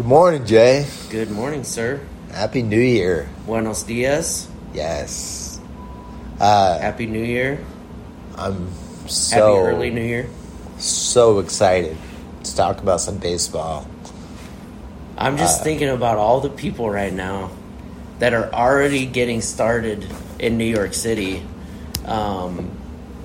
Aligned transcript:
Good 0.00 0.08
morning, 0.08 0.46
Jay. 0.46 0.86
Good 1.10 1.30
morning, 1.30 1.62
sir. 1.62 2.00
Happy 2.32 2.62
New 2.62 2.80
Year. 2.80 3.28
Buenos 3.44 3.82
dias. 3.82 4.48
Yes. 4.72 5.60
Uh, 6.40 6.78
Happy 6.78 7.04
New 7.04 7.20
Year. 7.22 7.62
I'm 8.34 8.72
so 9.06 9.36
Happy 9.36 9.76
early 9.76 9.90
New 9.90 10.00
Year. 10.00 10.26
so 10.78 11.38
excited 11.38 11.98
to 12.44 12.56
talk 12.56 12.80
about 12.80 13.02
some 13.02 13.18
baseball. 13.18 13.86
I'm 15.18 15.36
just 15.36 15.60
Uh, 15.60 15.64
thinking 15.64 15.90
about 15.90 16.16
all 16.16 16.40
the 16.40 16.48
people 16.48 16.88
right 16.88 17.12
now 17.12 17.50
that 18.20 18.32
are 18.32 18.48
already 18.54 19.04
getting 19.04 19.42
started 19.42 20.06
in 20.38 20.56
New 20.56 20.64
York 20.64 20.94
City. 20.94 21.44
Um, 22.06 22.70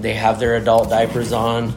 they 0.01 0.15
have 0.15 0.41
their 0.41 0.57
adult 0.57 0.89
diapers 0.89 1.31
on 1.31 1.71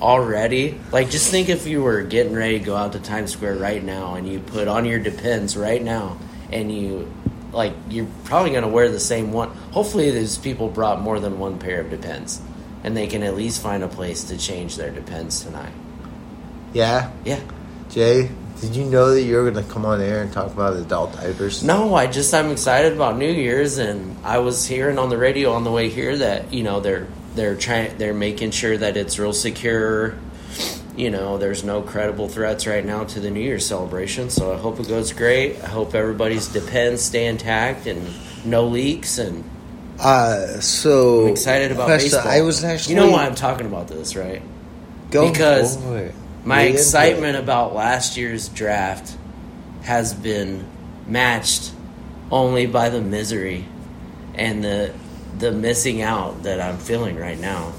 already. 0.00 0.78
Like, 0.92 1.10
just 1.10 1.30
think 1.30 1.48
if 1.48 1.66
you 1.66 1.82
were 1.82 2.02
getting 2.02 2.34
ready 2.34 2.58
to 2.58 2.64
go 2.64 2.76
out 2.76 2.92
to 2.92 3.00
Times 3.00 3.32
Square 3.32 3.56
right 3.56 3.82
now 3.82 4.14
and 4.14 4.28
you 4.28 4.40
put 4.40 4.68
on 4.68 4.84
your 4.84 4.98
Depends 4.98 5.56
right 5.56 5.82
now 5.82 6.18
and 6.50 6.72
you, 6.72 7.12
like, 7.52 7.74
you're 7.88 8.08
probably 8.24 8.50
going 8.50 8.62
to 8.62 8.68
wear 8.68 8.90
the 8.90 9.00
same 9.00 9.32
one. 9.32 9.50
Hopefully, 9.72 10.10
these 10.10 10.38
people 10.38 10.68
brought 10.68 11.00
more 11.00 11.20
than 11.20 11.38
one 11.38 11.58
pair 11.58 11.80
of 11.80 11.90
Depends 11.90 12.40
and 12.84 12.96
they 12.96 13.06
can 13.06 13.22
at 13.22 13.34
least 13.34 13.62
find 13.62 13.82
a 13.82 13.88
place 13.88 14.24
to 14.24 14.36
change 14.36 14.76
their 14.76 14.90
Depends 14.90 15.42
tonight. 15.42 15.72
Yeah, 16.72 17.10
Yeah. 17.24 17.40
Jay. 17.90 18.30
Did 18.60 18.76
you 18.76 18.84
know 18.84 19.12
that 19.12 19.22
you 19.22 19.36
were 19.36 19.50
going 19.50 19.62
to 19.64 19.72
come 19.72 19.84
on 19.84 20.00
air 20.00 20.22
and 20.22 20.32
talk 20.32 20.52
about 20.52 20.76
adult 20.76 21.12
diapers? 21.14 21.62
No, 21.62 21.94
I 21.94 22.06
just 22.06 22.32
I'm 22.32 22.50
excited 22.50 22.92
about 22.92 23.18
New 23.18 23.30
Year's, 23.30 23.78
and 23.78 24.16
I 24.24 24.38
was 24.38 24.64
hearing 24.64 24.96
on 24.98 25.10
the 25.10 25.18
radio 25.18 25.52
on 25.52 25.64
the 25.64 25.70
way 25.70 25.90
here 25.90 26.16
that 26.18 26.52
you 26.52 26.62
know 26.62 26.80
they're 26.80 27.08
they're 27.34 27.56
trying 27.56 27.96
they're 27.98 28.14
making 28.14 28.50
sure 28.52 28.76
that 28.76 28.96
it's 28.96 29.18
real 29.18 29.32
secure. 29.32 30.14
You 30.96 31.10
know, 31.10 31.38
there's 31.38 31.64
no 31.64 31.82
credible 31.82 32.28
threats 32.28 32.68
right 32.68 32.84
now 32.84 33.02
to 33.04 33.18
the 33.18 33.28
New 33.30 33.40
Year's 33.40 33.66
celebration, 33.66 34.30
so 34.30 34.52
I 34.52 34.56
hope 34.56 34.78
it 34.78 34.86
goes 34.88 35.12
great. 35.12 35.60
I 35.62 35.66
hope 35.66 35.94
everybody's 35.94 36.46
depends 36.46 37.02
stay 37.02 37.26
intact 37.26 37.86
and 37.86 38.06
no 38.44 38.66
leaks, 38.68 39.18
and 39.18 39.42
Uh, 39.98 40.60
so 40.60 41.22
I'm 41.26 41.32
excited 41.32 41.72
about 41.72 41.86
question, 41.86 42.10
baseball. 42.10 42.30
I 42.32 42.40
was 42.42 42.62
actually 42.62 42.94
you 42.94 43.00
know 43.00 43.10
why 43.10 43.26
I'm 43.26 43.34
talking 43.34 43.66
about 43.66 43.88
this, 43.88 44.14
right? 44.14 44.42
Go 45.10 45.30
because 45.30 45.76
for. 45.76 46.12
My 46.44 46.66
Get 46.66 46.74
excitement 46.74 47.36
it. 47.36 47.42
about 47.42 47.74
last 47.74 48.16
year's 48.16 48.48
draft 48.48 49.16
has 49.82 50.12
been 50.14 50.64
matched 51.08 51.72
only 52.30 52.66
by 52.66 52.88
the 52.90 53.00
misery 53.00 53.64
and 54.34 54.62
the 54.62 54.92
the 55.38 55.52
missing 55.52 56.02
out 56.02 56.42
that 56.44 56.60
I'm 56.60 56.78
feeling 56.78 57.16
right 57.16 57.38
now 57.38 57.72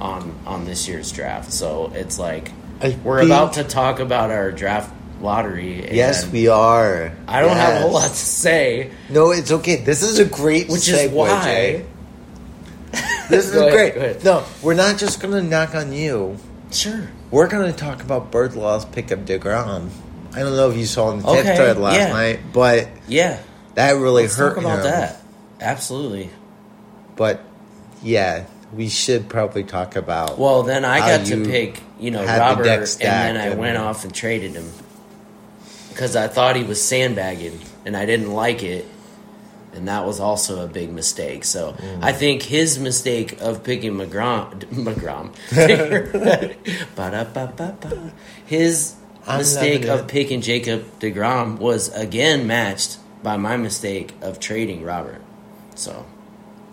on 0.00 0.34
on 0.46 0.64
this 0.64 0.88
year's 0.88 1.12
draft. 1.12 1.52
So 1.52 1.92
it's 1.94 2.18
like 2.18 2.50
I 2.80 2.96
we're 3.04 3.18
think- 3.20 3.30
about 3.30 3.52
to 3.54 3.64
talk 3.64 4.00
about 4.00 4.30
our 4.30 4.50
draft 4.52 4.92
lottery. 5.20 5.94
Yes, 5.94 6.26
we 6.26 6.48
are. 6.48 7.12
I 7.28 7.40
don't 7.40 7.56
have 7.56 7.74
a 7.76 7.80
whole 7.82 7.92
lot 7.92 8.10
to 8.10 8.16
say, 8.16 8.90
No, 9.08 9.30
it's 9.30 9.52
okay. 9.52 9.76
This 9.76 10.02
is 10.02 10.18
a 10.18 10.24
great 10.24 10.68
which 10.68 10.80
segue, 10.82 11.04
is 11.06 11.10
why. 11.12 11.44
Jay. 11.44 11.86
This 13.30 13.46
is 13.48 13.54
ahead, 13.56 13.94
great. 13.94 14.24
No, 14.24 14.44
we're 14.62 14.74
not 14.74 14.98
just 14.98 15.20
going 15.22 15.32
to 15.32 15.42
knock 15.42 15.74
on 15.74 15.92
you. 15.92 16.36
Sure. 16.70 17.08
We're 17.30 17.48
going 17.48 17.70
to 17.70 17.78
talk 17.78 18.02
about 18.02 18.30
Bird 18.30 18.54
Law's 18.54 18.84
pickup 18.84 19.20
DeGrom. 19.20 19.88
I 20.34 20.40
don't 20.40 20.54
know 20.56 20.68
if 20.70 20.76
you 20.76 20.84
saw 20.84 21.12
in 21.12 21.20
the 21.20 21.28
Okay, 21.28 21.42
tip 21.42 21.56
thread 21.56 21.76
last 21.78 21.96
yeah. 21.96 22.08
night, 22.12 22.40
but 22.52 22.88
Yeah. 23.08 23.40
that 23.76 23.92
really 23.92 24.24
Let's 24.24 24.36
hurt 24.36 24.56
talk 24.56 24.58
about 24.64 24.78
him. 24.80 24.84
that. 24.84 25.22
Absolutely. 25.60 26.28
But 27.16 27.40
yeah, 28.02 28.46
we 28.72 28.88
should 28.88 29.28
probably 29.28 29.64
talk 29.64 29.96
about. 29.96 30.38
Well, 30.38 30.62
then 30.62 30.84
I 30.84 30.98
got 30.98 31.26
to 31.26 31.44
pick, 31.44 31.80
you 32.00 32.10
know, 32.10 32.24
had 32.26 32.56
the 32.58 32.62
Robert, 32.62 32.90
and 33.00 33.00
then 33.00 33.36
I 33.36 33.46
and- 33.48 33.60
went 33.60 33.76
off 33.76 34.04
and 34.04 34.14
traded 34.14 34.52
him 34.52 34.70
because 35.90 36.16
I 36.16 36.28
thought 36.28 36.56
he 36.56 36.64
was 36.64 36.82
sandbagging, 36.82 37.60
and 37.84 37.96
I 37.96 38.06
didn't 38.06 38.32
like 38.32 38.62
it, 38.62 38.86
and 39.74 39.88
that 39.88 40.06
was 40.06 40.20
also 40.20 40.64
a 40.64 40.68
big 40.68 40.90
mistake. 40.90 41.44
So 41.44 41.72
Mm. 41.72 42.02
I 42.02 42.12
think 42.12 42.42
his 42.42 42.78
mistake 42.78 43.38
of 43.42 43.62
picking 43.62 43.92
McGrom, 43.92 44.58
McGrom, 44.72 45.34
his 48.46 48.94
I'm 49.26 49.38
mistake 49.38 49.84
of 49.86 50.08
picking 50.08 50.40
Jacob 50.40 50.84
Degrom 50.98 51.58
was 51.58 51.88
again 51.94 52.46
matched 52.46 52.98
by 53.22 53.36
my 53.36 53.56
mistake 53.56 54.14
of 54.20 54.40
trading 54.40 54.82
Robert. 54.82 55.20
So 55.74 56.04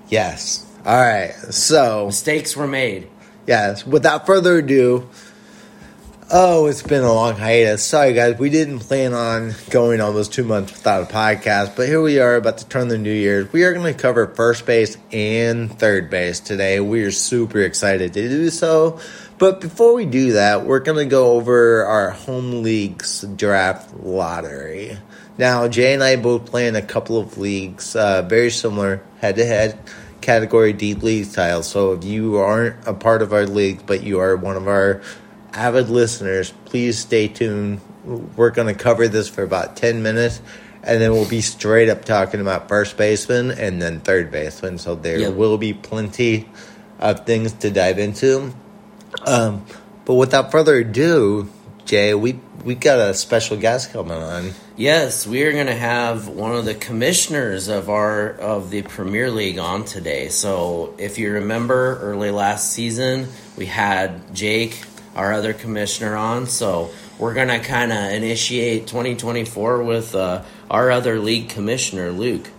yes. 0.09 0.65
All 0.85 0.95
right. 0.99 1.33
So 1.51 2.07
mistakes 2.07 2.55
were 2.55 2.67
made. 2.67 3.07
yes. 3.47 3.85
Without 3.85 4.25
further 4.25 4.57
ado. 4.57 5.09
Oh, 6.31 6.67
it's 6.67 6.83
been 6.83 7.03
a 7.03 7.11
long 7.11 7.37
hiatus. 7.37 7.83
Sorry, 7.83 8.13
guys. 8.13 8.37
We 8.37 8.51
didn't 8.51 8.79
plan 8.81 9.15
on 9.15 9.55
going 9.71 9.99
almost 9.99 10.31
two 10.31 10.43
months 10.43 10.71
without 10.73 11.09
a 11.09 11.11
podcast, 11.11 11.75
but 11.75 11.87
here 11.87 11.99
we 12.03 12.19
are 12.19 12.35
about 12.35 12.59
to 12.59 12.67
turn 12.67 12.87
the 12.87 12.99
new 12.99 13.11
year. 13.11 13.49
We 13.51 13.63
are 13.63 13.73
going 13.73 13.91
to 13.91 13.99
cover 13.99 14.27
first 14.27 14.67
base 14.67 14.95
and 15.11 15.71
third 15.79 16.11
base 16.11 16.39
today. 16.39 16.79
We 16.81 17.01
are 17.01 17.09
super 17.09 17.61
excited 17.61 18.13
to 18.13 18.29
do 18.29 18.51
so. 18.51 18.99
But 19.39 19.59
before 19.59 19.95
we 19.95 20.05
do 20.05 20.33
that, 20.33 20.65
we're 20.65 20.81
going 20.81 20.99
to 20.99 21.05
go 21.09 21.31
over 21.31 21.83
our 21.85 22.11
home 22.11 22.61
leagues 22.61 23.21
draft 23.35 23.95
lottery. 23.95 24.99
Now, 25.39 25.69
Jay 25.69 25.93
and 25.93 26.03
I 26.03 26.17
both 26.17 26.47
play 26.47 26.67
in 26.67 26.75
a 26.75 26.81
couple 26.81 27.17
of 27.17 27.37
leagues, 27.37 27.95
uh, 27.95 28.23
very 28.23 28.49
similar 28.49 29.01
head 29.21 29.37
to 29.37 29.45
head 29.45 29.79
category 30.19 30.73
D 30.73 30.95
league 30.95 31.23
style. 31.27 31.63
So 31.63 31.93
if 31.93 32.03
you 32.03 32.35
aren't 32.35 32.85
a 32.85 32.93
part 32.93 33.21
of 33.21 33.31
our 33.31 33.45
league, 33.45 33.85
but 33.85 34.03
you 34.03 34.19
are 34.19 34.35
one 34.35 34.57
of 34.57 34.67
our 34.67 35.01
avid 35.53 35.89
listeners, 35.89 36.51
please 36.65 36.99
stay 36.99 37.29
tuned. 37.29 37.79
We're 38.35 38.49
going 38.49 38.67
to 38.67 38.73
cover 38.73 39.07
this 39.07 39.29
for 39.29 39.41
about 39.43 39.77
10 39.77 40.03
minutes, 40.03 40.41
and 40.83 41.01
then 41.01 41.13
we'll 41.13 41.29
be 41.29 41.39
straight 41.39 41.87
up 41.87 42.03
talking 42.03 42.41
about 42.41 42.67
first 42.67 42.97
baseman 42.97 43.51
and 43.51 43.81
then 43.81 44.01
third 44.01 44.31
baseman. 44.31 44.77
So 44.77 44.93
there 44.95 45.19
Yep. 45.19 45.33
will 45.35 45.57
be 45.57 45.73
plenty 45.73 46.49
of 46.99 47.25
things 47.25 47.53
to 47.53 47.71
dive 47.71 47.97
into. 47.97 48.53
Um, 49.25 49.65
but 50.03 50.15
without 50.15 50.51
further 50.51 50.79
ado, 50.79 51.47
Jay, 51.89 52.13
we 52.13 52.39
we 52.63 52.75
got 52.75 52.99
a 52.99 53.15
special 53.15 53.57
guest 53.57 53.91
coming 53.91 54.11
on. 54.13 54.51
Yes, 54.77 55.25
we 55.25 55.41
are 55.41 55.51
going 55.51 55.65
to 55.65 55.73
have 55.73 56.27
one 56.27 56.55
of 56.55 56.63
the 56.65 56.75
commissioners 56.75 57.67
of 57.67 57.89
our 57.89 58.29
of 58.29 58.69
the 58.69 58.83
Premier 58.83 59.31
League 59.31 59.57
on 59.57 59.85
today. 59.85 60.29
So, 60.29 60.93
if 60.99 61.17
you 61.17 61.33
remember 61.33 61.97
early 61.99 62.29
last 62.29 62.71
season, 62.73 63.27
we 63.57 63.65
had 63.65 64.35
Jake, 64.35 64.83
our 65.15 65.33
other 65.33 65.51
commissioner, 65.51 66.15
on. 66.15 66.45
So, 66.45 66.91
we're 67.17 67.33
going 67.33 67.47
to 67.47 67.57
kind 67.57 67.91
of 67.91 68.11
initiate 68.11 68.85
2024 68.85 69.81
with 69.83 70.13
uh, 70.13 70.43
our 70.69 70.91
other 70.91 71.17
league 71.19 71.49
commissioner, 71.49 72.11
Luke. 72.11 72.51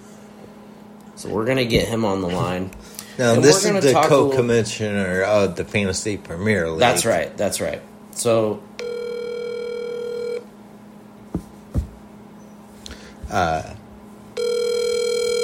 So, 1.15 1.29
we're 1.29 1.45
going 1.45 1.59
to 1.59 1.67
get 1.67 1.87
him 1.87 2.05
on 2.05 2.21
the 2.21 2.29
line. 2.29 2.73
Now, 3.19 3.35
And 3.35 3.45
this 3.45 3.57
is 3.57 3.63
the 3.65 3.71
a 3.71 3.81
little- 4.01 4.03
co-commissioner 4.31 5.23
of 5.23 5.55
the 5.55 5.65
Fantasy 5.67 6.17
Premier 6.17 6.71
League. 6.71 6.81
That's 6.81 7.05
right. 7.05 7.37
That's 7.37 7.61
right. 7.61 7.83
So, 8.13 8.63
Uh, 13.31 13.75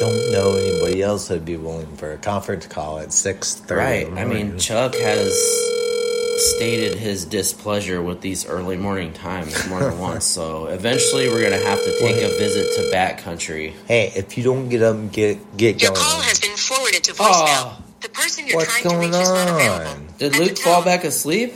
don't 0.01 0.31
know 0.33 0.57
anybody 0.57 1.03
else 1.03 1.29
that'd 1.29 1.45
be 1.45 1.57
willing 1.57 1.97
for 1.97 2.13
a 2.13 2.19
conference 2.19 2.67
call 2.67 2.99
at 2.99 3.13
six 3.13 3.55
thirty. 3.55 4.05
Right. 4.07 4.19
I 4.19 4.25
mean, 4.25 4.59
Chuck 4.59 4.95
has 4.97 5.33
stated 6.55 6.97
his 6.99 7.25
displeasure 7.25 8.03
with 8.03 8.21
these 8.21 8.45
early 8.47 8.77
morning 8.77 9.13
times 9.15 9.67
more 9.69 9.81
than 9.81 9.99
once. 10.11 10.27
So 10.27 10.67
eventually, 10.67 11.29
we're 11.29 11.43
gonna 11.43 11.63
have 11.65 11.83
to 11.83 11.99
take 11.99 12.17
a 12.17 12.29
visit 12.37 12.75
to 12.77 12.91
Bat 12.91 13.19
Country. 13.19 13.75
hey, 13.89 14.13
if 14.15 14.37
you 14.37 14.45
don't 14.45 14.69
get 14.69 14.83
up 14.83 14.97
and 14.97 15.11
get 15.13 15.57
get 15.57 15.81
Your 15.81 15.93
going, 15.93 16.03
call 16.03 16.21
has 16.21 16.41
been 16.41 16.57
forwarded 16.57 17.03
to 17.05 17.13
voicemail. 17.13 17.25
Oh. 17.79 17.83
The 18.03 18.11
person 18.11 18.47
you're 18.47 18.57
What's 18.57 18.69
trying 18.79 18.83
to 18.83 18.89
going 18.91 19.11
reach 19.13 19.21
is 19.23 19.29
not 19.31 19.49
on? 19.49 19.55
available. 19.57 20.03
Did 20.19 20.35
At 20.35 20.41
Luke 20.41 20.59
fall 20.59 20.75
tone- 20.77 20.85
back 20.85 21.05
asleep? 21.05 21.55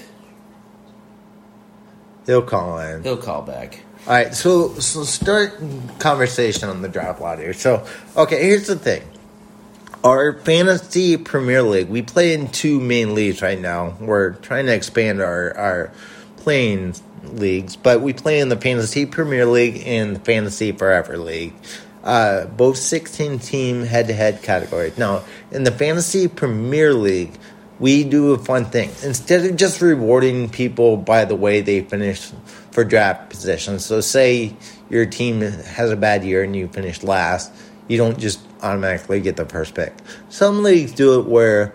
he'll 2.26 2.42
call 2.42 2.78
in. 2.78 3.02
He'll 3.02 3.16
call 3.18 3.42
back. 3.42 3.80
All 4.06 4.14
right, 4.14 4.34
so 4.34 4.72
so 4.74 5.04
start 5.04 5.60
conversation 5.98 6.70
on 6.70 6.80
the 6.80 6.88
draft 6.88 7.20
lottery. 7.20 7.52
So, 7.52 7.86
okay, 8.16 8.42
here's 8.42 8.66
the 8.66 8.76
thing. 8.76 9.02
Our 10.02 10.38
fantasy 10.38 11.18
Premier 11.18 11.62
League, 11.62 11.90
we 11.90 12.00
play 12.00 12.32
in 12.32 12.48
two 12.48 12.80
main 12.80 13.14
leagues 13.14 13.42
right 13.42 13.60
now. 13.60 13.94
We're 14.00 14.32
trying 14.32 14.66
to 14.66 14.74
expand 14.74 15.20
our 15.20 15.54
our 15.54 15.92
playing 16.38 16.94
leagues, 17.24 17.76
but 17.76 18.00
we 18.00 18.14
play 18.14 18.40
in 18.40 18.48
the 18.48 18.56
Fantasy 18.56 19.04
Premier 19.04 19.44
League 19.44 19.82
and 19.84 20.16
the 20.16 20.20
Fantasy 20.20 20.72
Forever 20.72 21.18
League. 21.18 21.52
Uh, 22.02 22.46
both 22.46 22.78
16 22.78 23.38
team 23.40 23.82
head 23.82 24.06
to 24.06 24.14
head 24.14 24.42
categories. 24.42 24.96
Now, 24.96 25.24
in 25.50 25.64
the 25.64 25.70
Fantasy 25.70 26.26
Premier 26.28 26.94
League, 26.94 27.34
we 27.78 28.04
do 28.04 28.32
a 28.32 28.38
fun 28.38 28.64
thing. 28.64 28.88
Instead 29.02 29.44
of 29.44 29.56
just 29.56 29.82
rewarding 29.82 30.48
people 30.48 30.96
by 30.96 31.26
the 31.26 31.36
way 31.36 31.60
they 31.60 31.82
finish 31.82 32.30
for 32.72 32.84
draft 32.84 33.30
positions, 33.30 33.84
so 33.84 34.00
say 34.00 34.54
your 34.88 35.06
team 35.06 35.40
has 35.40 35.90
a 35.90 35.96
bad 35.96 36.24
year 36.24 36.42
and 36.42 36.54
you 36.54 36.68
finish 36.68 37.02
last, 37.02 37.52
you 37.88 37.96
don't 37.98 38.18
just 38.18 38.40
automatically 38.62 39.20
get 39.20 39.36
the 39.36 39.46
first 39.46 39.74
pick. 39.74 39.92
Some 40.28 40.62
leagues 40.62 40.92
do 40.92 41.20
it 41.20 41.26
where 41.26 41.74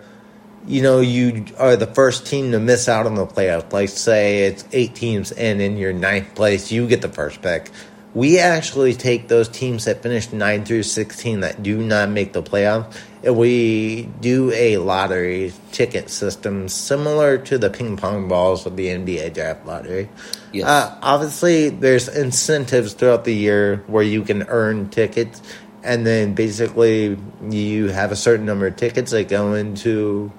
you 0.66 0.82
know, 0.82 1.00
you 1.00 1.44
are 1.58 1.76
the 1.76 1.86
first 1.86 2.26
team 2.26 2.50
to 2.52 2.58
miss 2.58 2.88
out 2.88 3.06
on 3.06 3.14
the 3.14 3.26
playoffs. 3.26 3.72
Like, 3.72 3.88
say 3.88 4.46
it's 4.46 4.64
eight 4.72 4.94
teams, 4.94 5.32
and 5.32 5.60
in 5.60 5.76
your 5.76 5.92
ninth 5.92 6.34
place, 6.34 6.72
you 6.72 6.88
get 6.88 7.02
the 7.02 7.08
first 7.08 7.40
pick. 7.40 7.70
We 8.14 8.38
actually 8.38 8.94
take 8.94 9.28
those 9.28 9.48
teams 9.48 9.84
that 9.84 10.02
finish 10.02 10.32
nine 10.32 10.64
through 10.64 10.84
sixteen 10.84 11.40
that 11.40 11.62
do 11.62 11.76
not 11.78 12.10
make 12.10 12.32
the 12.32 12.42
playoffs, 12.42 12.96
we 13.34 14.08
do 14.20 14.52
a 14.52 14.76
lottery 14.78 15.52
ticket 15.72 16.10
system 16.10 16.68
similar 16.68 17.38
to 17.38 17.58
the 17.58 17.70
ping 17.70 17.96
pong 17.96 18.28
balls 18.28 18.66
of 18.66 18.76
the 18.76 18.88
NBA 18.88 19.34
draft 19.34 19.66
lottery. 19.66 20.08
Yes. 20.52 20.66
Uh, 20.66 20.98
obviously, 21.02 21.70
there's 21.70 22.08
incentives 22.08 22.92
throughout 22.92 23.24
the 23.24 23.34
year 23.34 23.84
where 23.86 24.02
you 24.02 24.22
can 24.22 24.44
earn 24.44 24.90
tickets, 24.90 25.42
and 25.82 26.06
then 26.06 26.34
basically 26.34 27.18
you 27.48 27.88
have 27.88 28.12
a 28.12 28.16
certain 28.16 28.46
number 28.46 28.66
of 28.66 28.76
tickets 28.76 29.10
that 29.10 29.28
go 29.28 29.54
into 29.54 30.32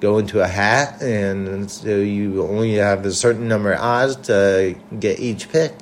go 0.00 0.18
into 0.18 0.40
a 0.40 0.48
hat, 0.48 1.02
and 1.02 1.70
so 1.70 1.96
you 1.96 2.42
only 2.42 2.74
have 2.74 3.04
a 3.04 3.12
certain 3.12 3.48
number 3.48 3.72
of 3.72 3.80
odds 3.80 4.16
to 4.16 4.74
get 4.98 5.20
each 5.20 5.50
pick. 5.50 5.74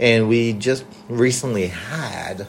And 0.00 0.28
we 0.28 0.52
just 0.54 0.84
recently 1.08 1.66
had 1.66 2.46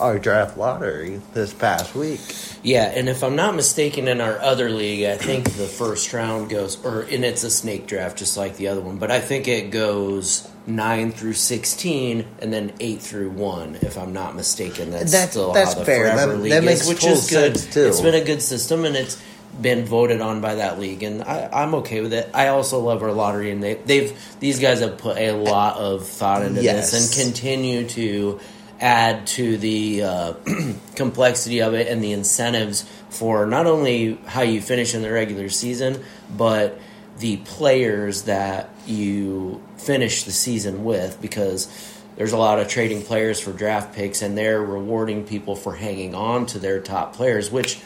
our 0.00 0.18
draft 0.18 0.56
lottery 0.56 1.20
this 1.34 1.52
past 1.52 1.94
week. 1.94 2.20
Yeah, 2.62 2.84
and 2.84 3.08
if 3.08 3.22
I'm 3.22 3.36
not 3.36 3.54
mistaken, 3.54 4.08
in 4.08 4.20
our 4.20 4.38
other 4.40 4.70
league, 4.70 5.04
I 5.04 5.16
think 5.16 5.44
the 5.44 5.66
first 5.66 6.12
round 6.12 6.50
goes, 6.50 6.82
or 6.84 7.02
and 7.02 7.24
it's 7.24 7.44
a 7.44 7.50
snake 7.50 7.86
draft 7.86 8.18
just 8.18 8.36
like 8.36 8.56
the 8.56 8.68
other 8.68 8.80
one, 8.80 8.98
but 8.98 9.10
I 9.10 9.20
think 9.20 9.46
it 9.48 9.70
goes 9.70 10.48
nine 10.66 11.10
through 11.12 11.32
sixteen, 11.34 12.26
and 12.40 12.52
then 12.52 12.72
eight 12.80 13.00
through 13.00 13.30
one. 13.30 13.76
If 13.80 13.96
I'm 13.96 14.12
not 14.12 14.34
mistaken, 14.36 14.90
that's, 14.90 15.12
That's- 15.12 15.30
still 15.30 15.52
that's 15.52 15.74
how 15.74 15.80
the 15.80 15.84
fair. 15.86 16.10
Forever 16.12 16.32
That- 16.32 16.42
League 16.42 16.52
that 16.52 16.64
is, 16.64 16.66
makes 16.66 16.88
which 16.88 17.04
is 17.04 17.30
good. 17.30 17.56
sense, 17.58 17.74
too. 17.74 17.86
It's 17.86 18.00
been 18.00 18.14
a 18.14 18.24
good 18.24 18.42
system, 18.42 18.84
and 18.84 18.96
it's 18.96 19.20
been 19.60 19.84
voted 19.84 20.20
on 20.20 20.40
by 20.40 20.56
that 20.56 20.78
league, 20.78 21.02
and 21.02 21.22
I, 21.22 21.48
I'm 21.52 21.74
okay 21.76 22.00
with 22.02 22.12
it. 22.12 22.30
I 22.32 22.48
also 22.48 22.78
love 22.78 23.02
our 23.02 23.10
lottery, 23.12 23.50
and 23.50 23.62
they, 23.62 23.74
they've 23.74 24.16
these 24.38 24.60
guys 24.60 24.80
have 24.80 24.98
put 24.98 25.16
a 25.18 25.32
lot 25.32 25.76
of 25.78 26.06
thought 26.06 26.42
into 26.42 26.62
Yes. 26.62 26.92
this 26.92 27.18
and 27.18 27.26
continue 27.26 27.88
to 27.88 28.38
add 28.80 29.26
to 29.26 29.58
the 29.58 30.02
uh, 30.02 30.32
complexity 30.96 31.60
of 31.60 31.74
it 31.74 31.88
and 31.88 32.02
the 32.02 32.12
incentives 32.12 32.88
for 33.10 33.46
not 33.46 33.66
only 33.66 34.14
how 34.26 34.42
you 34.42 34.60
finish 34.60 34.94
in 34.94 35.02
the 35.02 35.12
regular 35.12 35.48
season, 35.48 36.02
but 36.36 36.78
the 37.18 37.36
players 37.38 38.22
that 38.22 38.70
you 38.86 39.62
finish 39.76 40.24
the 40.24 40.32
season 40.32 40.84
with 40.84 41.20
because 41.20 41.68
there's 42.16 42.32
a 42.32 42.36
lot 42.36 42.58
of 42.58 42.68
trading 42.68 43.02
players 43.02 43.38
for 43.40 43.52
draft 43.52 43.94
picks 43.94 44.22
and 44.22 44.36
they're 44.36 44.62
rewarding 44.62 45.24
people 45.24 45.54
for 45.54 45.76
hanging 45.76 46.14
on 46.14 46.46
to 46.46 46.58
their 46.58 46.80
top 46.80 47.14
players 47.14 47.50
which 47.50 47.80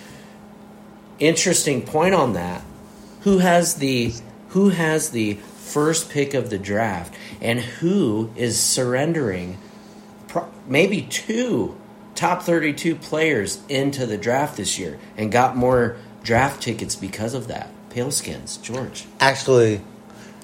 interesting 1.18 1.82
point 1.82 2.14
on 2.14 2.32
that 2.32 2.62
who 3.22 3.38
has 3.38 3.76
the 3.76 4.12
who 4.50 4.68
has 4.70 5.10
the 5.10 5.34
first 5.34 6.10
pick 6.10 6.34
of 6.34 6.50
the 6.50 6.58
draft 6.58 7.14
and 7.40 7.60
who 7.60 8.30
is 8.36 8.58
surrendering 8.58 9.58
pro- 10.34 10.48
maybe 10.66 11.02
two 11.02 11.76
top 12.16 12.42
32 12.42 12.96
players 12.96 13.60
into 13.68 14.04
the 14.04 14.18
draft 14.18 14.56
this 14.56 14.78
year 14.78 14.98
and 15.16 15.30
got 15.30 15.56
more 15.56 15.96
draft 16.24 16.60
tickets 16.60 16.96
because 16.96 17.34
of 17.34 17.46
that 17.48 17.70
paleskins 17.90 18.60
george 18.60 19.04
Actually, 19.20 19.80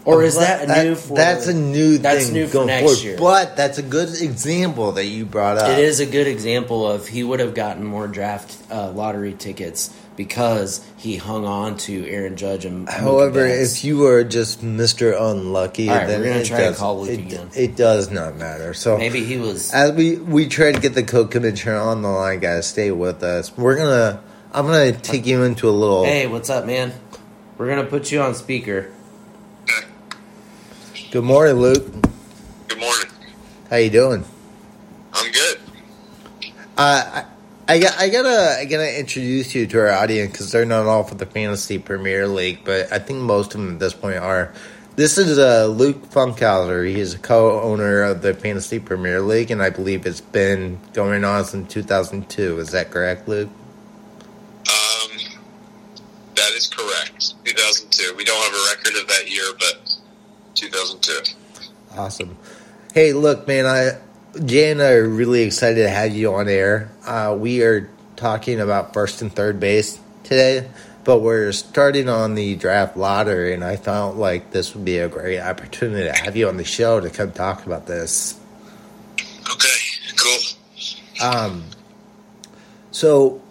or 0.04 0.22
is 0.22 0.38
that, 0.38 0.68
that, 0.68 0.84
new 0.84 0.94
for 0.94 1.16
that's 1.16 1.48
a 1.48 1.54
new 1.54 1.98
that's 1.98 2.26
thing 2.26 2.34
new 2.34 2.46
for 2.46 2.64
next 2.64 2.82
forward. 2.84 3.02
year 3.02 3.16
But 3.18 3.56
that's 3.56 3.78
a 3.78 3.82
good 3.82 4.20
example 4.22 4.92
that 4.92 5.06
you 5.06 5.24
brought 5.26 5.58
up. 5.58 5.70
it 5.70 5.78
is 5.80 5.98
a 6.00 6.06
good 6.06 6.26
example 6.28 6.86
of 6.90 7.08
he 7.08 7.24
would 7.24 7.40
have 7.40 7.54
gotten 7.54 7.84
more 7.84 8.06
draft 8.06 8.56
uh, 8.70 8.90
lottery 8.92 9.34
tickets 9.34 9.92
because 10.16 10.84
he 10.96 11.16
hung 11.16 11.44
on 11.44 11.76
to 11.78 12.06
Aaron 12.08 12.36
Judge 12.36 12.64
and 12.64 12.88
However, 12.88 13.46
if 13.46 13.84
you 13.84 14.06
are 14.06 14.24
just 14.24 14.62
Mister 14.62 15.12
Unlucky, 15.12 15.88
All 15.88 15.96
right, 15.96 16.06
then 16.06 16.20
we're 16.20 16.26
gonna 16.28 16.40
it 16.40 16.46
try 16.46 16.58
to 16.58 16.64
does, 16.66 16.78
call 16.78 17.00
Luke 17.00 17.10
it, 17.10 17.18
again. 17.20 17.50
It 17.56 17.76
does 17.76 18.10
not 18.10 18.36
matter. 18.36 18.74
So 18.74 18.98
maybe 18.98 19.24
he 19.24 19.36
was 19.36 19.72
as 19.72 19.92
we 19.92 20.16
we 20.16 20.46
try 20.48 20.72
to 20.72 20.80
get 20.80 20.94
the 20.94 21.02
co-commissioner 21.02 21.76
on 21.76 22.02
the 22.02 22.08
line, 22.08 22.40
guys, 22.40 22.66
stay 22.68 22.90
with 22.90 23.22
us. 23.22 23.56
We're 23.56 23.76
gonna. 23.76 24.22
I'm 24.52 24.66
gonna 24.66 24.92
take 24.92 25.26
you 25.26 25.44
into 25.44 25.68
a 25.68 25.70
little. 25.70 26.04
hey 26.04 26.26
what's 26.26 26.50
up 26.50 26.66
man 26.66 26.92
we're 27.56 27.68
gonna 27.68 27.84
put 27.86 28.10
you 28.10 28.20
on 28.20 28.34
speaker 28.34 28.90
Good 31.12 31.24
morning, 31.24 31.54
Luke. 31.56 31.84
Good 32.68 32.78
morning. 32.78 33.06
How 33.68 33.76
you 33.76 33.90
doing? 33.90 34.24
I'm 35.12 35.32
good. 35.32 35.58
Uh, 36.76 37.24
I, 37.70 37.78
got 37.78 37.98
I 38.00 38.08
gotta 38.08 38.56
I 38.58 38.64
gotta 38.64 38.98
introduce 38.98 39.54
you 39.54 39.64
to 39.68 39.78
our 39.78 39.90
audience 39.92 40.32
because 40.32 40.50
they're 40.50 40.64
not 40.64 40.86
all 40.86 41.04
for 41.04 41.14
the 41.14 41.24
fantasy 41.24 41.78
Premier 41.78 42.26
League, 42.26 42.64
but 42.64 42.92
I 42.92 42.98
think 42.98 43.20
most 43.20 43.54
of 43.54 43.60
them 43.60 43.74
at 43.74 43.78
this 43.78 43.94
point 43.94 44.16
are. 44.16 44.52
This 44.96 45.18
is 45.18 45.38
uh, 45.38 45.66
Luke 45.66 46.10
Funkhauser. 46.10 46.84
He 46.84 46.98
is 46.98 47.14
a 47.14 47.18
co-owner 47.20 48.02
of 48.02 48.22
the 48.22 48.34
Fantasy 48.34 48.80
Premier 48.80 49.20
League, 49.20 49.52
and 49.52 49.62
I 49.62 49.70
believe 49.70 50.04
it's 50.04 50.20
been 50.20 50.80
going 50.94 51.24
on 51.24 51.44
since 51.44 51.72
2002. 51.72 52.58
Is 52.58 52.72
that 52.72 52.90
correct, 52.90 53.28
Luke? 53.28 53.48
Um, 53.48 55.16
that 56.34 56.50
is 56.56 56.66
correct. 56.66 57.34
2002. 57.44 58.16
We 58.16 58.24
don't 58.24 58.42
have 58.42 58.52
a 58.52 58.76
record 58.76 59.00
of 59.00 59.06
that 59.06 59.30
year, 59.30 59.44
but 59.60 59.94
2002. 60.56 61.36
Awesome. 61.96 62.36
Hey, 62.92 63.12
look, 63.12 63.46
man, 63.46 63.66
I 63.66 63.92
Jay 64.44 64.70
and 64.70 64.80
I 64.80 64.92
are 64.92 65.08
really 65.08 65.42
excited 65.42 65.82
to 65.82 65.90
have 65.90 66.14
you 66.14 66.32
on 66.34 66.48
air. 66.48 66.88
Uh, 67.04 67.36
we 67.38 67.62
are 67.64 67.90
talking 68.14 68.60
about 68.60 68.94
first 68.94 69.22
and 69.22 69.32
third 69.32 69.58
base 69.58 69.98
today, 70.22 70.68
but 71.02 71.18
we're 71.18 71.50
starting 71.50 72.08
on 72.08 72.36
the 72.36 72.54
draft 72.54 72.96
lottery, 72.96 73.54
and 73.54 73.64
I 73.64 73.74
felt 73.76 74.16
like 74.16 74.52
this 74.52 74.74
would 74.74 74.84
be 74.84 74.98
a 74.98 75.08
great 75.08 75.40
opportunity 75.40 76.04
to 76.04 76.16
have 76.24 76.36
you 76.36 76.46
on 76.48 76.58
the 76.58 76.64
show 76.64 77.00
to 77.00 77.10
come 77.10 77.32
talk 77.32 77.66
about 77.66 77.86
this. 77.86 78.38
Okay, 79.50 79.78
cool. 80.16 81.26
Um, 81.26 81.64
so 82.92 83.42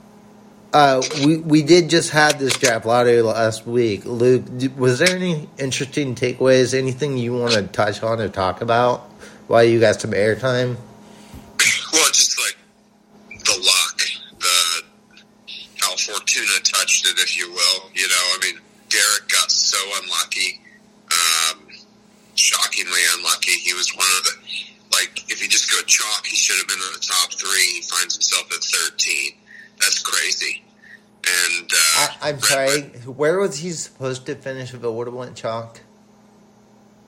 uh, 0.72 1.04
we 1.26 1.38
we 1.38 1.62
did 1.62 1.90
just 1.90 2.12
have 2.12 2.40
this 2.40 2.58
draft 2.58 2.86
lottery 2.86 3.22
last 3.22 3.68
week. 3.68 4.06
Luke, 4.06 4.46
was 4.78 5.00
there 5.00 5.14
any 5.14 5.50
interesting 5.58 6.16
takeaways? 6.16 6.74
Anything 6.74 7.18
you 7.18 7.34
want 7.34 7.52
to 7.52 7.64
touch 7.64 8.02
on 8.02 8.22
or 8.22 8.30
talk 8.30 8.62
about 8.62 9.09
while 9.50 9.64
you 9.64 9.80
got 9.80 10.00
some 10.00 10.12
airtime? 10.12 10.78
Well, 11.92 12.08
just 12.14 12.40
like 12.40 12.58
the 13.28 13.58
luck, 13.60 14.02
the 14.40 14.84
how 15.82 15.96
Fortuna 15.96 16.64
touched 16.64 17.06
it, 17.08 17.20
if 17.20 17.38
you 17.38 17.50
will. 17.50 17.90
You 17.94 18.08
know, 18.08 18.24
I 18.36 18.40
mean, 18.44 18.62
Derek 18.90 19.28
got 19.28 19.52
so 19.52 19.78
unlucky, 20.02 20.62
um, 21.12 21.68
shockingly 22.36 23.02
unlucky. 23.18 23.52
He 23.52 23.74
was 23.74 23.94
one 23.96 24.08
of 24.20 24.24
the 24.24 24.32
like, 24.92 25.32
if 25.32 25.42
you 25.42 25.50
just 25.50 25.70
go 25.70 25.82
chalk, 25.86 26.26
he 26.26 26.36
should 26.36 26.58
have 26.58 26.68
been 26.68 26.78
in 26.78 26.94
the 26.94 27.06
top 27.06 27.34
three. 27.34 27.74
He 27.74 27.82
finds 27.82 28.16
himself 28.16 28.52
at 28.54 28.64
thirteen. 28.64 29.32
That's 29.80 30.00
crazy. 30.00 30.64
And 31.28 31.70
uh, 31.72 32.08
I, 32.22 32.30
I'm 32.30 32.36
Red 32.36 32.44
sorry. 32.44 32.82
Where 33.06 33.40
was 33.40 33.58
he 33.58 33.72
supposed 33.72 34.26
to 34.28 34.36
finish 34.36 34.74
if 34.74 34.84
it 34.84 34.90
would 34.90 35.08
have 35.08 35.16
went 35.16 35.36
chalk? 35.36 35.82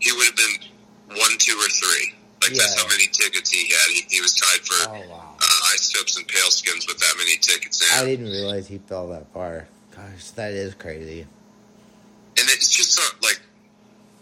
he 0.02 0.12
would 0.12 0.26
have 0.26 0.36
been 0.36 1.18
one, 1.18 1.38
two, 1.38 1.54
or 1.54 1.70
three. 1.70 2.14
Like 2.42 2.54
that's 2.54 2.76
Yeah. 2.76 2.82
how 2.82 2.88
many 2.88 3.08
tickets 3.08 3.50
he 3.52 3.68
had. 3.70 3.88
He, 3.94 4.06
he 4.10 4.22
was 4.22 4.34
tied 4.34 4.62
for 4.66 4.90
Oh 4.90 5.10
wow! 5.10 5.36
uh, 5.40 5.74
ice 5.74 5.92
tips 5.92 6.18
and 6.18 6.28
pale 6.28 6.50
skins 6.50 6.88
with 6.88 6.98
that 7.00 7.14
many 7.18 7.38
tickets. 7.38 7.82
I 7.94 8.04
didn't 8.06 8.30
realize 8.32 8.68
he 8.68 8.80
fell 8.80 9.08
that 9.10 9.32
far. 9.34 9.68
Gosh, 9.96 10.32
that 10.32 10.52
is 10.54 10.74
crazy. 10.76 11.22
and 11.22 12.50
it's 12.50 12.70
just 12.72 12.98
uh, 13.00 13.04
like 13.22 13.40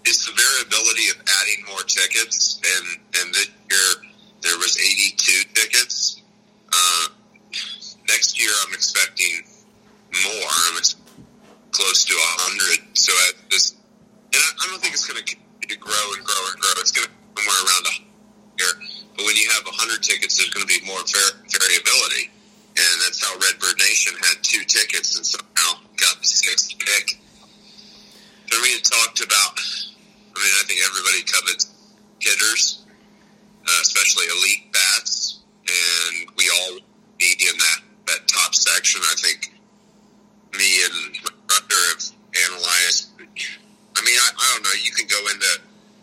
it's 0.05 0.25
the 0.25 0.31
variability 0.33 1.09
of 1.09 1.17
adding 1.41 1.63
more 1.69 1.81
tickets. 1.83 2.59
And 2.59 2.99
and 3.21 3.33
this 3.33 3.49
year 3.71 4.11
there 4.41 4.57
was 4.57 4.77
eighty 4.77 5.15
two 5.17 5.41
tickets. 5.53 6.21
Uh, 6.73 7.07
next 8.09 8.39
year 8.41 8.51
I'm 8.67 8.73
expecting 8.73 9.43
more. 10.25 10.47
I'm 10.67 10.77
ex- 10.77 10.95
close 11.71 12.03
to 12.05 12.13
a 12.13 12.29
hundred. 12.41 12.97
So 12.97 13.13
at 13.29 13.49
this, 13.49 13.71
and 14.33 14.35
I, 14.35 14.49
I 14.65 14.67
don't 14.71 14.81
think 14.81 14.93
it's 14.93 15.07
going 15.07 15.23
to 15.23 15.77
grow 15.77 16.05
and 16.17 16.25
grow 16.25 16.41
and 16.51 16.59
grow. 16.59 16.71
It's 16.77 16.91
going 16.91 17.07
to 17.07 17.13
somewhere 17.41 17.61
around 17.63 17.85
a 17.87 18.08
here. 18.59 18.75
But 19.15 19.25
when 19.25 19.35
you 19.35 19.47
have 19.55 19.63
100 19.63 20.03
tickets, 20.03 20.37
there's 20.37 20.51
going 20.51 20.67
to 20.67 20.71
be 20.71 20.83
more 20.83 20.99
var- 20.99 21.39
variability. 21.47 22.31
And 22.75 22.93
that's 23.03 23.23
how 23.23 23.31
Redbird 23.39 23.79
Nation 23.79 24.13
had 24.19 24.43
two 24.43 24.63
tickets 24.67 25.15
and 25.15 25.25
somehow 25.25 25.83
got 25.97 26.19
the 26.19 26.27
sixth 26.27 26.75
pick. 26.79 27.19
Then 28.51 28.59
we 28.61 28.71
had 28.75 28.83
talked 28.83 29.19
about, 29.23 29.55
I 29.55 30.37
mean, 30.39 30.53
I 30.59 30.63
think 30.67 30.79
everybody 30.83 31.23
covered 31.27 31.59
hitters, 32.19 32.85
uh, 33.67 33.79
especially 33.81 34.25
elite 34.27 34.71
bats. 34.71 35.39
And 35.67 36.29
we 36.37 36.49
all 36.49 36.79
be 37.17 37.35
in 37.39 37.55
that, 37.57 37.79
that 38.07 38.27
top 38.27 38.55
section. 38.55 39.01
I 39.03 39.15
think 39.19 39.51
me 40.55 40.83
and 40.87 41.19
brother 41.47 41.81
have 41.93 42.03
analyzed. 42.47 43.11
I 43.19 44.01
mean, 44.05 44.15
I, 44.15 44.29
I 44.33 44.45
don't 44.53 44.63
know. 44.63 44.75
You 44.81 44.91
can 44.91 45.05
go 45.07 45.19
into 45.29 45.51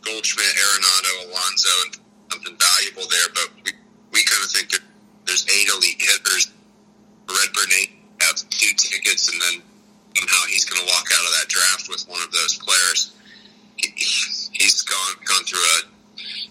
Goldschmidt, 0.02 0.46
Arenado, 0.46 1.30
Alonso, 1.30 1.70
and 1.86 2.05
something 2.30 2.56
valuable 2.56 3.06
there, 3.10 3.28
but 3.34 3.48
we, 3.64 3.70
we 4.12 4.20
kind 4.24 4.42
of 4.44 4.50
think 4.50 4.70
that 4.70 4.80
there's 5.26 5.46
eight 5.48 5.68
elite 5.68 6.00
hitters. 6.00 6.50
Redbird 7.28 7.68
Nate 7.70 7.92
have 8.22 8.36
two 8.50 8.72
tickets, 8.76 9.30
and 9.32 9.40
then 9.42 9.62
somehow 10.16 10.42
he's 10.48 10.64
going 10.64 10.80
to 10.80 10.86
walk 10.86 11.06
out 11.12 11.24
of 11.24 11.32
that 11.40 11.48
draft 11.48 11.88
with 11.88 12.04
one 12.08 12.20
of 12.22 12.30
those 12.32 12.56
players. 12.58 13.12
He, 13.76 13.88
he's 13.96 14.82
gone 14.82 15.14
gone 15.24 15.44
through 15.44 15.58
a 15.60 15.78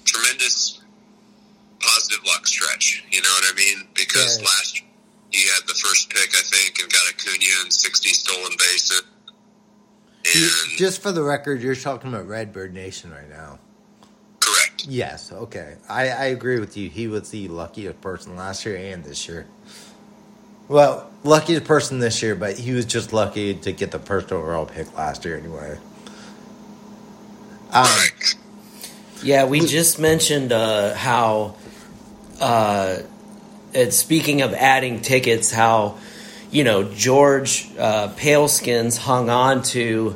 tremendous 0.04 0.82
positive 1.80 2.24
luck 2.26 2.46
stretch. 2.48 3.04
You 3.12 3.22
know 3.22 3.30
what 3.30 3.54
I 3.54 3.56
mean? 3.56 3.88
Because 3.94 4.40
Yeah. 4.40 4.46
last 4.46 4.80
year 4.80 4.90
he 5.32 5.48
had 5.50 5.68
the 5.68 5.74
first 5.74 6.10
pick, 6.10 6.30
I 6.36 6.42
think, 6.42 6.80
and 6.80 6.92
got 6.92 7.02
a 7.08 7.14
Acuna 7.16 7.64
and 7.64 7.74
60 7.74 8.10
stolen 8.10 8.52
bases. 8.58 9.04
And 10.26 10.78
Just 10.78 11.02
for 11.02 11.12
the 11.12 11.22
record, 11.24 11.62
you're 11.62 11.76
talking 11.76 12.10
about 12.12 12.28
Redbird 12.28 12.74
Nation 12.74 13.12
right 13.12 13.30
now. 13.30 13.55
Correct. 14.40 14.86
Yes, 14.88 15.32
okay. 15.32 15.76
I, 15.90 16.10
I 16.10 16.26
agree 16.26 16.60
with 16.60 16.78
you. 16.78 16.90
He 16.90 17.08
was 17.08 17.30
the 17.30 17.48
luckiest 17.48 18.02
person 18.02 18.36
last 18.36 18.66
year 18.66 18.78
and 18.78 19.04
this 19.04 19.28
year. 19.28 19.48
Well, 20.68 21.12
luckiest 21.24 21.66
person 21.66 22.00
this 22.00 22.22
year, 22.24 22.36
but 22.36 22.58
he 22.58 22.72
was 22.72 22.86
just 22.86 23.14
lucky 23.14 23.54
to 23.54 23.72
get 23.72 23.92
the 23.92 24.00
first 24.00 24.32
overall 24.32 24.66
pick 24.66 24.96
last 24.98 25.26
year 25.26 25.38
anyway. 25.38 25.78
Um. 27.72 27.88
Yeah, 29.24 29.46
we 29.46 29.62
just 29.62 29.98
mentioned 29.98 30.52
uh, 30.52 30.94
how, 30.94 31.56
uh, 32.40 32.98
and 33.74 33.94
speaking 33.94 34.42
of 34.42 34.54
adding 34.54 35.02
tickets, 35.02 35.52
how, 35.52 35.98
you 36.52 36.64
know, 36.64 36.84
George 36.84 37.68
uh, 37.80 38.10
Paleskins 38.10 38.98
hung 38.98 39.30
on 39.30 39.64
to 39.64 40.16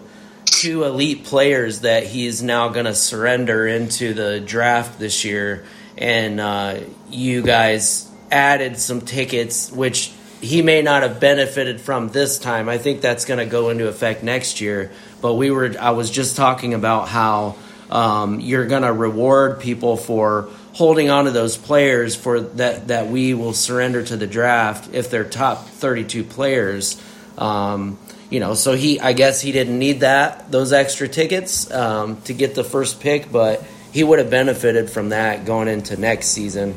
two 0.50 0.84
elite 0.84 1.24
players 1.24 1.82
that 1.82 2.06
he's 2.06 2.41
now 2.41 2.70
going 2.70 2.86
to 2.86 2.96
surrender 2.96 3.68
into 3.68 4.13
the 4.13 4.39
draft 4.39 5.00
this 5.00 5.24
year. 5.24 5.65
And 5.98 6.39
uh, 6.39 6.82
you 7.10 7.41
guys 7.41 8.10
added 8.32 8.77
some 8.77 9.01
tickets, 9.01 9.72
which 9.72 10.12
he 10.41 10.62
may 10.62 10.82
not 10.82 11.03
have 11.03 11.20
benefited 11.20 11.82
from 11.82 12.10
this 12.10 12.39
time. 12.39 12.70
I 12.70 12.77
think 12.77 13.01
that's 13.01 13.25
going 13.25 13.39
to 13.39 13.46
go 13.46 13.70
into 13.70 13.88
effect 13.88 14.24
next 14.24 14.62
year. 14.62 14.91
But 15.22 15.36
we 15.36 15.51
were, 15.51 15.75
I 15.79 15.91
was 15.91 16.10
just 16.10 16.36
talking 16.38 16.74
about 16.74 17.10
how 17.10 17.56
um, 17.89 18.39
you're 18.39 18.68
going 18.68 18.84
to 18.84 18.94
reward 18.94 19.60
people 19.60 19.98
for 19.98 20.50
holding 20.74 21.10
on 21.10 21.25
to 21.25 21.32
those 21.32 21.58
players 21.58 22.15
for 22.15 22.39
that 22.39 22.88
that 22.88 23.08
we 23.08 23.34
will 23.34 23.53
surrender 23.53 24.03
to 24.03 24.15
the 24.15 24.27
draft 24.27 24.94
if 24.94 25.10
they're 25.10 25.27
top 25.27 25.65
32 25.65 26.24
players. 26.24 27.01
Um, 27.38 27.98
you 28.29 28.39
know, 28.39 28.53
so 28.53 28.74
he, 28.74 29.00
I 29.00 29.13
guess 29.13 29.41
he 29.41 29.51
didn't 29.51 29.77
need 29.79 30.01
that 30.01 30.51
those 30.51 30.71
extra 30.74 31.07
tickets 31.07 31.69
um, 31.71 32.21
to 32.24 32.33
get 32.33 32.55
the 32.55 32.63
first 32.63 33.00
pick, 33.01 33.31
but 33.31 33.63
he 33.91 34.03
would 34.03 34.19
have 34.19 34.29
benefited 34.29 34.89
from 34.89 35.09
that 35.09 35.45
going 35.45 35.67
into 35.67 35.98
next 35.98 36.27
season. 36.27 36.75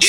Yeah. 0.00 0.08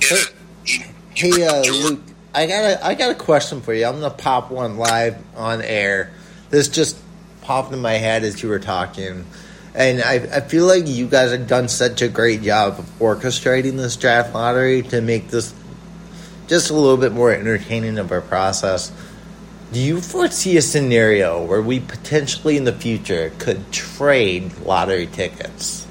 Yeah. 0.00 0.16
He- 0.64 0.84
he 1.14 1.30
Hey, 1.32 1.46
uh, 1.46 1.62
Luke, 1.62 2.00
I 2.34 2.46
got 2.46 2.64
a 2.64 2.86
I 2.86 2.94
got 2.94 3.10
a 3.10 3.14
question 3.14 3.60
for 3.60 3.74
you. 3.74 3.84
I'm 3.84 3.94
gonna 4.00 4.10
pop 4.10 4.50
one 4.50 4.76
live 4.78 5.16
on 5.36 5.60
air. 5.60 6.12
This 6.50 6.68
just 6.68 6.96
popped 7.42 7.72
in 7.72 7.80
my 7.80 7.94
head 7.94 8.22
as 8.24 8.42
you 8.42 8.48
were 8.48 8.58
talking, 8.60 9.26
and 9.74 10.00
I 10.02 10.14
I 10.14 10.40
feel 10.40 10.66
like 10.66 10.86
you 10.86 11.06
guys 11.08 11.32
have 11.32 11.46
done 11.48 11.68
such 11.68 12.00
a 12.00 12.08
great 12.08 12.42
job 12.42 12.78
of 12.78 12.98
orchestrating 13.00 13.76
this 13.76 13.96
draft 13.96 14.32
lottery 14.32 14.82
to 14.82 15.00
make 15.00 15.28
this 15.28 15.52
just 16.50 16.68
a 16.68 16.74
little 16.74 16.96
bit 16.96 17.12
more 17.12 17.30
entertaining 17.30 17.96
of 17.96 18.10
a 18.10 18.20
process. 18.20 18.90
Do 19.72 19.78
you 19.78 20.00
foresee 20.00 20.56
a 20.56 20.62
scenario 20.62 21.44
where 21.44 21.62
we 21.62 21.78
potentially 21.78 22.56
in 22.56 22.64
the 22.64 22.72
future 22.72 23.30
could 23.38 23.70
trade 23.70 24.58
lottery 24.58 25.06
tickets? 25.06 25.86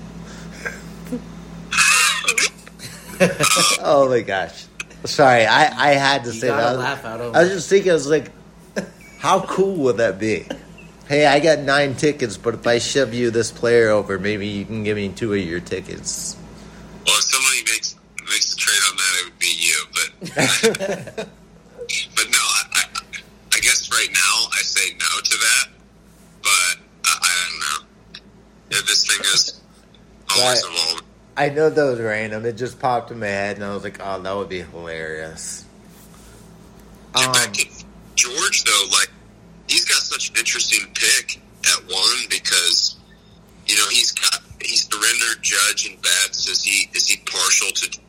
oh 3.82 4.08
my 4.10 4.20
gosh. 4.20 4.66
Sorry, 5.06 5.46
I, 5.46 5.92
I 5.92 5.94
had 5.94 6.26
to 6.26 6.34
You 6.34 6.40
say 6.42 6.48
that. 6.50 6.78
laugh 6.78 7.06
out 7.06 7.22
of 7.22 7.34
I 7.34 7.44
was 7.44 7.52
just 7.52 7.70
thinking, 7.70 7.92
I 7.92 7.94
was 7.94 8.10
like, 8.10 8.30
how 9.20 9.46
cool 9.46 9.76
would 9.78 9.96
that 9.98 10.20
be? 10.20 10.46
Hey, 11.08 11.26
I 11.26 11.40
got 11.40 11.60
nine 11.60 11.96
tickets, 11.96 12.36
but 12.36 12.54
if 12.56 12.68
I 12.68 12.80
shove 12.80 13.14
you 13.14 13.32
this 13.32 13.50
player 13.50 13.90
over, 13.92 14.20
maybe 14.20 14.46
you 14.46 14.66
can 14.66 14.84
give 14.84 14.98
me 14.98 15.08
two 15.08 15.34
of 15.34 15.40
your 15.40 15.62
tickets. 15.62 16.36
Well, 17.06 17.16
if 17.18 17.24
somebody 17.24 17.60
makes 17.72 17.96
makes 18.26 18.54
a 18.54 18.58
trade 18.58 18.78
on 18.92 18.98
that, 18.98 19.22
it 19.22 19.26
would 19.30 19.40
be 19.40 19.56
you. 19.58 19.86
But 22.16 22.26
no, 22.30 22.38
I, 22.38 22.84
I, 23.56 23.60
guess 23.62 23.90
right 23.92 24.10
now 24.14 24.48
I 24.54 24.62
say 24.62 24.92
no 24.94 25.22
to 25.24 25.38
that. 25.38 25.68
But 26.44 26.78
I, 27.06 27.18
I 27.22 27.50
don't 27.50 27.60
know. 27.60 28.22
Yeah, 28.70 28.82
this 28.86 29.08
thing 29.08 29.20
is 29.22 29.60
always 30.38 30.64
evolving. 30.64 31.06
I 31.36 31.50
know 31.50 31.70
that 31.70 31.84
was 31.84 32.00
random. 32.00 32.46
It 32.46 32.58
just 32.58 32.80
popped 32.80 33.10
in 33.12 33.20
my 33.20 33.26
head, 33.28 33.56
and 33.56 33.66
I 33.66 33.74
was 33.74 33.84
like, 33.84 33.98
oh, 34.04 34.22
that 34.22 34.36
would 34.36 34.50
be 34.50 34.62
hilarious. 34.62 35.66
Get 37.16 37.26
Um, 37.26 37.32
back 37.32 37.54
to 37.54 37.66
George 38.16 38.64
though, 38.66 38.86
like 38.92 39.10
he's 39.68 39.86
got 39.86 39.98
such 40.04 40.30
an 40.30 40.36
interesting 40.38 40.82
pick 40.94 41.42
at 41.66 41.80
one 41.92 42.20
because 42.30 42.98
you 43.66 43.76
know 43.78 43.88
he's 43.90 44.12
got 44.12 44.42
he 44.62 44.76
surrendered 44.76 45.42
Judge 45.42 45.88
and 45.88 46.00
Betts. 46.04 46.48
Is 46.48 46.62
he 46.64 46.88
is 46.94 47.08
he 47.08 47.18
partial 47.26 47.70
to 47.72 48.00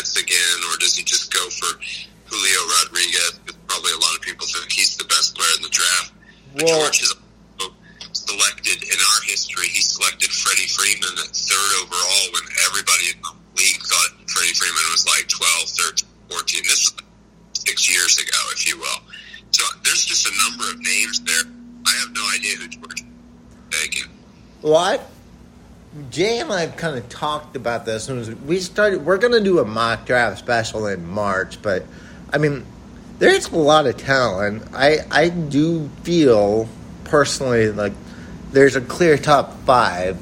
Again, 0.00 0.58
or 0.72 0.76
does 0.78 0.96
he 0.96 1.04
just 1.04 1.32
go 1.32 1.48
for 1.50 1.78
Julio 2.26 2.60
Rodriguez? 2.80 3.32
'Cause 3.44 3.56
Probably 3.68 3.92
a 3.92 3.98
lot 3.98 4.14
of 4.14 4.20
people 4.22 4.46
think 4.46 4.70
he's 4.72 4.96
the 4.96 5.04
best 5.04 5.34
player 5.34 5.48
in 5.56 5.62
the 5.62 5.68
draft. 5.68 6.12
But 6.54 6.64
Well- 6.64 6.80
George 6.80 6.98
has 7.00 7.14
selected 8.12 8.82
in 8.82 8.98
our 9.00 9.20
history. 9.22 9.68
He 9.68 9.80
selected 9.80 10.30
Freddie 10.32 10.66
Freeman 10.68 11.18
at 11.18 11.34
third 11.36 11.72
overall 11.82 12.30
when 12.32 12.42
everybody 12.66 13.10
in 13.10 13.20
the 13.22 13.32
league 13.62 13.82
thought 13.86 14.30
Freddie 14.30 14.54
Freeman 14.54 14.90
was 14.92 15.06
like 15.06 15.28
12, 15.28 15.70
13, 15.70 16.08
14. 16.30 16.62
This 16.64 16.84
was 16.92 16.92
six 17.66 17.88
years 17.88 18.18
ago, 18.18 18.38
if 18.52 18.66
you 18.66 18.76
will. 18.78 19.00
So 19.52 19.64
there's 19.84 20.04
just 20.04 20.26
a 20.26 20.32
number 20.44 20.68
of 20.70 20.78
names 20.80 21.20
there. 21.20 21.44
I 21.86 21.90
have 22.00 22.10
no 22.12 22.24
idea 22.30 22.56
who 22.56 22.68
George 22.68 23.00
is 23.00 23.06
taking. 23.80 24.04
What? 24.60 25.10
Jay 26.10 26.38
and 26.40 26.50
I 26.50 26.62
have 26.62 26.76
kind 26.76 26.96
of 26.96 27.08
talked 27.10 27.54
about 27.54 27.84
this, 27.84 28.08
and 28.08 28.46
we 28.46 28.60
started. 28.60 29.04
We're 29.04 29.18
going 29.18 29.34
to 29.34 29.42
do 29.42 29.58
a 29.58 29.64
mock 29.64 30.06
draft 30.06 30.38
special 30.38 30.86
in 30.86 31.06
March, 31.06 31.60
but 31.60 31.84
I 32.32 32.38
mean, 32.38 32.64
there's 33.18 33.48
a 33.48 33.56
lot 33.56 33.86
of 33.86 33.98
talent. 33.98 34.62
I 34.72 34.98
I 35.10 35.28
do 35.28 35.90
feel 36.02 36.66
personally 37.04 37.70
like 37.70 37.92
there's 38.52 38.74
a 38.74 38.80
clear 38.80 39.18
top 39.18 39.54
five, 39.64 40.16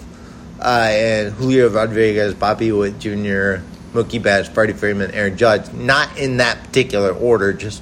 uh, 0.61 0.89
and 0.91 1.35
Julio 1.35 1.69
Rodriguez, 1.69 2.35
Bobby 2.35 2.73
Witt 2.73 2.99
Jr., 2.99 3.63
Mookie 3.93 4.21
Betts, 4.21 4.49
Freddie 4.49 4.73
Freeman, 4.73 5.13
Aaron 5.13 5.37
Judge. 5.37 5.73
Not 5.73 6.19
in 6.19 6.39
that 6.39 6.65
particular 6.65 7.13
order, 7.13 7.53
just 7.53 7.81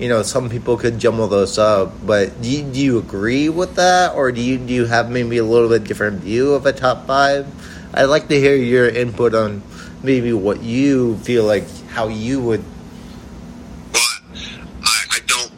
you 0.00 0.08
know, 0.08 0.22
some 0.22 0.48
people 0.48 0.78
could 0.78 0.98
jumble 0.98 1.28
those 1.28 1.58
up, 1.58 1.92
but 2.06 2.40
do 2.40 2.48
you, 2.48 2.62
do 2.64 2.80
you 2.80 2.98
agree 2.98 3.50
with 3.50 3.74
that, 3.76 4.14
or 4.14 4.32
do 4.32 4.40
you 4.40 4.56
do 4.56 4.72
you 4.72 4.86
have 4.86 5.10
maybe 5.10 5.36
a 5.36 5.44
little 5.44 5.68
bit 5.68 5.84
different 5.84 6.20
view 6.22 6.54
of 6.54 6.64
a 6.64 6.72
top 6.72 7.06
five? 7.06 7.46
I'd 7.92 8.04
like 8.04 8.28
to 8.28 8.40
hear 8.40 8.56
your 8.56 8.88
input 8.88 9.34
on 9.34 9.62
maybe 10.02 10.32
what 10.32 10.62
you 10.62 11.18
feel 11.18 11.44
like 11.44 11.68
how 11.88 12.08
you 12.08 12.40
would. 12.40 12.64
Well, 13.92 14.02
I, 14.84 15.04
I 15.10 15.18
don't. 15.26 15.52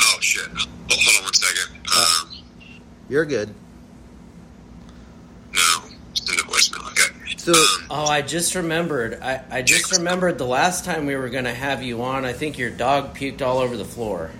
Oh 0.00 0.16
shit! 0.18 0.48
Hold, 0.50 1.16
on 1.18 1.24
one 1.24 1.34
second. 1.34 1.78
Um, 1.94 2.28
You're 3.08 3.24
good. 3.24 3.54
no, 5.54 5.82
it's 6.10 6.28
in 6.28 6.36
the 6.36 6.42
voicemail. 6.42 6.90
Okay. 6.90 7.31
So- 7.44 7.52
Oh, 7.90 8.04
I 8.06 8.22
just 8.22 8.54
remembered. 8.54 9.20
I, 9.20 9.42
I 9.50 9.62
just 9.62 9.96
remembered 9.96 10.38
the 10.38 10.46
last 10.46 10.84
time 10.84 11.06
we 11.06 11.16
were 11.16 11.28
going 11.28 11.44
to 11.44 11.54
have 11.54 11.82
you 11.82 12.02
on. 12.02 12.24
I 12.24 12.32
think 12.32 12.56
your 12.56 12.70
dog 12.70 13.16
puked 13.16 13.42
all 13.42 13.58
over 13.58 13.76
the 13.76 13.84
floor. 13.84 14.30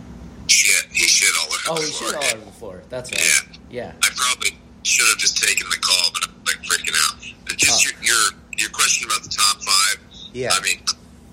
shit, 0.48 0.84
he 0.92 1.06
shit 1.08 1.30
all 1.40 1.46
over 1.46 1.58
Oh, 1.70 1.74
the 1.82 1.86
he 1.86 1.92
floor. 1.92 2.08
shit 2.10 2.16
all 2.16 2.36
over 2.36 2.44
the 2.46 2.52
floor. 2.52 2.82
That's 2.88 3.10
right. 3.10 3.58
Yeah. 3.70 3.92
I 4.02 4.08
probably 4.14 4.56
should 4.84 5.08
have 5.08 5.18
just 5.18 5.42
taken 5.42 5.66
the 5.70 5.78
call, 5.78 6.10
but 6.12 6.28
I'm 6.28 6.34
like 6.46 6.62
freaking 6.62 6.94
out. 7.08 7.18
But 7.44 7.56
just 7.56 7.84
Oh. 7.86 7.90
your, 7.90 8.14
your 8.14 8.22
your 8.58 8.70
question 8.70 9.08
about 9.10 9.22
the 9.24 9.30
top 9.30 9.62
five. 9.62 9.98
Yeah. 10.32 10.50
I 10.52 10.60
mean, 10.62 10.78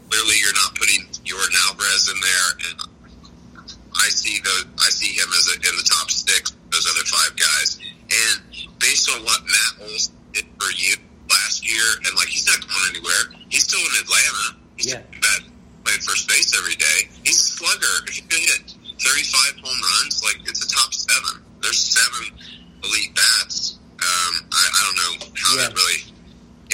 clearly 0.10 0.36
you're 0.42 0.54
not 0.54 0.74
putting 0.76 1.06
Jordan 1.24 1.54
Alvarez 1.68 2.10
in 2.10 2.20
there, 2.22 2.50
and 2.72 3.70
I 3.96 4.08
see 4.10 4.40
the 4.42 4.66
I 4.80 4.90
see 4.90 5.14
him 5.14 5.28
as 5.38 5.48
a, 5.50 5.56
in 5.56 5.76
the 5.78 5.88
top 5.90 6.10
six. 6.10 6.56
Those 6.72 6.88
other 6.90 7.06
five 7.06 7.36
guys, 7.38 7.80
and 8.10 8.42
based 8.80 9.10
on 9.12 9.22
what 9.24 9.42
Matt 9.44 9.90
Olson 9.92 10.14
did 10.34 10.46
for 10.60 10.72
you 10.78 10.96
last 11.44 11.64
year, 11.68 11.86
and 12.06 12.12
like 12.16 12.28
he's 12.28 12.46
not 12.48 12.60
going 12.62 12.90
anywhere. 12.96 13.40
He's 13.50 13.64
still 13.64 13.80
in 13.80 13.94
Atlanta. 14.04 14.46
He's 14.78 14.88
Yeah. 14.94 15.02
still 15.12 15.52
playing 15.84 16.02
first 16.02 16.28
base 16.28 16.52
every 16.58 16.76
day. 16.76 17.10
He's 17.24 17.40
a 17.40 17.48
slugger. 17.58 17.94
If 18.08 18.18
you 18.18 18.24
can 18.28 18.40
hit 18.42 18.76
35 19.00 19.64
home 19.64 19.80
runs, 20.00 20.24
like 20.24 20.40
it's 20.48 20.64
a 20.64 20.70
top 20.70 20.94
seven. 20.94 21.44
There's 21.62 21.80
seven 21.80 22.36
elite 22.84 23.16
bats. 23.16 23.78
Um, 24.00 24.34
I, 24.52 24.64
I 24.74 24.80
don't 24.86 24.98
know 25.20 25.28
how 25.36 25.56
Yeah. 25.56 25.68
that 25.68 25.74
really 25.76 26.04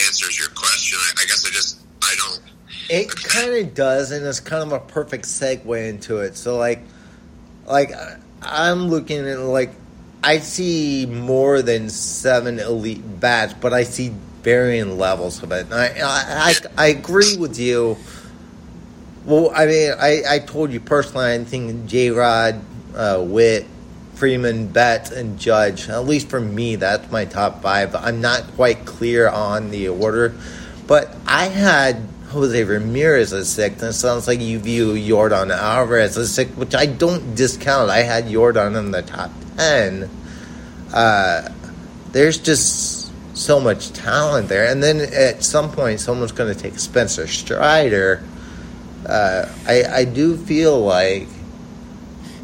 answers 0.05 0.37
your 0.37 0.49
question. 0.49 0.97
I, 1.01 1.23
I 1.23 1.25
guess 1.25 1.45
I 1.45 1.49
just 1.51 1.77
I 2.01 2.13
don't. 2.17 2.41
It 2.89 3.09
kind 3.09 3.53
of 3.55 3.73
does, 3.73 4.11
and 4.11 4.25
it's 4.25 4.39
kind 4.39 4.61
of 4.61 4.71
a 4.71 4.79
perfect 4.79 5.25
segue 5.25 5.89
into 5.89 6.17
it. 6.19 6.35
So, 6.37 6.57
like, 6.57 6.81
like 7.65 7.91
I'm 8.43 8.89
looking 8.89 9.27
at 9.27 9.39
like 9.39 9.71
I 10.23 10.37
see 10.39 11.05
more 11.07 11.61
than 11.63 11.89
seven 11.89 12.59
elite 12.59 13.19
bats, 13.19 13.53
but 13.59 13.73
I 13.73 13.83
see 13.83 14.13
varying 14.45 14.97
levels 14.99 15.43
of 15.43 15.51
it. 15.51 15.65
And 15.65 15.73
I, 15.75 16.53
I 16.53 16.55
I 16.77 16.87
agree 16.87 17.35
with 17.37 17.59
you 17.59 17.97
Well, 19.25 19.51
I 19.55 19.65
mean, 19.65 19.93
I, 19.99 20.23
I 20.29 20.39
told 20.39 20.71
you 20.71 20.79
personally, 20.79 21.33
I 21.33 21.43
think 21.43 21.87
J 21.87 22.11
Rod, 22.11 22.61
uh, 22.95 23.23
Witt, 23.25 23.65
Freeman, 24.15 24.67
Betts, 24.67 25.11
and 25.11 25.39
Judge, 25.39 25.89
at 25.89 26.05
least 26.05 26.29
for 26.29 26.39
me, 26.41 26.75
that's 26.75 27.11
my 27.11 27.25
top 27.25 27.61
five. 27.63 27.95
I'm 27.95 28.21
not 28.21 28.43
quite 28.55 28.85
clear 28.85 29.27
on 29.29 29.71
the 29.71 29.89
order, 29.89 30.35
but 30.87 31.15
I 31.27 31.45
had 31.47 31.97
Jose 32.29 32.63
Ramirez 32.63 33.33
as 33.33 33.49
sixth, 33.49 33.81
and 33.81 33.89
it 33.91 33.93
sounds 33.93 34.27
like 34.27 34.41
you 34.41 34.59
view 34.59 34.93
Yordan 34.93 35.51
Alvarez 35.55 36.17
as 36.17 36.31
sixth, 36.33 36.55
which 36.57 36.75
I 36.75 36.85
don't 36.85 37.35
discount. 37.35 37.89
I 37.89 38.03
had 38.03 38.25
Yordan 38.25 38.77
in 38.77 38.91
the 38.91 39.01
top 39.01 39.31
10. 39.57 40.09
Uh, 40.93 41.49
there's 42.11 42.37
just 42.37 42.94
so 43.35 43.59
much 43.59 43.91
talent 43.91 44.49
there. 44.49 44.65
And 44.65 44.81
then 44.81 45.01
at 45.13 45.43
some 45.43 45.71
point, 45.71 45.99
someone's 45.99 46.31
going 46.31 46.53
to 46.53 46.59
take 46.59 46.79
Spencer 46.79 47.27
Strider. 47.27 48.23
Uh, 49.07 49.47
I, 49.67 49.83
I 49.83 50.05
do 50.05 50.35
feel 50.37 50.79
like. 50.79 51.27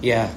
Yeah. 0.02 0.32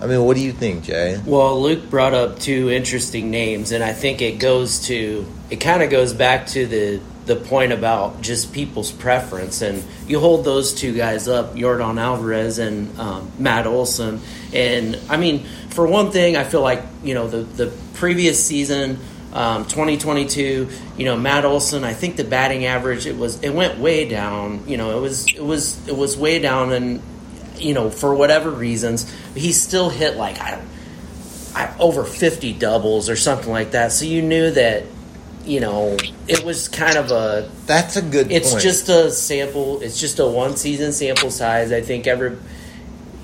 I 0.00 0.06
mean, 0.06 0.24
what 0.24 0.36
do 0.36 0.42
you 0.42 0.52
think, 0.52 0.84
Jay? 0.84 1.20
Well, 1.24 1.62
Luke 1.62 1.88
brought 1.88 2.14
up 2.14 2.38
two 2.38 2.70
interesting 2.70 3.30
names, 3.30 3.72
and 3.72 3.82
I 3.82 3.92
think 3.92 4.20
it 4.20 4.38
goes 4.38 4.86
to 4.86 5.24
it 5.50 5.56
kind 5.56 5.82
of 5.82 5.90
goes 5.90 6.12
back 6.12 6.46
to 6.48 6.66
the 6.66 7.00
the 7.26 7.36
point 7.36 7.72
about 7.72 8.20
just 8.20 8.52
people's 8.52 8.90
preference, 8.90 9.62
and 9.62 9.82
you 10.06 10.20
hold 10.20 10.44
those 10.44 10.74
two 10.74 10.94
guys 10.94 11.26
up, 11.26 11.56
Jordan 11.56 11.98
Alvarez 11.98 12.58
and 12.58 12.98
um, 12.98 13.32
Matt 13.38 13.66
Olson, 13.66 14.20
and 14.52 14.98
I 15.08 15.16
mean, 15.16 15.46
for 15.70 15.86
one 15.86 16.10
thing, 16.10 16.36
I 16.36 16.44
feel 16.44 16.60
like 16.60 16.82
you 17.02 17.14
know 17.14 17.28
the 17.28 17.38
the 17.38 17.72
previous 17.94 18.44
season. 18.44 18.98
Um, 19.34 19.64
2022, 19.64 20.68
you 20.96 21.04
know, 21.04 21.16
Matt 21.16 21.44
Olson. 21.44 21.82
I 21.82 21.92
think 21.92 22.14
the 22.14 22.22
batting 22.22 22.66
average 22.66 23.04
it 23.04 23.18
was 23.18 23.42
it 23.42 23.50
went 23.50 23.80
way 23.80 24.08
down. 24.08 24.62
You 24.68 24.76
know, 24.76 24.96
it 24.96 25.00
was 25.00 25.26
it 25.34 25.44
was 25.44 25.88
it 25.88 25.96
was 25.96 26.16
way 26.16 26.38
down, 26.38 26.72
and 26.72 27.02
you 27.56 27.74
know, 27.74 27.90
for 27.90 28.14
whatever 28.14 28.50
reasons, 28.50 29.12
he 29.34 29.52
still 29.52 29.90
hit 29.90 30.16
like 30.16 30.40
I 30.40 30.52
don't, 30.52 30.68
I, 31.54 31.74
over 31.78 32.04
50 32.04 32.52
doubles 32.54 33.08
or 33.08 33.16
something 33.16 33.50
like 33.50 33.72
that. 33.72 33.92
So 33.92 34.04
you 34.04 34.22
knew 34.22 34.50
that, 34.50 34.84
you 35.44 35.60
know, 35.60 35.96
it 36.26 36.44
was 36.44 36.68
kind 36.68 36.96
of 36.96 37.10
a. 37.10 37.50
That's 37.66 37.96
a 37.96 38.02
good. 38.02 38.32
It's 38.32 38.52
point. 38.52 38.62
just 38.62 38.88
a 38.88 39.10
sample. 39.10 39.80
It's 39.82 40.00
just 40.00 40.18
a 40.18 40.26
one 40.26 40.56
season 40.56 40.92
sample 40.92 41.30
size. 41.30 41.70
I 41.70 41.80
think 41.80 42.06
every, 42.06 42.36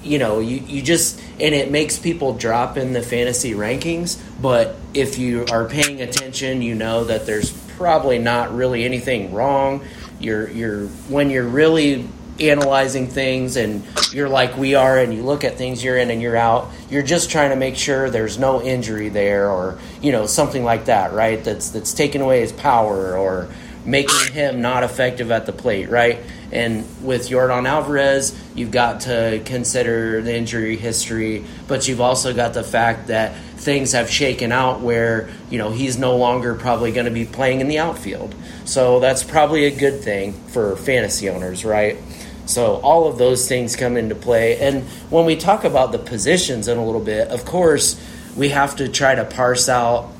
you 0.03 0.19
know, 0.19 0.41
you 0.41 0.59
you 0.59 0.83
just 0.83 1.21
and 1.39 1.55
it 1.55 1.71
makes 1.71 1.99
people 1.99 2.35
drop 2.35 2.77
in 2.77 2.93
the 2.93 3.03
fantasy 3.03 3.53
rankings. 3.53 4.21
But 4.41 4.77
if 4.95 5.19
you 5.19 5.47
are 5.51 5.67
paying 5.67 6.01
attention, 6.01 6.63
you 6.63 6.75
know 6.75 7.05
that 7.05 7.27
there's 7.27 7.53
probably 7.77 8.19
not 8.19 8.55
really 8.55 8.85
anything 8.85 9.33
wrong. 9.33 9.85
You're 10.19 10.49
you're 10.51 10.87
when 11.09 11.31
you're 11.31 11.49
really 11.49 12.09
analyzing 12.41 13.07
things 13.07 13.57
and 13.57 13.85
you're 14.13 14.29
like 14.29 14.57
we 14.57 14.75
are 14.75 14.99
and 14.99 15.13
you 15.13 15.23
look 15.23 15.45
at 15.45 15.57
things 15.57 15.85
you're 15.85 15.99
in 15.99 16.11
and 16.11 16.23
you're 16.23 16.37
out 16.37 16.71
you're 16.89 17.03
just 17.03 17.31
trying 17.31 17.51
to 17.51 17.57
make 17.57 17.77
sure 17.77 18.09
there's 18.09 18.39
no 18.39 18.63
injury 18.63 19.11
there 19.11 19.51
or 19.51 19.79
you 20.01 20.11
know 20.11 20.27
something 20.27 20.65
like 20.65 20.87
that 20.87 21.13
right 21.13 21.45
that's 21.45 21.69
that's 21.71 21.93
taking 21.93 22.23
away 22.23 22.41
his 22.41 22.51
power 22.53 23.15
or 23.15 23.49
making 23.85 24.33
him 24.33 24.63
not 24.63 24.83
effective 24.83 25.31
at 25.31 25.45
the 25.45 25.53
plate 25.53 25.91
right 25.91 26.21
and 26.53 26.85
with 27.05 27.29
Yordan 27.29 27.69
Alvarez 27.69 28.39
you've 28.55 28.71
got 28.71 29.03
to 29.03 29.43
consider 29.45 30.21
the 30.23 30.35
injury 30.35 30.77
history 30.77 31.45
but 31.69 31.87
you've 31.89 32.01
also 32.01 32.35
got 32.35 32.55
the 32.55 32.65
fact 32.65 33.09
that 33.09 33.35
things 33.57 33.93
have 33.93 34.11
shaken 34.11 34.53
out 34.53 34.81
where 34.81 35.29
you 35.51 35.59
know 35.59 35.71
he's 35.71 35.99
no 35.99 36.17
longer 36.17 36.55
probably 36.55 36.93
going 36.93 37.07
to 37.07 37.13
be 37.13 37.25
playing 37.25 37.61
in 37.61 37.69
the 37.69 37.79
outfield 37.79 38.35
so 38.65 39.01
that's 39.01 39.23
probably 39.23 39.67
a 39.67 39.77
good 39.77 40.03
thing 40.03 40.33
for 40.49 40.77
fantasy 40.77 41.29
owners 41.29 41.65
right 41.65 41.99
so 42.51 42.77
all 42.77 43.07
of 43.07 43.17
those 43.17 43.49
things 43.49 43.77
come 43.77 43.97
into 43.97 44.17
play. 44.17 44.59
And 44.59 44.83
when 45.09 45.25
we 45.25 45.37
talk 45.37 45.65
about 45.65 45.93
the 45.93 45.99
positions 45.99 46.67
in 46.67 46.79
a 46.79 46.85
little 46.85 47.01
bit, 47.01 47.29
of 47.29 47.45
course, 47.45 48.01
we 48.37 48.49
have 48.49 48.77
to 48.77 48.89
try 48.89 49.15
to 49.15 49.25
parse 49.25 49.69
out 49.69 50.11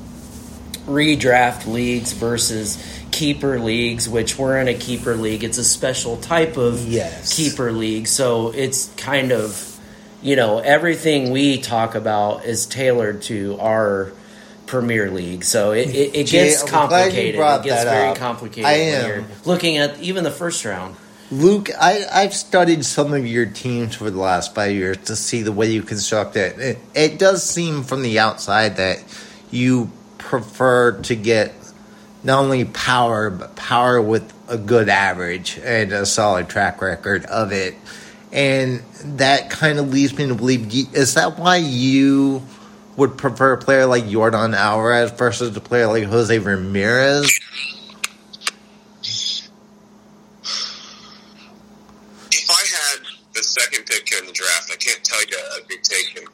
redraft 0.85 1.67
leagues 1.67 2.13
versus 2.13 2.81
keeper 3.21 3.59
leagues, 3.59 4.09
which 4.09 4.39
we're 4.39 4.57
in 4.59 4.67
a 4.67 4.73
keeper 4.73 5.15
league. 5.15 5.43
It's 5.43 5.59
a 5.59 5.63
special 5.63 6.17
type 6.17 6.57
of 6.57 6.87
Yes. 6.87 7.35
keeper 7.37 7.71
league. 7.71 8.07
So 8.07 8.49
it's 8.49 8.89
kind 8.97 9.31
of, 9.31 9.77
you 10.23 10.35
know, 10.35 10.57
everything 10.57 11.29
we 11.29 11.61
talk 11.61 11.93
about 11.93 12.45
is 12.45 12.65
tailored 12.65 13.21
to 13.23 13.57
our 13.59 14.11
Premier 14.65 15.11
League, 15.11 15.43
so 15.43 15.71
it, 15.73 15.89
it, 15.89 16.15
it 16.15 16.27
gets 16.29 16.63
I'm 16.63 16.87
glad 16.87 17.13
you 17.13 17.33
complicated. 17.33 17.35
It 17.35 17.63
gets 17.63 17.83
very 17.83 18.07
up. 18.09 18.17
complicated 18.17 18.65
I 18.65 18.73
am. 18.73 19.25
looking 19.45 19.77
at 19.77 19.99
even 19.99 20.23
the 20.23 20.31
first 20.31 20.63
round. 20.65 20.95
Luke, 21.29 21.69
I, 21.79 22.05
I've 22.11 22.33
studied 22.33 22.85
some 22.85 23.13
of 23.13 23.27
your 23.27 23.45
teams 23.45 23.95
for 23.95 24.09
the 24.09 24.17
last 24.19 24.55
five 24.55 24.71
years 24.71 24.97
to 25.05 25.15
see 25.15 25.43
the 25.43 25.51
way 25.51 25.69
you 25.69 25.83
construct 25.83 26.37
it. 26.37 26.57
It, 26.57 26.77
it 26.95 27.19
does 27.19 27.43
seem 27.47 27.83
from 27.83 28.01
the 28.01 28.17
outside 28.17 28.77
that 28.77 29.03
you 29.51 29.91
prefer 30.17 30.93
to 31.03 31.15
get 31.15 31.53
not 32.23 32.43
only 32.43 32.65
power, 32.65 33.29
but 33.29 33.55
power 33.55 34.01
with 34.01 34.31
a 34.47 34.57
good 34.57 34.89
average 34.89 35.57
and 35.63 35.91
a 35.91 36.05
solid 36.05 36.49
track 36.49 36.81
record 36.81 37.25
of 37.25 37.51
it. 37.51 37.75
And 38.31 38.81
that 39.17 39.49
kind 39.49 39.79
of 39.79 39.91
leads 39.91 40.17
me 40.17 40.27
to 40.27 40.35
believe 40.35 40.73
is 40.95 41.15
that 41.15 41.37
why 41.37 41.57
you 41.57 42.43
would 42.95 43.17
prefer 43.17 43.53
a 43.53 43.57
player 43.57 43.85
like 43.85 44.07
Jordan 44.07 44.53
Alvarez 44.53 45.11
versus 45.11 45.55
a 45.55 45.61
player 45.61 45.87
like 45.87 46.03
Jose 46.03 46.37
Ramirez? 46.37 47.39
If 52.31 52.49
I 52.49 52.53
had 52.53 52.99
the 53.33 53.43
second 53.43 53.85
pick 53.85 54.11
in 54.19 54.27
the 54.27 54.33
draft, 54.33 54.71
I 54.71 54.75
can't 54.75 55.03
tell 55.03 55.21
you 55.25 55.37
I'd 55.55 55.67
be 55.67 55.77
taking 55.81 56.27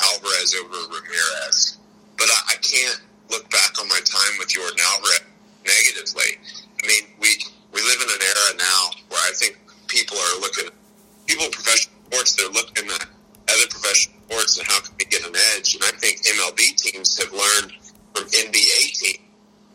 Alvarez 0.00 0.54
over 0.60 0.76
Ramirez. 0.94 1.78
But 2.16 2.28
I, 2.28 2.52
I 2.52 2.56
can't 2.56 3.00
look 3.30 3.48
back 3.50 3.80
on 3.80 3.88
my 3.88 4.00
time 4.04 4.38
with 4.38 4.48
Jordan 4.48 4.78
Alvarez 4.92 5.29
negatively. 5.64 6.38
I 6.82 6.86
mean, 6.86 7.04
we 7.20 7.28
we 7.72 7.80
live 7.82 8.00
in 8.02 8.08
an 8.10 8.22
era 8.22 8.56
now 8.58 8.90
where 9.08 9.20
I 9.20 9.32
think 9.36 9.58
people 9.86 10.16
are 10.16 10.40
looking, 10.40 10.70
people 11.26 11.44
in 11.46 11.50
professional 11.52 11.94
sports, 12.10 12.34
they're 12.36 12.48
looking 12.50 12.88
at 12.90 13.06
other 13.48 13.66
professional 13.70 14.16
sports 14.28 14.58
and 14.58 14.66
how 14.66 14.80
can 14.80 14.94
we 14.98 15.04
get 15.06 15.26
an 15.26 15.34
edge. 15.56 15.74
And 15.74 15.84
I 15.84 15.92
think 15.98 16.22
MLB 16.22 16.76
teams 16.76 17.18
have 17.22 17.32
learned 17.32 17.72
from 18.14 18.24
NBA 18.26 18.80
teams 18.98 19.18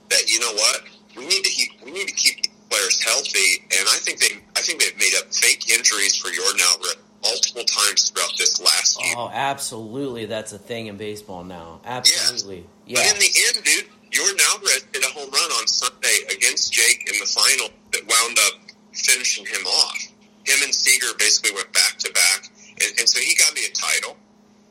that 0.09 0.29
you 0.29 0.39
know 0.39 0.53
what 0.53 0.81
we 1.17 1.25
need 1.25 1.43
to 1.43 1.49
keep 1.49 1.71
we 1.83 1.91
need 1.91 2.07
to 2.07 2.13
keep 2.15 2.45
players 2.69 3.01
healthy, 3.03 3.63
and 3.77 3.87
I 3.89 3.97
think 4.03 4.19
they 4.19 4.35
I 4.57 4.61
think 4.61 4.81
they've 4.81 4.97
made 4.97 5.13
up 5.19 5.33
fake 5.33 5.69
injuries 5.69 6.15
for 6.17 6.29
Jordan 6.31 6.61
Alvarez 6.69 6.97
multiple 7.23 7.63
times 7.63 8.09
throughout 8.09 8.31
this 8.37 8.61
last 8.61 9.01
year. 9.01 9.15
Oh, 9.17 9.31
absolutely. 9.33 10.25
That's 10.25 10.53
a 10.53 10.59
thing 10.59 10.87
in 10.87 10.97
baseball 10.97 11.43
now. 11.43 11.81
Absolutely. 11.85 12.65
But 12.87 12.91
Yeah. 13.03 13.11
in 13.13 13.19
the 13.19 13.31
end, 13.47 13.63
dude, 13.63 13.87
Jordan 14.15 14.39
Alvarez 14.55 14.87
hit 14.95 15.03
a 15.03 15.11
home 15.11 15.27
run 15.27 15.51
on 15.59 15.67
Sunday 15.67 16.23
against 16.31 16.71
Jake 16.71 17.03
in 17.11 17.19
the 17.19 17.27
final 17.27 17.67
that 17.91 17.99
wound 18.07 18.39
up 18.47 18.63
finishing 18.95 19.43
him 19.43 19.67
off. 19.67 19.99
Him 20.47 20.55
and 20.63 20.71
Seager 20.71 21.11
basically 21.19 21.51
went 21.51 21.67
back 21.73 21.99
to 21.99 22.13
back, 22.13 22.47
and, 22.79 22.95
and 22.95 23.09
so 23.09 23.19
he 23.19 23.35
got 23.35 23.53
me 23.53 23.67
a 23.67 23.73
title. 23.75 24.15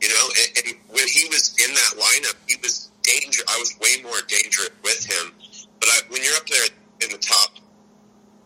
You 0.00 0.08
know, 0.08 0.24
and, 0.40 0.48
and 0.64 0.66
when 0.88 1.04
he 1.12 1.28
was 1.28 1.52
in 1.60 1.74
that 1.76 1.92
lineup, 2.00 2.40
he 2.48 2.56
was 2.64 2.88
danger. 3.02 3.44
I 3.52 3.60
was 3.60 3.76
way 3.84 4.00
more 4.00 4.16
dangerous 4.28 4.72
with 4.80 5.04
him. 5.04 5.36
But 5.76 5.92
I, 5.92 6.00
when 6.08 6.24
you're 6.24 6.40
up 6.40 6.48
there 6.48 6.64
in 7.04 7.12
the 7.12 7.20
top 7.20 7.52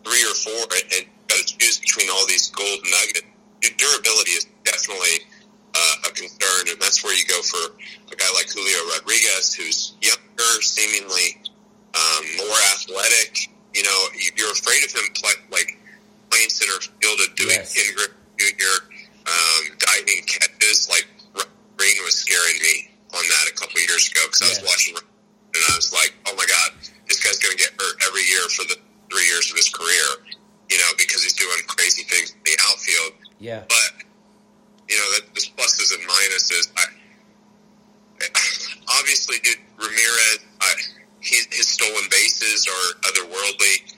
three 0.03 0.23
or 0.27 0.35
four, 0.35 0.67
and, 0.67 0.83
and 0.99 1.03
got 1.31 1.39
to 1.39 1.57
choose 1.63 1.79
between 1.79 2.11
all 2.11 2.27
these 2.27 2.51
gold 2.51 2.83
nuggets, 2.83 3.23
your 3.63 3.71
durability 3.79 4.35
is 4.35 4.47
definitely 4.67 5.23
uh, 5.75 6.07
a 6.07 6.11
concern, 6.11 6.69
and 6.69 6.79
that's 6.81 7.03
where 7.03 7.13
you 7.15 7.25
go 7.25 7.41
for 7.41 7.75
a 8.11 8.15
guy 8.15 8.29
like 8.35 8.49
Julio 8.49 8.79
Rodriguez, 8.97 9.53
who's 9.53 9.93
younger, 10.01 10.61
seemingly 10.61 11.41
um, 11.95 12.23
more 12.37 12.57
athletic. 12.73 13.49
You 13.73 13.83
know, 13.83 13.99
you- 14.17 14.31
you're 14.37 14.51
afraid 14.51 14.83
of 14.83 14.91
him 14.91 15.03
play, 15.13 15.33
like 15.51 15.77
playing 16.29 16.49
center 16.49 16.79
field 17.01 17.19
and 17.21 17.35
doing 17.35 17.51
Yes. 17.57 17.73
Ken 17.73 17.93
Griffey 17.95 18.13
junior 18.37 18.75
um, 19.27 19.63
diving 19.77 20.23
catches. 20.25 20.89
Like 20.89 21.05
Green 21.77 21.97
was 22.03 22.15
scaring 22.15 22.57
me 22.61 22.89
on 23.13 23.23
that 23.27 23.45
a 23.49 23.53
couple 23.53 23.79
years 23.81 24.09
ago 24.11 24.21
because 24.25 24.41
I 24.41 24.49
was 24.49 24.61
watching 24.69 24.95
and 24.97 25.63
I 25.69 25.75
was 25.75 25.91
like, 25.93 26.13
oh 26.27 26.35
my 26.35 26.45
god, 26.45 26.77
this 27.07 27.23
guy's 27.23 27.37
going 27.39 27.55
to 27.55 27.61
get 27.61 27.71
hurt 27.79 27.95
every 28.07 28.23
year 28.25 28.41
for 28.53 28.63
the 28.65 28.77
three 29.11 29.25
years 29.25 29.49
of 29.51 29.57
his 29.57 29.69
career. 29.69 30.25
You 30.69 30.77
know, 30.77 30.91
because 30.97 31.23
he's 31.23 31.33
doing 31.33 31.57
crazy 31.65 32.03
things 32.03 32.31
in 32.31 32.37
the 32.45 32.57
outfield. 32.69 33.13
Yeah. 33.39 33.63
But 33.67 34.05
you 34.89 34.97
know, 34.97 35.11
that 35.13 35.21
there's 35.33 35.49
pluses 35.51 35.93
and 35.93 36.03
minuses. 36.07 36.71
I, 36.77 36.85
obviously, 38.99 39.37
dude, 39.43 39.57
Ramirez, 39.77 40.39
I, 40.61 40.73
his, 41.21 41.47
his 41.51 41.67
stolen 41.67 42.03
bases 42.09 42.67
are 42.67 42.99
otherworldly. 43.09 43.93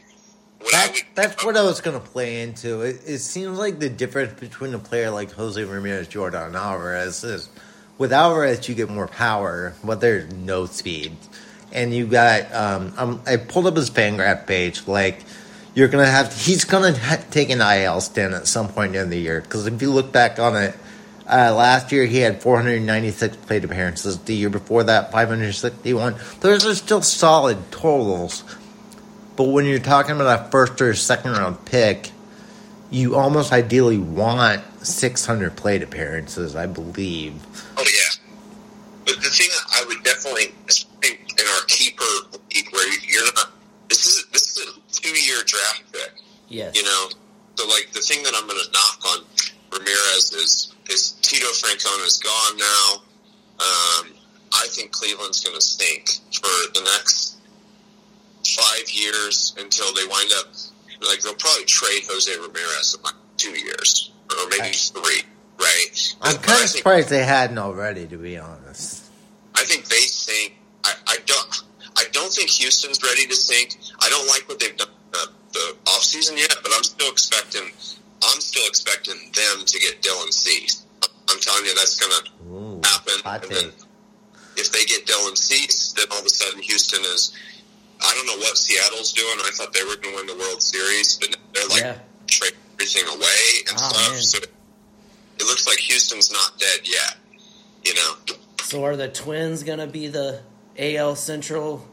What 0.60 0.74
That, 0.74 0.92
would, 0.92 1.04
that's 1.16 1.44
what 1.46 1.58
I 1.58 1.64
was 1.64 1.82
going 1.82 2.00
to 2.00 2.06
play 2.06 2.42
into. 2.44 2.82
It, 2.82 3.02
it 3.08 3.20
seems 3.20 3.58
like 3.58 3.80
the 3.80 3.90
difference 3.90 4.40
between 4.40 4.74
a 4.74 4.80
player 4.80 5.10
like 5.10 5.32
Jose 5.32 5.64
Ramirez, 5.64 6.08
Jordan 6.08 6.56
Alvarez 6.56 7.24
is 7.24 7.50
with 7.98 8.14
Alvarez 8.14 8.68
you 8.68 8.74
get 8.74 8.90
more 8.90 9.08
power, 9.08 9.76
but 9.84 10.02
there's 10.02 10.32
no 10.34 10.66
speed, 10.66 11.16
and 11.72 11.94
you 11.94 12.08
got. 12.08 12.52
Um, 12.54 12.94
um, 12.98 13.22
I 13.28 13.38
pulled 13.38 13.68
up 13.68 13.76
his 13.76 13.92
Fangraph 13.92 14.48
page. 14.48 14.88
Like 14.88 15.24
you're 15.74 15.88
gonna 15.88 16.06
have 16.06 16.34
he's 16.36 16.66
gonna 16.66 16.98
ha- 16.98 17.24
take 17.32 17.50
an 17.50 17.62
IL 17.62 18.02
stand 18.02 18.34
at 18.34 18.48
some 18.48 18.68
point 18.68 18.96
in 18.96 19.10
the 19.10 19.18
year 19.18 19.42
because 19.42 19.68
if 19.68 19.82
you 19.82 19.92
look 19.92 20.12
back 20.12 20.40
on 20.40 20.56
it, 20.56 20.76
uh, 21.28 21.54
last 21.56 21.92
year 21.92 22.06
he 22.06 22.18
had 22.18 22.42
496 22.42 23.38
plate 23.38 23.64
appearances. 23.64 24.18
The 24.20 24.34
year 24.34 24.50
before 24.50 24.84
that, 24.84 25.12
561. 25.12 26.16
Those 26.42 26.66
are 26.66 26.76
still 26.76 27.02
solid 27.02 27.72
totals, 27.72 28.44
but 29.36 29.46
when 29.46 29.66
you're 29.66 29.80
talking 29.80 30.16
about 30.16 30.48
a 30.48 30.52
first 30.52 30.82
or 30.82 30.94
second 30.94 31.32
round 31.34 31.64
pick, 31.66 32.12
you 32.90 33.16
almost 33.16 33.54
ideally 33.54 33.98
want 33.98 34.62
600 34.86 35.56
plate 35.56 35.84
appearances, 35.84 36.56
I 36.56 36.66
believe. 36.66 37.36
Oh 37.78 37.86
yeah, 37.86 38.34
but 39.06 39.16
the 39.16 39.30
thing 39.30 39.48
I 39.74 39.86
would 39.88 40.04
definitely 40.04 40.54
in 41.04 41.48
our 41.48 41.66
keeper 41.68 42.04
league 42.54 42.72
where 42.72 43.00
you're 43.04 43.34
not. 43.36 43.52
This 43.88 44.06
is 44.06 44.26
this 44.32 44.58
is 44.58 44.78
two 45.02 45.10
year 45.10 45.38
draft 45.46 45.84
pick. 45.92 46.12
Yes. 46.48 46.76
You 46.76 46.84
know, 46.84 47.10
so 47.56 47.68
like 47.68 47.90
the 47.94 48.00
thing 48.02 48.24
that 48.24 48.34
I'm 48.36 48.48
going 48.48 48.60
to 48.60 48.72
knock 48.72 49.00
on 49.14 49.26
Ramirez 49.72 50.34
is 50.34 50.74
is 50.90 51.12
Tito 51.22 51.46
Francona 51.48 52.06
is 52.06 52.20
gone 52.24 52.58
now. 52.58 53.02
Um, 53.60 54.14
I 54.54 54.68
think 54.70 54.92
Cleveland's 54.92 55.42
going 55.42 55.56
to 55.56 55.62
stink 55.62 56.10
for 56.34 56.50
the 56.74 56.82
next 56.84 57.38
five 58.46 58.90
years 58.92 59.54
until 59.58 59.94
they 59.94 60.06
wind 60.06 60.32
up. 60.40 60.48
Like 61.08 61.22
they'll 61.22 61.36
probably 61.36 61.66
trade 61.66 62.04
Jose 62.10 62.32
Ramirez 62.36 62.96
in 62.98 63.04
like 63.04 63.14
two 63.38 63.52
years 63.52 64.12
or 64.30 64.48
maybe 64.50 64.64
I- 64.64 64.72
three. 64.72 65.22
Right. 65.60 66.16
I'm 66.24 66.36
But 66.38 66.44
kind 66.44 66.64
of 66.64 66.70
think- 66.70 66.78
surprised 66.80 67.10
they 67.10 67.24
hadn't 67.24 67.60
already, 67.60 68.08
to 68.08 68.18
be 68.18 68.36
honest. 68.38 69.04
I 69.54 69.64
think 69.64 69.86
they 69.90 69.98
sink. 69.98 70.56
I, 70.84 70.94
I 71.08 71.18
don't. 71.28 71.64
I 71.98 72.06
don't 72.12 72.32
think 72.32 72.50
Houston's 72.50 73.02
ready 73.04 73.26
to 73.28 73.36
sink. 73.36 73.78
I 74.00 74.10
don't 74.10 74.28
like 74.28 74.48
what 74.48 74.60
they've 74.60 74.76
done 74.78 74.88
uh, 75.14 75.26
the 75.54 75.76
off 75.88 76.04
season 76.04 76.38
yet, 76.38 76.56
but 76.64 76.72
I'm 76.76 76.84
still 76.84 77.12
expecting. 77.12 77.64
I'm 78.24 78.40
still 78.42 78.68
expecting 78.68 79.16
them 79.34 79.66
to 79.66 79.80
get 79.80 80.02
Dylan 80.02 80.32
Cease. 80.32 80.86
I'm 81.30 81.40
telling 81.40 81.66
you 81.66 81.76
that's 81.76 81.98
going 81.98 82.12
to 82.24 82.32
Ooh, 82.54 82.82
happen. 82.84 83.14
hot 83.24 83.44
and 83.46 83.52
then 83.56 83.72
if 84.58 84.72
they 84.72 84.86
get 84.86 85.06
Dylan 85.06 85.38
Cease, 85.38 85.94
then 85.94 86.06
all 86.12 86.20
of 86.20 86.26
a 86.26 86.30
sudden 86.30 86.62
Houston 86.62 87.02
is. 87.02 87.34
I 88.04 88.14
don't 88.16 88.26
know 88.26 88.38
what 88.38 88.58
Seattle's 88.58 89.14
doing. 89.14 89.38
I 89.46 89.52
thought 89.54 89.74
they 89.74 89.84
were 89.84 89.96
going 89.98 90.16
to 90.16 90.16
win 90.16 90.26
the 90.28 90.36
World 90.36 90.62
Series, 90.62 91.18
but 91.18 91.38
they're 91.54 91.68
like 91.68 91.82
yeah. 91.82 91.98
trading 92.28 92.58
everything 92.74 93.08
away 93.08 93.44
and 93.70 93.78
Oh, 93.80 93.90
stuff. 93.90 94.12
man. 94.12 94.22
So 94.22 94.38
it 94.40 95.44
looks 95.46 95.68
like 95.68 95.78
Houston's 95.78 96.32
not 96.32 96.58
dead 96.58 96.80
yet. 96.84 97.18
You 97.86 97.94
know. 97.96 98.36
So 98.64 98.84
are 98.86 98.96
the 98.96 99.08
Twins 99.08 99.64
gonna 99.64 99.88
be 99.88 100.08
the 100.08 100.42
AL 100.78 101.16
Central? 101.16 101.86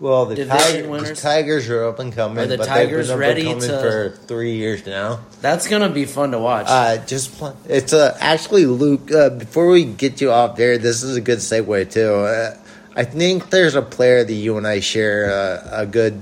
Well, 0.00 0.26
the, 0.26 0.44
Tiger, 0.46 0.98
the? 0.98 1.14
Tigers 1.14 1.68
are 1.68 1.84
up 1.84 2.00
and 2.00 2.12
coming, 2.12 2.38
Are 2.38 2.46
the 2.46 2.58
but 2.58 2.66
Tigers 2.66 3.06
they've 3.06 3.16
been 3.16 3.20
ready 3.20 3.46
up 3.46 3.52
and 3.52 3.60
coming 3.60 3.76
to- 3.76 3.80
for 3.82 4.10
three 4.26 4.56
years 4.56 4.84
now. 4.84 5.20
That's 5.40 5.68
gonna 5.68 5.90
be 5.90 6.06
fun 6.06 6.32
to 6.32 6.40
watch. 6.40 6.66
Uh, 6.68 6.96
just 7.06 7.40
it's 7.68 7.92
uh, 7.92 8.16
actually 8.20 8.66
Luke. 8.66 9.12
Uh, 9.12 9.30
before 9.30 9.68
we 9.68 9.84
get 9.84 10.20
you 10.20 10.32
off 10.32 10.56
there, 10.56 10.76
this 10.76 11.04
is 11.04 11.16
a 11.16 11.20
good 11.20 11.38
segue 11.38 11.92
too. 11.92 12.14
Uh, 12.14 12.56
I 12.96 13.04
think 13.04 13.50
there's 13.50 13.76
a 13.76 13.82
player 13.82 14.24
that 14.24 14.32
you 14.32 14.58
and 14.58 14.66
I 14.66 14.80
share 14.80 15.30
uh, 15.30 15.82
a 15.82 15.86
good, 15.86 16.20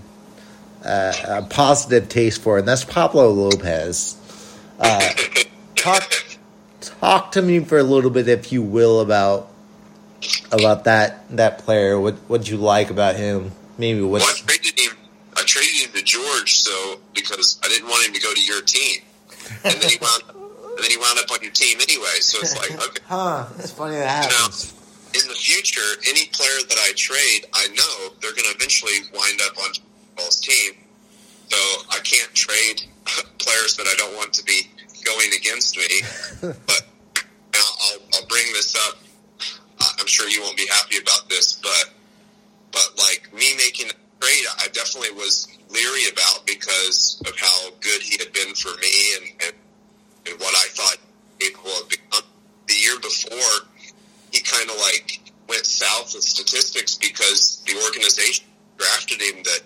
uh, 0.85 1.12
a 1.26 1.42
positive 1.42 2.09
taste 2.11 2.42
for, 2.42 2.59
and 2.59 2.68
that's 2.68 2.85
Pablo 2.85 3.31
Lopez. 3.31 4.16
Uh, 4.79 5.11
talk, 5.74 6.03
talk 6.81 7.33
to 7.33 7.42
me 7.42 7.61
for 7.61 7.79
a 7.79 7.83
little 7.83 8.11
bit, 8.11 8.29
if 8.29 8.53
you 8.53 8.62
will, 8.62 9.00
about 9.00 9.50
about 10.52 10.85
that 10.85 11.28
that 11.37 11.59
player. 11.59 11.98
What 12.00 12.14
what 12.28 12.48
you 12.48 12.56
like 12.56 12.90
about 12.90 13.16
him? 13.16 13.52
Maybe 13.78 14.02
Well, 14.02 14.22
I 14.22 14.33
traded 14.37 14.78
him. 14.78 14.96
I 15.37 15.42
traded 15.44 15.87
him 15.87 15.92
to 15.92 16.02
George, 16.02 16.61
so 16.61 17.00
because 17.14 17.59
I 17.64 17.68
didn't 17.68 17.88
want 17.88 18.06
him 18.06 18.12
to 18.14 18.20
go 18.20 18.33
to 18.35 18.42
your 18.42 18.61
team, 18.62 19.00
and 19.64 19.74
then 19.80 19.88
he 19.90 19.98
wound, 20.02 20.22
and 20.28 20.78
then 20.83 20.90
he 20.90 20.96
wound 20.98 21.18
up 21.18 21.30
on 21.30 21.38
your 21.42 21.52
team 21.52 21.78
anyway. 21.80 22.20
So 22.20 22.38
it's 22.40 22.56
like, 22.56 22.72
okay, 22.72 23.02
huh? 23.09 23.46
It's 23.59 23.72
funny 23.72 23.96
that 23.96 24.24
you 24.24 24.30
know, 24.30 24.37
happens. 24.37 24.74
in 25.14 25.26
the 25.28 25.35
future, 25.35 25.80
any 26.09 26.26
player 26.26 26.61
that 26.68 26.78
I 26.78 26.92
trade, 26.96 27.46
I 27.54 27.68
know 27.68 28.14
they're 28.20 28.33
going 28.33 28.48
to 28.50 28.54
eventually 28.56 29.00
wind 29.14 29.40
up 29.46 29.56
on 29.59 29.70
Ball's 30.16 30.40
team. 30.40 30.72
So 31.48 31.56
I 31.90 31.98
can't 32.04 32.33
trade 32.35 32.83
players 33.38 33.76
that 33.76 33.87
I 33.88 33.94
don't 33.96 34.14
want 34.16 34.33
to 34.35 34.44
be 34.44 34.62
going 35.04 35.30
against 35.37 35.76
me. 35.76 36.02
but 36.42 36.83
I'll, 37.54 37.98
I'll 38.14 38.26
bring 38.26 38.44
this 38.52 38.76
up. 38.88 38.98
I'm 40.01 40.07
sure 40.07 40.29
you 40.29 40.41
won't 40.41 40.57
be 40.57 40.67
happy 40.67 40.99
about 40.99 41.29
this, 41.29 41.61
but 41.63 41.91
but 42.73 42.91
like 42.99 43.29
me 43.35 43.55
making 43.57 43.91
a 43.91 43.95
trade, 44.21 44.45
I 44.59 44.69
definitely 44.73 45.13
was 45.13 45.49
leery 45.71 46.09
about 46.13 46.47
because 46.47 47.23
of 47.27 47.37
how 47.39 47.71
good 47.81 48.01
he 48.03 48.17
had 48.19 48.33
been 48.33 48.55
for 48.55 48.77
me 48.79 49.15
and, 49.17 49.27
and, 49.45 49.55
and 50.27 50.41
what 50.41 50.55
I 50.55 50.67
thought 50.71 50.97
capable 51.39 51.71
of 51.81 51.89
becoming. 51.89 52.27
The 52.69 52.75
year 52.75 52.99
before, 53.01 53.67
he 54.33 54.41
kind 54.41 54.71
of 54.71 54.77
like 54.77 55.33
went 55.49 55.67
south 55.67 56.15
with 56.15 56.23
statistics 56.23 56.95
because 56.95 57.63
the 57.67 57.75
organization 57.85 58.47
drafted 58.79 59.21
him 59.21 59.43
that 59.43 59.63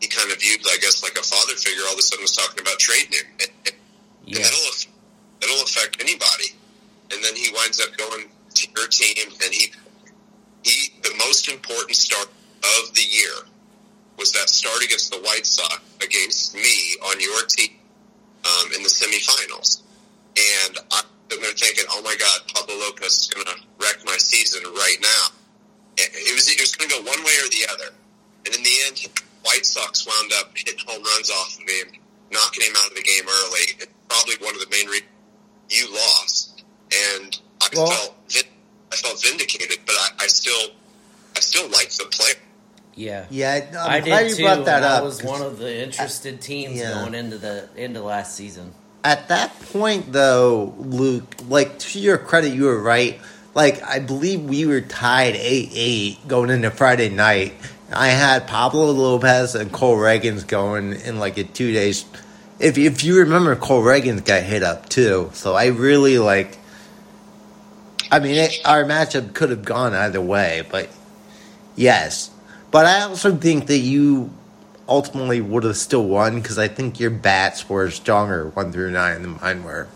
he 0.00 0.08
kind 0.08 0.30
of 0.30 0.38
viewed, 0.40 0.60
I 0.66 0.76
guess, 0.80 1.02
like 1.02 1.16
a 1.16 1.22
father 1.22 1.54
figure. 1.56 1.82
All 1.86 1.94
of 1.94 1.98
a 1.98 2.02
sudden, 2.02 2.22
was 2.22 2.36
talking 2.36 2.60
about 2.60 2.78
trading 2.78 3.12
him, 3.12 3.26
and, 3.40 3.50
and 3.66 3.76
yeah. 4.26 4.42
that'll 4.42 4.92
that'll 5.40 5.64
affect 5.64 5.96
anybody. 6.00 6.52
And 7.12 7.24
then 7.24 7.34
he 7.34 7.48
winds 7.54 7.80
up 7.80 7.96
going 7.96 8.28
to 8.54 8.68
your 8.76 8.88
team, 8.88 9.32
and 9.42 9.52
he 9.52 9.72
he 10.62 10.92
the 11.02 11.14
most 11.18 11.48
important 11.48 11.96
start 11.96 12.28
of 12.62 12.94
the 12.94 13.02
year 13.02 13.48
was 14.18 14.32
that 14.32 14.48
start 14.48 14.82
against 14.82 15.10
the 15.10 15.18
White 15.18 15.44
Sox 15.44 15.82
against 16.02 16.54
me 16.54 16.96
on 17.10 17.20
your 17.20 17.44
team 17.46 17.76
um, 18.44 18.72
in 18.76 18.82
the 18.82 18.88
semifinals. 18.88 19.82
And 20.36 20.78
I'm 20.92 21.04
there 21.28 21.52
thinking, 21.52 21.84
oh 21.90 22.02
my 22.02 22.14
God, 22.18 22.40
Pablo 22.54 22.76
Lopez 22.76 23.12
is 23.12 23.30
going 23.32 23.46
to 23.46 23.62
wreck 23.80 23.98
my 24.04 24.16
season 24.16 24.62
right 24.64 24.96
now. 25.00 25.24
It 25.96 26.10
it 26.14 26.34
was 26.34 26.48
it 26.48 26.60
was 26.60 26.74
going 26.74 26.90
to 26.90 26.96
go 26.96 27.02
one 27.02 27.22
way 27.24 27.36
or 27.42 27.48
the 27.50 27.66
other. 27.72 27.94
And 28.46 28.54
in 28.54 28.62
the 28.62 28.76
end, 28.86 29.08
White 29.42 29.66
Sox 29.66 30.06
wound 30.06 30.32
up 30.40 30.56
hitting 30.56 30.78
home 30.86 31.02
runs 31.02 31.30
off 31.30 31.58
of 31.60 31.68
him, 31.68 32.00
knocking 32.32 32.64
him 32.64 32.74
out 32.78 32.90
of 32.90 32.96
the 32.96 33.02
game 33.02 33.24
early. 33.24 33.66
It's 33.80 33.92
probably 34.08 34.36
one 34.44 34.54
of 34.54 34.60
the 34.60 34.70
main 34.70 34.86
reasons 34.86 35.10
you 35.70 35.92
lost. 35.92 36.64
And 36.92 37.38
I 37.62 37.68
Well- 37.74 37.86
felt 37.86 38.14
vin- 38.28 38.42
I 38.92 38.96
felt 38.96 39.22
vindicated, 39.22 39.78
but 39.86 39.94
I, 39.98 40.24
I 40.24 40.26
still 40.28 40.70
I 41.36 41.40
still 41.40 41.68
like 41.70 41.90
the 41.90 42.04
player. 42.10 42.34
yeah. 42.94 43.26
Yeah, 43.30 43.66
I'm 43.80 43.90
I 43.90 44.00
glad 44.00 44.20
did 44.22 44.30
you 44.30 44.36
too. 44.36 44.42
brought 44.44 44.64
that 44.66 44.76
and 44.82 44.84
I 44.84 44.96
up. 44.98 45.04
was 45.04 45.22
one 45.22 45.42
of 45.42 45.58
the 45.58 45.82
interested 45.82 46.40
teams 46.40 46.78
yeah. 46.78 46.92
going 46.92 47.14
into 47.14 47.38
the 47.38 47.68
into 47.76 48.02
last 48.02 48.36
season. 48.36 48.72
At 49.02 49.28
that 49.28 49.58
point, 49.72 50.12
though, 50.12 50.74
Luke, 50.78 51.34
like 51.48 51.78
to 51.80 51.98
your 51.98 52.18
credit, 52.18 52.54
you 52.54 52.64
were 52.64 52.80
right. 52.80 53.20
Like 53.54 53.82
I 53.82 53.98
believe 53.98 54.42
we 54.42 54.64
were 54.66 54.80
tied 54.80 55.34
eight 55.36 55.70
eight 55.74 56.26
going 56.28 56.50
into 56.50 56.70
Friday 56.70 57.08
night. 57.08 57.54
I 57.92 58.08
had 58.08 58.46
Pablo 58.46 58.90
Lopez 58.92 59.54
and 59.54 59.70
Cole 59.72 59.96
Ragans 59.96 60.46
going 60.46 60.94
in 60.94 61.18
like 61.18 61.36
a 61.38 61.44
two 61.44 61.72
days. 61.72 62.04
If 62.60 62.78
if 62.78 63.02
you 63.04 63.18
remember, 63.18 63.54
Cole 63.56 63.82
Ragans 63.82 64.24
got 64.24 64.42
hit 64.44 64.62
up 64.62 64.88
too. 64.88 65.30
So 65.34 65.54
I 65.54 65.66
really 65.66 66.18
like. 66.18 66.58
I 68.10 68.20
mean, 68.20 68.34
it, 68.34 68.60
our 68.64 68.84
matchup 68.84 69.34
could 69.34 69.50
have 69.50 69.64
gone 69.64 69.94
either 69.94 70.20
way, 70.20 70.64
but 70.70 70.88
yes. 71.76 72.30
But 72.70 72.86
I 72.86 73.02
also 73.02 73.36
think 73.36 73.66
that 73.66 73.78
you 73.78 74.32
ultimately 74.88 75.40
would 75.40 75.64
have 75.64 75.76
still 75.76 76.04
won 76.04 76.36
because 76.36 76.58
I 76.58 76.68
think 76.68 77.00
your 77.00 77.10
bats 77.10 77.68
were 77.68 77.90
stronger 77.90 78.48
one 78.48 78.72
through 78.72 78.90
nine 78.90 79.22
than 79.22 79.38
mine 79.40 79.64
were. 79.64 79.88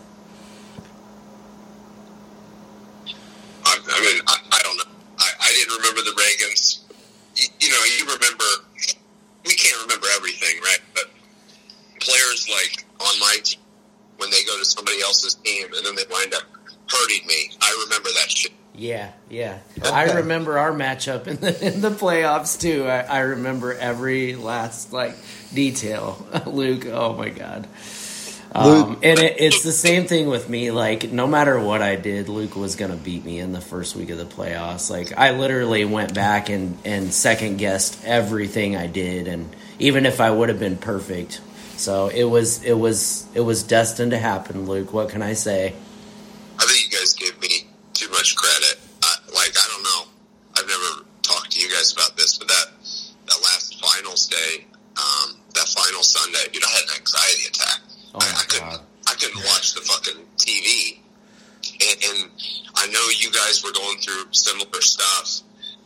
I, 3.65 4.01
mean, 4.01 4.21
I, 4.27 4.59
don't 4.63 4.77
know. 4.77 4.83
I, 5.19 5.51
didn't 5.53 5.77
remember 5.77 6.01
the 6.01 6.15
Ragans. 6.15 6.79
You 7.35 7.69
know, 7.69 7.83
you 7.97 8.05
remember. 8.05 8.43
We 9.45 9.53
can't 9.55 9.81
remember 9.83 10.07
everything, 10.15 10.59
right? 10.61 10.79
But 10.93 11.05
players 11.99 12.47
like 12.49 12.85
on 12.99 13.19
my 13.19 13.37
team, 13.43 13.59
when 14.17 14.29
they 14.29 14.43
go 14.43 14.57
to 14.57 14.65
somebody 14.65 15.01
else's 15.01 15.35
team 15.35 15.67
and 15.75 15.85
then 15.85 15.95
they 15.95 16.03
wind 16.09 16.33
up 16.33 16.43
hurting 16.89 17.25
me, 17.27 17.51
I 17.61 17.83
remember 17.85 18.09
that 18.15 18.29
shit. 18.31 18.51
Yeah, 18.75 19.11
yeah. 19.29 19.59
Okay. 19.77 19.89
I 19.89 20.03
remember 20.13 20.57
our 20.57 20.71
matchup 20.71 21.27
in 21.27 21.35
the 21.37 21.65
in 21.67 21.81
the 21.81 21.89
playoffs 21.89 22.59
too. 22.59 22.85
I, 22.87 22.99
I 23.01 23.19
remember 23.19 23.73
every 23.73 24.35
last 24.35 24.93
like 24.93 25.15
detail. 25.53 26.25
Luke, 26.45 26.85
oh 26.85 27.13
my 27.13 27.27
god. 27.29 27.67
Um, 28.53 28.65
Luke- 28.91 28.99
and 29.03 29.19
it, 29.19 29.35
it's 29.39 29.63
the 29.63 29.73
same 29.73 30.07
thing 30.07 30.27
with 30.27 30.49
me. 30.49 30.71
Like, 30.71 31.11
no 31.11 31.27
matter 31.27 31.59
what 31.59 31.81
I 31.81 31.97
did, 31.97 32.29
Luke 32.29 32.55
was 32.55 32.75
gonna 32.77 32.95
beat 32.95 33.25
me 33.25 33.39
in 33.39 33.51
the 33.51 33.59
first 33.61 33.97
week 33.97 34.11
of 34.11 34.17
the 34.17 34.25
playoffs. 34.25 34.89
Like, 34.89 35.17
I 35.17 35.31
literally 35.31 35.83
went 35.83 36.13
back 36.13 36.47
and 36.49 36.77
and 36.85 37.13
second 37.13 37.57
guessed 37.57 37.99
everything 38.05 38.77
I 38.77 38.87
did, 38.87 39.27
and 39.27 39.53
even 39.77 40.05
if 40.05 40.21
I 40.21 40.31
would 40.31 40.47
have 40.47 40.59
been 40.59 40.77
perfect, 40.77 41.41
so 41.75 42.07
it 42.07 42.23
was 42.23 42.63
it 42.63 42.73
was 42.77 43.27
it 43.33 43.41
was 43.41 43.63
destined 43.63 44.11
to 44.11 44.17
happen. 44.17 44.67
Luke, 44.67 44.93
what 44.93 45.09
can 45.09 45.21
I 45.21 45.33
say? 45.33 45.75
I 46.99 47.05
think 47.05 47.21
you 47.21 47.27
guys 47.29 47.31
give 47.31 47.41
me 47.41 47.67
too 47.93 48.09
much 48.11 48.35
credit. 48.35 48.79
I, 49.03 49.15
like 49.33 49.55
I 49.55 49.67
don't 49.71 49.83
know. 49.83 50.11
I've 50.57 50.67
never 50.67 51.05
talked 51.21 51.51
to 51.51 51.61
you 51.61 51.69
guys 51.69 51.93
about 51.93 52.17
this, 52.17 52.37
but 52.37 52.47
that 52.47 52.65
that 53.27 53.39
last 53.43 53.79
finals 53.79 54.27
day, 54.27 54.65
um, 54.97 55.37
that 55.55 55.67
final 55.67 56.03
Sunday, 56.03 56.51
dude, 56.51 56.63
I 56.63 56.69
had 56.69 56.83
an 56.83 56.99
anxiety 56.99 57.47
attack. 57.47 57.79
Oh 58.15 58.19
I, 58.19 58.31
my 58.31 58.39
I 58.39 58.43
couldn't, 58.47 58.69
God. 58.69 58.81
I 59.07 59.13
couldn't 59.13 59.43
watch 59.45 59.73
the 59.73 59.81
fucking 59.81 60.25
TV. 60.37 60.99
And, 61.81 62.03
and 62.03 62.31
I 62.75 62.87
know 62.87 63.05
you 63.19 63.31
guys 63.31 63.63
were 63.63 63.71
going 63.71 63.97
through 63.99 64.25
similar 64.31 64.81
stuff, 64.81 65.41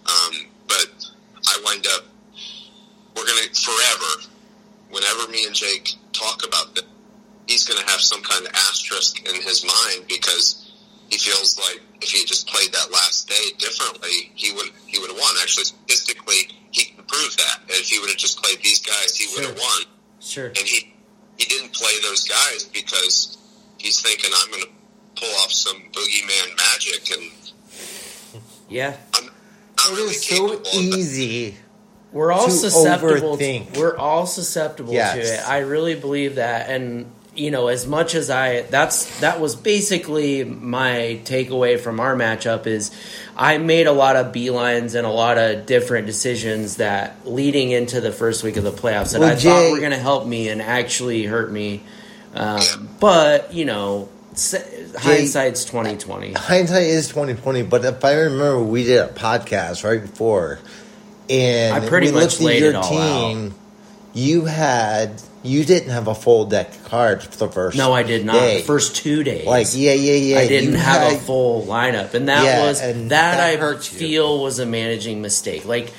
um, 0.06 0.48
but 0.68 0.88
I 1.48 1.62
wind 1.66 1.86
up. 1.96 2.06
We're 3.16 3.26
gonna 3.26 3.54
forever. 3.54 4.30
Whenever 4.90 5.32
me 5.32 5.46
and 5.46 5.56
Jake 5.56 5.94
talk 6.14 6.46
about 6.46 6.76
this, 6.76 6.86
he's 7.48 7.66
gonna 7.66 7.88
have 7.90 8.02
some 8.02 8.24
kind 8.24 8.46
of 8.46 8.54
asterisk 8.54 9.28
in 9.28 9.42
his 9.42 9.66
mind 9.66 10.08
because 10.08 10.63
he 11.10 11.18
feels 11.18 11.58
like 11.58 11.82
if 12.02 12.10
he 12.10 12.20
had 12.20 12.28
just 12.28 12.48
played 12.48 12.72
that 12.74 12.92
last 12.92 13.28
day 13.30 13.52
differently, 13.58 14.32
he 14.36 14.52
would 14.54 14.70
he 14.88 15.00
would 15.00 15.10
have 15.10 15.20
won. 15.20 15.34
Actually, 15.42 15.66
statistically, 15.66 16.50
he 16.72 16.86
can 16.86 17.04
prove 17.06 17.36
that. 17.38 17.60
If 17.70 17.88
he 17.90 18.00
would 18.00 18.10
have 18.10 18.18
just 18.18 18.42
played 18.42 18.60
these 18.64 18.80
guys, 18.82 19.16
he 19.16 19.28
would 19.36 19.46
have 19.46 19.58
Sure. 19.58 19.68
won. 19.68 19.84
Sure. 20.20 20.48
And 20.48 20.58
he 20.58 20.94
he 21.38 21.46
didn't 21.46 21.74
play 21.74 21.94
those 22.04 22.28
guys 22.28 22.64
because 22.66 23.38
he's 23.78 24.02
thinking 24.02 24.32
I'm 24.36 24.52
going 24.52 24.64
to 24.64 24.70
pull 25.22 25.34
off 25.42 25.52
some 25.52 25.78
boogeyman 25.92 26.58
magic, 26.58 27.12
and 27.12 27.32
Yeah. 28.70 28.96
I'm 29.14 29.26
not 29.26 29.90
It 29.92 29.96
really 29.96 30.16
is 30.16 30.26
so 30.26 30.36
capable 30.36 30.56
of 30.58 30.64
that. 30.64 30.98
easy. 30.98 31.58
We're 32.12 32.32
all 32.32 32.46
to 32.46 32.52
susceptible. 32.52 33.38
overthink. 33.38 33.76
we're 33.78 33.98
all 33.98 34.26
susceptible 34.28 34.94
Yes. 34.94 35.16
to 35.16 35.22
it. 35.34 35.50
I 35.50 35.60
really 35.60 35.96
believe 35.96 36.36
that, 36.36 36.70
and 36.70 37.12
you 37.36 37.50
know, 37.52 37.68
as 37.68 37.88
much 37.88 38.14
as 38.16 38.30
I 38.30 38.62
that's 38.62 39.20
that 39.22 39.40
was 39.40 39.56
basically 39.56 40.44
my 40.44 41.20
takeaway 41.26 41.80
from 41.80 42.00
our 42.00 42.16
matchup 42.16 42.68
is 42.68 42.92
I 43.36 43.58
made 43.58 43.88
a 43.88 43.92
lot 43.92 44.16
of 44.16 44.32
beelines 44.34 44.94
and 44.96 45.08
a 45.08 45.10
lot 45.10 45.38
of 45.40 45.66
different 45.66 46.06
decisions 46.06 46.78
that 46.78 47.16
leading 47.28 47.72
into 47.72 48.02
the 48.02 48.12
first 48.12 48.44
week 48.44 48.58
of 48.58 48.64
the 48.64 48.72
playoffs 48.72 49.14
that 49.14 49.20
Well, 49.22 49.32
I 49.32 49.36
Jay- 49.36 49.50
thought 49.50 49.72
were 49.72 49.80
going 49.80 49.92
to 49.92 49.98
help 49.98 50.28
me 50.28 50.50
and 50.50 50.62
actually 50.62 51.24
hurt 51.26 51.52
me. 51.52 51.82
Um, 52.36 52.90
but 53.00 53.54
you 53.54 53.66
know, 53.66 54.10
s- 54.34 54.94
hindsight's 54.98 55.66
twenty 55.66 55.98
twenty. 55.98 56.34
Hindsight 56.34 56.84
is 56.84 57.08
twenty 57.08 57.34
twenty, 57.34 57.64
but 57.64 57.84
if 57.86 58.04
I 58.06 58.14
remember, 58.14 58.60
we 58.64 58.84
did 58.84 59.00
a 59.00 59.08
podcast 59.08 59.84
right 59.84 60.02
before, 60.02 60.60
and 61.30 61.84
I 61.84 61.88
pretty 61.88 62.08
we 62.08 62.14
much 62.14 62.24
looked 62.24 62.34
at 62.36 62.42
laid 62.42 62.62
your 62.62 62.70
it 62.72 62.76
all 62.76 62.90
team. 62.90 63.56
You 64.16 64.46
had 64.46 65.20
you 65.44 65.66
didn't 65.66 65.90
have 65.90 66.08
a 66.08 66.16
full 66.16 66.46
deck 66.46 66.70
of 66.70 66.84
cards 66.86 67.26
for 67.26 67.38
the 67.38 67.50
first. 67.50 67.78
No, 67.78 67.94
I 67.94 68.04
did 68.04 68.26
not. 68.26 68.34
day. 68.34 68.62
The 68.62 68.64
first 68.64 68.96
two 68.96 69.24
days, 69.24 69.46
like 69.46 69.68
yeah, 69.74 69.94
yeah, 69.94 70.14
yeah. 70.14 70.40
I 70.40 70.48
didn't 70.48 70.72
you 70.72 70.78
have 70.78 71.14
a 71.14 71.18
full 71.18 71.66
lineup, 71.66 72.14
and 72.14 72.30
that 72.30 72.44
Yeah, 72.46 72.62
was 72.66 72.82
and 72.82 73.12
that, 73.12 73.38
that 73.38 73.62
I 73.62 73.78
feel 73.78 74.42
was 74.42 74.60
a 74.60 74.66
managing 74.66 75.22
mistake. 75.22 75.66
Like 75.66 75.94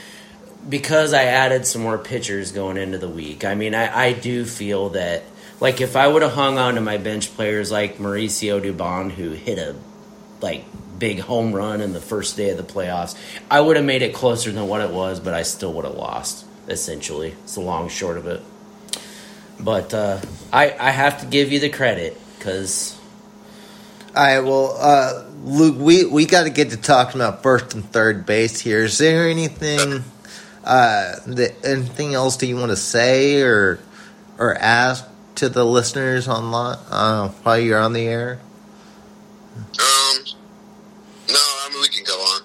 because 0.69 1.13
I 1.13 1.25
added 1.25 1.67
some 1.67 1.83
more 1.83 1.99
pitchers 1.99 2.53
going 2.53 2.77
into 2.77 2.99
the 2.99 3.09
week. 3.09 3.45
I 3.45 3.55
mean, 3.55 3.75
I, 3.75 4.07
I 4.07 4.13
do 4.13 4.45
feel 4.45 4.91
that 4.91 5.23
like 5.61 5.81
if 5.81 5.97
I 5.97 6.09
would 6.09 6.23
have 6.23 6.33
hung 6.33 6.59
on 6.59 6.75
to 6.77 6.81
my 6.81 6.97
bench 6.97 7.35
players 7.35 7.71
like 7.71 7.99
Mauricio 7.99 8.63
Dubon, 8.63 9.11
who 9.11 9.31
hit 9.31 9.59
a 9.59 9.77
like 10.41 10.65
big 10.99 11.21
home 11.21 11.53
run 11.53 11.81
in 11.81 11.93
the 11.93 12.01
first 12.01 12.37
day 12.37 12.51
of 12.51 12.57
the 12.57 12.63
playoffs, 12.63 13.17
I 13.51 13.61
would 13.61 13.77
have 13.77 13.85
made 13.85 14.03
it 14.03 14.15
closer 14.15 14.51
than 14.53 14.69
what 14.69 14.81
it 14.81 14.91
was, 14.91 15.21
but 15.21 15.35
I 15.35 15.43
still 15.43 15.73
would 15.75 15.85
have 15.85 15.95
lost. 15.95 16.47
Essentially, 16.67 17.33
it's 17.43 17.55
the 17.55 17.61
long 17.61 17.89
short 17.89 18.17
of 18.17 18.27
it. 18.27 18.43
But 19.65 19.95
uh, 19.95 20.21
I 20.53 20.77
I 20.79 20.91
have 20.91 21.21
to 21.21 21.27
give 21.27 21.51
you 21.51 21.61
the 21.61 21.71
credit 21.71 22.21
because. 22.39 23.01
All 24.15 24.23
right, 24.23 24.39
well, 24.39 24.77
uh, 24.79 25.25
Luke, 25.43 25.77
we, 25.77 26.05
we 26.05 26.25
got 26.25 26.45
to 26.45 26.51
get 26.51 26.71
to 26.71 26.77
talking 26.77 27.21
about 27.21 27.43
first 27.43 27.75
and 27.75 27.85
third 27.85 28.25
base 28.25 28.61
here. 28.61 28.85
Is 28.85 28.97
there 28.99 29.29
anything, 29.29 30.05
uh, 30.63 31.17
that, 31.27 31.55
anything 31.65 32.15
else 32.15 32.37
that 32.37 32.47
you 32.47 32.57
want 32.57 32.71
to 32.71 32.77
say 32.77 33.43
or 33.43 33.81
or 34.39 34.55
ask 34.55 35.05
to 35.37 35.49
the 35.49 35.65
listeners 35.65 36.29
online 36.29 36.79
uh, 36.91 37.29
while 37.29 37.59
you're 37.59 37.81
on 37.81 37.93
the 37.93 38.07
air? 38.07 38.39
Um, 39.57 40.17
no, 41.29 41.35
I 41.37 41.69
mean 41.73 41.81
we 41.81 41.89
can 41.89 42.05
go 42.05 42.15
on. 42.15 42.43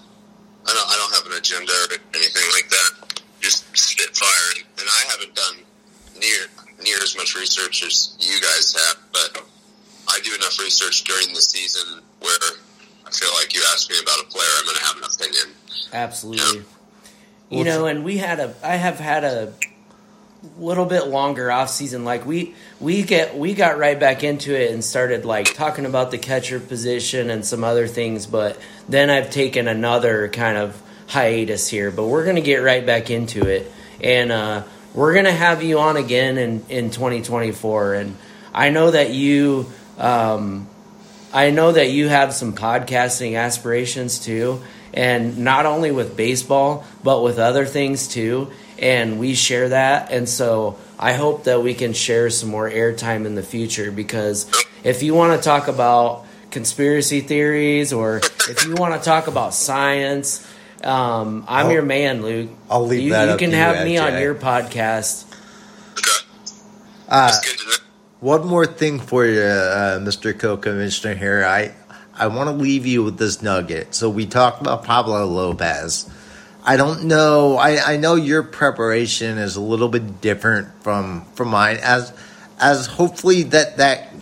I 0.66 0.74
don't. 0.74 0.90
I 0.90 0.96
don't 0.96 1.14
have 1.14 1.32
an 1.32 1.38
agenda 1.38 1.72
or 1.72 1.98
anything 2.16 2.44
like 2.54 2.70
that. 2.70 3.20
Just 3.42 3.66
spitfire, 3.78 4.64
and 4.78 4.88
I 4.88 5.12
haven't 5.12 5.36
done 5.36 5.56
near 6.20 6.48
near 6.84 6.98
as 7.02 7.16
much 7.30 7.42
research 7.42 7.84
as 7.84 8.16
you 8.20 8.40
guys 8.42 8.74
have, 8.74 8.98
but 9.12 9.44
I 10.08 10.20
do 10.24 10.34
enough 10.36 10.60
research 10.60 11.04
during 11.04 11.34
the 11.34 11.42
season 11.42 12.02
where 12.20 12.38
I 13.06 13.12
feel 13.12 13.30
like 13.40 13.54
you 13.54 13.62
ask 13.72 13.90
me 13.90 13.98
about 14.02 14.20
a 14.20 14.26
player, 14.26 14.48
I'm 14.58 14.66
going 14.66 14.78
to 14.78 14.84
have 14.84 14.98
an 14.98 15.04
opinion. 15.04 15.56
Absolutely. 15.94 16.66
You 17.50 17.64
know, 17.64 17.88
and 17.88 18.04
we 18.04 18.18
had 18.18 18.40
a 18.40 18.54
I 18.64 18.76
have 18.76 19.00
had 19.00 19.24
a 19.24 19.54
little 20.60 20.86
bit 20.86 21.08
longer 21.08 21.52
off 21.52 21.72
season. 21.72 22.06
Like 22.06 22.24
we 22.24 22.54
we 22.80 23.02
get 23.02 23.36
we 23.36 23.56
got 23.56 23.80
right 23.80 24.00
back 24.00 24.24
into 24.24 24.54
it 24.56 24.72
and 24.72 24.86
started 24.86 25.26
like 25.26 25.56
talking 25.56 25.88
about 25.88 26.12
the 26.12 26.20
catcher 26.20 26.60
position 26.60 27.32
and 27.32 27.44
some 27.44 27.64
other 27.64 27.88
things, 27.88 28.28
but 28.28 28.60
then 28.88 29.10
I've 29.10 29.32
taken 29.32 29.68
another 29.68 30.28
kind 30.28 30.60
of 30.60 30.80
hiatus 31.08 31.68
here. 31.68 31.90
But 31.90 32.06
we're 32.06 32.24
gonna 32.24 32.40
get 32.40 32.58
right 32.58 32.86
back 32.86 33.10
into 33.10 33.48
it. 33.48 33.72
And 34.00 34.32
uh 34.32 34.64
we're 34.94 35.14
gonna 35.14 35.32
have 35.32 35.64
you 35.64 35.80
on 35.80 35.98
again 35.98 36.38
in, 36.38 36.66
in 36.70 36.92
twenty 36.92 37.22
twenty 37.22 37.52
four 37.52 37.94
and 37.94 38.18
I 38.54 38.70
know 38.70 38.92
that 38.92 39.12
you 39.12 39.72
um 39.98 40.68
I 41.32 41.52
know 41.52 41.72
that 41.72 41.92
you 41.92 42.08
have 42.08 42.34
some 42.34 42.54
podcasting 42.54 43.38
aspirations 43.38 44.20
too, 44.20 44.62
and 44.94 45.40
not 45.40 45.68
only 45.68 45.92
with 45.92 46.18
baseball, 46.18 46.86
but 47.04 47.22
with 47.22 47.38
other 47.38 47.66
things 47.66 48.08
too. 48.08 48.50
And 48.80 49.20
we 49.20 49.36
share 49.36 49.70
that. 49.70 50.12
And 50.12 50.28
so 50.28 50.78
I 50.98 51.14
hope 51.14 51.44
that 51.44 51.62
we 51.62 51.76
can 51.76 51.94
share 51.94 52.30
some 52.30 52.50
more 52.50 52.70
airtime 52.70 53.26
in 53.26 53.36
the 53.36 53.44
future 53.44 53.92
because 53.92 54.50
if 54.84 55.04
you 55.04 55.14
want 55.14 55.40
to 55.40 55.44
talk 55.44 55.68
about 55.68 56.26
conspiracy 56.50 57.22
theories 57.22 57.94
or 57.94 58.22
if 58.50 58.66
you 58.66 58.74
want 58.74 59.00
to 59.00 59.06
talk 59.06 59.28
about 59.28 59.54
science, 59.54 60.48
um, 60.84 61.46
I'm 61.48 61.66
I'll- 61.68 61.72
your 61.72 61.82
man, 61.84 62.22
Luke. 62.22 62.50
I'll 62.70 62.86
leave 62.86 63.02
you, 63.04 63.12
that 63.12 63.26
You 63.26 63.32
up 63.32 63.40
can 63.40 63.50
to 63.52 63.56
you, 63.56 63.62
have 63.62 63.86
me 63.86 63.98
on 63.98 64.20
your 64.22 64.36
podcast. 64.36 65.26
Okay, 65.94 66.26
Uh, 67.08 67.28
that's 67.28 67.40
good 67.46 67.58
to 67.60 67.66
know. 67.66 67.76
One 68.22 68.46
more 68.48 68.66
thing 68.66 69.00
for 69.00 69.26
you, 69.26 69.42
uh, 69.42 70.00
Mr. 70.00 70.38
Co-Commissioner 70.38 71.16
here. 71.16 71.46
I 71.46 71.72
I 72.18 72.28
want 72.28 72.50
to 72.50 72.56
leave 72.56 72.86
you 72.86 73.02
with 73.04 73.18
this 73.18 73.42
nugget. 73.42 73.96
So 73.96 74.10
we 74.10 74.26
talked 74.26 74.60
about 74.60 74.84
Pablo 74.84 75.26
Lopez. 75.26 76.10
I 76.66 76.76
don't 76.76 77.06
know. 77.06 77.56
I, 77.56 77.94
I 77.94 77.98
know 77.98 78.16
your 78.16 78.44
preparation 78.44 79.38
is 79.38 79.56
a 79.56 79.62
little 79.62 79.88
bit 79.88 80.20
different 80.20 80.68
from 80.84 81.24
from 81.36 81.48
mine. 81.48 81.78
As 81.82 82.12
as 82.60 82.88
hopefully 82.88 83.44
that 83.44 83.78
that 83.78 84.14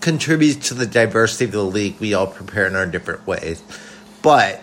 contributes 0.00 0.68
to 0.68 0.74
the 0.74 0.86
diversity 0.86 1.44
of 1.44 1.52
the 1.52 1.62
league. 1.62 1.96
We 2.00 2.14
all 2.14 2.26
prepare 2.26 2.66
in 2.66 2.74
our 2.76 2.86
different 2.86 3.26
ways, 3.26 3.62
but 4.22 4.62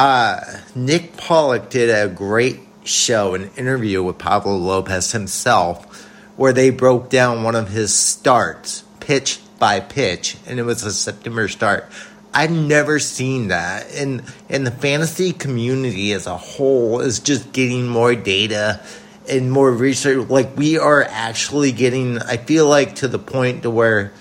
uh, 0.00 0.40
Nick 0.74 1.18
Pollack 1.18 1.68
did 1.68 1.90
a 1.90 2.08
great 2.08 2.58
show, 2.84 3.34
an 3.34 3.50
interview 3.58 4.02
with 4.02 4.16
Pablo 4.16 4.56
Lopez 4.56 5.12
himself, 5.12 6.06
where 6.36 6.54
they 6.54 6.70
broke 6.70 7.10
down 7.10 7.42
one 7.42 7.54
of 7.54 7.68
his 7.68 7.94
starts, 7.94 8.82
pitch 9.00 9.40
by 9.58 9.78
pitch, 9.78 10.38
and 10.46 10.58
it 10.58 10.62
was 10.62 10.84
a 10.84 10.92
September 10.92 11.48
start. 11.48 11.84
I've 12.32 12.50
never 12.50 12.98
seen 12.98 13.48
that, 13.48 13.92
and 13.94 14.22
and 14.48 14.66
the 14.66 14.70
fantasy 14.70 15.34
community 15.34 16.12
as 16.12 16.26
a 16.26 16.36
whole 16.38 17.00
is 17.00 17.20
just 17.20 17.52
getting 17.52 17.86
more 17.86 18.14
data 18.14 18.80
and 19.28 19.52
more 19.52 19.70
research. 19.70 20.30
Like 20.30 20.56
we 20.56 20.78
are 20.78 21.02
actually 21.02 21.72
getting, 21.72 22.18
I 22.20 22.38
feel 22.38 22.66
like 22.66 22.94
to 22.96 23.08
the 23.08 23.18
point 23.18 23.64
to 23.64 23.70
where, 23.70 24.14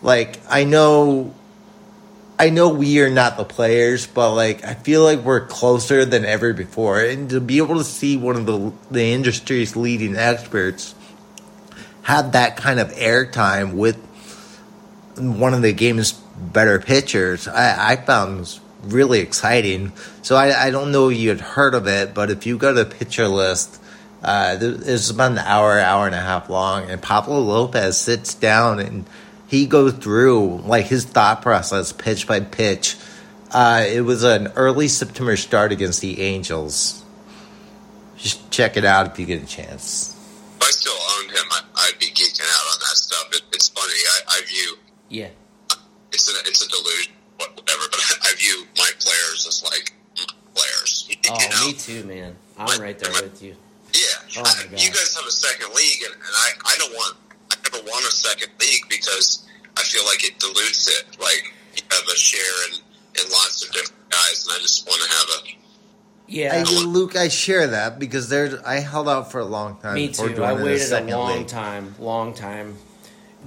like 0.00 0.38
I 0.48 0.62
know 0.62 1.34
I 2.40 2.48
know 2.48 2.70
we 2.70 3.02
are 3.02 3.10
not 3.10 3.36
the 3.36 3.44
players, 3.44 4.06
but 4.06 4.34
like 4.34 4.64
I 4.64 4.72
feel 4.72 5.04
like 5.04 5.18
we're 5.18 5.46
closer 5.46 6.06
than 6.06 6.24
ever 6.24 6.54
before, 6.54 6.98
and 6.98 7.28
to 7.28 7.38
be 7.38 7.58
able 7.58 7.76
to 7.76 7.84
see 7.84 8.16
one 8.16 8.36
of 8.36 8.46
the 8.46 8.72
the 8.90 9.12
industry's 9.12 9.76
leading 9.76 10.16
experts 10.16 10.94
have 12.00 12.32
that 12.32 12.56
kind 12.56 12.80
of 12.80 12.88
airtime 12.92 13.74
with 13.74 13.96
one 15.16 15.52
of 15.52 15.60
the 15.60 15.74
game's 15.74 16.12
better 16.12 16.80
pitchers, 16.80 17.46
I, 17.46 17.92
I 17.92 17.96
found 17.96 18.38
was 18.38 18.60
really 18.84 19.18
exciting. 19.18 19.92
So 20.22 20.34
I, 20.34 20.68
I 20.68 20.70
don't 20.70 20.92
know 20.92 21.10
if 21.10 21.18
you 21.18 21.28
had 21.28 21.42
heard 21.42 21.74
of 21.74 21.86
it, 21.86 22.14
but 22.14 22.30
if 22.30 22.46
you 22.46 22.56
go 22.56 22.72
to 22.72 22.84
the 22.84 22.90
Pitcher 22.90 23.28
List, 23.28 23.82
uh, 24.22 24.56
it's 24.60 25.10
about 25.10 25.32
an 25.32 25.38
hour, 25.38 25.78
hour 25.78 26.06
and 26.06 26.14
a 26.14 26.20
half 26.20 26.48
long, 26.48 26.88
and 26.88 27.02
Pablo 27.02 27.38
Lopez 27.40 27.98
sits 27.98 28.32
down 28.32 28.80
and 28.80 29.04
he 29.50 29.66
goes 29.66 29.92
through 29.94 30.58
like 30.64 30.86
his 30.86 31.04
thought 31.04 31.42
process, 31.42 31.92
pitch 31.92 32.26
by 32.26 32.40
pitch. 32.40 32.96
Uh, 33.52 33.84
it 33.86 34.02
was 34.02 34.22
an 34.22 34.48
early 34.54 34.86
September 34.88 35.36
start 35.36 35.72
against 35.72 36.00
the 36.00 36.20
Angels. 36.22 37.02
Just 38.16 38.50
check 38.50 38.76
it 38.76 38.84
out 38.84 39.06
if 39.10 39.18
you 39.18 39.26
get 39.26 39.42
a 39.42 39.46
chance. 39.46 40.14
If 40.60 40.62
I 40.68 40.70
still 40.70 40.92
owned 41.18 41.30
him, 41.30 41.44
I, 41.50 41.60
I'd 41.74 41.98
be 41.98 42.06
geeking 42.06 42.40
out 42.42 42.72
on 42.74 42.78
that 42.78 42.96
stuff. 42.96 43.28
It, 43.32 43.42
it's 43.52 43.68
funny. 43.70 43.92
I, 43.92 44.38
I 44.38 44.40
view 44.46 44.76
Yeah. 45.08 45.28
it's 46.12 46.28
a 46.28 46.38
it's 46.48 46.64
a 46.64 46.68
delusion, 46.68 47.12
whatever. 47.38 47.82
But 47.90 48.18
I 48.22 48.34
view 48.36 48.64
my 48.76 48.90
players 49.00 49.46
as 49.48 49.62
like 49.64 49.92
players. 50.54 51.08
Oh, 51.28 51.36
you 51.38 51.48
know? 51.50 51.66
me 51.66 51.72
too, 51.74 52.04
man. 52.04 52.34
I'm 52.58 52.80
right 52.80 52.98
there 52.98 53.12
with 53.12 53.42
you. 53.42 53.54
Yeah, 53.94 54.38
Oh 54.38 54.42
I- 54.44 54.64
you 54.76 54.88
guys 54.90 55.14
have 55.16 55.26
a 55.26 55.30
second 55.30 55.74
league, 55.74 56.02
and, 56.04 56.14
and 56.14 56.22
I, 56.34 56.48
I 56.64 56.76
don't 56.78 56.92
want, 56.92 57.16
I 57.29 57.29
never 57.64 57.84
want 57.84 58.06
a 58.06 58.10
second 58.10 58.50
league 58.60 58.88
because 58.88 59.46
I 59.76 59.82
feel 59.82 60.04
like 60.04 60.24
it 60.24 60.38
dilutes 60.38 60.88
it. 60.88 61.18
Like 61.20 61.52
you 61.76 61.82
have 61.90 62.06
a 62.06 62.16
share 62.16 62.68
in, 62.68 62.76
in 62.76 63.30
lots 63.30 63.64
of 63.64 63.72
different 63.72 64.10
guys, 64.10 64.46
and 64.46 64.56
I 64.56 64.60
just 64.60 64.86
want 64.86 65.02
to 65.02 65.08
have 65.08 65.28
a. 65.28 65.56
Yeah, 66.28 66.64
I, 66.64 66.84
Luke, 66.84 67.16
I 67.16 67.26
share 67.26 67.66
that 67.68 67.98
because 67.98 68.28
there. 68.28 68.60
I 68.64 68.76
held 68.76 69.08
out 69.08 69.32
for 69.32 69.40
a 69.40 69.44
long 69.44 69.78
time. 69.78 69.94
me 69.94 70.08
too. 70.08 70.42
I 70.42 70.52
waited 70.52 70.72
a 70.74 70.78
second 70.78 71.10
long 71.10 71.38
league. 71.38 71.48
time, 71.48 71.94
long 71.98 72.34
time. 72.34 72.76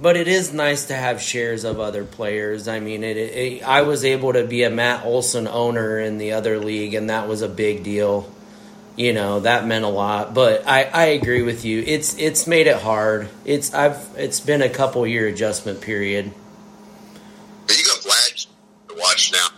But 0.00 0.16
it 0.16 0.26
is 0.26 0.52
nice 0.52 0.86
to 0.86 0.94
have 0.94 1.22
shares 1.22 1.64
of 1.64 1.78
other 1.78 2.04
players. 2.04 2.66
I 2.66 2.80
mean, 2.80 3.04
it, 3.04 3.16
it, 3.16 3.62
I 3.62 3.82
was 3.82 4.04
able 4.04 4.32
to 4.32 4.44
be 4.44 4.64
a 4.64 4.70
Matt 4.70 5.04
Olson 5.04 5.46
owner 5.46 6.00
in 6.00 6.18
the 6.18 6.32
other 6.32 6.58
league, 6.58 6.94
and 6.94 7.10
that 7.10 7.28
was 7.28 7.42
a 7.42 7.48
big 7.48 7.84
deal. 7.84 8.28
You 8.96 9.12
know, 9.12 9.40
that 9.40 9.66
meant 9.66 9.84
a 9.84 9.88
lot. 9.88 10.34
But 10.34 10.68
I, 10.68 10.84
I 10.84 11.04
agree 11.06 11.42
with 11.42 11.64
you. 11.64 11.82
It's 11.84 12.16
it's 12.16 12.46
made 12.46 12.68
it 12.68 12.76
hard. 12.76 13.28
It's 13.44 13.74
I've 13.74 14.08
it's 14.16 14.40
been 14.40 14.62
a 14.62 14.68
couple 14.68 15.04
year 15.06 15.26
adjustment 15.26 15.80
period. 15.80 16.32
But 17.66 17.76
you 17.76 17.84
got 17.84 17.98
Vlad 17.98 18.46
to 18.88 18.94
watch 18.96 19.32
now. 19.32 19.48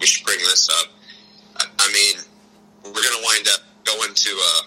We 0.00 0.06
should 0.06 0.26
bring 0.26 0.38
this 0.38 0.68
up. 0.68 0.88
I, 1.56 1.64
I 1.78 1.92
mean, 1.92 2.16
we're 2.84 3.02
going 3.02 3.20
to 3.20 3.24
wind 3.24 3.48
up 3.52 3.60
going 3.84 4.14
to. 4.14 4.30
Uh, 4.30 4.62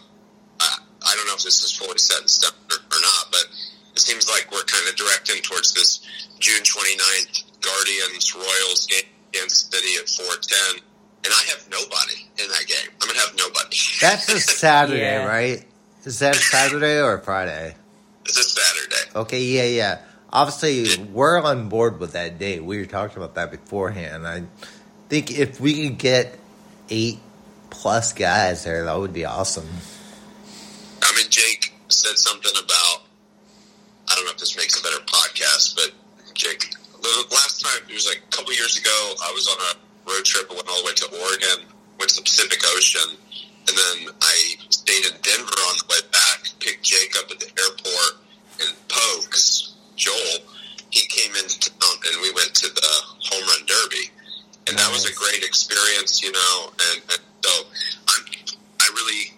I, 0.61 0.77
I 1.01 1.15
don't 1.15 1.27
know 1.27 1.35
if 1.35 1.43
this 1.43 1.63
is 1.63 1.71
fully 1.71 1.97
set 1.97 2.21
in 2.21 2.27
stone 2.27 2.55
or, 2.69 2.77
or 2.77 3.01
not, 3.01 3.31
but 3.31 3.45
it 3.93 3.99
seems 3.99 4.29
like 4.29 4.51
we're 4.51 4.63
kind 4.63 4.87
of 4.87 4.95
directing 4.95 5.41
towards 5.41 5.73
this 5.73 5.99
June 6.39 6.63
29th 6.63 7.43
Guardians 7.61 8.35
Royals 8.35 8.87
game 8.87 9.09
against 9.33 9.71
City 9.73 9.97
at 9.99 10.07
410. 10.07 10.83
And 11.23 11.31
I 11.33 11.43
have 11.49 11.67
nobody 11.69 12.25
in 12.41 12.47
that 12.49 12.65
game. 12.67 12.89
I'm 12.99 13.07
going 13.07 13.15
to 13.15 13.21
have 13.21 13.35
nobody. 13.37 13.77
That's 14.01 14.29
a 14.33 14.39
Saturday, 14.39 15.01
Yeah. 15.01 15.25
right? 15.27 15.63
Is 16.03 16.19
that 16.19 16.35
Saturday 16.35 16.99
or 16.99 17.19
Friday? 17.19 17.75
it's 18.25 18.37
a 18.37 18.43
Saturday. 18.43 19.11
Okay, 19.15 19.41
yeah, 19.43 19.63
yeah. 19.65 19.99
Obviously, 20.33 21.03
we're 21.05 21.41
on 21.41 21.69
board 21.69 21.99
with 21.99 22.13
that 22.13 22.39
date. 22.39 22.63
We 22.63 22.77
were 22.79 22.85
talking 22.85 23.17
about 23.17 23.35
that 23.35 23.51
beforehand. 23.51 24.25
I 24.25 24.43
think 25.09 25.29
if 25.37 25.59
we 25.59 25.89
could 25.89 25.97
get 25.97 26.39
eight 26.89 27.19
plus 27.69 28.13
guys 28.13 28.63
there, 28.63 28.85
that 28.85 28.97
would 28.97 29.13
be 29.13 29.25
awesome. 29.25 29.67
I 31.03 31.13
mean, 31.15 31.29
Jake 31.29 31.73
said 31.89 32.17
something 32.17 32.51
about. 32.63 33.03
I 34.09 34.15
don't 34.15 34.25
know 34.25 34.31
if 34.31 34.37
this 34.37 34.55
makes 34.57 34.79
a 34.79 34.83
better 34.83 35.03
podcast, 35.05 35.75
but 35.75 35.91
Jake, 36.33 36.73
the 37.01 37.25
last 37.31 37.61
time 37.61 37.81
it 37.89 37.93
was 37.93 38.07
like 38.07 38.21
a 38.27 38.35
couple 38.35 38.53
years 38.53 38.77
ago, 38.77 39.13
I 39.23 39.31
was 39.33 39.47
on 39.47 39.57
a 39.75 39.80
road 40.07 40.25
trip. 40.25 40.47
I 40.49 40.55
went 40.55 40.67
all 40.67 40.81
the 40.81 40.87
way 40.87 40.95
to 40.95 41.07
Oregon, 41.21 41.67
went 41.99 42.09
to 42.11 42.17
the 42.17 42.25
Pacific 42.25 42.61
Ocean, 42.75 43.17
and 43.67 43.73
then 43.77 44.13
I 44.21 44.35
stayed 44.69 45.05
in 45.05 45.15
Denver 45.21 45.59
on 45.69 45.75
the 45.77 45.87
way 45.89 46.01
back. 46.11 46.49
Picked 46.59 46.83
Jake 46.83 47.15
up 47.17 47.29
at 47.31 47.39
the 47.39 47.49
airport, 47.49 48.13
and 48.61 48.71
Pokes 48.89 49.73
Joel, 49.95 50.41
he 50.89 51.05
came 51.07 51.35
into 51.35 51.69
town, 51.69 51.95
and 52.09 52.21
we 52.21 52.33
went 52.33 52.53
to 52.55 52.67
the 52.67 52.91
home 53.29 53.45
run 53.45 53.63
derby, 53.65 54.09
and 54.67 54.77
that 54.77 54.89
was 54.91 55.05
a 55.05 55.13
great 55.13 55.43
experience, 55.43 56.21
you 56.21 56.31
know. 56.31 56.73
And, 56.89 57.01
and 57.05 57.21
so 57.45 57.53
I'm, 58.09 58.23
I 58.81 58.85
really 58.93 59.37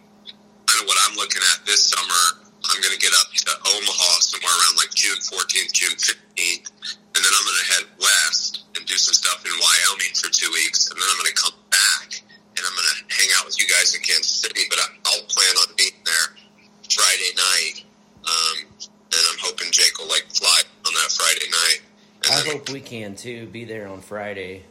kind 0.66 0.82
of 0.82 0.88
what 0.88 0.98
I'm 1.04 1.16
looking 1.16 1.44
at 1.54 1.66
this 1.66 1.84
summer. 1.92 2.40
I'm 2.64 2.80
going 2.80 2.96
to 2.96 3.00
get 3.00 3.12
up 3.12 3.28
to 3.28 3.52
Omaha 3.76 4.12
somewhere 4.24 4.56
around 4.56 4.76
like 4.80 4.96
June 4.96 5.20
14th, 5.20 5.72
June 5.76 5.96
15th, 6.00 6.72
and 7.12 7.20
then 7.20 7.32
I'm 7.36 7.44
going 7.44 7.60
to 7.60 7.70
head 7.76 7.86
west 8.00 8.63
and 8.84 8.90
do 8.92 8.98
some 9.00 9.14
stuff 9.16 9.40
in 9.48 9.52
Wyoming 9.56 10.12
for 10.14 10.28
two 10.28 10.52
weeks, 10.52 10.90
and 10.92 11.00
then 11.00 11.08
I'm 11.08 11.18
going 11.24 11.32
to 11.32 11.40
come 11.42 11.56
back 11.72 12.20
and 12.20 12.62
I'm 12.68 12.76
going 12.76 12.92
to 12.92 13.16
hang 13.16 13.30
out 13.40 13.46
with 13.48 13.56
you 13.58 13.66
guys 13.68 13.96
in 13.96 14.02
Kansas 14.04 14.28
City. 14.44 14.62
But 14.70 14.80
I- 14.80 14.92
I'll 15.08 15.24
plan 15.32 15.56
on 15.64 15.74
being 15.78 15.96
there 16.04 16.36
Friday 16.92 17.32
night, 17.36 17.84
um, 18.28 18.58
and 18.84 19.24
I'm 19.32 19.40
hoping 19.40 19.72
Jake 19.72 19.98
will 19.98 20.10
like 20.10 20.26
fly 20.36 20.62
on 20.86 20.94
that 20.94 21.12
Friday 21.16 21.50
night. 21.50 21.80
And 22.26 22.34
I 22.36 22.42
then- 22.44 22.52
hope 22.60 22.70
we 22.70 22.82
can 22.82 23.16
too. 23.16 23.48
Be 23.48 23.64
there 23.64 23.88
on 23.88 24.02
Friday. 24.02 24.64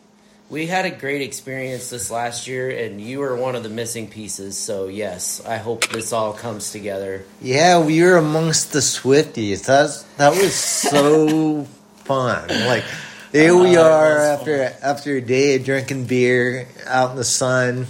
We 0.51 0.67
had 0.67 0.85
a 0.85 0.91
great 0.91 1.23
experience 1.23 1.89
this 1.89 2.11
last 2.11 2.47
year, 2.47 2.69
and 2.69 3.01
you 3.01 3.21
were 3.21 3.35
one 3.35 3.57
of 3.57 3.63
the 3.63 3.71
missing 3.71 4.07
pieces. 4.09 4.59
So 4.59 4.89
yes, 4.89 5.41
I 5.47 5.57
hope 5.57 5.89
this 5.89 6.13
all 6.13 6.35
comes 6.35 6.71
together. 6.73 7.25
Yeah, 7.41 7.79
we 7.81 8.03
were 8.03 8.19
amongst 8.19 8.75
the 8.75 8.81
Swifties. 8.81 9.65
That's 9.65 10.03
that 10.19 10.37
was 10.37 10.55
so 10.55 11.67
fun. 12.05 12.49
Like 12.67 12.85
here 13.33 13.57
we 13.57 13.77
Uh, 13.77 13.83
are 13.83 14.15
was 14.15 14.41
after 14.41 14.75
after 14.83 15.17
a 15.17 15.21
day 15.21 15.57
of 15.57 15.65
drinking 15.65 16.05
beer 16.05 16.69
out 16.87 17.11
in 17.11 17.17
the 17.17 17.25
sun, 17.25 17.87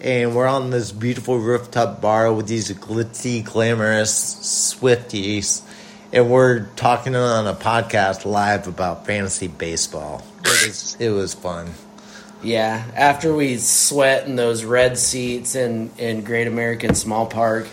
and 0.00 0.36
we're 0.36 0.46
on 0.46 0.70
this 0.70 0.92
beautiful 0.92 1.38
rooftop 1.38 2.00
bar 2.00 2.32
with 2.32 2.46
these 2.46 2.70
glitzy, 2.72 3.44
glamorous 3.44 4.12
Swifties, 4.74 5.62
and 6.12 6.30
we're 6.30 6.66
talking 6.76 7.16
on 7.16 7.46
a 7.46 7.54
podcast 7.54 8.24
live 8.24 8.68
about 8.68 9.06
fantasy 9.06 9.48
baseball. 9.48 10.22
It 10.44 10.66
was, 10.66 10.96
it 11.00 11.10
was 11.10 11.34
fun. 11.34 11.72
Yeah, 12.42 12.84
after 12.96 13.32
we 13.32 13.56
sweat 13.58 14.26
in 14.26 14.36
those 14.36 14.64
red 14.64 14.98
seats 14.98 15.54
in, 15.54 15.92
in 15.96 16.22
Great 16.22 16.48
American 16.48 16.96
Small 16.96 17.26
Park, 17.26 17.68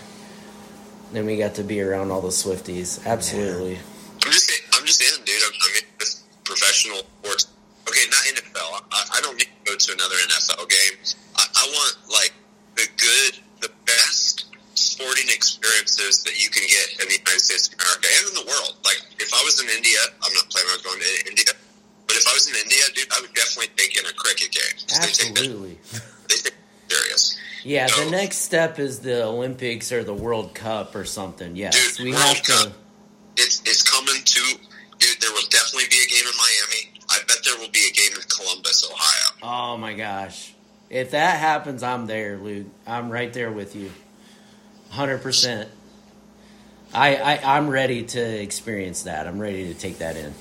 then 1.12 1.26
we 1.26 1.36
got 1.36 1.56
to 1.56 1.64
be 1.64 1.80
around 1.80 2.12
all 2.12 2.20
the 2.20 2.28
Swifties. 2.28 3.04
Absolutely. 3.04 3.78
I'm 4.24 4.30
just 4.30 4.50
I'm 4.72 4.86
just 4.86 5.02
in, 5.02 5.24
dude. 5.24 5.42
I'm, 5.42 5.52
I'm 5.52 5.76
in 5.76 5.82
this 5.82 5.89
professional 6.50 7.06
sports. 7.22 7.46
Okay, 7.88 8.04
not 8.10 8.22
NFL. 8.34 8.82
I, 8.90 9.18
I 9.18 9.20
don't 9.22 9.38
need 9.38 9.48
to 9.50 9.72
go 9.72 9.74
to 9.78 9.88
another 9.94 10.18
NFL 10.26 10.68
game. 10.68 10.94
I, 11.38 11.44
I 11.46 11.64
want 11.70 11.94
like 12.10 12.34
the 12.76 12.86
good, 12.98 13.38
the 13.62 13.70
best 13.86 14.46
sporting 14.74 15.28
experiences 15.28 16.22
that 16.24 16.34
you 16.42 16.50
can 16.50 16.62
get 16.66 17.02
in 17.02 17.08
the 17.08 17.18
United 17.18 17.40
States 17.40 17.68
of 17.68 17.74
America 17.78 18.06
and 18.18 18.24
in 18.30 18.34
the 18.42 18.46
world. 18.50 18.74
Like 18.84 19.00
if 19.18 19.30
I 19.32 19.40
was 19.46 19.62
in 19.62 19.68
India, 19.70 19.98
I'm 20.22 20.32
not 20.34 20.50
planning 20.50 20.70
on 20.74 20.82
going 20.84 21.00
to 21.00 21.28
India. 21.30 21.52
But 22.06 22.16
if 22.16 22.26
I 22.26 22.34
was 22.34 22.48
in 22.50 22.56
India, 22.58 22.82
dude, 22.94 23.06
I 23.14 23.20
would 23.22 23.32
definitely 23.34 23.70
take 23.76 23.96
in 23.96 24.04
a 24.06 24.12
cricket 24.14 24.50
game. 24.50 24.76
They 24.76 25.06
take 25.06 25.34
that, 25.34 25.46
Absolutely. 25.46 25.78
they 26.28 26.36
take 26.36 26.54
serious. 26.90 27.38
Yeah, 27.62 27.86
the 27.86 28.10
next 28.10 28.38
step 28.38 28.78
is 28.78 29.00
the 29.00 29.24
Olympics 29.24 29.92
or 29.92 30.02
the 30.02 30.14
World 30.14 30.54
Cup 30.54 30.94
or 30.96 31.04
something. 31.04 31.54
Yes, 31.56 31.96
Dude, 31.96 32.04
we 32.06 32.12
World 32.12 32.22
have 32.24 32.42
to. 32.42 32.52
Cup. 32.52 32.72
It's 33.36 33.60
it's 33.64 33.82
coming 33.88 34.22
to, 34.24 34.58
dude. 35.00 35.20
There 35.20 35.32
will 35.32 35.48
definitely 35.50 35.88
be 35.90 35.98
a 36.04 36.08
game 36.08 36.24
in 36.26 36.36
Miami. 36.36 37.00
I 37.10 37.18
bet 37.26 37.38
there 37.44 37.58
will 37.58 37.70
be 37.70 37.88
a 37.90 37.92
game 37.92 38.12
in 38.14 38.22
Columbus, 38.28 38.88
Ohio. 38.88 39.36
Oh 39.42 39.76
my 39.76 39.94
gosh. 39.94 40.54
If 40.88 41.12
that 41.12 41.38
happens, 41.38 41.82
I'm 41.82 42.06
there, 42.06 42.36
Luke. 42.36 42.66
I'm 42.86 43.10
right 43.10 43.32
there 43.32 43.50
with 43.50 43.74
you. 43.74 43.90
100%. 44.92 45.68
I, 46.92 47.16
I, 47.16 47.56
I'm 47.56 47.68
ready 47.68 48.02
to 48.02 48.20
experience 48.20 49.04
that. 49.04 49.26
I'm 49.26 49.38
ready 49.38 49.72
to 49.72 49.78
take 49.78 49.98
that 49.98 50.16
in. 50.16 50.34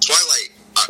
Twilight, 0.00 0.50
I, 0.76 0.86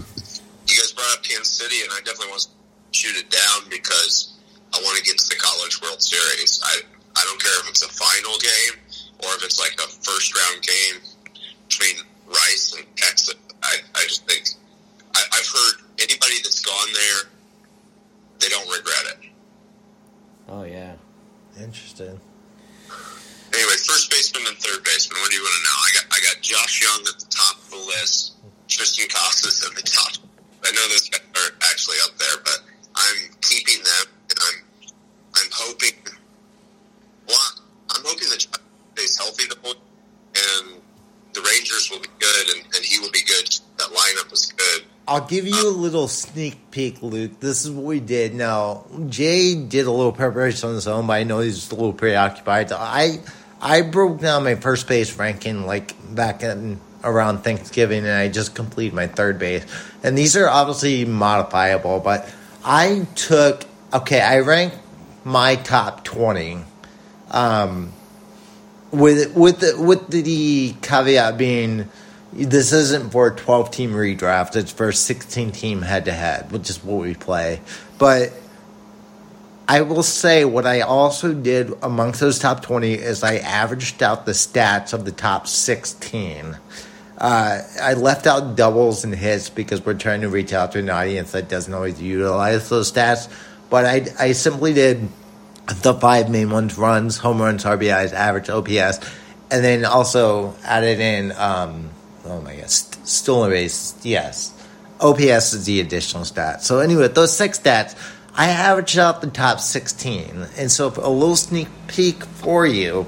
you 0.66 0.76
guys 0.76 0.92
brought 0.92 1.16
up 1.16 1.24
Kansas 1.24 1.48
City, 1.48 1.82
and 1.82 1.90
I 1.92 1.98
definitely 1.98 2.28
want 2.28 2.42
to 2.42 2.48
shoot 2.92 3.16
it 3.16 3.30
down 3.30 3.68
because 3.68 4.38
I 4.72 4.80
want 4.82 4.98
to 4.98 5.04
get 5.04 5.18
to 5.18 5.28
the 5.28 5.36
College 5.36 5.82
World 5.82 6.02
Series. 6.02 6.60
I 6.64 6.80
I 7.16 7.24
don't 7.24 7.40
care 7.40 7.60
if 7.60 7.70
it's 7.70 7.82
a 7.82 7.88
final 7.88 8.36
game 8.38 9.00
or 9.24 9.34
if 9.36 9.44
it's 9.44 9.58
like 9.58 9.72
a 9.80 9.88
first 9.88 10.36
round 10.36 10.62
game 10.62 11.00
between 11.66 12.04
Rice 12.26 12.74
and 12.76 12.86
Texas. 12.96 13.34
I, 13.62 13.76
I 13.94 14.02
just 14.02 14.26
think 14.28 14.48
I, 15.14 15.22
I've 15.32 15.46
heard 15.46 15.86
anybody 15.98 16.36
that's 16.42 16.60
gone 16.64 16.88
there, 16.92 17.30
they 18.40 18.48
don't 18.48 18.68
regret 18.68 19.04
it. 19.12 19.30
Oh, 20.48 20.62
yeah. 20.64 20.94
Interesting. 21.58 22.20
Anyway, 23.54 23.76
first 23.88 24.10
baseman 24.10 24.42
and 24.46 24.56
third 24.58 24.84
baseman. 24.84 25.20
What 25.20 25.30
do 25.30 25.36
you 25.36 25.42
want 25.42 25.56
to 25.56 25.64
know? 25.64 25.76
I 25.80 25.90
got 25.94 26.04
I 26.12 26.18
got 26.20 26.42
Josh 26.42 26.82
Jung 26.82 27.00
at 27.08 27.18
the 27.18 27.26
top 27.30 27.56
of 27.56 27.70
the 27.70 27.76
list. 27.76 28.34
Triston 28.68 29.08
Casas 29.08 29.64
at 29.64 29.74
the 29.74 29.82
top. 29.82 30.20
I 30.64 30.70
know 30.72 30.88
those 30.88 31.08
guys 31.08 31.22
are 31.36 31.54
actually 31.70 31.96
up 32.04 32.18
there, 32.18 32.36
but 32.44 32.58
I'm 32.94 33.32
keeping 33.40 33.82
them, 33.82 34.12
and 34.28 34.38
I'm 34.42 34.58
I'm 35.36 35.50
hoping. 35.54 35.96
Well, 37.28 37.38
I'm 37.96 38.02
hoping 38.04 38.28
that 38.28 38.40
Josh 38.40 38.60
stays 38.94 39.16
healthy 39.16 39.44
the 39.48 39.56
whole, 39.62 39.80
and 40.36 40.82
the 41.36 41.42
Rangers 41.42 41.90
will 41.90 42.00
be 42.00 42.08
good, 42.18 42.56
and, 42.56 42.64
and 42.74 42.84
he 42.84 42.98
will 42.98 43.10
be 43.10 43.22
good. 43.22 43.46
That 43.76 43.90
lineup 43.90 44.30
was 44.30 44.52
good. 44.52 44.84
I'll 45.06 45.26
give 45.26 45.46
you 45.46 45.68
a 45.68 45.70
little 45.70 46.08
sneak 46.08 46.70
peek, 46.72 47.00
Luke. 47.02 47.38
This 47.38 47.64
is 47.64 47.70
what 47.70 47.84
we 47.84 48.00
did. 48.00 48.34
Now, 48.34 48.86
Jay 49.08 49.54
did 49.54 49.86
a 49.86 49.90
little 49.90 50.12
preparation 50.12 50.70
on 50.70 50.74
his 50.74 50.88
own, 50.88 51.06
but 51.06 51.12
I 51.12 51.22
know 51.22 51.40
he's 51.40 51.70
a 51.70 51.74
little 51.74 51.92
preoccupied. 51.92 52.72
I 52.72 53.20
I 53.60 53.82
broke 53.82 54.20
down 54.20 54.44
my 54.44 54.56
first 54.56 54.88
base 54.88 55.16
ranking 55.16 55.66
like 55.66 55.94
back 56.14 56.42
in 56.42 56.80
around 57.04 57.42
Thanksgiving, 57.42 58.04
and 58.04 58.14
I 58.14 58.28
just 58.28 58.54
completed 58.56 58.94
my 58.94 59.06
third 59.06 59.38
base. 59.38 59.64
And 60.02 60.18
these 60.18 60.36
are 60.36 60.48
obviously 60.48 61.04
modifiable, 61.04 62.00
but 62.00 62.28
I 62.64 63.06
took 63.14 63.64
okay. 63.92 64.20
I 64.20 64.40
ranked 64.40 64.78
my 65.24 65.54
top 65.56 66.02
twenty. 66.02 66.58
Um, 67.30 67.92
with 68.96 69.34
with 69.36 69.60
the 69.60 69.80
with 69.80 70.08
the 70.08 70.74
caveat 70.82 71.36
being 71.36 71.88
this 72.32 72.72
isn't 72.72 73.10
for 73.10 73.28
a 73.28 73.36
12 73.36 73.70
team 73.70 73.92
redraft 73.92 74.56
it's 74.56 74.72
for 74.72 74.88
a 74.88 74.92
16 74.92 75.52
team 75.52 75.82
head 75.82 76.04
to 76.06 76.12
head 76.12 76.50
which 76.50 76.68
is 76.70 76.82
what 76.82 77.02
we 77.02 77.14
play 77.14 77.60
but 77.98 78.32
I 79.68 79.80
will 79.80 80.04
say 80.04 80.44
what 80.44 80.64
I 80.64 80.82
also 80.82 81.34
did 81.34 81.72
amongst 81.82 82.20
those 82.20 82.38
top 82.38 82.62
20 82.62 82.94
is 82.94 83.24
I 83.24 83.38
averaged 83.38 84.00
out 84.00 84.24
the 84.24 84.32
stats 84.32 84.92
of 84.92 85.04
the 85.04 85.10
top 85.10 85.48
16. 85.48 86.56
Uh, 87.18 87.62
I 87.82 87.94
left 87.94 88.28
out 88.28 88.54
doubles 88.54 89.02
and 89.02 89.12
hits 89.12 89.50
because 89.50 89.84
we're 89.84 89.94
trying 89.94 90.20
to 90.20 90.28
reach 90.28 90.52
out 90.52 90.72
to 90.72 90.78
an 90.78 90.88
audience 90.88 91.32
that 91.32 91.48
doesn't 91.48 91.74
always 91.74 92.00
utilize 92.00 92.68
those 92.68 92.92
stats. 92.92 93.28
But 93.68 93.86
I, 93.86 94.06
I 94.20 94.32
simply 94.32 94.72
did 94.72 95.08
the 95.66 95.94
five 95.94 96.30
main 96.30 96.50
ones 96.50 96.78
runs, 96.78 97.16
home 97.18 97.40
runs, 97.40 97.64
RBIs, 97.64 98.12
average 98.12 98.48
OPS, 98.48 99.00
and 99.50 99.64
then 99.64 99.84
also 99.84 100.54
added 100.64 101.00
in, 101.00 101.32
um, 101.32 101.90
oh 102.24 102.40
my 102.40 102.56
god, 102.56 102.70
st- 102.70 103.06
stolen 103.06 103.50
base, 103.50 103.94
yes. 104.02 104.52
OPS 105.00 105.52
is 105.52 105.66
the 105.66 105.80
additional 105.80 106.24
stat. 106.24 106.62
So, 106.62 106.78
anyway, 106.78 107.08
those 107.08 107.36
six 107.36 107.58
stats 107.58 107.94
I 108.36 108.48
averaged 108.48 108.98
out 108.98 109.22
the 109.22 109.28
top 109.28 109.60
16. 109.60 110.46
And 110.58 110.70
so, 110.70 110.88
a 110.88 111.10
little 111.10 111.36
sneak 111.36 111.68
peek 111.86 112.24
for 112.24 112.66
you 112.66 113.06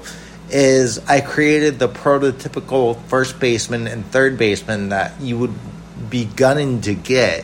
is 0.49 0.97
I 1.07 1.21
created 1.21 1.77
the 1.77 1.87
prototypical 1.87 2.99
first 3.03 3.39
baseman 3.39 3.85
and 3.85 4.03
third 4.07 4.37
baseman 4.37 4.89
that 4.89 5.21
you 5.21 5.37
would 5.37 5.53
be 6.09 6.25
gunning 6.25 6.81
to 6.81 6.95
get 6.95 7.43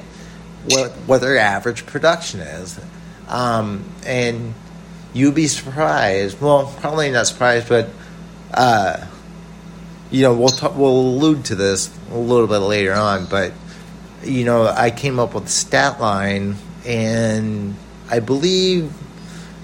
what, 0.70 0.92
what 1.06 1.22
their 1.22 1.38
average 1.38 1.86
production 1.86 2.40
is. 2.40 2.80
Um, 3.28 3.84
and 4.06 4.56
you'd 5.16 5.34
be 5.34 5.48
surprised. 5.48 6.40
Well, 6.42 6.72
probably 6.82 7.10
not 7.10 7.26
surprised, 7.26 7.70
but, 7.70 7.90
uh, 8.54 9.08
you 10.12 10.22
know, 10.22 10.36
we'll, 10.36 10.50
talk, 10.50 10.76
we'll 10.76 10.92
allude 10.92 11.46
to 11.46 11.56
this 11.56 11.90
a 12.12 12.18
little 12.18 12.48
bit 12.48 12.58
later 12.58 12.94
on, 12.94 13.26
but, 13.26 13.54
you 14.24 14.44
know, 14.44 14.68
I 14.68 14.92
came 14.92 15.18
up 15.18 15.34
with 15.34 15.46
a 15.46 15.50
stat 15.50 16.02
line 16.02 16.58
and 16.86 17.76
I 18.10 18.20
believe 18.20 18.92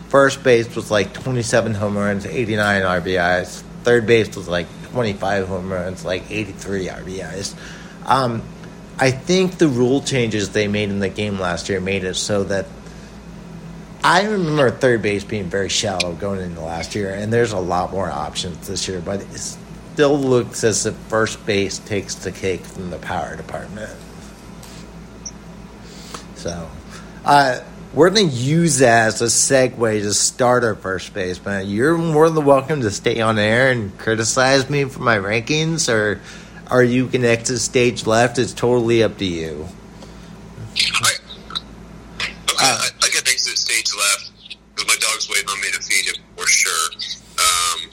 first 0.07 0.41
base 0.41 0.73
was 0.73 0.89
like 0.89 1.13
27 1.13 1.73
home 1.73 1.97
runs, 1.97 2.25
89 2.25 2.81
RBIs. 2.83 3.61
Third 3.83 4.07
base 4.07 4.35
was 4.35 4.47
like 4.47 4.67
25 4.91 5.47
home 5.47 5.71
runs, 5.71 6.05
like 6.05 6.31
83 6.31 6.87
RBIs. 6.87 7.55
Um, 8.05 8.41
I 8.97 9.11
think 9.11 9.57
the 9.57 9.67
rule 9.67 10.01
changes 10.01 10.49
they 10.49 10.67
made 10.67 10.89
in 10.89 10.99
the 10.99 11.09
game 11.09 11.39
last 11.39 11.67
year 11.67 11.81
made 11.81 12.05
it 12.05 12.15
so 12.15 12.45
that 12.45 12.67
I 14.03 14.23
remember 14.23 14.71
third 14.71 15.01
base 15.01 15.23
being 15.23 15.45
very 15.45 15.69
shallow 15.69 16.13
going 16.13 16.41
into 16.41 16.61
last 16.61 16.95
year, 16.95 17.13
and 17.13 17.31
there's 17.31 17.51
a 17.51 17.59
lot 17.59 17.91
more 17.91 18.09
options 18.09 18.67
this 18.67 18.87
year, 18.87 18.99
but 18.99 19.21
it 19.21 19.37
still 19.37 20.17
looks 20.17 20.63
as 20.63 20.85
if 20.85 20.95
first 21.07 21.45
base 21.45 21.77
takes 21.79 22.15
the 22.15 22.31
cake 22.31 22.61
from 22.61 22.89
the 22.89 22.97
power 22.97 23.35
department. 23.35 23.91
So, 26.35 26.69
uh, 27.23 27.59
we're 27.93 28.09
going 28.09 28.29
to 28.29 28.35
use 28.35 28.79
that 28.79 29.07
as 29.07 29.21
a 29.21 29.25
segue 29.25 30.01
to 30.01 30.13
start 30.13 30.63
our 30.63 30.75
first 30.75 31.13
baseman. 31.13 31.69
You're 31.69 31.97
more 31.97 32.29
than 32.29 32.45
welcome 32.45 32.81
to 32.81 32.89
stay 32.89 33.19
on 33.21 33.37
air 33.37 33.69
and 33.69 33.95
criticize 33.99 34.69
me 34.69 34.85
for 34.85 35.01
my 35.01 35.17
rankings, 35.17 35.93
or 35.93 36.21
are 36.67 36.83
you 36.83 37.09
exit 37.13 37.59
stage 37.59 38.07
left? 38.07 38.39
It's 38.39 38.53
totally 38.53 39.03
up 39.03 39.17
to 39.17 39.25
you. 39.25 39.67
Okay, 40.71 40.87
I, 42.57 42.89
I 43.01 43.07
can 43.09 43.27
exit 43.27 43.57
stage 43.57 43.93
left 43.93 44.31
because 44.73 44.87
my 44.87 44.95
dog's 45.01 45.20
waiting 45.31 45.49
on 45.49 45.61
me 45.61 45.67
to 45.71 45.81
feed 45.81 46.05
him 46.05 46.23
for 46.35 46.47
sure. 46.47 46.91
Um, 47.39 47.89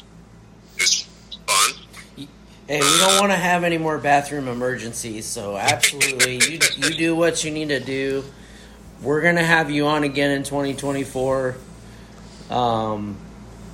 it 0.76 0.82
was 0.82 1.08
fun. 1.46 2.28
Hey, 2.66 2.80
we 2.80 2.98
don't 2.98 3.18
want 3.18 3.32
to 3.32 3.38
have 3.38 3.64
any 3.64 3.78
more 3.78 3.96
bathroom 3.96 4.46
emergencies, 4.46 5.24
so 5.24 5.56
absolutely, 5.56 6.34
you 6.34 6.58
you 6.76 6.90
do 6.90 7.16
what 7.16 7.42
you 7.42 7.50
need 7.50 7.68
to 7.68 7.80
do. 7.80 8.24
We're 9.02 9.22
gonna 9.22 9.44
have 9.44 9.70
you 9.70 9.86
on 9.86 10.04
again 10.04 10.32
in 10.32 10.42
2024. 10.42 11.56
Um, 12.50 13.16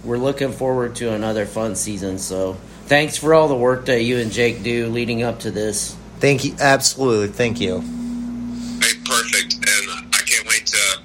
we're 0.05 0.19
looking 0.19 0.53
forward 0.53 0.97
to 0.97 1.13
another 1.13 1.47
fun 1.47 1.75
season. 1.77 2.19
So, 2.19 2.55
thanks 2.87 3.17
for 3.17 3.35
all 3.35 3.49
the 3.49 3.57
work 3.57 3.87
that 3.87 4.03
you 4.03 4.19
and 4.19 4.31
Jake 4.31 4.63
do 4.63 4.89
leading 4.89 5.23
up 5.23 5.41
to 5.41 5.51
this. 5.51 5.97
Thank 6.21 6.45
you. 6.45 6.55
Absolutely. 6.61 7.29
Thank 7.29 7.61
you. 7.61 7.81
Hey, 7.81 8.95
perfect. 9.05 9.55
And 9.55 10.15
I 10.15 10.23
can't 10.25 10.47
wait 10.49 10.67
to 10.67 10.99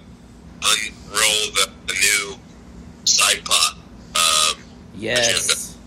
unroll 0.62 1.52
the, 1.56 1.70
the 1.88 1.94
new 1.94 2.36
side 3.06 3.44
pot. 3.46 3.78
Um, 4.16 4.64
Yes. 5.00 5.78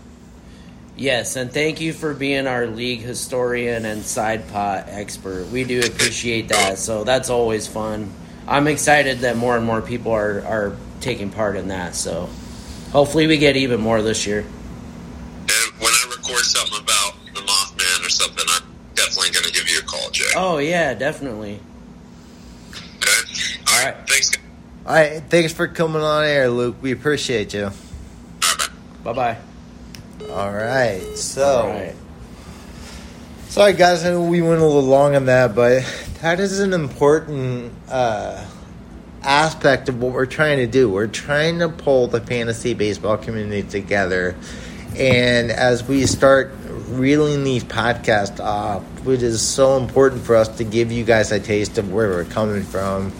Yes, 0.95 1.35
and 1.35 1.51
thank 1.51 1.81
you 1.81 1.91
for 1.91 2.13
being 2.13 2.45
our 2.45 2.67
league 2.67 2.99
historian 3.01 3.85
and 3.85 4.03
side 4.03 4.47
pot 4.49 4.85
expert. 4.89 5.47
We 5.47 5.63
do 5.63 5.79
appreciate 5.79 6.49
that. 6.49 6.77
So 6.77 7.03
that's 7.03 7.29
always 7.31 7.67
fun. 7.67 8.11
I'm 8.47 8.67
excited 8.67 9.19
that 9.19 9.35
more 9.37 9.57
and 9.57 9.65
more 9.65 9.81
people 9.81 10.11
are, 10.11 10.41
are 10.45 10.75
taking 11.01 11.31
part 11.31 11.55
in 11.55 11.69
that. 11.69 11.95
So 11.95 12.29
hopefully 12.91 13.25
we 13.25 13.37
get 13.37 13.55
even 13.57 13.81
more 13.81 14.01
this 14.03 14.27
year. 14.27 14.39
and 14.41 15.79
when 15.79 15.91
I 15.91 16.05
record 16.15 16.43
something 16.43 16.79
about 16.79 17.13
the 17.33 17.41
Mothman 17.41 18.05
or 18.05 18.09
something, 18.09 18.45
I'm 18.49 18.63
definitely 18.93 19.31
going 19.31 19.45
to 19.45 19.51
give 19.51 19.67
you 19.69 19.79
a 19.79 19.83
call, 19.83 20.09
Jay. 20.11 20.25
Oh 20.35 20.59
yeah, 20.59 20.93
definitely. 20.93 21.59
Okay? 22.97 23.11
All 23.67 23.73
All 23.73 23.85
right. 23.85 23.95
right. 23.95 24.07
Thanks. 24.07 24.31
All 24.85 24.93
right. 24.93 25.23
Thanks 25.27 25.53
for 25.53 25.67
coming 25.67 26.03
on 26.03 26.23
air, 26.23 26.49
Luke. 26.49 26.75
We 26.81 26.91
appreciate 26.91 27.53
you. 27.55 27.71
Bye. 29.03 29.13
Bye. 29.13 29.37
All 30.29 30.51
right. 30.51 31.17
So. 31.17 31.61
All 31.61 31.69
right. 31.69 31.95
Sorry, 33.49 33.73
guys, 33.73 34.03
I 34.03 34.11
know 34.11 34.23
we 34.23 34.41
went 34.41 34.61
a 34.61 34.65
little 34.65 34.81
long 34.81 35.15
on 35.15 35.25
that, 35.25 35.53
but 35.53 35.83
that 36.21 36.39
is 36.39 36.59
an 36.59 36.73
important 36.73 37.71
uh, 37.87 38.43
aspect 39.21 39.89
of 39.89 40.01
what 40.01 40.11
we're 40.13 40.25
trying 40.25 40.57
to 40.57 40.65
do. 40.65 40.89
We're 40.89 41.05
trying 41.05 41.59
to 41.59 41.69
pull 41.69 42.07
the 42.07 42.19
fantasy 42.19 42.73
baseball 42.73 43.17
community 43.17 43.61
together. 43.61 44.35
And 44.97 45.51
as 45.51 45.87
we 45.87 46.07
start 46.07 46.51
reeling 46.87 47.43
these 47.43 47.63
podcasts 47.63 48.39
off, 48.39 48.83
which 49.03 49.21
is 49.21 49.41
so 49.41 49.77
important 49.77 50.23
for 50.23 50.35
us 50.35 50.47
to 50.57 50.63
give 50.63 50.91
you 50.91 51.03
guys 51.03 51.31
a 51.31 51.39
taste 51.39 51.77
of 51.77 51.91
where 51.91 52.09
we're 52.09 52.25
coming 52.25 52.63
from. 52.63 53.11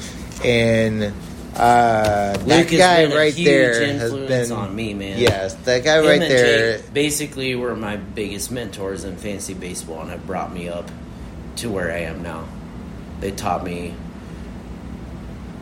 And 0.43 1.13
uh, 1.55 2.35
that 2.37 2.69
guy 2.69 3.13
right 3.15 3.33
there 3.35 3.85
has 3.97 4.11
been 4.13 4.51
on 4.51 4.75
me, 4.75 4.93
man. 4.93 5.19
Yes, 5.19 5.53
that 5.65 5.83
guy 5.83 5.99
Him 5.99 6.05
right 6.05 6.19
there. 6.19 6.77
Jake 6.77 6.93
basically 6.93 7.55
were 7.55 7.75
my 7.75 7.97
biggest 7.97 8.51
mentors 8.51 9.03
in 9.03 9.17
fantasy 9.17 9.53
baseball 9.53 10.01
and 10.01 10.09
have 10.09 10.25
brought 10.25 10.53
me 10.53 10.67
up 10.69 10.89
to 11.57 11.69
where 11.69 11.91
I 11.91 11.99
am 11.99 12.23
now. 12.23 12.45
They 13.19 13.31
taught 13.31 13.63
me 13.63 13.93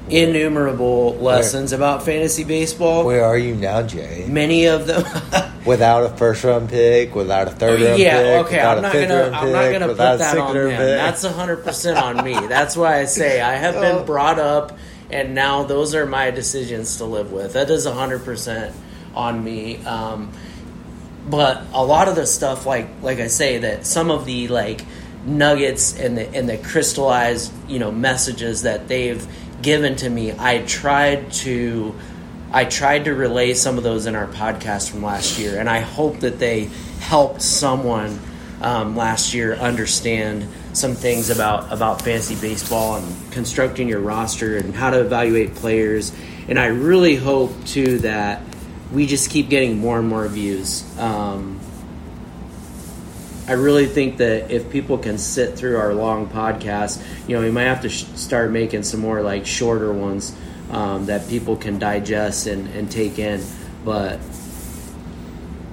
innumerable 0.10 1.16
lessons 1.16 1.72
about 1.74 2.04
fantasy 2.04 2.44
baseball. 2.44 3.06
Where 3.06 3.24
are 3.24 3.38
you 3.38 3.56
now, 3.56 3.84
Jay? 3.84 4.26
Many 4.28 4.68
of 4.68 4.88
them. 4.88 5.04
Without 5.66 6.04
a 6.06 6.10
first 6.18 6.44
round 6.44 6.70
pick, 6.70 7.14
without 7.14 7.48
a 7.48 7.52
third 7.52 7.80
round 7.82 7.94
Oh, 7.94 7.96
yeah, 7.98 8.18
pick, 8.42 8.48
okay. 8.48 8.60
I'm 8.62 8.82
not 8.82 8.94
gonna. 8.94 9.30
I'm 9.32 9.52
not 9.52 9.72
gonna 9.72 9.88
put 9.90 9.98
that 9.98 10.36
on 10.36 10.56
them. 10.56 10.70
pick. 10.70 10.78
That's 10.80 11.24
100 11.24 11.58
percent 11.64 11.98
on 12.00 12.26
me. 12.26 12.34
That's 12.34 12.76
why 12.76 12.98
I 13.00 13.06
say 13.06 13.40
I 13.42 13.54
have 13.58 13.76
Oh. 13.82 13.82
been 13.82 14.06
brought 14.08 14.40
up, 14.40 14.76
and 15.12 15.36
now 15.36 15.64
those 15.64 15.96
are 15.96 16.06
my 16.06 16.32
decisions 16.32 16.98
to 16.98 17.06
live 17.06 17.32
with. 17.32 17.54
That 17.54 17.70
is 17.70 17.86
100 17.86 18.24
percent 18.26 18.76
on 19.16 19.44
me. 19.44 19.78
Um, 19.86 20.32
but 21.30 21.64
a 21.74 21.84
lot 21.84 22.08
of 22.08 22.16
the 22.16 22.26
stuff, 22.26 22.66
like 22.66 22.88
like 23.02 23.20
I 23.20 23.28
say, 23.28 23.60
that 23.60 23.86
some 23.86 24.12
of 24.12 24.26
the 24.26 24.48
like 24.48 24.86
nuggets 25.26 25.98
and 26.00 26.18
the 26.18 26.28
and 26.34 26.50
the 26.50 26.58
crystallized 26.58 27.52
you 27.68 27.80
know 27.80 27.92
messages 27.92 28.64
that 28.64 28.88
they've 28.88 29.26
given 29.62 29.96
to 29.98 30.10
me, 30.10 30.34
I 30.38 30.60
tried 30.60 31.32
to. 31.34 31.96
I 32.54 32.66
tried 32.66 33.06
to 33.06 33.14
relay 33.14 33.54
some 33.54 33.78
of 33.78 33.86
those 33.86 34.08
in 34.08 34.16
our 34.16 34.28
podcast 34.28 34.92
from 34.92 35.02
last 35.02 35.40
year, 35.40 35.58
and 35.58 35.70
I 35.70 35.80
hope 35.80 36.20
that 36.20 36.38
they 36.38 36.66
helped 37.00 37.42
someone 37.42 38.20
um, 38.62 38.98
last 38.98 39.34
year 39.34 39.54
understand 39.56 40.50
some 40.74 40.96
things 40.96 41.30
about 41.30 41.72
about 41.72 42.02
fantasy 42.02 42.36
baseball 42.36 42.96
and 42.96 43.32
constructing 43.32 43.88
your 43.88 44.00
roster 44.00 44.58
and 44.58 44.74
how 44.74 44.90
to 44.90 45.02
evaluate 45.02 45.56
players. 45.56 46.12
And 46.48 46.60
I 46.60 46.68
really 46.68 47.16
hope 47.16 47.66
too 47.66 48.00
that 48.00 48.42
we 48.92 49.06
just 49.06 49.30
keep 49.30 49.50
getting 49.50 49.78
more 49.78 50.00
and 50.00 50.08
more 50.08 50.28
views. 50.28 50.84
Um, 50.98 51.60
I 53.48 53.54
really 53.54 53.88
think 53.88 54.18
that 54.18 54.52
if 54.52 54.70
people 54.70 54.98
can 54.98 55.18
sit 55.18 55.58
through 55.58 55.78
our 55.78 55.94
long 55.94 56.28
podcast, 56.28 57.04
you 57.28 57.36
know, 57.36 57.42
we 57.42 57.52
might 57.52 57.64
have 57.64 57.82
to 57.82 57.90
sh- 57.90 58.06
start 58.16 58.52
making 58.52 58.84
some 58.84 59.00
more 59.00 59.22
like 59.22 59.46
shorter 59.46 59.92
ones 59.92 60.36
um, 60.70 61.08
that 61.08 61.28
people 61.28 61.58
can 61.58 61.80
digest 61.80 62.48
and, 62.48 62.68
and 62.70 62.90
take 62.90 63.20
in. 63.20 63.44
But 63.84 64.20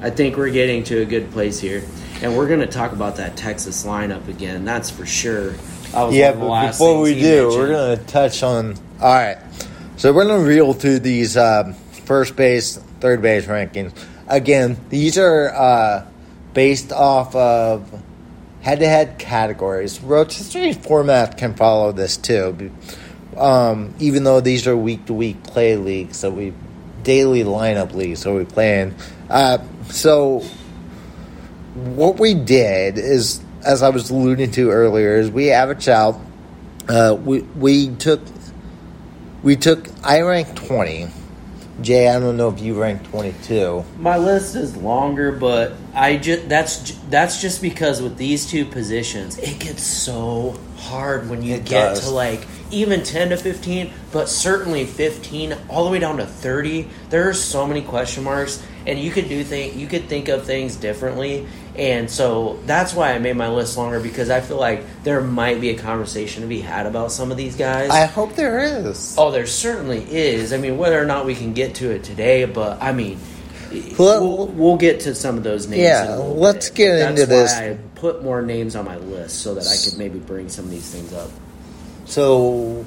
I 0.01 0.11
think 0.11 0.37
we're 0.37 0.51
getting 0.51 0.83
to 0.85 1.03
a 1.03 1.05
good 1.05 1.31
place 1.31 1.61
here. 1.61 1.83
And 2.23 2.37
we're 2.37 2.49
going 2.49 2.61
to 2.61 2.67
talk 2.67 2.93
about 2.93 3.17
that 3.17 3.37
Texas 3.37 3.85
lineup 3.87 4.27
again. 4.29 4.65
That's 4.65 4.91
for 4.91 5.07
sure. 5.07 5.51
That 5.93 6.03
was 6.05 6.15
Yeah, 6.15 6.31
one 6.33 6.37
of 6.37 6.41
the 6.41 6.49
but 6.49 6.67
before 6.73 7.01
we 7.01 7.15
do, 7.15 7.21
mentioned. 7.45 7.51
we're 7.63 7.69
going 7.69 7.99
to 7.99 8.05
touch 8.07 8.43
on. 8.43 8.75
All 9.01 9.13
right. 9.15 9.39
So 9.97 10.13
we're 10.13 10.25
going 10.25 10.43
to 10.43 10.49
reel 10.49 10.73
through 10.73 10.99
these 11.01 11.37
um, 11.37 11.75
first 12.05 12.35
base, 12.37 12.77
third 13.01 13.23
base 13.23 13.47
rankings. 13.47 13.93
Again, 14.27 14.77
these 14.91 15.17
are 15.17 15.49
uh, 15.55 16.07
based 16.55 16.93
off 16.93 17.35
of 17.37 17.89
head 18.63 18.81
to 18.81 18.87
head 18.89 19.19
categories. 19.19 20.01
Rotisserie 20.01 20.73
format 20.73 21.39
can 21.39 21.55
follow 21.55 21.93
this 21.93 22.17
too. 22.17 22.71
um, 23.37 23.95
even 24.01 24.25
though 24.25 24.41
these 24.41 24.67
are 24.67 24.77
week 24.77 25.07
to 25.07 25.15
week 25.15 25.43
play 25.45 25.77
leagues, 25.77 26.17
so 26.19 26.31
we 26.31 26.53
daily 27.05 27.45
lineup 27.45 27.95
leagues, 27.95 28.21
so 28.21 28.37
we 28.37 28.45
playing. 28.45 28.95
Uh, 29.31 29.59
so 29.91 30.43
what 31.97 32.19
we 32.19 32.35
did 32.35 32.99
is, 32.99 33.41
as 33.65 33.83
I 33.83 33.91
was 33.91 34.11
alluding 34.11 34.51
to 34.53 34.71
earlier, 34.71 35.17
is 35.17 35.31
we 35.31 35.51
averaged 35.51 35.89
out. 35.89 36.21
Uh, 36.89 37.17
we 37.23 37.41
we 37.43 37.89
took 37.97 38.21
we 39.43 39.57
took 39.57 39.89
I 40.05 40.21
ranked 40.23 40.57
twenty. 40.57 41.09
Jay, 41.81 42.09
I 42.09 42.19
don't 42.19 42.37
know 42.37 42.49
if 42.49 42.61
you 42.61 42.81
ranked 42.81 43.05
twenty 43.07 43.35
two. 43.45 43.85
My 43.99 44.17
list 44.17 44.57
is 44.57 44.77
longer, 44.77 45.31
but 45.31 45.75
I 45.95 46.17
just 46.17 46.49
that's 46.49 46.93
that's 47.11 47.41
just 47.41 47.63
because 47.63 48.03
with 48.03 48.17
these 48.17 48.47
two 48.51 48.65
positions, 48.65 49.39
it 49.39 49.61
gets 49.61 49.83
so 49.83 50.59
hard 50.77 51.29
when 51.31 51.43
you 51.43 51.55
It 51.55 51.65
get 51.67 51.91
does. 51.91 52.05
to 52.05 52.11
like 52.11 52.47
even 52.71 53.03
ten 53.05 53.29
to 53.29 53.37
fifteen, 53.37 53.93
but 54.13 54.29
certainly 54.29 54.87
fifteen, 54.87 55.55
all 55.69 55.85
the 55.85 55.91
way 55.91 55.99
down 56.01 56.17
to 56.17 56.27
thirty. 56.27 56.89
There 57.11 57.29
are 57.29 57.35
so 57.35 57.65
many 57.67 57.83
question 57.83 58.25
marks, 58.25 58.61
and 58.87 58.99
you 58.99 59.13
could 59.13 59.29
do 59.29 59.45
think 59.45 59.77
you 59.77 59.87
could 59.87 60.09
think 60.09 60.29
of 60.29 60.45
things 60.47 60.75
differently, 60.75 61.47
and 61.79 62.11
so 62.11 62.59
that's 62.67 62.93
why 62.93 63.13
I 63.13 63.19
made 63.19 63.37
my 63.37 63.49
list 63.49 63.77
longer 63.79 64.01
because 64.01 64.31
I 64.31 64.41
feel 64.41 64.59
like 64.59 64.83
there 65.05 65.21
might 65.21 65.61
be 65.61 65.71
a 65.71 65.79
conversation 65.79 66.43
to 66.43 66.49
be 66.49 66.61
had 66.61 66.87
about 66.87 67.13
some 67.13 67.31
of 67.31 67.37
these 67.37 67.57
guys. 67.57 67.91
I 67.91 68.07
hope 68.07 68.35
there 68.35 68.59
is. 68.61 69.15
Oh, 69.17 69.31
there 69.31 69.47
certainly 69.47 70.01
is. 70.11 70.53
I 70.53 70.57
mean, 70.59 70.77
whether 70.77 71.01
or 71.01 71.07
not 71.07 71.25
we 71.25 71.35
can 71.35 71.53
get 71.55 71.77
to 71.77 71.91
it 71.91 72.03
today, 72.05 72.45
but 72.47 72.83
I 72.83 72.93
mean, 72.93 73.19
Well- 73.99 74.21
we'll, 74.37 74.47
we'll 74.49 74.77
get 74.77 75.01
to 75.01 75.15
some 75.15 75.37
of 75.37 75.45
those 75.45 75.67
names. 75.69 75.83
Yeah, 75.83 76.17
let's 76.17 76.69
bit. 76.69 76.77
get 76.77 76.99
That's 76.99 77.21
into 77.23 77.33
why 77.35 77.41
this. 77.41 77.53
I 77.55 77.79
put 77.95 78.23
more 78.25 78.43
names 78.43 78.75
on 78.77 78.85
my 78.85 78.97
list 78.97 79.41
so 79.41 79.55
that 79.55 79.67
I 79.69 79.77
could 79.89 79.99
maybe 79.99 80.19
bring 80.19 80.49
some 80.49 80.65
of 80.65 80.71
these 80.71 80.91
things 80.91 81.13
up. 81.13 81.31
So, 82.07 82.85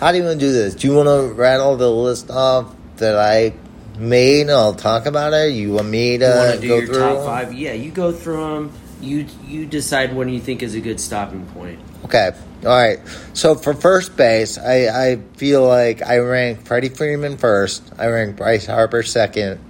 how 0.00 0.12
do 0.12 0.18
you 0.18 0.24
want 0.24 0.38
to 0.40 0.46
do 0.46 0.52
this? 0.52 0.74
Do 0.74 0.88
you 0.88 0.94
want 0.94 1.08
to 1.08 1.32
rattle 1.34 1.76
the 1.76 1.90
list 1.90 2.30
off 2.30 2.74
that 2.96 3.16
I 3.16 3.52
made? 4.00 4.42
and 4.42 4.50
I'll 4.50 4.74
talk 4.74 5.06
about 5.06 5.32
it. 5.34 5.52
You 5.52 5.72
want 5.72 5.88
me 5.88 6.18
to 6.18 6.52
You 6.56 6.60
do 6.60 6.68
go 6.68 6.76
your 6.78 6.86
through? 6.86 6.98
top 6.98 7.24
five? 7.24 7.52
Yeah, 7.52 7.72
you 7.72 7.90
go 7.90 8.12
through 8.12 8.54
them. 8.54 8.72
You 9.00 9.26
you 9.46 9.64
decide 9.66 10.14
when 10.14 10.28
you 10.28 10.40
think 10.40 10.62
is 10.62 10.74
a 10.74 10.80
good 10.80 10.98
stopping 11.00 11.46
point. 11.46 11.78
Okay. 12.04 12.30
All 12.64 12.68
right. 12.70 12.98
So 13.34 13.54
for 13.54 13.72
first 13.74 14.16
base, 14.16 14.58
I, 14.58 15.12
I 15.12 15.16
feel 15.36 15.64
like 15.66 16.02
I 16.02 16.18
rank 16.18 16.66
Freddie 16.66 16.88
Freeman 16.88 17.36
first. 17.36 17.82
I 17.96 18.08
rank 18.08 18.36
Bryce 18.36 18.66
Harper 18.66 19.04
second, 19.04 19.60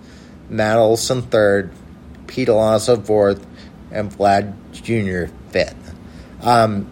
Matt 0.49 0.79
Olson 0.79 1.21
third, 1.23 1.71
Pete 2.27 2.49
Alonso 2.49 2.97
fourth, 3.01 3.47
and 3.91 4.11
Vlad 4.11 4.55
Jr. 4.73 5.31
fifth. 5.51 5.95
Um, 6.43 6.91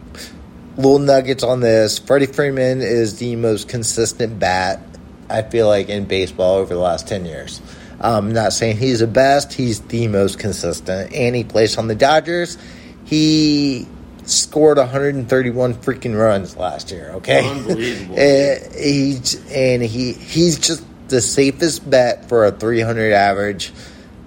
little 0.76 0.99
nuggets 0.99 1.43
on 1.43 1.61
this. 1.61 1.99
Freddie 1.99 2.26
Freeman 2.26 2.82
is 2.82 3.18
the 3.18 3.37
most 3.37 3.68
consistent 3.68 4.39
bat 4.39 4.86
I 5.28 5.42
feel 5.42 5.66
like 5.66 5.88
in 5.88 6.04
baseball 6.04 6.56
over 6.56 6.74
the 6.74 6.80
last 6.80 7.08
ten 7.08 7.24
years. 7.24 7.60
I'm 8.00 8.32
not 8.32 8.52
saying 8.52 8.76
he's 8.76 9.00
the 9.00 9.06
best. 9.06 9.52
He's 9.52 9.80
the 9.80 10.08
most 10.08 10.38
consistent, 10.38 11.14
and 11.14 11.34
he 11.34 11.44
plays 11.44 11.78
on 11.78 11.88
the 11.88 11.94
Dodgers. 11.94 12.58
He 13.04 13.86
scored 14.24 14.76
131 14.76 15.74
freaking 15.74 16.18
runs 16.18 16.56
last 16.56 16.90
year. 16.90 17.10
Okay, 17.14 17.48
Unbelievable. 17.48 18.14
Uh, 18.14 18.78
he's 18.78 19.52
and 19.52 19.82
he 19.82 20.12
he's 20.12 20.58
just 20.58 20.84
the 21.08 21.20
safest 21.20 21.88
bet 21.88 22.28
for 22.28 22.44
a 22.44 22.52
300 22.52 23.12
average, 23.12 23.72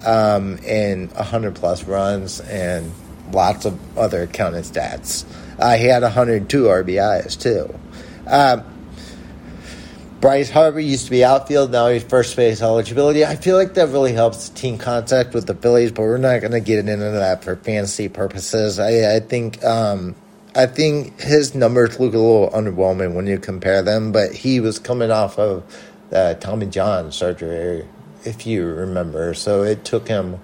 um, 0.05 0.59
and 0.65 1.11
100 1.11 1.55
plus 1.55 1.83
runs 1.83 2.39
and 2.39 2.91
lots 3.31 3.65
of 3.65 3.77
other 3.97 4.27
counted 4.27 4.63
stats. 4.63 5.25
Uh, 5.59 5.75
he 5.75 5.85
had 5.85 6.01
102 6.03 6.63
RBIs 6.63 7.39
too. 7.39 7.77
Um, 8.25 8.63
Bryce 10.21 10.49
Harper 10.49 10.79
used 10.79 11.05
to 11.05 11.11
be 11.11 11.23
outfield, 11.23 11.71
now 11.71 11.87
he's 11.87 12.03
first 12.03 12.35
base 12.35 12.61
eligibility. 12.61 13.23
I 13.25 13.35
feel 13.37 13.55
like 13.55 13.75
that 13.75 13.87
really 13.89 14.11
helps 14.11 14.49
team 14.49 14.77
contact 14.77 15.33
with 15.33 15.47
the 15.47 15.55
Phillies, 15.55 15.91
but 15.93 16.01
we're 16.01 16.17
not 16.17 16.41
going 16.41 16.51
to 16.51 16.59
get 16.59 16.79
into 16.79 16.97
that 16.97 17.43
for 17.43 17.55
fantasy 17.55 18.09
purposes. 18.09 18.79
I, 18.79 19.15
I 19.15 19.19
think 19.21 19.63
um, 19.63 20.15
I 20.55 20.65
think 20.65 21.21
his 21.21 21.55
numbers 21.55 21.99
look 22.01 22.13
a 22.13 22.17
little 22.17 22.49
underwhelming 22.49 23.13
when 23.13 23.27
you 23.27 23.39
compare 23.39 23.81
them, 23.81 24.11
but 24.11 24.33
he 24.33 24.59
was 24.59 24.77
coming 24.77 25.09
off 25.09 25.39
of 25.39 25.63
uh, 26.11 26.33
Tommy 26.33 26.65
John 26.65 27.13
surgery, 27.13 27.87
if 28.25 28.45
you 28.45 28.65
remember. 28.65 29.33
So 29.33 29.63
it 29.63 29.85
took 29.85 30.09
him 30.09 30.39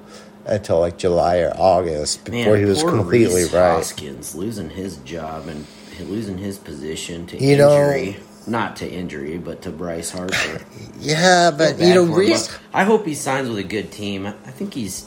until 0.45 0.79
like 0.79 0.97
July 0.97 1.39
or 1.39 1.51
August 1.57 2.23
before 2.23 2.53
Man, 2.53 2.59
he 2.59 2.65
was 2.65 2.81
completely 2.81 3.41
Rhys 3.43 3.53
right. 3.53 3.71
Hoskins 3.75 4.35
losing 4.35 4.69
his 4.69 4.97
job 4.97 5.47
and 5.49 5.65
losing 5.99 6.37
his 6.37 6.57
position 6.59 7.27
to 7.27 7.37
You 7.43 7.57
know- 7.57 7.75
injury. 7.91 8.17
Not 8.47 8.75
to 8.77 8.89
injury, 8.89 9.37
but 9.37 9.63
to 9.63 9.71
Bryce 9.71 10.11
Harper. 10.11 10.61
Yeah, 10.99 11.51
but 11.51 11.77
you 11.79 11.93
know, 11.93 12.05
Rhys, 12.05 12.57
I 12.73 12.83
hope 12.83 13.05
he 13.05 13.15
signs 13.15 13.49
with 13.49 13.57
a 13.57 13.63
good 13.63 13.91
team. 13.91 14.25
I 14.25 14.31
think 14.31 14.73
he's 14.73 15.05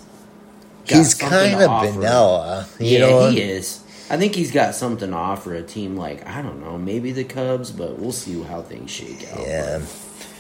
got 0.87 0.99
he's 0.99 1.15
kind 1.15 1.61
of 1.61 1.95
vanilla. 1.95 2.69
You 2.79 2.87
yeah, 2.87 2.99
know, 3.01 3.31
he 3.31 3.41
is. 3.41 3.83
I 4.11 4.17
think 4.17 4.35
he's 4.35 4.53
got 4.53 4.75
something 4.75 5.11
to 5.11 5.17
offer 5.17 5.55
a 5.55 5.63
team 5.63 5.97
like 5.97 6.27
I 6.27 6.43
don't 6.43 6.61
know, 6.61 6.79
maybe 6.79 7.13
the 7.13 7.25
Cubs, 7.25 7.71
but 7.71 7.99
we'll 7.99 8.13
see 8.13 8.41
how 8.43 8.63
things 8.63 8.91
shake 8.91 9.27
out. 9.33 9.41
Yeah. 9.41 9.81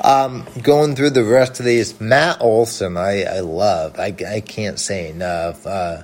Um, 0.00 0.46
going 0.62 0.94
through 0.94 1.10
the 1.10 1.24
rest 1.24 1.58
of 1.58 1.66
these, 1.66 2.00
Matt 2.00 2.40
Olson, 2.40 2.96
I, 2.96 3.24
I 3.24 3.40
love. 3.40 3.98
I, 3.98 4.14
I 4.28 4.40
can't 4.40 4.78
say 4.78 5.10
enough. 5.10 5.66
Uh, 5.66 6.02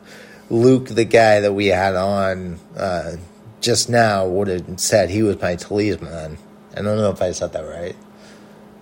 Luke, 0.51 0.89
the 0.89 1.05
guy 1.05 1.41
that 1.41 1.53
we 1.53 1.67
had 1.67 1.95
on 1.95 2.59
uh, 2.77 3.17
just 3.61 3.89
now, 3.89 4.27
would 4.27 4.49
have 4.49 4.81
said 4.81 5.11
he 5.11 5.23
was 5.23 5.41
my 5.41 5.57
talisman. 5.57 6.39
I 6.77 6.83
don't 6.83 6.97
know 6.97 7.11
if 7.11 7.23
I 7.23 7.33
said 7.33 7.53
that 7.53 7.63
right. 7.63 7.97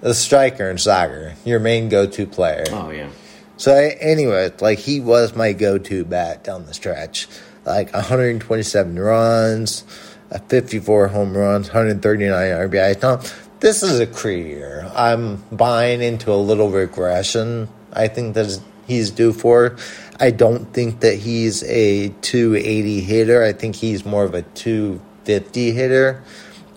The 0.00 0.14
striker 0.14 0.68
in 0.68 0.78
soccer, 0.78 1.34
your 1.44 1.60
main 1.60 1.88
go-to 1.88 2.26
player. 2.26 2.64
Oh 2.70 2.90
yeah, 2.90 3.10
So 3.56 3.72
I, 3.72 3.96
anyway, 4.00 4.50
like 4.60 4.78
he 4.80 5.00
was 5.00 5.36
my 5.36 5.52
go-to 5.52 6.04
bat 6.04 6.42
down 6.42 6.66
the 6.66 6.74
stretch. 6.74 7.28
Like 7.64 7.92
127 7.92 8.98
runs, 8.98 9.84
uh, 10.32 10.38
54 10.48 11.08
home 11.08 11.36
runs, 11.36 11.68
139 11.68 12.32
RBIs. 12.32 13.02
Now, 13.02 13.20
this 13.60 13.84
is 13.84 14.00
a 14.00 14.06
career. 14.08 14.90
I'm 14.96 15.36
buying 15.52 16.02
into 16.02 16.32
a 16.32 16.34
little 16.34 16.70
regression. 16.70 17.68
I 17.92 18.08
think 18.08 18.34
that 18.34 18.60
he's 18.88 19.10
due 19.10 19.32
for. 19.32 19.76
I 20.18 20.32
don't 20.32 20.72
think 20.72 21.00
that 21.00 21.14
he's 21.14 21.62
a 21.64 22.08
280 22.22 23.00
hitter. 23.02 23.44
I 23.44 23.52
think 23.52 23.76
he's 23.76 24.04
more 24.04 24.24
of 24.24 24.34
a 24.34 24.42
250 24.42 25.70
hitter. 25.72 26.22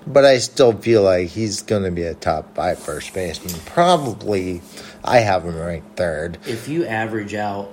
But 0.07 0.23
I 0.25 0.37
still 0.37 0.73
feel 0.73 1.01
like 1.03 1.29
he's 1.29 1.61
going 1.63 1.83
to 1.83 1.91
be 1.91 2.03
a 2.03 2.13
top 2.13 2.55
five 2.55 2.77
first 2.79 3.13
baseman. 3.13 3.55
Probably, 3.65 4.61
I 5.03 5.19
have 5.19 5.43
him 5.45 5.57
ranked 5.57 5.97
third. 5.97 6.37
if 6.45 6.67
you 6.67 6.85
average 6.85 7.33
out 7.33 7.71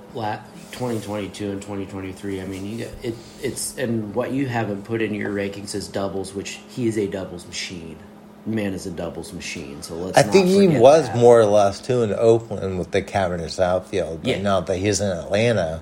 2022 0.71 1.51
and 1.51 1.61
2023, 1.61 2.41
I 2.41 2.45
mean, 2.45 2.65
you 2.79 2.85
it. 3.03 3.15
It's 3.41 3.77
and 3.77 4.15
what 4.15 4.31
you 4.31 4.47
haven't 4.47 4.83
put 4.83 5.01
in 5.01 5.13
your 5.13 5.31
rankings 5.31 5.75
is 5.75 5.87
doubles, 5.87 6.33
which 6.33 6.59
he 6.69 6.87
is 6.87 6.97
a 6.97 7.07
doubles 7.07 7.45
machine. 7.45 7.97
Man 8.45 8.73
is 8.73 8.85
a 8.87 8.91
doubles 8.91 9.31
machine. 9.31 9.83
So 9.83 9.95
let's. 9.95 10.17
I 10.17 10.23
think 10.23 10.47
he 10.47 10.67
was 10.67 11.07
that. 11.07 11.15
more 11.17 11.39
or 11.39 11.45
less 11.45 11.79
too 11.79 12.01
in 12.01 12.11
Oakland 12.13 12.79
with 12.79 12.91
the 12.91 13.01
cavernous 13.01 13.59
outfield. 13.59 14.23
But 14.23 14.29
Yeah. 14.31 14.41
now 14.41 14.59
that 14.61 14.77
he's 14.77 14.99
in 14.99 15.09
Atlanta, 15.11 15.81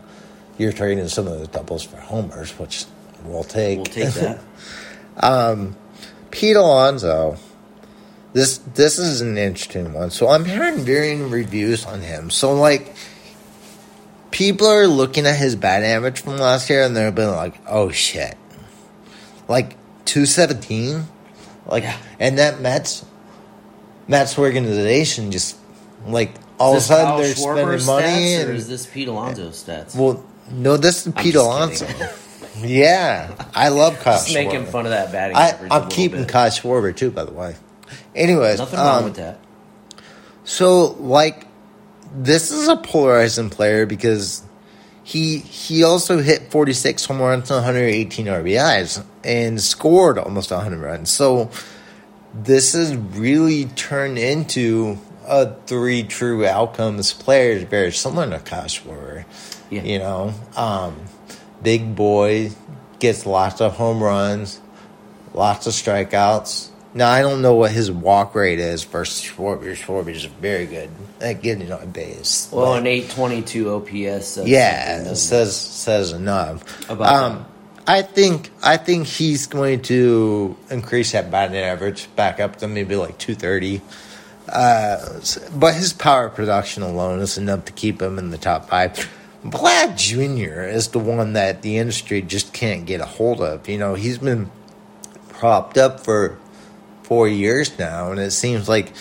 you're 0.58 0.74
trading 0.74 1.08
some 1.08 1.28
of 1.28 1.40
those 1.40 1.48
doubles 1.48 1.84
for 1.84 1.98
homers, 1.98 2.52
which 2.60 2.86
we'll 3.24 3.44
take. 3.46 3.78
We'll 3.78 3.86
take 3.86 4.14
that. 4.16 4.40
Um, 5.18 5.76
Pete 6.32 6.56
Alonso. 6.56 7.38
This 8.34 8.60
this 8.60 8.98
is 8.98 9.22
an 9.22 9.38
interesting 9.38 9.94
one. 9.94 10.10
So 10.10 10.30
I'm 10.30 10.46
hearing 10.46 10.80
varying 10.80 11.30
reviews 11.30 11.86
on 11.86 12.00
him. 12.02 12.30
So 12.30 12.54
like 12.54 12.96
people 14.32 14.68
are 14.68 14.88
looking 14.88 15.26
at 15.26 15.38
his 15.38 15.56
bat 15.56 15.84
average 15.84 16.22
from 16.22 16.38
last 16.38 16.70
year 16.70 16.84
and 16.84 16.96
they're 16.96 17.12
been 17.12 17.32
like, 17.32 17.56
oh 17.68 17.92
shit. 17.92 18.38
Like 19.50 19.76
two 20.06 20.26
seventeen? 20.26 21.08
Like 21.66 21.84
and 22.20 22.38
that 22.38 22.62
Mets 22.62 23.06
Mets 24.08 24.40
organization 24.40 25.32
just 25.32 25.58
like 26.08 26.32
all 26.58 26.72
of 26.74 26.78
a 26.78 26.82
sudden 26.82 27.06
Kyle 27.06 27.18
they're 27.18 27.36
Schwarber 27.36 27.80
spending 27.80 27.86
money 27.86 28.34
and 28.36 28.52
is 28.52 28.68
this 28.68 28.86
Pete 28.86 29.08
Alonso 29.08 29.50
stats? 29.50 29.96
well 29.96 30.24
no 30.52 30.78
this 30.78 31.06
is 31.06 31.14
Pete 31.14 31.34
just 31.34 31.46
Alonso. 31.46 31.88
yeah. 32.58 33.34
I 33.54 33.70
love 33.70 34.00
Kyle 34.00 34.14
Just 34.14 34.34
making 34.34 34.66
fun 34.66 34.86
of 34.86 34.92
that 34.92 35.12
batting 35.12 35.38
I, 35.38 35.50
average. 35.50 35.72
I'm 35.72 35.90
keeping 35.90 36.22
bit. 36.22 36.30
Kyle 36.30 36.50
Schwarber 36.50 36.96
too, 36.96 37.12
by 37.12 37.26
the 37.26 37.32
way. 37.32 37.56
Anyways, 38.16 38.60
Nothing 38.60 38.80
wrong 38.80 38.98
um, 39.00 39.04
with 39.06 39.16
that. 39.16 39.40
So, 40.44 40.94
like, 41.00 41.48
this 42.14 42.52
is 42.52 42.68
a 42.68 42.76
polarizing 42.76 43.50
player 43.50 43.86
because 43.86 44.44
he 45.04 45.40
he 45.40 45.84
also 45.84 46.20
hit 46.20 46.52
46 46.52 47.06
home 47.06 47.22
runs 47.22 47.50
and 47.50 47.58
118 47.58 48.26
RBIs 48.26 49.04
and 49.24 49.62
scored 49.62 50.18
almost 50.18 50.52
100 50.52 50.80
runs. 50.80 51.10
So, 51.10 51.52
this 52.34 52.74
has 52.74 52.96
really 52.96 53.66
turned 53.66 54.18
into 54.18 54.98
a 55.28 55.54
three 55.66 56.04
true 56.04 56.46
outcomes 56.46 57.14
player, 57.14 57.66
very 57.66 57.92
similar 57.92 58.30
to 58.30 58.40
Kyle 58.40 58.66
Schwarber. 58.66 59.26
Yeah. 59.70 59.84
You 59.84 60.00
know, 60.00 60.34
um, 60.58 61.00
big 61.64 61.96
boy 61.96 62.52
gets 63.00 63.26
lots 63.26 63.62
of 63.62 63.74
home 63.74 64.02
runs, 64.02 64.60
lots 65.34 65.68
of 65.68 65.74
strikeouts, 65.74 66.70
Now 66.94 67.10
I 67.10 67.22
don't 67.22 67.42
know 67.42 67.56
what 67.56 67.72
his 67.72 67.92
walk 67.92 68.36
rate 68.36 68.60
is 68.60 68.84
versus 68.84 69.24
Schwarber. 69.24 69.74
Schwarber 69.76 70.10
is 70.10 70.26
very 70.26 70.66
good 70.66 70.90
at 71.22 71.42
getting 71.42 71.72
on 71.72 71.92
base. 71.92 72.50
Well, 72.52 72.76
an 72.76 72.88
822 72.88 73.70
OPS. 73.70 74.28
says 74.28 74.48
yeah, 74.48 75.10
it 75.10 75.16
says 75.16 75.56
says 75.56 76.12
enough. 76.12 76.90
About 76.90 77.14
um, 77.14 77.46
I 77.88 78.02
think 78.02 78.52
I 78.62 78.78
think 78.78 79.08
he's 79.08 79.48
going 79.48 79.82
to 79.84 80.56
increase 80.70 81.14
that 81.14 81.32
batting 81.32 81.58
average 81.58 82.14
back 82.16 82.40
up 82.40 82.58
to 82.58 82.68
maybe 82.68 82.96
like 82.96 83.18
two 83.18 83.36
thirty. 83.36 83.82
Uh, 84.50 85.20
but 85.56 85.76
his 85.76 85.94
power 85.94 86.30
production 86.30 86.84
alone 86.84 87.20
is 87.20 87.38
enough 87.38 87.66
to 87.66 87.72
keep 87.72 88.02
him 88.02 88.20
in 88.20 88.32
the 88.32 88.38
top 88.38 88.70
five. 88.70 89.10
Vlad 89.46 89.98
Jr. 89.98 90.62
is 90.64 90.90
the 90.90 91.00
one 91.00 91.34
that 91.34 91.62
the 91.62 91.78
industry 91.78 92.22
just 92.22 92.54
can't 92.54 92.86
get 92.86 93.02
a 93.02 93.06
hold 93.06 93.42
of. 93.42 93.68
You 93.68 93.78
know, 93.78 93.96
he's 93.96 94.20
been 94.20 94.52
propped 95.30 95.78
up 95.78 96.00
for 96.02 96.38
four 97.04 97.28
years 97.28 97.78
now, 97.80 98.12
and 98.12 98.20
it 98.20 98.32
seems 98.32 98.70
like 98.70 98.92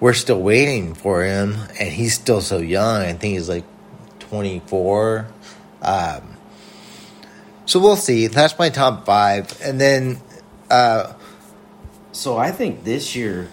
we're 0.00 0.12
still 0.12 0.40
waiting 0.40 0.94
for 0.94 1.24
him, 1.24 1.56
and 1.80 1.88
he's 1.88 2.14
still 2.14 2.40
so 2.40 2.58
young. 2.58 3.02
I 3.02 3.12
think 3.14 3.34
he's 3.34 3.48
like 3.48 3.64
24. 4.20 5.26
Um, 5.82 6.36
so 7.66 7.80
we'll 7.80 7.96
see. 7.96 8.26
That's 8.28 8.58
my 8.58 8.68
top 8.68 9.06
five. 9.06 9.60
And 9.62 9.80
then, 9.80 10.20
uh, 10.70 11.14
So 12.12 12.36
I 12.36 12.52
think 12.52 12.84
this 12.84 13.16
year 13.16 13.48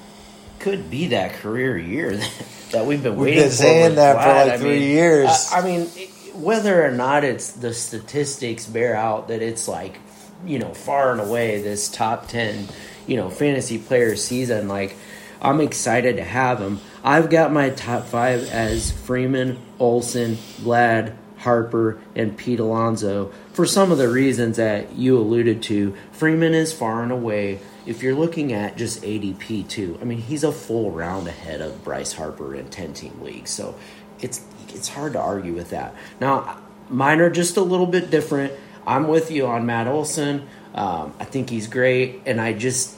could 0.59 0.91
be 0.91 1.07
that 1.07 1.33
career 1.33 1.77
year 1.77 2.17
that, 2.71 2.85
we've 2.85 3.01
been 3.01 3.15
waiting 3.17 3.35
We've 3.39 3.43
been 3.45 3.49
for. 3.49 3.55
saying 3.55 3.95
that 3.95 4.15
for 4.17 4.21
Vlad. 4.29 4.45
like 4.45 4.51
I 4.53 4.57
three 4.59 4.79
mean, 4.79 4.89
years. 4.89 5.49
I, 5.51 5.59
I 5.59 5.63
mean, 5.65 5.87
whether 6.33 6.85
or 6.85 6.91
not 6.91 7.23
it's 7.23 7.51
the 7.51 7.73
statistics 7.73 8.65
bear 8.65 8.95
out 8.95 9.27
that 9.27 9.41
it's 9.41 9.67
like, 9.67 9.99
you 10.45 10.59
know, 10.59 10.73
far 10.73 11.11
and 11.11 11.21
away 11.21 11.61
this 11.61 11.89
top 11.89 12.27
10, 12.27 12.67
you 13.07 13.17
know, 13.17 13.29
fantasy 13.29 13.77
player 13.77 14.15
season, 14.15 14.67
like, 14.67 14.95
I'm 15.41 15.59
excited 15.59 16.17
to 16.17 16.23
have 16.23 16.59
him. 16.59 16.79
I've 17.03 17.29
got 17.29 17.51
my 17.51 17.71
top 17.71 18.05
five 18.05 18.47
as 18.49 18.91
Freeman, 18.91 19.59
Olson, 19.79 20.35
Vlad, 20.35 21.15
Harper, 21.37 21.99
and 22.15 22.37
Pete 22.37 22.59
Alonso 22.59 23.31
for 23.51 23.65
some 23.65 23.91
of 23.91 23.97
the 23.97 24.07
reasons 24.07 24.57
that 24.57 24.93
you 24.93 25.17
alluded 25.17 25.63
to. 25.63 25.95
Freeman 26.11 26.53
is 26.53 26.71
far 26.71 27.01
and 27.01 27.11
away, 27.11 27.59
if 27.85 28.03
you're 28.03 28.15
looking 28.15 28.53
at 28.53 28.77
just 28.77 29.01
ADP 29.01 29.67
too, 29.67 29.97
I 29.99 30.05
mean, 30.05 30.19
he's 30.19 30.43
a 30.43 30.51
full 30.51 30.91
round 30.91 31.27
ahead 31.27 31.61
of 31.61 31.83
Bryce 31.83 32.13
Harper 32.13 32.53
in 32.53 32.69
10 32.69 32.93
team 32.93 33.19
leagues. 33.21 33.49
So 33.49 33.75
it's 34.19 34.45
it's 34.73 34.89
hard 34.89 35.13
to 35.13 35.19
argue 35.19 35.53
with 35.53 35.71
that. 35.71 35.95
Now, 36.19 36.57
mine 36.89 37.19
are 37.19 37.29
just 37.29 37.57
a 37.57 37.61
little 37.61 37.87
bit 37.87 38.09
different. 38.09 38.53
I'm 38.85 39.07
with 39.07 39.31
you 39.31 39.47
on 39.47 39.65
Matt 39.65 39.87
Olson. 39.87 40.47
Um, 40.73 41.13
I 41.19 41.25
think 41.25 41.49
he's 41.49 41.67
great, 41.67 42.21
and 42.25 42.39
I 42.39 42.53
just 42.53 42.95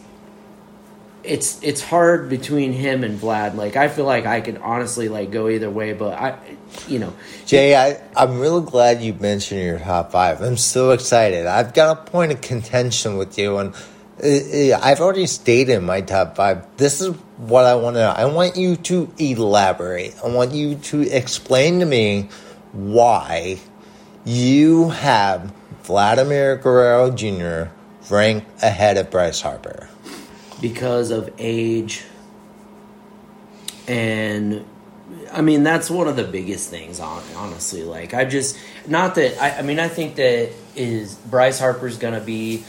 it's 1.24 1.61
it's 1.63 1.82
hard 1.82 2.30
between 2.30 2.74
him 2.74 3.03
and 3.03 3.19
Vlad. 3.19 3.55
Like 3.55 3.76
I 3.76 3.88
feel 3.88 4.05
like 4.05 4.26
I 4.26 4.41
could 4.41 4.57
honestly 4.57 5.09
like 5.09 5.32
go 5.32 5.49
either 5.49 5.69
way, 5.69 5.93
but 5.93 6.13
I, 6.13 6.38
you 6.88 6.99
know, 6.99 7.13
Jay, 7.45 7.76
I, 7.76 8.01
I'm 8.15 8.39
really 8.39 8.69
glad 8.69 9.01
you 9.01 9.13
mentioned 9.13 9.61
your 9.61 9.80
top 9.80 10.11
five. 10.11 10.41
I'm 10.41 10.57
so 10.57 10.91
excited. 10.91 11.45
I've 11.45 11.74
got 11.74 11.97
a 11.97 12.11
point 12.11 12.32
of 12.32 12.41
contention 12.41 13.17
with 13.17 13.38
you, 13.38 13.57
and 13.57 13.74
Uh, 14.22 14.78
I've 14.82 14.99
already 14.99 15.26
stated 15.28 15.80
my 15.82 16.01
top 16.01 16.36
five. 16.36 16.66
This 16.78 17.01
is 17.01 17.16
what 17.38 17.66
I 17.66 17.76
want 17.76 17.95
to 17.95 18.01
know. 18.01 18.09
I 18.09 18.26
want 18.26 18.57
you 18.57 18.76
to 18.76 19.11
elaborate. 19.18 20.16
I 20.24 20.28
want 20.28 20.51
you 20.51 20.76
to 20.76 21.01
explain 21.01 21.80
to 21.80 21.86
me 21.86 22.30
why 22.74 23.59
you 24.26 24.89
have 24.89 25.51
Vladimir 25.84 26.57
Guerrero 26.57 27.09
Jr. 27.11 27.72
ranked 28.09 28.64
ahead 28.64 28.97
of 28.97 29.09
Bryce 29.09 29.41
Harper. 29.41 29.89
because 30.61 31.11
of 31.11 31.30
age 31.39 32.03
and 33.88 34.66
I 35.34 35.41
mean 35.41 35.64
that's 35.64 35.89
one 35.89 36.07
of 36.07 36.16
the 36.16 36.24
biggest 36.24 36.70
things 36.70 37.01
honestly 37.01 37.84
like 37.84 38.14
I 38.14 38.24
just 38.24 38.57
not 38.88 39.16
that 39.16 39.41
I, 39.41 39.59
I 39.59 39.61
mean 39.61 39.78
I 39.80 39.89
think 39.89 40.16
that 40.16 40.51
is 40.76 41.16
Bryce 41.16 41.59
Harper's 41.59 41.97
gonna 41.97 42.22
be 42.22 42.64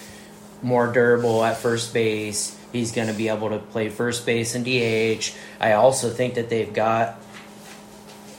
more 0.65 0.93
durable 0.93 1.45
at 1.45 1.59
first 1.59 1.95
base 1.95 2.59
he's 2.73 2.93
gonna 2.93 3.13
be 3.13 3.29
able 3.29 3.51
to 3.51 3.59
play 3.59 3.89
first 3.89 4.27
base 4.27 4.55
and 4.55 4.65
DH 4.65 5.33
I 5.61 5.73
also 5.73 6.11
think 6.11 6.35
that 6.35 6.49
they've 6.49 6.73
got 6.73 7.21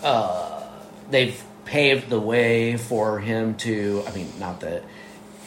uh, 0.04 0.62
they've 1.10 1.42
paved 1.66 2.10
the 2.10 2.20
way 2.20 2.78
for 2.78 3.20
him 3.20 3.56
to 3.56 4.04
I 4.08 4.12
mean 4.12 4.32
not 4.40 4.60
that 4.62 4.84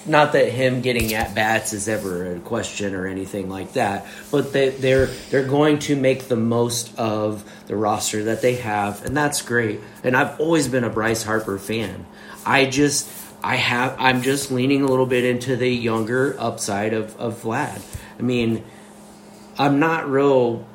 not 0.09 0.33
that 0.33 0.51
him 0.51 0.81
getting 0.81 1.12
at 1.14 1.35
bats 1.35 1.72
is 1.72 1.89
ever 1.89 2.35
a 2.35 2.41
question 2.41 2.95
or 2.95 3.07
anything 3.07 3.49
like 3.49 3.74
that, 3.74 4.07
but 4.31 4.53
they, 4.53 4.70
they're 4.70 5.07
they're 5.31 5.47
going 5.47 5.79
to 5.81 5.97
make 5.97 6.29
the 6.29 6.37
most 6.37 6.97
of 6.99 7.45
the 7.66 7.76
roster 7.76 8.24
that 8.24 8.43
they 8.43 8.57
have, 8.57 9.05
and 9.05 9.16
that's 9.16 9.43
great. 9.43 9.81
And 10.03 10.16
I've 10.16 10.41
always 10.41 10.68
been 10.68 10.85
a 10.85 10.91
Bryce 10.91 11.22
Harper 11.22 11.59
fan. 11.59 12.07
I 12.47 12.66
just 12.66 13.07
I 13.43 13.57
have 13.57 13.97
I'm 13.99 14.22
just 14.22 14.51
leaning 14.51 14.82
a 14.82 14.86
little 14.86 15.07
bit 15.07 15.24
into 15.24 15.57
the 15.57 15.68
younger 15.68 16.36
upside 16.39 16.93
of 16.93 17.16
of 17.18 17.43
Vlad. 17.43 17.80
I 18.18 18.22
mean, 18.22 18.64
I'm 19.59 19.78
not 19.78 20.09
real 20.11 20.66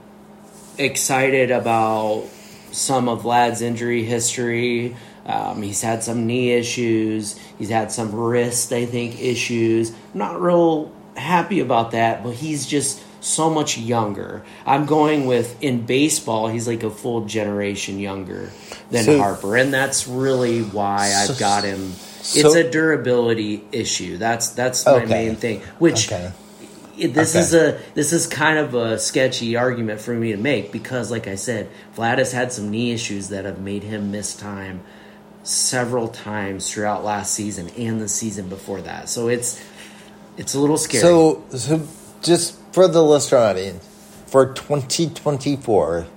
excited 0.78 1.52
about 1.52 2.26
some 2.72 3.08
of 3.10 3.24
Vlad's 3.24 3.62
injury 3.62 4.04
history. 4.04 4.96
Um, 5.26 5.62
he's 5.62 5.82
had 5.82 6.04
some 6.04 6.26
knee 6.26 6.52
issues. 6.52 7.38
He's 7.58 7.70
had 7.70 7.92
some 7.92 8.14
wrist, 8.14 8.74
I 8.74 8.86
think, 8.86 9.22
issues. 9.22 9.92
I'm 9.92 10.20
not 10.20 10.42
real 10.42 10.92
happy 11.16 11.60
about 11.60 11.92
that, 11.92 12.24
but 12.24 12.34
he's 12.34 12.66
just 12.66 13.02
so 13.22 13.50
much 13.50 13.78
younger. 13.78 14.44
I'm 14.66 14.86
going 14.86 15.26
with 15.26 15.62
in 15.64 15.86
baseball, 15.86 16.50
he's 16.50 16.68
like 16.68 16.84
a 16.84 16.90
full 16.90 17.26
generation 17.26 18.00
younger 18.00 18.52
than 18.92 19.06
So- 19.06 19.18
Harper, 19.18 19.56
and 19.56 19.74
that's 19.74 20.08
really 20.08 20.62
why 20.62 21.10
So- 21.10 21.34
I've 21.34 21.40
got 21.40 21.64
him. 21.64 21.94
So- 22.24 22.40
it's 22.48 22.56
a 22.56 22.70
durability 22.70 23.64
issue. 23.72 24.18
That's 24.18 24.50
that's 24.50 24.86
my 24.86 24.94
Okay. 24.94 25.06
main 25.06 25.36
thing. 25.36 25.62
Which 25.80 26.12
Okay. 26.12 26.32
this 27.00 27.36
Okay. 27.36 27.40
is 27.40 27.54
a 27.54 27.78
this 27.96 28.14
is 28.14 28.28
kind 28.28 28.58
of 28.58 28.74
a 28.76 28.98
sketchy 28.98 29.56
argument 29.58 30.00
for 30.02 30.14
me 30.14 30.32
to 30.32 30.38
make 30.38 30.72
because, 30.72 31.12
like 31.12 31.28
I 31.28 31.36
said, 31.36 31.68
Vlad 31.98 32.18
has 32.18 32.32
had 32.32 32.52
some 32.54 32.70
knee 32.72 32.92
issues 32.92 33.30
that 33.30 33.46
have 33.46 33.60
made 33.60 33.84
him 33.84 34.12
miss 34.12 34.34
time 34.36 34.82
several 35.44 36.08
times 36.08 36.70
throughout 36.72 37.04
last 37.04 37.34
season 37.34 37.70
and 37.78 38.00
the 38.02 38.08
season 38.08 38.48
before 38.48 38.82
that. 38.82 39.10
So 39.10 39.28
it's 39.28 39.60
it's 40.38 40.54
a 40.54 40.60
little 40.60 40.78
scary. 40.78 41.02
So, 41.02 41.44
so 41.54 41.82
just 42.22 42.56
for 42.72 42.88
the 42.88 43.04
listener 43.04 43.38
audience, 43.40 43.86
for 44.26 44.48
2024, 44.54 46.08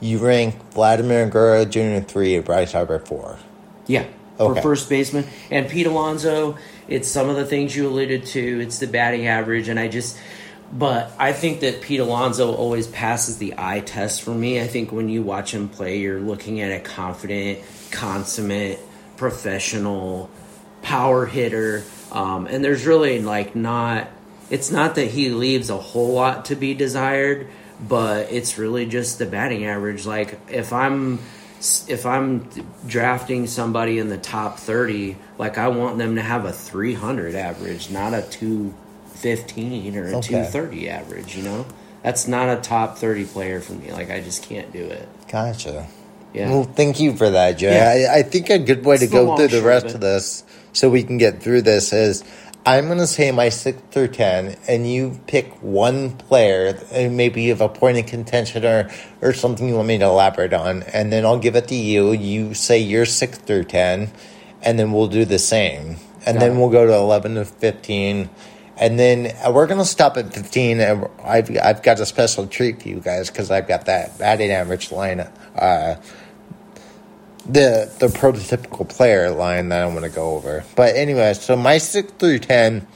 you 0.00 0.18
rank 0.18 0.54
Vladimir 0.72 1.26
Guerrero 1.28 1.64
Jr. 1.64 1.98
three, 2.06 2.36
and 2.36 2.44
Bryce 2.44 2.72
Harper 2.72 2.98
four. 3.00 3.38
Yeah, 3.86 4.04
Okay. 4.38 4.54
for 4.54 4.62
first 4.62 4.88
baseman 4.88 5.26
and 5.50 5.68
Pete 5.68 5.86
Alonso. 5.86 6.56
It's 6.88 7.08
some 7.08 7.28
of 7.28 7.36
the 7.36 7.44
things 7.44 7.74
you 7.74 7.88
alluded 7.88 8.26
to. 8.26 8.60
It's 8.60 8.78
the 8.78 8.86
batting 8.86 9.26
average, 9.26 9.68
and 9.68 9.78
I 9.78 9.88
just. 9.88 10.18
But 10.72 11.12
I 11.16 11.32
think 11.32 11.60
that 11.60 11.80
Pete 11.80 12.00
Alonso 12.00 12.52
always 12.52 12.88
passes 12.88 13.38
the 13.38 13.54
eye 13.56 13.80
test 13.80 14.22
for 14.22 14.34
me. 14.34 14.60
I 14.60 14.66
think 14.66 14.90
when 14.90 15.08
you 15.08 15.22
watch 15.22 15.54
him 15.54 15.68
play, 15.68 15.98
you're 15.98 16.18
looking 16.18 16.60
at 16.60 16.72
a 16.72 16.80
confident, 16.80 17.60
consummate, 17.92 18.80
professional, 19.16 20.28
power 20.82 21.24
hitter. 21.24 21.84
Um, 22.10 22.46
and 22.46 22.64
there's 22.64 22.84
really 22.84 23.20
like 23.20 23.54
not. 23.54 24.08
It's 24.50 24.70
not 24.70 24.96
that 24.96 25.06
he 25.06 25.30
leaves 25.30 25.70
a 25.70 25.76
whole 25.76 26.12
lot 26.14 26.46
to 26.46 26.56
be 26.56 26.74
desired, 26.74 27.48
but 27.80 28.32
it's 28.32 28.58
really 28.58 28.86
just 28.86 29.18
the 29.18 29.26
batting 29.26 29.66
average. 29.66 30.04
Like 30.04 30.38
if 30.48 30.72
I'm 30.72 31.20
if 31.88 32.06
I'm 32.06 32.48
drafting 32.86 33.46
somebody 33.46 33.98
in 33.98 34.08
the 34.08 34.18
top 34.18 34.58
30, 34.58 35.16
like 35.38 35.58
I 35.58 35.68
want 35.68 35.98
them 35.98 36.16
to 36.16 36.22
have 36.22 36.44
a 36.44 36.52
300 36.52 37.34
average, 37.34 37.90
not 37.90 38.14
a 38.14 38.22
215 38.22 39.96
or 39.96 40.04
a 40.04 40.16
Okay. 40.16 40.28
230 40.28 40.88
average, 40.90 41.36
you 41.36 41.42
know? 41.42 41.66
That's 42.02 42.28
not 42.28 42.48
a 42.48 42.60
top 42.60 42.98
30 42.98 43.24
player 43.24 43.60
for 43.60 43.72
me. 43.72 43.90
Like 43.90 44.10
I 44.10 44.20
just 44.20 44.42
can't 44.48 44.72
do 44.72 44.84
it. 44.84 45.08
Gotcha. 45.28 45.88
Yeah. 46.32 46.50
Well, 46.50 46.64
thank 46.64 47.00
you 47.00 47.16
for 47.16 47.30
that, 47.30 47.58
Jay. 47.58 47.74
Yeah. 47.74 48.10
I, 48.12 48.18
I 48.18 48.22
think 48.22 48.50
a 48.50 48.58
good 48.58 48.84
way 48.84 48.98
to 48.98 49.04
It's 49.04 49.12
the 49.12 49.18
go 49.18 49.36
through 49.36 49.48
the 49.48 49.62
rest 49.62 49.86
of 49.86 49.94
of 49.96 50.00
this, 50.02 50.44
so 50.72 50.90
we 50.90 51.02
can 51.02 51.18
get 51.18 51.42
through 51.42 51.62
this, 51.62 51.92
is 51.92 52.22
I'm 52.66 52.86
going 52.86 52.98
to 52.98 53.06
say 53.06 53.30
my 53.30 53.48
six 53.48 53.80
through 53.92 54.08
ten, 54.08 54.56
and 54.66 54.90
you 54.90 55.20
pick 55.28 55.52
one 55.62 56.16
player, 56.16 56.76
and 56.90 57.16
maybe 57.16 57.42
you 57.42 57.50
have 57.50 57.60
a 57.60 57.68
point 57.68 57.96
of 57.98 58.06
contention 58.06 58.64
or 58.64 58.90
or 59.22 59.32
something 59.32 59.68
you 59.68 59.76
want 59.76 59.86
me 59.86 59.98
to 59.98 60.04
elaborate 60.04 60.52
on, 60.52 60.82
and 60.82 61.12
then 61.12 61.24
I'll 61.24 61.38
give 61.38 61.54
it 61.54 61.68
to 61.68 61.76
you. 61.76 62.10
You 62.12 62.54
say 62.54 62.80
your 62.80 63.06
six 63.06 63.38
through 63.38 63.64
ten, 63.64 64.10
and 64.62 64.80
then 64.80 64.92
we'll 64.92 65.06
do 65.06 65.24
the 65.24 65.38
same, 65.38 65.96
and 66.26 66.38
Got 66.38 66.40
then 66.40 66.56
it. 66.56 66.58
we'll 66.60 66.70
go 66.70 66.86
to 66.86 66.94
eleven 66.94 67.36
to 67.36 67.44
fifteen. 67.44 68.30
And 68.78 68.98
then 68.98 69.34
uh, 69.42 69.52
we're 69.52 69.68
gonna 69.68 69.84
stop 69.86 70.16
at 70.16 70.34
fifteen. 70.34 70.80
And 70.80 71.06
I've 71.24 71.56
I've 71.62 71.82
got 71.84 72.00
a 72.00 72.06
special 72.06 72.48
treat 72.48 72.82
for 72.82 72.88
you 72.88 73.00
guys 73.00 73.30
because 73.30 73.50
I've 73.50 73.68
got 73.68 73.86
that 73.86 74.18
batting 74.18 74.50
average 74.50 74.90
line 74.92 75.20
uh, 75.20 75.96
the 77.48 77.92
the 77.98 78.08
prototypical 78.08 78.88
player 78.88 79.30
line 79.30 79.68
that 79.68 79.84
I'm 79.84 79.92
going 79.92 80.02
to 80.02 80.14
go 80.14 80.36
over. 80.36 80.64
But 80.74 80.96
anyway, 80.96 81.34
so 81.34 81.56
my 81.56 81.78
six 81.78 82.12
through 82.18 82.40
ten, 82.40 82.86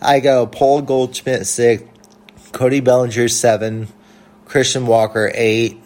I 0.00 0.20
go 0.20 0.46
Paul 0.46 0.82
Goldschmidt 0.82 1.46
six, 1.46 1.82
Cody 2.52 2.80
Bellinger 2.80 3.28
seven, 3.28 3.88
Christian 4.44 4.86
Walker 4.86 5.30
eight, 5.34 5.80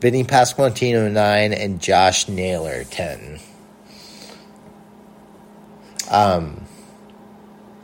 Vinny 0.00 0.24
Pasquantino 0.24 1.10
nine, 1.10 1.52
and 1.52 1.80
Josh 1.80 2.28
Naylor 2.28 2.84
ten. 2.84 3.40
Um, 6.10 6.64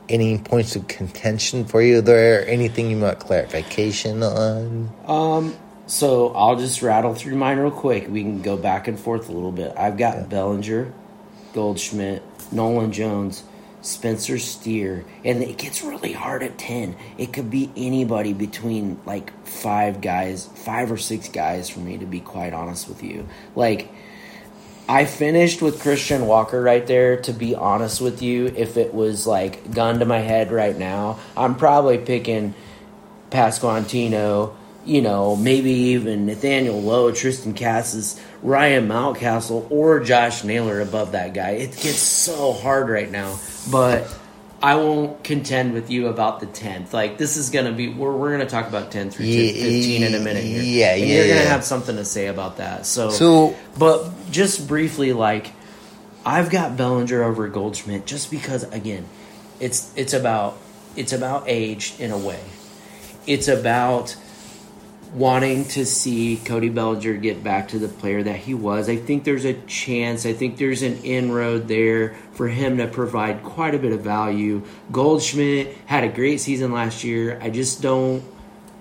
any 0.07 0.37
points 0.37 0.75
of 0.75 0.87
contention 0.87 1.65
for 1.65 1.81
you 1.81 2.01
there? 2.01 2.47
Anything 2.47 2.89
you 2.89 2.99
want 2.99 3.19
clarification 3.19 4.23
on? 4.23 4.89
Um, 5.05 5.55
so 5.87 6.29
I'll 6.33 6.55
just 6.55 6.81
rattle 6.81 7.13
through 7.13 7.35
mine 7.35 7.57
real 7.57 7.71
quick. 7.71 8.07
We 8.09 8.21
can 8.21 8.41
go 8.41 8.57
back 8.57 8.87
and 8.87 8.99
forth 8.99 9.29
a 9.29 9.31
little 9.31 9.51
bit. 9.51 9.73
I've 9.77 9.97
got 9.97 10.29
Bellinger, 10.29 10.93
Goldschmidt, 11.53 12.23
Nolan 12.51 12.91
Jones, 12.91 13.43
Spencer 13.81 14.39
Steer, 14.39 15.03
and 15.25 15.43
it 15.43 15.57
gets 15.57 15.83
really 15.83 16.13
hard 16.13 16.41
at 16.41 16.57
10. 16.57 16.95
It 17.17 17.33
could 17.33 17.51
be 17.51 17.69
anybody 17.75 18.31
between 18.31 18.99
like 19.05 19.31
five 19.45 19.99
guys, 19.99 20.47
five 20.55 20.91
or 20.91 20.97
six 20.97 21.27
guys 21.27 21.69
for 21.69 21.79
me 21.79 21.97
to 21.97 22.05
be 22.05 22.21
quite 22.21 22.53
honest 22.53 22.87
with 22.87 23.03
you. 23.03 23.27
Like, 23.55 23.89
I 24.87 25.05
finished 25.05 25.61
with 25.61 25.81
Christian 25.81 26.27
Walker 26.27 26.61
right 26.61 26.85
there. 26.85 27.17
To 27.21 27.33
be 27.33 27.55
honest 27.55 27.99
with 28.01 28.21
you, 28.21 28.47
if 28.47 28.77
it 28.77 28.93
was 28.93 29.27
like 29.27 29.73
gun 29.73 29.99
to 29.99 30.05
my 30.05 30.19
head 30.19 30.51
right 30.51 30.77
now, 30.77 31.19
I'm 31.35 31.55
probably 31.55 31.97
picking 31.97 32.53
Pasquantino, 33.31 34.55
you 34.85 35.01
know, 35.01 35.35
maybe 35.35 35.71
even 35.71 36.25
Nathaniel 36.25 36.81
Lowe, 36.81 37.11
Triston 37.11 37.57
Casas, 37.57 38.19
Ryan 38.41 38.87
Mountcastle, 38.87 39.69
or 39.71 39.99
Josh 40.01 40.43
Naylor 40.43 40.81
above 40.81 41.13
that 41.13 41.33
guy. 41.33 41.51
It 41.51 41.71
gets 41.71 41.99
so 41.99 42.53
hard 42.53 42.89
right 42.89 43.09
now, 43.09 43.39
but 43.71 44.13
I 44.61 44.75
won't 44.75 45.23
contend 45.23 45.73
with 45.73 45.89
you 45.89 46.07
about 46.07 46.39
the 46.39 46.47
10th. 46.47 46.93
Like, 46.93 47.17
this 47.17 47.37
is 47.37 47.49
going 47.49 47.65
to 47.65 47.71
be, 47.71 47.89
we're, 47.89 48.15
we're 48.15 48.29
going 48.35 48.41
to 48.41 48.45
talk 48.49 48.67
about 48.67 48.91
10 48.91 49.09
through 49.11 49.25
15 49.25 50.03
in 50.03 50.13
a 50.15 50.19
minute 50.19 50.43
here. 50.43 50.61
Yeah, 50.61 50.93
and 50.95 51.01
yeah, 51.01 51.05
You're 51.15 51.25
going 51.27 51.37
to 51.39 51.43
yeah. 51.43 51.49
have 51.49 51.63
something 51.63 51.95
to 51.97 52.05
say 52.05 52.27
about 52.27 52.57
that. 52.57 52.85
So, 52.85 53.09
So- 53.09 53.55
but 53.77 54.09
just 54.31 54.67
briefly, 54.67 55.13
like, 55.13 55.51
I've 56.25 56.49
got 56.49 56.77
Bellinger 56.77 57.23
over 57.23 57.47
Goldschmidt 57.49 58.05
just 58.05 58.31
because, 58.31 58.63
again, 58.71 59.05
it's 59.59 59.93
it's 59.97 60.13
about 60.13 60.57
it's 60.95 61.11
about 61.11 61.43
age 61.47 61.93
in 61.99 62.11
a 62.11 62.17
way. 62.17 62.39
It's 63.27 63.49
about 63.49 64.15
wanting 65.13 65.65
to 65.65 65.85
see 65.85 66.37
Cody 66.43 66.69
Bellinger 66.69 67.13
get 67.13 67.43
back 67.43 67.67
to 67.69 67.79
the 67.79 67.87
player 67.87 68.23
that 68.23 68.37
he 68.37 68.53
was. 68.53 68.89
I 68.89 68.95
think 68.97 69.23
there's 69.23 69.45
a 69.45 69.53
chance. 69.63 70.25
I 70.25 70.33
think 70.33 70.57
there's 70.57 70.81
an 70.81 70.97
inroad 71.03 71.67
there 71.67 72.15
for 72.33 72.47
him 72.47 72.77
to 72.77 72.87
provide 72.87 73.43
quite 73.43 73.75
a 73.75 73.79
bit 73.79 73.91
of 73.91 74.01
value. 74.01 74.63
Goldschmidt 74.91 75.77
had 75.85 76.03
a 76.03 76.09
great 76.09 76.39
season 76.39 76.71
last 76.71 77.03
year. 77.03 77.39
I 77.41 77.49
just 77.49 77.81
don't. 77.81 78.23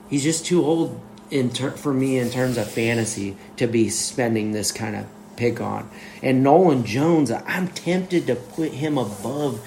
He's 0.08 0.22
just 0.22 0.46
too 0.46 0.64
old 0.64 1.00
in 1.30 1.50
ter- 1.50 1.70
for 1.70 1.92
me 1.92 2.18
in 2.18 2.30
terms 2.30 2.56
of 2.56 2.70
fantasy 2.70 3.36
to 3.56 3.66
be 3.66 3.88
spending 3.88 4.52
this 4.52 4.72
kind 4.72 4.96
of 4.96 5.06
pick 5.36 5.60
on. 5.60 5.90
And 6.22 6.42
Nolan 6.42 6.84
Jones, 6.84 7.30
I'm 7.30 7.68
tempted 7.68 8.26
to 8.26 8.36
put 8.36 8.72
him 8.72 8.96
above 8.98 9.60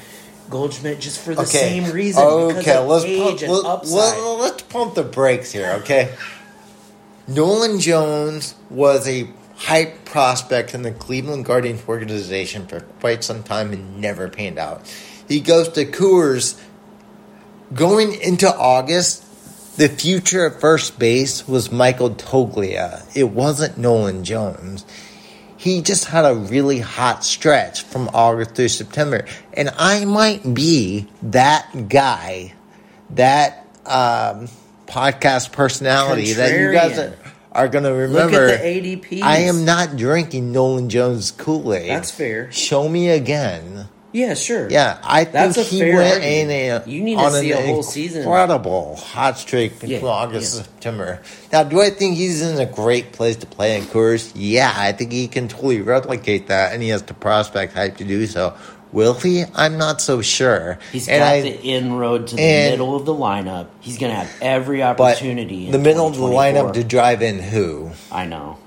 Goldschmidt 0.50 1.00
just 1.00 1.20
for 1.20 1.34
the 1.34 1.42
same 1.46 1.92
reason. 1.92 2.24
because 2.50 2.68
Okay, 2.68 2.80
let's 2.80 3.06
pump, 3.06 3.82
let, 3.84 3.92
let, 3.92 4.40
let's 4.40 4.62
pump 4.64 4.94
the 4.96 5.04
brakes 5.04 5.52
here, 5.52 5.72
okay? 5.82 6.14
Nolan 7.28 7.80
Jones 7.80 8.56
was 8.70 9.08
a 9.08 9.30
hype 9.56 10.06
prospect 10.06 10.74
in 10.74 10.82
the 10.84 10.92
Cleveland 10.92 11.46
Guardians 11.46 11.84
organization 11.88 12.68
for 12.68 12.82
quite 13.00 13.24
some 13.24 13.44
time 13.44 13.72
and 13.72 14.00
never 14.00 14.30
panned 14.30 14.60
out. 14.60 14.88
He 15.28 15.40
goes 15.40 15.70
to 15.70 15.86
Coors. 15.86 16.62
Going 17.74 18.14
into 18.22 18.48
August, 18.48 19.78
the 19.78 19.90
future 19.90 20.46
at 20.46 20.62
first 20.62 21.00
base 21.00 21.48
was 21.48 21.72
Michael 21.72 22.12
Toglia. 22.12 23.04
It 23.16 23.32
wasn't 23.32 23.78
Nolan 23.78 24.24
Jones 24.24 24.86
he 25.66 25.82
just 25.82 26.06
had 26.06 26.26
a 26.26 26.36
really 26.36 26.78
hot 26.78 27.24
stretch 27.24 27.82
from 27.82 28.08
August 28.14 28.54
through 28.54 28.68
September. 28.68 29.26
And 29.52 29.72
I 29.76 30.06
might 30.06 30.54
be 30.54 31.08
that 31.24 31.90
guy, 31.90 32.54
that 33.10 33.66
um, 33.84 34.48
podcast 34.88 35.52
personality 35.52 36.34
that 36.34 36.58
you 36.60 36.72
guys 36.72 36.98
are, 36.98 37.14
are 37.52 37.68
going 37.68 37.84
to 37.84 37.92
Look 37.92 38.32
remember. 38.32 38.48
at 38.50 38.62
the 38.62 38.98
ADPs. 38.98 39.22
I 39.22 39.38
am 39.40 39.66
not 39.66 39.96
drinking 39.98 40.52
Nolan 40.52 40.90
Jones 40.90 41.32
Kool 41.32 41.74
Aid. 41.74 41.90
That's 41.90 42.12
fair. 42.12 42.52
Show 42.52 42.88
me 42.90 43.10
again. 43.10 43.88
Yeah, 44.12 44.34
sure. 44.34 44.70
Yeah, 44.70 44.98
I 45.04 45.26
That's 45.26 45.56
think 45.56 45.68
a 45.68 45.70
he 45.72 45.82
went 45.94 45.98
argument. 46.24 46.24
in 46.24 46.50
a, 46.50 46.84
You 46.90 47.04
need 47.04 47.16
to 47.16 47.22
on 47.22 47.32
see 47.34 47.52
an 47.52 47.58
a 47.58 47.66
whole 47.68 47.84
season. 47.84 48.22
incredible 48.22 48.96
hot 48.96 49.38
streak 49.38 49.74
between 49.78 50.00
Yeah, 50.00 50.08
August 50.08 50.54
yeah. 50.54 50.60
and 50.62 50.66
September. 50.70 51.22
Now, 51.52 51.64
do 51.64 51.82
I 51.82 51.90
think 51.90 52.16
he's 52.16 52.42
in 52.42 52.58
a 52.58 52.66
great 52.66 53.12
place 53.12 53.36
to 53.36 53.46
play 53.46 53.78
in 53.78 53.84
Coors? 53.84 54.32
Yeah, 54.34 54.72
I 54.74 54.94
think 54.94 55.12
he 55.12 55.28
can 55.28 55.50
totally 55.50 55.82
replicate 55.82 56.48
that, 56.48 56.72
and 56.74 56.82
he 56.82 56.88
has 56.90 57.02
the 57.04 57.14
prospect 57.14 57.74
hype 57.74 57.98
to 57.98 58.06
do 58.06 58.26
so. 58.26 58.56
Will 58.96 59.14
he? 59.14 59.44
I'm 59.54 59.78
not 59.78 60.00
so 60.00 60.22
sure. 60.22 60.80
He's 60.94 61.10
and 61.10 61.20
got 61.20 61.34
I, 61.34 61.42
the 61.42 61.62
inroad 61.62 62.28
to 62.28 62.36
the 62.38 62.42
and- 62.42 62.72
middle 62.72 62.96
of 62.96 63.06
the 63.06 63.14
lineup. 63.14 63.68
He's 63.82 63.98
going 63.98 64.12
to 64.12 64.18
have 64.18 64.32
every 64.42 64.82
opportunity. 64.82 65.66
in 65.66 65.72
the 65.74 65.78
middle 65.80 66.08
of 66.08 66.16
the 66.16 66.24
lineup 66.24 66.74
to 66.74 66.84
drive 66.84 67.22
in 67.22 67.40
who? 67.40 67.92
I 68.10 68.26
know. 68.26 68.58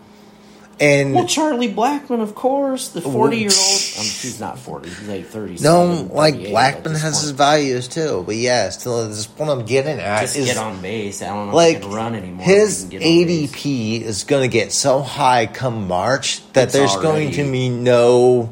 And 0.81 1.13
Well, 1.15 1.27
Charlie 1.27 1.73
Blackmon, 1.73 2.21
of 2.21 2.37
course, 2.37 2.91
the 2.91 3.01
forty-year-old. 3.01 3.57
Um, 3.99 4.05
he's 4.05 4.39
not 4.39 4.61
forty. 4.61 4.89
He's 4.91 5.09
like 5.09 5.27
thirty. 5.27 5.57
no, 5.61 6.09
like 6.13 6.37
Blackmon 6.37 6.93
has 7.01 7.21
his 7.23 7.33
values 7.33 7.89
too, 7.89 8.23
but 8.25 8.37
yeah, 8.37 8.69
still, 8.69 9.09
this 9.09 9.27
point 9.27 9.51
I'm 9.51 9.65
getting 9.67 9.99
at 9.99 10.21
Just 10.21 10.37
is 10.37 10.47
get 10.47 10.57
on 10.57 10.81
base. 10.81 11.21
I 11.21 11.29
don't 11.29 11.49
know 11.49 11.57
like 11.57 11.79
if 11.79 11.83
he 11.83 11.89
can 11.89 11.97
run 11.97 12.15
anymore. 12.15 12.45
his 12.47 12.85
but 12.85 12.93
he 12.93 12.99
can 12.99 13.01
get 13.01 13.21
on 13.23 13.27
base. 13.27 13.51
ADP 13.53 14.03
is 14.03 14.23
going 14.23 14.49
to 14.49 14.53
get 14.53 14.71
so 14.71 15.03
high 15.03 15.47
come 15.47 15.89
March 15.89 16.47
that 16.53 16.65
It's 16.65 16.75
there's 16.75 16.95
going 16.95 17.33
to 17.33 17.51
be 17.51 17.71
no 17.71 18.49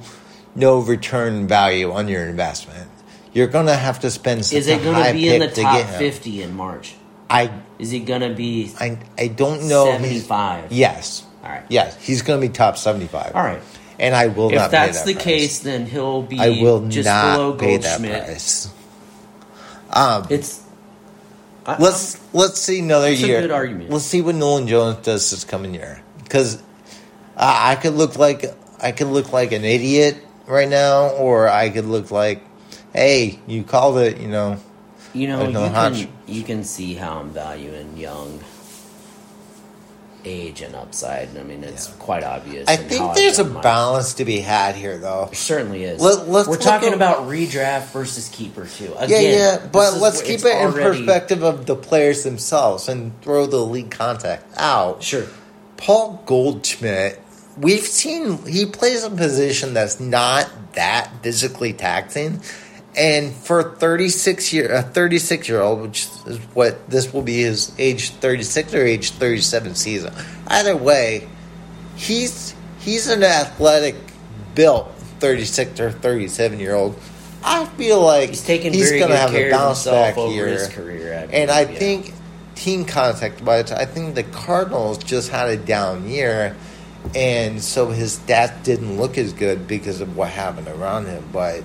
no 0.56 0.78
return 0.80 1.46
value 1.46 1.92
on 1.92 2.08
your 2.08 2.24
investment. 2.24 2.88
You're 3.32 3.46
going 3.48 3.66
to 3.66 3.76
have 3.76 4.00
to 4.00 4.10
spend 4.10 4.44
such 4.46 4.58
Is 4.58 4.66
it 4.68 4.82
going 4.82 5.04
to 5.04 5.12
be 5.12 5.28
in 5.28 5.40
the 5.40 5.48
to 5.48 5.62
top 5.62 5.86
fifty 5.90 6.42
in 6.42 6.54
March? 6.56 6.94
I 7.28 7.52
Is 7.78 7.90
he 7.90 8.00
going 8.00 8.22
to 8.22 8.34
be 8.34 8.72
I 8.80 8.98
I 9.18 9.28
don't 9.28 9.68
know 9.68 9.92
if 9.92 10.00
he's 10.00 10.26
seventy-five? 10.26 10.72
yes. 10.72 11.24
All 11.44 11.50
right. 11.50 11.64
Yes, 11.68 11.96
he's 12.04 12.22
going 12.22 12.40
to 12.40 12.46
be 12.48 12.52
top 12.52 12.76
75. 12.76 13.36
All 13.36 13.42
right. 13.42 13.62
And 14.00 14.16
I 14.16 14.26
will 14.28 14.48
If 14.48 14.56
not 14.56 14.70
pay 14.72 14.76
that's 14.78 14.98
that 15.02 15.06
the 15.06 15.12
price. 15.14 15.24
case, 15.24 15.58
then 15.60 15.86
he'll 15.86 16.22
be 16.22 16.40
I 16.40 16.48
will 16.60 16.88
just 16.88 17.06
not 17.06 17.36
below 17.36 17.52
pay 17.54 17.76
that 17.76 18.00
price. 18.00 18.68
Um, 19.92 20.26
It's 20.28 20.62
I- 21.64 21.76
let's 21.78 22.18
let's 22.32 22.60
see 22.60 22.80
another 22.80 23.12
year. 23.12 23.40
good 23.42 23.50
argument. 23.52 23.90
Let's 23.90 24.04
see 24.04 24.22
what 24.22 24.34
Nolan 24.34 24.66
Jones 24.66 25.04
does 25.04 25.30
this 25.30 25.44
coming 25.44 25.74
year 25.74 26.02
because 26.24 26.60
I, 27.36 27.72
I 27.72 27.74
could 27.76 27.94
look 27.94 28.18
like 28.18 28.44
I 28.80 28.92
could 28.92 29.06
look 29.08 29.32
like 29.32 29.52
an 29.52 29.64
idiot 29.64 30.16
right 30.46 30.68
now, 30.68 31.08
or 31.10 31.48
I 31.48 31.70
could 31.70 31.86
look 31.86 32.10
like, 32.10 32.42
hey, 32.92 33.38
you 33.46 33.62
called 33.62 33.98
it. 33.98 34.18
You 34.18 34.28
know, 34.28 34.58
You 35.14 35.28
know, 35.28 35.46
you 35.48 35.52
can 35.70 36.08
you 36.26 36.42
can 36.42 36.64
see 36.64 36.94
how 36.94 37.18
I'm 37.20 37.30
valuing 37.30 37.96
young 37.96 38.40
age 40.24 40.60
and 40.60 40.74
upside. 40.74 41.36
I 41.38 41.44
mean, 41.44 41.62
it's 41.62 41.86
quite 41.86 42.24
obvious. 42.24 42.68
I 42.68 42.74
think 42.76 43.14
there's 43.14 43.38
a 43.38 43.44
mine. 43.44 43.62
balance 43.62 44.14
to 44.14 44.24
be 44.24 44.40
had 44.40 44.74
here, 44.74 44.98
though. 44.98 45.30
Certainly 45.32 45.84
is. 45.84 46.00
Let- 46.00 46.28
let's 46.28 46.48
We're 46.48 46.56
talking 46.56 46.88
at- 46.88 46.94
about 46.94 47.28
redraft 47.28 47.92
versus 47.92 48.28
keeper 48.28 48.66
too. 48.66 48.92
Again, 48.98 49.22
Yeah, 49.22 49.30
yeah, 49.60 49.66
but 49.70 49.98
let's 49.98 50.22
keep 50.22 50.40
it 50.44 50.60
in 50.60 50.72
perspective 50.72 51.44
of 51.44 51.66
the 51.66 51.76
players 51.76 52.24
themselves 52.24 52.88
and 52.88 53.12
throw 53.22 53.46
the 53.46 53.58
league 53.64 53.92
contact 53.92 54.44
out. 54.56 55.02
Sure. 55.04 55.26
Paul 55.76 56.20
Goldschmidt, 56.26 57.20
we've 57.58 57.86
seen 57.86 58.44
he 58.46 58.66
plays 58.66 59.04
a 59.04 59.10
position 59.10 59.74
that's 59.74 60.00
not 60.00 60.48
that 60.74 61.10
physically 61.22 61.72
taxing. 61.72 62.40
And 62.96 63.34
for 63.34 63.74
36 63.74 64.52
year 64.54 64.72
a 64.72 64.82
36 64.82 65.48
year 65.48 65.60
old, 65.60 65.82
which 65.82 66.06
is 66.26 66.38
what 66.54 66.88
this 66.88 67.12
will 67.12 67.22
be 67.22 67.42
his 67.42 67.72
age 67.78 68.10
36 68.10 68.72
or 68.74 68.84
age 68.84 69.10
37 69.10 69.74
season. 69.74 70.14
Either 70.46 70.76
way, 70.76 71.28
he's 71.96 72.54
he's 72.80 73.08
an 73.08 73.22
athletic 73.22 73.96
built 74.54 74.90
36 75.20 75.78
or 75.80 75.90
37 75.90 76.58
year 76.58 76.74
old. 76.74 76.98
I 77.44 77.64
feel 77.66 78.00
like 78.00 78.30
He's 78.30 78.44
taking 78.44 78.72
he's 78.72 78.92
gonna 78.92 79.16
have 79.16 79.34
a 79.34 79.50
bounce 79.50 79.84
back 79.84 80.16
year. 80.16 80.46
his 80.48 80.68
career. 80.68 81.12
I 81.30 81.32
And 81.32 81.50
I 81.50 81.60
yeah. 81.60 81.78
think 81.78 82.12
team 82.54 82.84
contact 82.84 83.42
wise, 83.42 83.70
I 83.70 83.84
think 83.84 84.14
the 84.14 84.24
Cardinals 84.24 84.98
just 84.98 85.28
had 85.30 85.48
a 85.48 85.56
down 85.56 86.08
year, 86.08 86.56
and 87.14 87.62
so 87.62 87.88
his 87.88 88.18
stats 88.18 88.62
didn't 88.62 88.96
look 88.98 89.18
as 89.18 89.32
good 89.32 89.68
because 89.68 90.00
of 90.00 90.16
what 90.16 90.30
happened 90.30 90.68
around 90.68 91.06
him. 91.06 91.24
But 91.32 91.62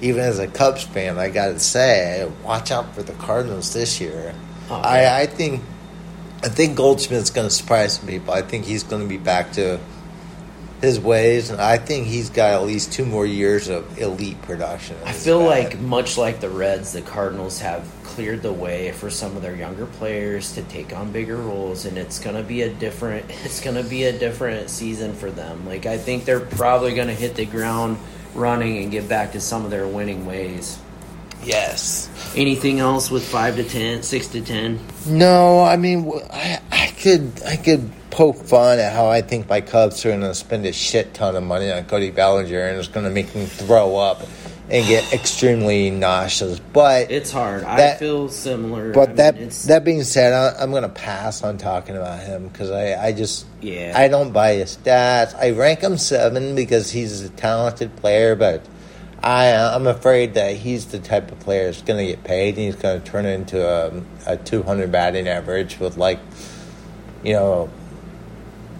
even 0.00 0.22
as 0.22 0.38
a 0.38 0.46
Cubs 0.46 0.82
fan, 0.82 1.18
I 1.18 1.28
got 1.28 1.48
to 1.48 1.58
say, 1.58 2.30
watch 2.42 2.70
out 2.70 2.94
for 2.94 3.02
the 3.02 3.12
Cardinals 3.14 3.72
this 3.72 4.00
year. 4.00 4.34
Oh. 4.70 4.74
I, 4.74 5.22
I 5.22 5.26
think 5.26 5.62
I 6.42 6.48
think 6.48 6.76
Goldschmidt's 6.76 7.30
going 7.30 7.46
to 7.46 7.54
surprise 7.54 7.96
some 7.96 8.08
people. 8.08 8.34
I 8.34 8.42
think 8.42 8.64
he's 8.64 8.82
going 8.82 9.02
to 9.02 9.08
be 9.08 9.18
back 9.18 9.52
to 9.52 9.78
his 10.82 10.98
ways, 10.98 11.50
and 11.50 11.60
I 11.60 11.78
think 11.78 12.08
he's 12.08 12.28
got 12.28 12.50
at 12.50 12.64
least 12.64 12.92
two 12.92 13.06
more 13.06 13.24
years 13.24 13.68
of 13.68 13.98
elite 13.98 14.42
production. 14.42 14.96
I 15.04 15.12
feel 15.12 15.40
like 15.40 15.78
much 15.78 16.18
like 16.18 16.40
the 16.40 16.50
Reds, 16.50 16.92
the 16.92 17.02
Cardinals 17.02 17.60
have 17.60 17.88
cleared 18.02 18.42
the 18.42 18.52
way 18.52 18.90
for 18.90 19.08
some 19.08 19.36
of 19.36 19.42
their 19.42 19.54
younger 19.54 19.86
players 19.86 20.52
to 20.52 20.62
take 20.64 20.94
on 20.94 21.12
bigger 21.12 21.36
roles, 21.36 21.86
and 21.86 21.96
it's 21.96 22.18
gonna 22.18 22.42
be 22.42 22.62
a 22.62 22.68
different. 22.68 23.24
It's 23.44 23.60
gonna 23.60 23.82
be 23.82 24.04
a 24.04 24.18
different 24.18 24.70
season 24.70 25.14
for 25.14 25.30
them. 25.30 25.66
Like 25.66 25.86
I 25.86 25.98
think 25.98 26.24
they're 26.24 26.40
probably 26.40 26.94
gonna 26.94 27.14
hit 27.14 27.34
the 27.34 27.46
ground 27.46 27.98
running 28.34 28.82
and 28.82 28.90
get 28.90 29.08
back 29.08 29.32
to 29.32 29.40
some 29.40 29.64
of 29.64 29.70
their 29.70 29.86
winning 29.86 30.26
ways. 30.26 30.78
Yes. 31.44 32.08
Anything 32.36 32.80
else 32.80 33.10
with 33.10 33.24
five 33.26 33.56
to 33.56 33.64
ten, 33.64 34.02
six 34.02 34.26
to 34.28 34.40
ten? 34.40 34.78
No, 35.06 35.60
I 35.62 35.76
mean, 35.76 36.10
I, 36.30 36.60
I 36.70 36.86
could 37.00 37.32
I 37.46 37.56
could 37.56 37.90
poke 38.10 38.36
fun 38.36 38.78
at 38.78 38.92
how 38.92 39.08
I 39.08 39.22
think 39.22 39.48
my 39.48 39.60
Cubs 39.60 40.04
are 40.04 40.10
going 40.10 40.20
to 40.22 40.34
spend 40.34 40.64
a 40.66 40.72
shit 40.72 41.14
ton 41.14 41.34
of 41.36 41.42
money 41.42 41.70
on 41.70 41.84
Cody 41.84 42.10
Bellinger, 42.10 42.60
and 42.60 42.78
it's 42.78 42.88
going 42.88 43.04
to 43.04 43.10
make 43.10 43.34
me 43.34 43.46
throw 43.46 43.96
up 43.96 44.22
and 44.70 44.86
get 44.86 45.12
extremely 45.14 45.90
nauseous. 45.90 46.58
But 46.58 47.10
It's 47.10 47.30
hard. 47.30 47.64
I 47.64 47.76
That- 47.76 47.98
feel 47.98 48.28
similar. 48.28 48.92
But 48.92 49.10
I 49.10 49.12
that 49.14 49.36
it's, 49.38 49.64
that 49.64 49.84
being 49.84 50.02
said, 50.02 50.32
I, 50.32 50.62
I'm 50.62 50.70
going 50.70 50.82
to 50.84 50.88
pass 50.88 51.42
on 51.42 51.58
talking 51.58 51.96
about 51.96 52.20
him 52.20 52.48
because 52.48 52.70
I, 52.70 53.08
I 53.08 53.12
just 53.12 53.46
Yeah. 53.60 53.92
I 53.96 54.08
don't 54.08 54.32
buy 54.32 54.54
his 54.54 54.76
stats. 54.76 55.34
I 55.34 55.50
rank 55.50 55.80
him 55.80 55.98
seven 55.98 56.54
because 56.54 56.90
he's 56.90 57.20
a 57.22 57.28
talented 57.30 57.94
player, 57.96 58.34
but 58.36 58.64
I 59.22 59.54
I'm 59.74 59.86
afraid 59.86 60.34
that 60.34 60.56
he's 60.56 60.86
the 60.86 60.98
type 60.98 61.30
of 61.30 61.38
player 61.40 61.66
that's 61.66 61.82
going 61.82 62.04
to 62.04 62.12
get 62.12 62.24
paid 62.24 62.56
and 62.56 62.64
he's 62.64 62.76
going 62.76 63.00
to 63.00 63.10
turn 63.10 63.24
into 63.24 63.64
a, 63.64 64.02
a 64.26 64.36
200 64.36 64.90
batting 64.90 65.28
average 65.28 65.78
with 65.78 65.96
like 65.96 66.20
you 67.22 67.34
know. 67.34 67.70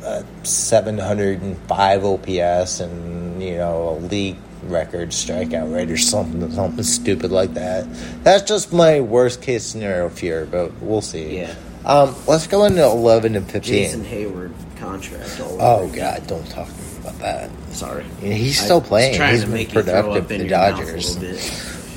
Uh, 0.05 0.25
705 0.43 2.05
OPS 2.05 2.81
and 2.81 3.41
you 3.41 3.57
know 3.57 3.91
a 3.91 3.97
league 4.01 4.37
record 4.65 5.11
strikeout 5.11 5.73
rate 5.75 5.91
or 5.91 5.97
something 5.97 6.51
something 6.51 6.85
stupid 6.85 7.31
like 7.31 7.55
that. 7.55 7.87
That's 8.25 8.43
just 8.43 8.73
my 8.73 9.01
worst 9.01 9.43
case 9.43 9.65
scenario 9.65 10.09
fear, 10.09 10.47
but 10.47 10.73
we'll 10.81 11.03
see. 11.03 11.39
Yeah. 11.39 11.55
Um, 11.85 12.15
let's 12.29 12.47
go 12.47 12.65
into 12.65 12.83
11 12.85 13.35
and 13.35 13.51
15. 13.51 13.63
Jason 13.63 14.05
Heyward 14.05 14.53
contract. 14.77 15.37
Oh. 15.41 15.91
God, 15.95 16.27
don't 16.27 16.49
talk 16.49 16.69
to 16.69 16.73
me 16.73 16.92
about 17.03 17.19
that. 17.21 17.51
Sorry. 17.73 18.05
He's 18.21 18.59
still 18.61 18.81
was 18.81 18.89
playing. 18.89 19.17
Trying 19.17 19.33
He's 19.33 19.41
to 19.43 19.47
been 19.47 19.55
make 19.55 19.73
productive 19.73 20.27
for 20.27 20.35
the 20.35 20.45
a 20.47 20.49
Dodgers. 20.49 21.17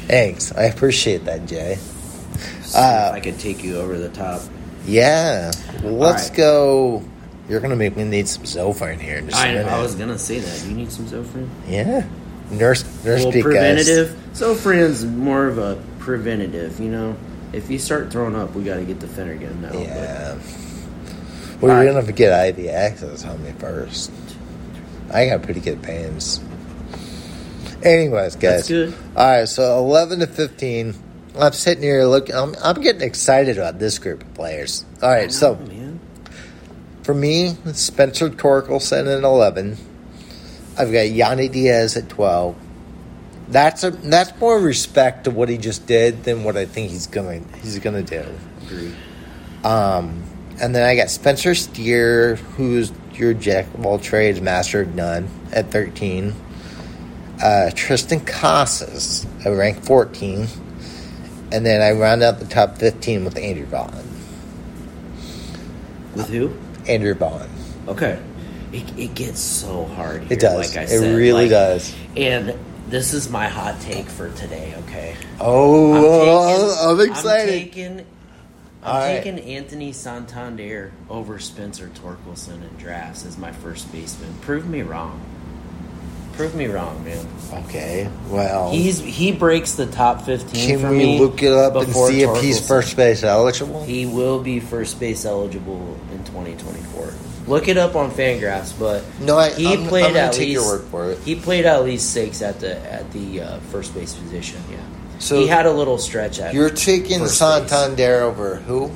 Thanks, 0.07 0.51
I 0.53 0.63
appreciate 0.63 1.25
that, 1.25 1.45
Jay. 1.47 1.77
Uh, 2.75 3.11
I 3.13 3.19
could 3.21 3.39
take 3.39 3.63
you 3.63 3.77
over 3.77 3.97
the 3.97 4.09
top. 4.09 4.41
Yeah, 4.85 5.51
let's 5.83 6.29
right. 6.29 6.37
go. 6.37 7.03
You're 7.49 7.59
gonna 7.59 7.75
make 7.75 7.95
me 7.95 8.03
need 8.03 8.27
some 8.27 8.43
Zofran 8.43 8.99
here 8.99 9.17
in 9.17 9.29
just 9.29 9.41
a 9.41 9.45
I, 9.47 9.53
minute. 9.53 9.67
I 9.71 9.81
was 9.81 9.95
gonna 9.95 10.17
say 10.19 10.39
that. 10.39 10.65
You 10.67 10.75
need 10.75 10.91
some 10.91 11.05
Zofran. 11.05 11.47
yeah, 11.67 12.05
nurse, 12.51 12.83
nurse, 13.03 13.23
Well, 13.23 13.31
speak, 13.31 13.43
guys. 13.45 13.53
preventative. 13.53 14.15
Zofran's 14.33 15.05
more 15.05 15.47
of 15.47 15.57
a 15.57 15.81
preventative. 15.99 16.79
You 16.79 16.89
know, 16.89 17.15
if 17.53 17.69
you 17.69 17.79
start 17.79 18.11
throwing 18.11 18.35
up, 18.35 18.53
we 18.53 18.63
got 18.63 18.75
to 18.75 18.83
get 18.83 18.99
the 18.99 19.07
Phenergan 19.07 19.59
now. 19.61 19.69
but- 19.71 19.79
Yeah. 19.81 20.35
Well, 21.61 21.71
All 21.71 21.77
you're 21.77 21.77
right. 21.77 21.85
gonna 21.85 21.95
have 21.95 22.07
to 22.07 22.11
get 22.11 22.47
IV 22.59 22.67
access 22.69 23.23
on 23.25 23.41
me 23.43 23.53
first. 23.57 24.11
I 25.15 25.29
got 25.29 25.43
pretty 25.43 25.61
good 25.61 25.81
pains. 25.81 26.41
Anyways, 27.81 28.35
guys. 28.35 28.69
All 28.69 28.91
right, 29.15 29.47
so 29.47 29.77
11 29.77 30.19
to 30.19 30.27
15. 30.27 30.93
I'm 31.39 31.53
sitting 31.53 31.83
here 31.83 32.03
looking. 32.05 32.35
I'm, 32.35 32.53
I'm 32.61 32.81
getting 32.81 33.01
excited 33.01 33.57
about 33.57 33.79
this 33.79 33.97
group 33.97 34.23
of 34.23 34.33
players. 34.33 34.83
All 35.01 35.09
right, 35.09 35.21
right, 35.21 35.31
so 35.31 35.55
man. 35.55 36.01
for 37.03 37.13
me, 37.13 37.55
Spencer 37.73 38.29
Torkelson 38.29 39.17
at 39.17 39.23
11. 39.23 39.77
I've 40.77 40.91
got 40.91 41.05
Yandy 41.05 41.49
Diaz 41.49 41.95
at 41.95 42.09
12. 42.09 42.57
That's 43.47 43.83
a 43.83 43.91
that's 43.91 44.37
more 44.39 44.59
respect 44.59 45.25
to 45.25 45.31
what 45.31 45.47
he 45.47 45.57
just 45.57 45.85
did 45.85 46.23
than 46.23 46.43
what 46.43 46.57
I 46.57 46.65
think 46.65 46.89
he's 46.89 47.07
gonna 47.07 47.41
he's 47.61 47.77
gonna 47.79 48.01
do. 48.01 48.25
Agree. 48.65 48.93
Um, 49.63 50.23
and 50.59 50.75
then 50.75 50.81
I 50.81 50.95
got 50.95 51.09
Spencer 51.09 51.53
Steer, 51.53 52.35
who's 52.35 52.91
your 53.17 53.33
jack 53.33 53.65
of 53.73 53.85
all 53.85 53.99
trades, 53.99 54.41
master 54.41 54.81
of 54.81 54.95
none, 54.95 55.27
at 55.51 55.71
13. 55.71 56.33
Uh, 57.37 57.69
Triston 57.73 58.25
Casas 58.25 59.25
at 59.45 59.49
rank 59.49 59.83
14. 59.83 60.47
And 61.51 61.65
then 61.65 61.81
I 61.81 61.91
round 61.99 62.23
out 62.23 62.39
the 62.39 62.45
top 62.45 62.77
15 62.77 63.25
with 63.25 63.37
Andrew 63.37 63.65
Vaughn. 63.65 63.91
With 66.15 66.29
who? 66.29 66.53
Andrew 66.87 67.13
Vaughn. 67.13 67.49
Okay. 67.87 68.19
It, 68.71 68.97
it 68.97 69.13
gets 69.15 69.39
so 69.39 69.85
hard. 69.85 70.23
Here, 70.23 70.33
It 70.33 70.39
does. 70.39 70.75
Like 70.75 70.77
I 70.77 70.83
it 70.83 70.99
said, 70.99 71.15
really 71.15 71.43
like- 71.43 71.49
does. 71.49 71.95
And 72.17 72.57
this 72.89 73.13
is 73.13 73.29
my 73.29 73.47
hot 73.47 73.79
take 73.81 74.07
for 74.07 74.29
today. 74.31 74.73
Okay. 74.87 75.15
Oh, 75.39 76.89
I'm, 76.91 76.97
taking- 76.97 77.11
excited. 77.11 77.53
I'm 77.53 77.59
taking, 77.59 78.05
I'm 78.85 78.95
All 78.95 78.99
right. 79.01 79.23
taking 79.23 79.39
Anthony 79.39 79.91
Santander 79.93 80.91
over 81.09 81.39
Spencer 81.39 81.89
Torkelson 82.03 82.61
in 82.69 82.75
drafts 82.77 83.25
as 83.25 83.35
my 83.37 83.51
first 83.51 83.91
baseman. 83.91 84.33
Prove 84.41 84.67
me 84.69 84.83
wrong. 84.83 85.19
Prove 86.33 86.53
me 86.53 86.67
wrong, 86.67 87.03
man. 87.05 87.25
okay, 87.65 88.09
well, 88.29 88.69
He's 88.69 88.99
he 88.99 89.31
breaks 89.31 89.71
the 89.73 89.85
top 89.85 90.23
fifteen 90.23 90.79
can 90.81 90.89
we 90.89 91.17
look 91.17 91.41
it 91.41 91.53
up 91.53 91.75
and 91.77 91.87
before 91.87 92.09
see 92.09 92.23
if 92.23 92.41
he's 92.41 92.65
first 92.67 92.95
base 92.97 93.23
eligible? 93.23 93.83
He 93.85 94.05
will 94.05 94.43
be 94.43 94.59
first 94.59 94.99
base 94.99 95.23
eligible 95.25 95.97
in 96.11 96.23
2024. 96.25 97.13
Look 97.47 97.69
it 97.69 97.77
up 97.77 97.95
on 97.95 98.11
Fangraphs, 98.11 98.77
but 98.77 99.03
No, 99.21 99.37
I- 99.37 99.51
he 99.51 99.65
I'm- 99.67 99.87
played 99.87 100.05
I'm 100.07 100.17
at 100.17 100.33
take 100.33 100.41
least 100.41 100.51
your 100.51 100.65
word 100.65 100.83
for 100.91 101.11
it. 101.11 101.19
he 101.19 101.35
played 101.35 101.65
at 101.65 101.85
least 101.85 102.11
six 102.11 102.41
at 102.41 102.59
the 102.59 102.75
at 102.91 103.09
the 103.13 103.39
uh, 103.41 103.59
first 103.71 103.93
base 103.95 104.13
position. 104.15 104.59
Yeah, 104.69 104.77
So 105.19 105.39
he 105.39 105.47
had 105.47 105.65
a 105.65 105.71
little 105.71 105.97
stretch 105.97 106.39
at. 106.39 106.53
You're 106.53 106.69
taking 106.69 107.19
first 107.19 107.39
base. 107.39 107.69
Santander 107.69 108.21
over 108.23 108.55
who? 108.57 108.91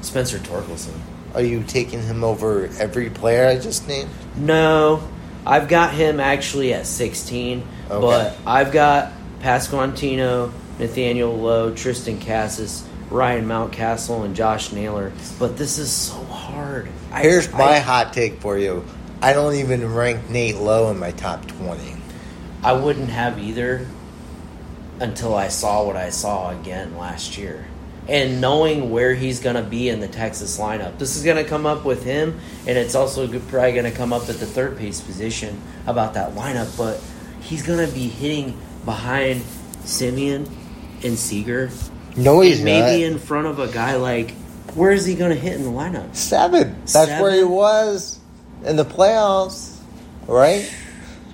Spencer 0.00 0.38
Torkelson. 0.38 0.94
Are 1.34 1.42
you 1.42 1.62
taking 1.62 2.02
him 2.02 2.24
over 2.24 2.68
every 2.78 3.08
player 3.10 3.46
I 3.46 3.58
just 3.58 3.86
named? 3.88 4.10
No, 4.36 5.02
I've 5.46 5.68
got 5.68 5.94
him 5.94 6.20
actually 6.20 6.74
at 6.74 6.86
16, 6.86 7.62
Okay. 7.90 8.00
but 8.00 8.36
I've 8.46 8.72
got 8.72 9.12
Pasquantino, 9.40 10.50
Nathaniel 10.78 11.36
Lowe, 11.36 11.72
Triston 11.72 12.20
Casas, 12.24 12.84
Ryan 13.10 13.46
Mountcastle, 13.46 14.24
and 14.24 14.34
Josh 14.34 14.72
Naylor. 14.72 15.12
But 15.38 15.56
this 15.56 15.78
is 15.78 15.90
so 15.90 16.14
hard. 16.24 16.88
I- 17.12 17.22
Here's 17.22 17.50
my 17.52 17.58
I, 17.64 17.78
hot 17.78 18.12
take 18.12 18.40
for 18.40 18.58
you. 18.58 18.84
I 19.20 19.32
don't 19.32 19.54
even 19.54 19.94
rank 19.94 20.28
Nate 20.30 20.56
Lowe 20.56 20.90
in 20.90 20.98
my 20.98 21.12
top 21.12 21.46
20. 21.46 21.96
I 22.64 22.72
wouldn't 22.72 23.10
have 23.10 23.38
either 23.38 23.86
until 25.02 25.34
I 25.34 25.48
saw 25.48 25.84
what 25.84 25.96
I 25.96 26.10
saw 26.10 26.50
again 26.50 26.96
last 26.96 27.36
year. 27.36 27.66
And 28.08 28.40
knowing 28.40 28.90
where 28.90 29.14
he's 29.14 29.40
going 29.40 29.56
to 29.56 29.62
be 29.62 29.88
in 29.88 30.00
the 30.00 30.08
Texas 30.08 30.58
lineup. 30.58 30.98
This 30.98 31.16
is 31.16 31.24
going 31.24 31.42
to 31.42 31.48
come 31.48 31.66
up 31.66 31.84
with 31.84 32.04
him, 32.04 32.40
and 32.66 32.78
it's 32.78 32.94
also 32.94 33.26
probably 33.26 33.72
going 33.72 33.84
to 33.84 33.90
come 33.90 34.12
up 34.12 34.28
at 34.28 34.36
the 34.36 34.46
third 34.46 34.78
base 34.78 35.00
position 35.00 35.60
about 35.86 36.14
that 36.14 36.34
lineup. 36.34 36.76
But 36.76 37.00
he's 37.42 37.64
going 37.64 37.86
to 37.86 37.92
be 37.92 38.08
hitting 38.08 38.58
behind 38.84 39.42
Semien 39.84 40.48
and 41.04 41.18
Seager. 41.18 41.70
No, 42.16 42.40
he's 42.40 42.62
maybe 42.62 43.04
in 43.04 43.18
front 43.18 43.46
of 43.46 43.58
a 43.58 43.68
guy 43.68 43.96
like, 43.96 44.32
where 44.74 44.90
is 44.90 45.06
he 45.06 45.14
going 45.14 45.34
to 45.34 45.40
hit 45.40 45.54
in 45.54 45.62
the 45.62 45.70
lineup? 45.70 46.14
Seven. 46.16 46.82
That's 46.86 47.20
where 47.20 47.34
he 47.34 47.44
was 47.44 48.18
in 48.64 48.76
the 48.76 48.84
playoffs, 48.84 49.78
right? 50.26 50.72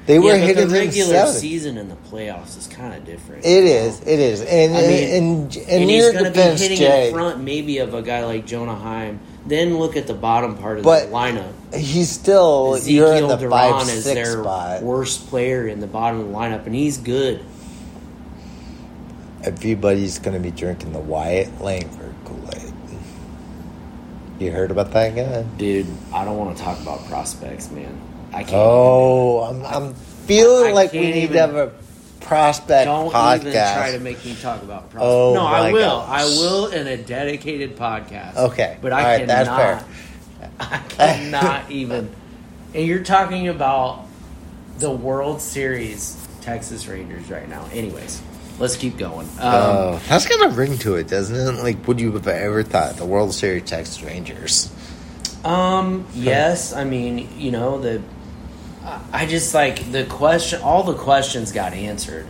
They 0.09 0.19
were 0.19 0.35
yeah, 0.35 0.39
but 0.39 0.47
hitting 0.47 0.69
the 0.69 0.75
regular 0.75 1.11
seven. 1.13 1.35
season 1.35 1.77
in 1.77 1.91
the 1.91 1.97
playoffs 1.97 2.57
is 2.57 2.67
kind 2.67 2.95
of 2.95 3.05
different. 3.05 3.45
It 3.45 3.65
is. 3.65 4.01
It 4.01 4.19
is. 4.19 4.41
And 4.41 4.75
I 4.75 4.81
mean, 4.81 5.09
in, 5.11 5.25
in 5.69 5.83
and 5.83 5.91
he's 5.91 6.11
going 6.11 6.25
to 6.25 6.31
be 6.31 6.41
hitting 6.41 6.79
Jay, 6.79 7.09
in 7.09 7.15
front 7.15 7.43
maybe 7.45 7.77
of 7.79 7.93
a 7.93 8.01
guy 8.01 8.25
like 8.25 8.47
Jonah 8.47 8.75
Heim. 8.75 9.21
Then 9.45 9.77
look 9.79 9.97
at 9.99 10.07
the 10.07 10.15
bottom 10.15 10.57
part 10.57 10.79
of 10.79 10.85
But 10.85 11.07
the 11.09 11.13
lineup. 11.13 11.53
he's 11.75 12.11
still 12.11 12.79
you're 12.85 13.15
in 13.17 13.25
Ezequiel 13.25 13.29
the 13.29 13.37
Duran 13.37 13.51
five 13.51 13.89
is 13.91 14.05
their 14.05 14.41
spot. 14.43 14.83
worst 14.83 15.29
player 15.29 15.69
in 15.69 15.81
the 15.81 15.87
bottom 15.87 16.21
of 16.21 16.29
the 16.29 16.33
lineup, 16.33 16.65
and 16.65 16.75
he's 16.75 16.97
good. 16.97 17.45
Everybody's 19.45 20.19
going 20.19 20.35
to 20.35 20.41
be 20.41 20.51
drinking 20.51 20.93
the 20.95 20.99
Wyatt 20.99 21.61
Langford 21.61 22.15
Kool 22.25 22.49
Aid. 22.57 22.73
You 24.41 24.53
heard 24.53 24.71
about 24.71 24.91
that 24.93 25.15
guy? 25.15 25.43
Dude, 25.59 25.87
I 26.15 26.25
don't 26.25 26.37
want 26.39 26.57
to 26.57 26.63
talk 26.63 26.81
about 26.81 27.05
prospects, 27.09 27.71
man. 27.71 28.01
I 28.33 28.43
can't. 28.43 28.53
Oh, 28.55 29.41
I'm, 29.43 29.65
I'm 29.65 29.95
feeling 29.95 30.71
I 30.71 30.75
like 30.75 30.93
we 30.93 31.01
can't 31.01 31.15
need 31.15 31.23
even- 31.25 31.35
to 31.37 31.41
have 31.41 31.55
a 31.57 31.73
prospect 32.21 32.85
don't 32.85 33.11
podcast. 33.11 33.39
even 33.41 33.53
try 33.53 33.93
to 33.93 34.01
make 34.01 34.23
me 34.25 34.35
talk 34.43 34.63
about 34.63 34.91
prospects. 34.91 35.03
Oh 35.05 35.33
no, 35.35 35.45
my 35.45 35.69
I 35.69 35.73
will. 35.73 36.01
I 36.07 36.25
will 36.25 36.67
in 36.67 36.87
a 36.87 36.97
dedicated 36.99 37.77
podcast. 37.77 38.37
Okay. 38.37 38.77
but 38.83 38.93
I 38.93 39.01
All 39.01 39.07
right, 39.09 39.27
cannot. 39.27 39.57
that's 39.57 39.85
I 40.61 40.79
cannot 40.89 41.71
even. 41.71 42.11
And 42.75 42.87
you're 42.87 43.03
talking 43.03 43.49
about 43.49 44.05
the 44.77 44.91
World 44.91 45.41
Series 45.41 46.17
Texas 46.43 46.87
Rangers 46.87 47.31
right 47.31 47.49
now. 47.49 47.67
Anyways, 47.73 48.21
let's 48.59 48.77
keep 48.77 48.99
going. 48.99 49.27
Um, 49.41 49.55
Oh, 49.55 50.01
that's 50.09 50.27
got 50.29 50.51
a 50.51 50.55
ring 50.55 50.77
to 50.79 50.97
it, 50.97 51.09
doesn't 51.09 51.35
it? 51.35 51.63
Like, 51.63 51.89
would 51.89 51.99
you 51.99 52.13
have 52.13 52.29
ever 52.29 52.63
thought 52.63 52.97
the 52.99 53.07
World 53.07 53.33
Series 53.33 53.65
Texas 53.65 54.03
Rangers? 54.03 54.71
Um. 55.45 56.07
Yes. 56.13 56.75
I 56.75 56.85
mean, 56.85 57.29
you 57.39 57.53
know 57.53 57.81
the. 57.81 58.03
I 59.13 59.27
just 59.27 59.55
like 59.55 59.91
the 59.93 60.05
question. 60.05 60.61
All 60.63 60.83
the 60.83 60.95
questions 60.95 61.53
got 61.53 61.73
answered. 61.73 62.27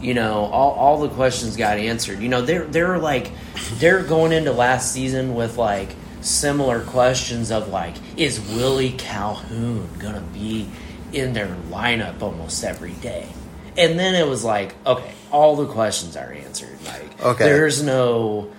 You 0.00 0.14
know, 0.14 0.44
all, 0.46 0.72
all 0.72 1.00
the 1.00 1.08
questions 1.08 1.56
got 1.56 1.78
answered. 1.78 2.20
You 2.20 2.28
know, 2.28 2.42
they're 2.42 2.66
they're 2.66 2.98
like 2.98 3.32
they're 3.74 4.02
going 4.02 4.32
into 4.32 4.52
last 4.52 4.92
season 4.92 5.34
with 5.34 5.56
like 5.56 5.94
similar 6.20 6.80
questions 6.82 7.50
of 7.50 7.68
like, 7.68 7.94
is 8.16 8.40
Willie 8.54 8.92
Calhoun 8.92 9.88
gonna 9.98 10.20
be 10.32 10.68
in 11.12 11.32
their 11.32 11.48
lineup 11.70 12.20
almost 12.22 12.64
every 12.64 12.92
day? 12.94 13.28
And 13.76 13.98
then 13.98 14.14
it 14.14 14.26
was 14.28 14.44
like, 14.44 14.74
okay, 14.86 15.12
all 15.32 15.56
the 15.56 15.66
questions 15.66 16.16
are 16.16 16.32
answered. 16.32 16.78
Like, 16.86 17.24
Okay. 17.24 17.44
there's 17.44 17.82
no 17.82 18.52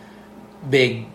big 0.70 1.06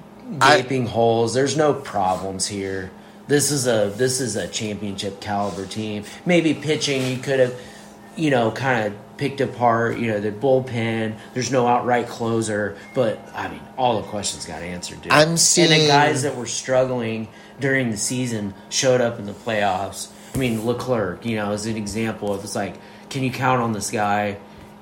I- 0.41 0.61
gaping 0.63 0.87
holes. 0.87 1.35
There's 1.35 1.57
no 1.57 1.75
problems 1.75 2.47
here. 2.47 2.91
This 3.31 3.53
is 3.53 3.69
a 3.69 3.93
this 3.97 4.21
is 4.21 4.35
a 4.35 4.49
championship 4.49 5.21
caliber 5.21 5.65
team. 5.65 6.03
Maybe 6.27 6.53
pitching 6.53 7.07
you 7.07 7.17
could 7.19 7.39
have, 7.39 7.55
you 8.17 8.29
know, 8.29 8.51
kind 8.51 8.89
of 8.89 9.17
picked 9.19 9.41
apart. 9.41 9.99
You 9.99 10.09
know, 10.09 10.19
the 10.19 10.33
bullpen. 10.33 11.17
There's 11.33 11.53
no 11.53 11.69
outright 11.69 12.09
closer, 12.09 12.77
but 12.93 13.21
I 13.33 13.47
mean, 13.47 13.61
all 13.79 14.03
the 14.03 14.09
questions 14.09 14.47
got 14.47 14.63
answered. 14.63 15.03
Dude. 15.03 15.13
I'm 15.13 15.29
and 15.29 15.39
the 15.39 15.87
guys 15.87 16.23
that 16.23 16.35
were 16.35 16.47
struggling 16.47 17.29
during 17.61 17.93
the 17.93 17.97
season 17.97 18.53
showed 18.69 19.01
up 19.01 19.21
in 19.21 19.27
the 19.27 19.33
playoffs. 19.33 20.11
I 20.35 20.39
mean, 20.39 20.67
Leclerc, 20.67 21.25
you 21.25 21.37
know, 21.37 21.53
is 21.53 21.67
an 21.67 21.77
example 21.77 22.35
of 22.35 22.43
it's 22.43 22.57
like, 22.57 22.75
can 23.11 23.23
you 23.23 23.31
count 23.31 23.63
on 23.63 23.73
this 23.73 23.93
guy 23.93 24.39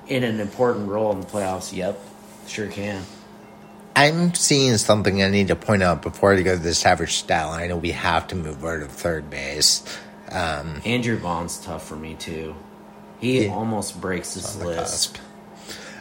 in 0.07 0.23
an 0.23 0.39
important 0.39 0.89
role 0.89 1.11
in 1.11 1.21
the 1.21 1.27
playoffs? 1.27 1.71
Yep, 1.71 1.99
sure 2.47 2.67
can. 2.67 3.03
I'm 3.99 4.33
seeing 4.33 4.77
something 4.77 5.21
I 5.21 5.29
need 5.29 5.49
to 5.49 5.57
point 5.57 5.83
out 5.83 6.01
before 6.01 6.33
I 6.33 6.41
go 6.41 6.55
to 6.55 6.61
this 6.61 6.85
average 6.85 7.15
stat 7.15 7.47
line. 7.47 7.63
I 7.63 7.67
know 7.67 7.75
we 7.77 7.91
have 7.91 8.27
to 8.27 8.35
move 8.35 8.63
over 8.63 8.79
to 8.79 8.85
third 8.85 9.29
base. 9.29 9.83
Um, 10.31 10.81
Andrew 10.85 11.17
Vaughn's 11.17 11.57
tough 11.57 11.85
for 11.85 11.97
me 11.97 12.13
too. 12.15 12.55
He 13.19 13.45
Yeah. 13.45 13.53
almost 13.53 13.99
breaks 13.99 14.35
his 14.35 14.55
list. 14.55 15.19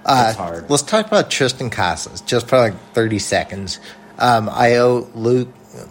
Uh, 0.05 0.33
hard. 0.33 0.71
Let's 0.71 0.85
talk 0.85 1.07
about 1.09 1.29
Triston 1.29 1.73
Casas 1.73 2.21
just 2.21 2.47
for 2.47 2.57
like 2.59 2.75
30 2.95 3.19
seconds. 3.19 3.81
Um, 4.21 4.49
I 4.49 4.77
owe 4.77 5.09
Luke, 5.15 5.49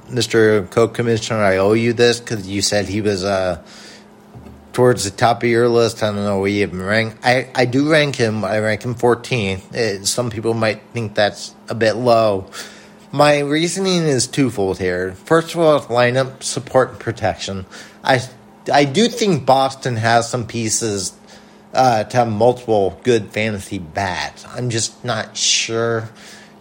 Mr. 0.10 0.70
Co-Commissioner, 0.70 1.44
I 1.44 1.58
owe 1.58 1.74
you 1.74 1.92
this 1.92 2.22
because 2.22 2.48
you 2.48 2.62
said 2.62 2.86
he 2.88 3.02
was 3.02 3.26
uh, 3.26 3.62
towards 4.78 5.06
the 5.06 5.10
top 5.10 5.42
of 5.42 5.50
your 5.50 5.68
list. 5.68 6.04
I 6.04 6.12
don't 6.12 6.24
know 6.24 6.38
where 6.38 6.50
you 6.50 6.62
even 6.62 6.84
rank. 6.84 7.16
I, 7.24 7.50
I 7.56 7.66
do 7.66 7.90
rank 7.92 8.16
him. 8.16 8.46
I 8.46 8.60
rank 8.60 8.84
him 8.84 8.94
14. 8.94 9.58
Uh 9.74 10.06
some 10.06 10.30
people 10.30 10.54
might 10.54 10.84
think 10.94 11.16
that's 11.16 11.56
a 11.68 11.74
bit 11.74 11.94
low. 11.94 12.46
My 13.12 13.40
reasoning 13.40 14.04
is 14.04 14.28
twofold 14.28 14.78
here. 14.78 15.14
First 15.26 15.56
of 15.56 15.62
all, 15.62 15.80
lineup 15.80 16.44
support 16.44 16.90
and 16.92 17.00
protection. 17.00 17.66
I 18.04 18.22
I 18.72 18.86
do 18.86 19.08
think 19.08 19.48
Boston 19.48 19.96
has 19.96 20.30
some 20.30 20.46
pieces 20.46 21.14
uh, 21.74 22.04
to 22.04 22.18
have 22.18 22.28
multiple 22.28 23.00
good 23.02 23.32
fantasy 23.32 23.80
bats. 23.80 24.46
I'm 24.46 24.70
just 24.70 25.04
not 25.04 25.36
sure. 25.36 26.08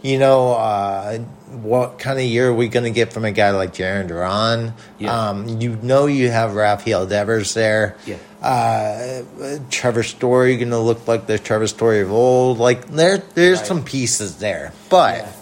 You 0.00 0.18
know, 0.18 0.52
uh, 0.52 1.18
what 1.50 1.98
kind 1.98 2.18
of 2.18 2.24
year 2.24 2.48
are 2.48 2.54
we 2.54 2.68
going 2.68 2.84
to 2.84 2.90
get 2.90 3.12
from 3.12 3.24
a 3.24 3.32
guy 3.32 3.50
like 3.52 3.72
Jarren 3.72 4.08
Duran? 4.08 4.74
Yeah. 4.98 5.28
Um, 5.28 5.48
you 5.60 5.76
know, 5.76 6.06
you 6.06 6.30
have 6.30 6.54
Rafael 6.54 7.06
Devers 7.06 7.54
there. 7.54 7.96
Yeah. 8.06 8.16
Uh, 8.42 9.22
Trevor 9.70 10.02
Story 10.02 10.56
going 10.56 10.70
to 10.70 10.78
look 10.78 11.06
like 11.08 11.26
the 11.26 11.38
Trevor 11.38 11.66
Story 11.68 12.00
of 12.00 12.10
old. 12.12 12.58
Like 12.58 12.86
there, 12.88 13.18
there's 13.18 13.58
Right. 13.58 13.66
some 13.66 13.84
pieces 13.84 14.36
there, 14.38 14.72
but. 14.90 15.18
Yeah. 15.18 15.32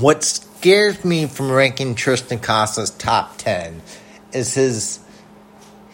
What 0.00 0.22
scares 0.22 1.04
me 1.04 1.26
from 1.26 1.50
ranking 1.50 1.96
Triston 1.96 2.40
Casas 2.40 2.90
top 2.90 3.36
ten 3.38 3.82
is 4.32 4.54
his 4.54 5.00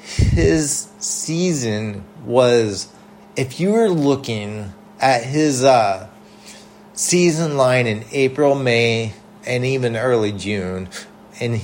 his 0.05 0.88
season 0.99 2.05
was 2.26 2.88
if 3.36 3.59
you 3.61 3.72
were 3.72 3.88
looking 3.88 4.74
at 5.01 5.24
his 5.24 5.64
uh, 5.64 6.09
season 6.95 7.57
line 7.57 7.86
in 7.86 8.05
April, 8.12 8.55
May, 8.55 9.12
and 9.47 9.64
even 9.64 9.97
early 9.97 10.32
June, 10.32 10.88
and 11.40 11.61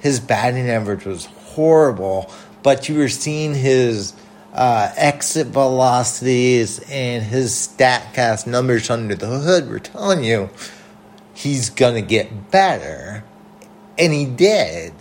his 0.00 0.20
batting 0.20 0.68
average 0.70 1.04
was 1.04 1.26
horrible, 1.26 2.32
but 2.62 2.88
you 2.88 2.96
were 2.96 3.08
seeing 3.08 3.54
his 3.54 4.14
uh, 4.54 4.92
exit 4.96 5.48
velocities 5.48 6.80
and 6.90 7.22
his 7.22 7.52
StatCast 7.52 8.46
numbers 8.46 8.90
under 8.90 9.14
the 9.14 9.26
hood 9.26 9.68
were 9.68 9.78
telling 9.78 10.24
you 10.24 10.50
he's 11.34 11.70
gonna 11.70 12.02
get 12.02 12.50
better, 12.50 13.24
and 13.98 14.12
he 14.12 14.24
did. 14.24 14.92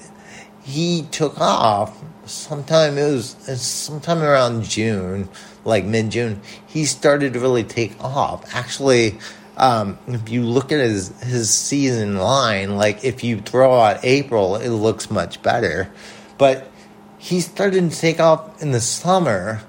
He 0.64 1.04
took 1.12 1.40
off 1.40 1.98
sometime. 2.26 2.98
It 2.98 3.12
was 3.12 3.32
sometime 3.62 4.22
around 4.22 4.64
June, 4.64 5.30
like 5.66 5.86
mid 5.86 6.12
June. 6.12 6.42
He 6.68 6.86
started 6.86 7.34
to 7.34 7.40
really 7.40 7.64
take 7.64 8.02
off. 8.04 8.54
Actually, 8.54 9.18
um, 9.60 10.00
if 10.08 10.30
you 10.30 10.44
look 10.44 10.72
at 10.72 10.80
his 10.80 11.10
his 11.22 11.50
season 11.50 12.18
line, 12.18 12.78
like 12.78 13.04
if 13.04 13.24
you 13.24 13.42
throw 13.42 13.80
out 13.80 14.00
April, 14.04 14.56
it 14.56 14.70
looks 14.70 15.12
much 15.12 15.42
better. 15.44 15.92
But 16.38 16.72
he 17.18 17.42
started 17.42 17.92
to 17.92 18.00
take 18.00 18.20
off 18.20 18.62
in 18.62 18.72
the 18.72 18.80
summer, 18.80 19.62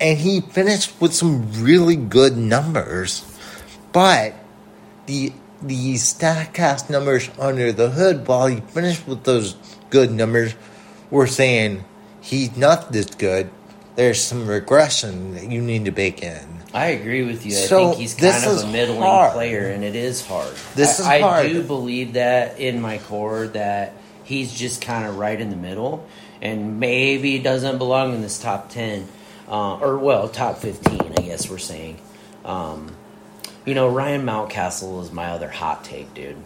and 0.00 0.18
he 0.18 0.40
finished 0.40 1.00
with 1.00 1.12
some 1.12 1.52
really 1.62 1.96
good 1.96 2.36
numbers. 2.36 3.24
But 3.92 4.34
the 5.06 5.32
the 5.60 5.94
Statcast 5.94 6.88
numbers 6.88 7.28
under 7.38 7.72
the 7.72 7.90
hood, 7.90 8.28
while 8.28 8.46
he 8.46 8.60
finished 8.60 9.08
with 9.08 9.24
those 9.24 9.56
good 9.90 10.12
numbers, 10.12 10.54
were 11.10 11.26
saying 11.26 11.84
he's 12.20 12.56
not 12.56 12.92
this 12.92 13.06
good. 13.06 13.50
There's 13.98 14.22
some 14.22 14.46
regression 14.46 15.34
that 15.34 15.50
you 15.50 15.60
need 15.60 15.86
to 15.86 15.90
bake 15.90 16.22
in. 16.22 16.46
I 16.72 16.86
agree 16.90 17.24
with 17.24 17.44
you. 17.44 17.50
I 17.50 17.62
So, 17.62 17.88
think 17.88 18.00
he's 18.00 18.14
kind 18.14 18.46
of 18.46 18.62
a 18.62 18.66
middling 18.70 19.02
hard. 19.02 19.32
player, 19.32 19.70
and 19.70 19.82
it 19.82 19.96
is 19.96 20.24
hard. 20.24 20.54
This 20.76 21.00
I, 21.00 21.02
is 21.02 21.06
I 21.08 21.20
hard. 21.20 21.46
I 21.46 21.48
do 21.48 21.64
believe 21.64 22.12
that 22.12 22.60
in 22.60 22.80
my 22.80 22.98
core 22.98 23.48
that 23.48 23.94
he's 24.22 24.54
just 24.54 24.82
kind 24.82 25.04
of 25.04 25.18
right 25.18 25.40
in 25.40 25.50
the 25.50 25.56
middle, 25.56 26.06
and 26.40 26.78
maybe 26.78 27.40
doesn't 27.40 27.78
belong 27.78 28.14
in 28.14 28.22
this 28.22 28.38
top 28.38 28.70
ten, 28.70 29.08
uh, 29.48 29.78
or 29.78 29.98
well, 29.98 30.28
top 30.28 30.58
fifteen. 30.58 31.14
I 31.18 31.22
guess 31.22 31.50
we're 31.50 31.58
saying. 31.58 31.98
Um, 32.44 32.94
you 33.64 33.74
know, 33.74 33.88
Ryan 33.88 34.24
Mountcastle 34.24 35.02
is 35.02 35.10
my 35.10 35.30
other 35.30 35.48
hot 35.48 35.82
take, 35.84 36.14
dude. 36.14 36.36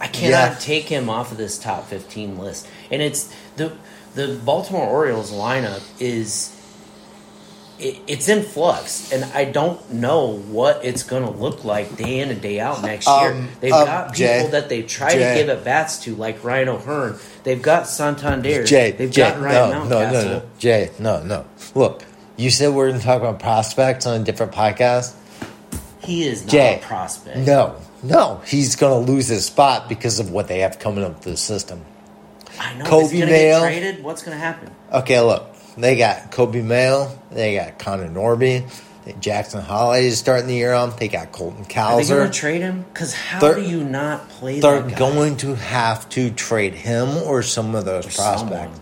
I 0.00 0.06
cannot 0.06 0.52
Yeah. 0.52 0.56
take 0.60 0.84
him 0.84 1.10
off 1.10 1.32
of 1.32 1.38
this 1.38 1.58
top 1.58 1.88
fifteen 1.88 2.38
list, 2.38 2.68
and 2.88 3.02
it's 3.02 3.28
the 3.56 3.72
the 4.14 4.38
Baltimore 4.44 4.86
Orioles 4.86 5.32
lineup 5.32 5.82
is 5.98 6.52
it, 7.80 8.00
it's 8.06 8.28
in 8.28 8.42
flux, 8.42 9.12
and 9.12 9.24
I 9.32 9.44
don't 9.44 9.92
know 9.92 10.38
what 10.38 10.84
it's 10.84 11.02
going 11.02 11.22
to 11.24 11.30
look 11.30 11.64
like 11.64 11.96
day 11.96 12.20
in 12.20 12.30
and 12.30 12.40
day 12.40 12.60
out 12.60 12.82
next 12.82 13.06
year. 13.06 13.32
Um, 13.32 13.48
They've 13.60 13.72
um, 13.72 13.86
got 13.86 14.04
people 14.12 14.16
Jay, 14.16 14.48
that 14.50 14.68
they've 14.68 14.86
tried 14.86 15.12
Jay. 15.14 15.34
to 15.34 15.40
give 15.40 15.48
at 15.48 15.64
bats 15.64 16.04
to, 16.04 16.14
like 16.14 16.42
Ryan 16.44 16.68
O'Hearn. 16.68 17.18
They've 17.44 17.60
got 17.60 17.86
Santander. 17.88 18.64
Jay, 18.64 18.90
they've 18.92 19.10
Jay, 19.10 19.22
got 19.22 19.40
Ryan 19.40 19.70
no, 19.70 19.84
no, 19.84 19.96
Mountcastle. 19.96 20.12
no, 20.12 20.38
no, 20.38 20.42
Jay, 20.58 20.90
no, 20.98 21.22
no. 21.22 21.46
Look, 21.74 22.04
you 22.36 22.50
said 22.50 22.74
we're 22.74 22.88
going 22.88 23.00
to 23.00 23.04
talk 23.04 23.20
about 23.20 23.40
prospects 23.40 24.06
on 24.06 24.20
a 24.20 24.24
different 24.24 24.52
podcast. 24.52 25.14
He 26.02 26.24
is 26.26 26.44
not 26.44 26.52
Jay, 26.52 26.76
a 26.76 26.86
prospect. 26.86 27.38
No, 27.38 27.76
no, 28.02 28.40
he's 28.46 28.76
going 28.76 29.04
to 29.04 29.12
lose 29.12 29.28
his 29.28 29.46
spot 29.46 29.88
because 29.88 30.18
of 30.18 30.30
what 30.30 30.48
they 30.48 30.60
have 30.60 30.78
coming 30.78 31.04
up 31.04 31.20
the 31.22 31.36
system. 31.36 31.84
I 32.58 32.74
know. 32.74 32.84
Coby 32.84 32.88
Coby 32.88 33.10
going 33.12 33.20
to 33.20 33.26
Mayo. 33.26 33.60
get 33.60 33.60
traded. 33.60 34.04
What's 34.04 34.22
going 34.22 34.36
to 34.36 34.42
happen? 34.42 34.70
Okay, 34.92 35.20
look, 35.20 35.49
they 35.80 35.96
got 35.96 36.30
Coby 36.30 36.64
Mayo, 36.64 37.10
they 37.30 37.56
got 37.56 37.78
Connor 37.78 38.08
Norby, 38.08 38.68
Jackson 39.18 39.60
Holliday 39.62 40.06
is 40.06 40.18
starting 40.18 40.46
the 40.46 40.54
year 40.54 40.72
on. 40.72 40.94
They 40.98 41.08
got 41.08 41.32
Colton 41.32 41.64
Are 41.76 42.00
they 42.02 42.08
going 42.08 42.30
to 42.30 42.38
trade 42.38 42.60
him? 42.60 42.84
Because 42.92 43.14
how 43.14 43.40
they're, 43.40 43.54
do 43.56 43.62
you 43.62 43.82
not 43.82 44.28
play 44.28 44.60
They're 44.60 44.82
going 44.82 45.38
to 45.38 45.54
have 45.54 46.08
to 46.10 46.30
trade 46.30 46.74
him 46.74 47.08
or 47.24 47.42
some 47.42 47.74
of 47.74 47.84
those 47.84 48.06
Or 48.06 48.10
prospects. 48.10 48.40
someone. 48.40 48.80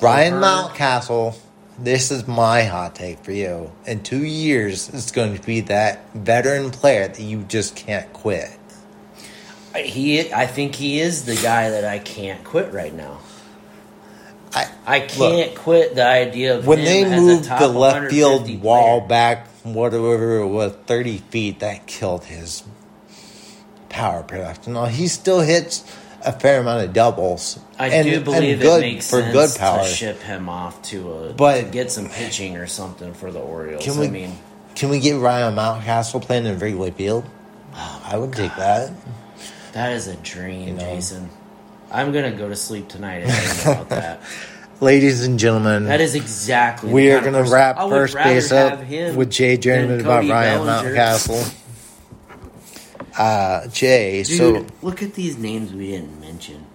Ryan. 0.00 0.34
Mountcastle, 0.34 1.36
this 1.78 2.10
is 2.10 2.28
my 2.28 2.64
hot 2.64 2.94
take 2.94 3.20
for 3.20 3.32
you. 3.32 3.72
In 3.86 4.02
two 4.02 4.24
years, 4.24 4.88
it's 4.90 5.10
going 5.10 5.36
to 5.36 5.44
be 5.44 5.60
that 5.62 6.12
veteran 6.14 6.70
player 6.70 7.08
that 7.08 7.20
you 7.20 7.42
just 7.44 7.76
can't 7.76 8.12
quit. 8.12 8.50
He, 9.74 10.32
I 10.32 10.46
think 10.46 10.74
he 10.74 11.00
is 11.00 11.24
the 11.24 11.34
guy 11.36 11.70
that 11.70 11.84
I 11.84 11.98
can't 11.98 12.44
quit 12.44 12.72
right 12.72 12.94
now. 12.94 13.20
I, 14.54 14.70
I 14.86 15.00
can't 15.00 15.54
quit 15.56 15.94
the 15.96 16.06
idea 16.06 16.58
of 16.58 16.66
when 16.66 16.78
him 16.78 16.84
they 16.84 17.04
as 17.04 17.12
a 17.12 17.16
moved 17.20 17.44
top 17.46 17.58
the 17.58 17.68
left 17.68 18.10
field 18.10 18.42
150 18.42 18.56
wall 18.58 19.00
back, 19.00 19.48
whatever 19.64 20.38
it 20.38 20.46
was, 20.46 20.72
30 20.86 21.18
feet, 21.18 21.58
that 21.60 21.86
killed 21.86 22.24
his 22.24 22.62
power 23.88 24.22
production. 24.22 24.74
Now, 24.74 24.86
he 24.86 25.08
still 25.08 25.40
hits 25.40 25.84
a 26.24 26.32
fair 26.32 26.60
amount 26.60 26.86
of 26.86 26.92
doubles. 26.92 27.58
I 27.78 27.88
and, 27.88 28.08
do 28.08 28.20
believe 28.20 28.60
good 28.60 28.78
it 28.78 28.80
makes 28.80 29.10
for 29.10 29.20
sense 29.20 29.32
good 29.32 29.58
power. 29.58 29.80
to 29.82 29.84
ship 29.88 30.20
him 30.22 30.48
off 30.48 30.80
to 30.84 31.12
a 31.12 31.32
But- 31.32 31.60
to 31.60 31.70
get 31.70 31.90
some 31.90 32.08
pitching 32.08 32.56
or 32.56 32.66
something 32.66 33.12
for 33.14 33.30
the 33.32 33.40
Orioles. 33.40 33.84
Can 33.84 33.98
we, 33.98 34.06
I 34.06 34.10
mean, 34.10 34.38
can 34.74 34.88
we 34.88 35.00
get 35.00 35.18
Ryan 35.18 35.54
Mountcastle 35.54 36.22
playing 36.22 36.46
in 36.46 36.58
Wrigley 36.58 36.92
Field? 36.92 37.24
Oh, 37.74 38.02
I 38.04 38.16
would 38.16 38.32
take 38.32 38.54
that. 38.56 38.92
that 39.72 39.92
is 39.92 40.06
a 40.06 40.14
dream, 40.16 40.68
You 40.68 40.74
know. 40.74 40.80
Jason. 40.80 41.28
I'm 41.94 42.12
gonna 42.12 42.32
go 42.32 42.48
to 42.48 42.56
sleep 42.56 42.88
tonight 42.88 43.22
and 43.24 43.32
think 43.32 43.66
about 43.66 43.88
that. 44.00 44.20
ladies 44.80 45.24
and 45.24 45.38
gentlemen, 45.38 45.84
That 45.84 46.00
is 46.00 46.14
exactly. 46.14 46.92
we 46.92 47.10
are 47.12 47.20
going 47.20 47.32
to 47.44 47.50
wrap 47.50 47.76
first 47.78 48.14
base 48.14 48.50
up 48.52 48.80
with 48.80 49.30
Jay 49.30 49.56
Journeyman 49.56 50.00
about 50.00 50.24
Ryan 50.28 50.60
Mountcastle. 50.66 51.54
Uh, 53.16 53.68
Jay, 53.68 54.24
Dude, 54.24 54.36
so 54.36 54.66
look 54.82 55.02
at 55.02 55.14
these 55.14 55.38
names 55.38 55.72
we 55.72 55.86
didn't 55.92 56.20
mention. 56.20 56.66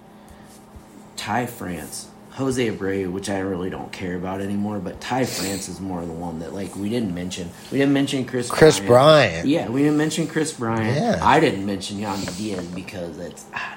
Ty 1.17 1.47
France, 1.47 2.07
Jose 2.32 2.65
Abreu, 2.72 3.11
which 3.11 3.30
I 3.30 3.39
really 3.39 3.70
don't 3.70 3.91
care 3.91 4.15
about 4.15 4.39
anymore, 4.39 4.80
but 4.80 5.01
Ty 5.01 5.26
France 5.26 5.67
is 5.67 5.82
more 5.82 5.99
the 6.05 6.13
one 6.13 6.39
that 6.39 6.53
like 6.53 6.74
we 6.78 6.88
didn't 6.89 7.13
mention. 7.13 7.49
We 7.74 7.80
didn't 7.80 7.91
mention 7.93 8.24
Chris. 8.24 8.49
Kris 8.49 8.80
Bryant. 8.80 9.49
Yeah, 9.49 9.67
we 9.67 9.82
didn't 9.82 9.97
mention 9.97 10.28
Kris 10.28 10.53
Bryant. 10.53 10.95
Yeah. 10.95 11.20
I 11.22 11.41
didn't 11.41 11.65
mention 11.65 11.97
Yandy 11.97 12.38
Diaz 12.38 12.65
because 12.67 13.17
it's. 13.20 13.45
I 13.53 13.76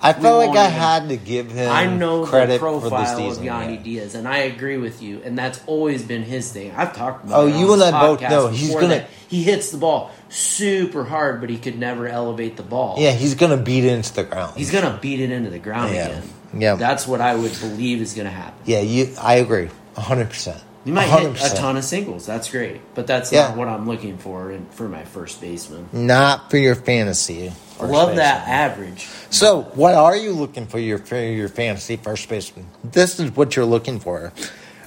felt 0.00 0.46
like 0.48 0.56
I 0.56 0.68
had 0.68 1.08
to 1.08 1.16
give 1.16 1.50
him 1.50 1.70
I 1.72 1.86
know 1.86 2.26
credit 2.26 2.54
the 2.54 2.58
for 2.58 2.80
the 2.80 2.90
profile 2.90 3.16
season. 3.16 3.48
of 3.48 3.52
Yandy 3.54 3.76
yeah. 3.76 3.82
Diaz, 3.82 4.14
and 4.14 4.28
I 4.28 4.38
agree 4.38 4.76
with 4.76 5.02
you. 5.02 5.22
And 5.24 5.38
that's 5.38 5.60
always 5.66 6.02
been 6.02 6.22
his 6.22 6.52
thing. 6.52 6.72
I've 6.76 6.94
talked 6.94 7.24
about. 7.24 7.40
Oh, 7.40 7.46
you 7.46 7.72
and 7.72 7.82
I 7.82 7.90
both 8.00 8.20
know 8.20 8.48
he's 8.48 8.74
gonna- 8.74 8.88
that 8.88 9.10
He 9.28 9.42
hits 9.42 9.70
the 9.70 9.78
ball 9.78 10.10
super 10.28 11.04
hard, 11.04 11.40
but 11.40 11.50
he 11.50 11.58
could 11.58 11.78
never 11.78 12.06
elevate 12.06 12.56
the 12.56 12.62
ball. 12.62 12.96
Yeah, 12.98 13.10
he's 13.12 13.34
going 13.34 13.56
to 13.56 13.62
beat 13.62 13.84
it 13.84 13.92
into 13.92 14.12
the 14.14 14.22
ground. 14.24 14.56
He's 14.56 14.70
gonna 14.70 14.98
beat 15.00 15.18
it 15.20 15.30
into 15.32 15.50
the 15.50 15.58
ground 15.58 15.94
Yeah. 15.94 16.06
again. 16.06 16.22
Yeah. 16.56 16.74
That's 16.76 17.06
what 17.08 17.20
I 17.20 17.34
would 17.34 17.58
believe 17.60 18.00
is 18.00 18.14
gonna 18.14 18.30
happen. 18.30 18.54
yeah, 18.64 18.80
you. 18.80 19.08
I 19.20 19.34
agree, 19.36 19.68
hundred 19.96 20.28
percent. 20.30 20.58
You 20.86 20.92
might 20.92 21.08
hit 21.08 21.52
a 21.52 21.54
ton 21.56 21.76
of 21.76 21.82
singles. 21.82 22.26
That's 22.26 22.48
great, 22.48 22.80
but 22.94 23.08
that's 23.08 23.32
Yeah. 23.32 23.48
not 23.48 23.56
what 23.56 23.66
I'm 23.66 23.88
looking 23.88 24.18
for 24.18 24.52
in, 24.52 24.66
for 24.70 24.88
my 24.88 25.02
first 25.04 25.40
baseman. 25.40 25.88
Not 25.92 26.48
for 26.48 26.58
your 26.58 26.76
fantasy. 26.76 27.52
Love 27.80 27.90
baseman. 27.90 28.16
that 28.18 28.46
average. 28.46 29.08
So, 29.28 29.62
what 29.74 29.94
are 29.94 30.16
you 30.16 30.30
looking 30.30 30.68
for 30.68 30.78
your 30.78 30.98
for 30.98 31.16
your 31.16 31.48
fantasy 31.48 31.96
first 31.96 32.28
baseman? 32.28 32.68
This 32.84 33.18
is 33.18 33.34
what 33.34 33.56
you're 33.56 33.64
looking 33.64 33.98
for. 33.98 34.32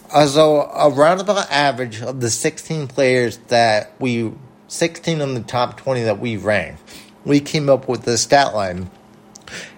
Uh, 0.09 0.25
so, 0.25 0.61
a 0.73 0.89
roundabout 0.89 1.51
average 1.51 2.01
of 2.01 2.21
the 2.21 2.29
16 2.29 2.87
players 2.87 3.37
that 3.49 3.91
we, 3.99 4.31
16 4.69 5.19
on 5.19 5.33
the 5.33 5.41
top 5.41 5.75
20 5.75 6.03
that 6.03 6.19
we 6.19 6.37
ranked, 6.37 6.81
we 7.25 7.41
came 7.41 7.69
up 7.69 7.89
with 7.89 8.03
the 8.03 8.17
stat 8.17 8.55
line. 8.55 8.89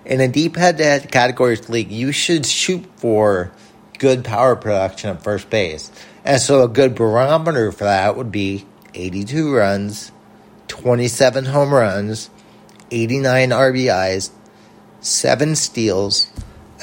In 0.05 0.21
a 0.21 0.27
deep 0.27 0.55
head-to-head 0.55 1.11
categories 1.11 1.67
league, 1.67 1.91
you 1.91 2.11
should 2.11 2.45
shoot 2.45 2.85
for 2.97 3.51
good 3.97 4.23
power 4.23 4.55
production 4.55 5.09
at 5.09 5.23
first 5.23 5.49
base. 5.49 5.91
And 6.23 6.39
so, 6.39 6.63
a 6.63 6.67
good 6.67 6.95
barometer 6.95 7.71
for 7.71 7.85
that 7.85 8.15
would 8.15 8.31
be 8.31 8.65
82 8.93 9.55
runs, 9.55 10.11
27 10.67 11.45
home 11.45 11.73
runs, 11.73 12.29
89 12.91 13.49
RBIs, 13.49 14.31
seven 14.99 15.55
steals, 15.55 16.27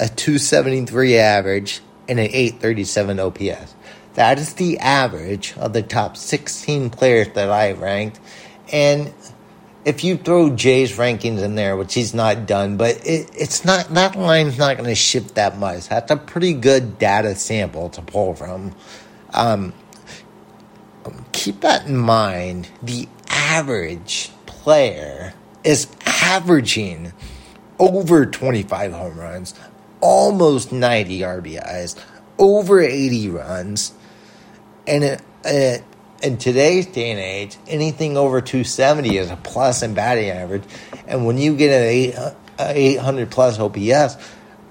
a 0.01 0.09
273 0.09 1.17
average, 1.17 1.81
and 2.09 2.19
an 2.19 2.27
837 2.27 3.21
OPS. 3.21 3.75
That 4.15 4.39
is 4.39 4.55
the 4.55 4.79
average 4.79 5.55
of 5.59 5.73
the 5.73 5.83
top 5.83 6.17
16 6.17 6.91
players 6.91 7.29
that 7.35 7.51
I 7.51 7.73
ranked. 7.73 8.19
And 8.73 9.13
if 9.85 10.03
you 10.03 10.17
throw 10.17 10.51
Jay's 10.51 10.97
rankings 10.97 11.43
in 11.43 11.55
there, 11.55 11.77
which 11.77 11.95
he's 11.95 12.13
not 12.13 12.47
done, 12.47 12.77
but 12.77 12.97
it, 13.07 13.31
it's 13.35 13.65
not 13.65 13.89
that 13.95 14.17
line's 14.17 14.59
not 14.59 14.77
going 14.77 14.89
to 14.89 14.95
shift 14.95 15.37
that 15.37 15.57
much. 15.59 15.89
That's 15.89 16.11
a 16.11 16.17
pretty 16.17 16.55
good 16.55 16.99
data 16.99 17.35
sample 17.37 17.91
to 17.91 18.03
pull 18.03 18.35
from. 18.35 18.75
Um, 19.35 19.73
keep 21.33 21.61
that 21.61 21.87
in 21.87 21.97
mind. 21.97 22.69
The 22.83 23.09
average 23.29 24.31
player 24.47 25.35
is 25.65 25.89
averaging 26.05 27.13
over 27.79 28.27
25 28.27 28.93
home 28.93 29.19
runs, 29.19 29.55
almost 30.01 30.73
90 30.73 31.21
RBIs, 31.21 31.99
over 32.39 32.81
80 32.81 33.31
runs. 33.31 33.93
And 34.87 35.05
it, 35.05 35.23
it, 35.45 35.85
in 36.23 36.39
today's 36.39 36.87
day 36.87 37.11
and 37.11 37.21
age, 37.21 37.57
anything 37.67 38.17
over 38.17 38.41
270 38.41 39.17
is 39.17 39.31
a 39.31 39.37
plus 39.37 39.83
in 39.83 39.95
batting 39.95 40.31
average. 40.31 40.65
And 41.07 41.27
when 41.27 41.39
you 41.39 41.57
get 41.57 41.71
an 41.71 42.35
uh, 42.59 42.73
800 42.75 43.31
plus 43.31 43.59
OPS, 43.59 44.17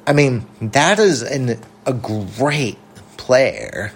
I 0.05 0.13
mean, 0.13 0.45
that 0.61 0.99
is 0.99 1.21
an, 1.21 1.59
a 1.85 1.93
great 1.93 2.77
player. 3.17 3.91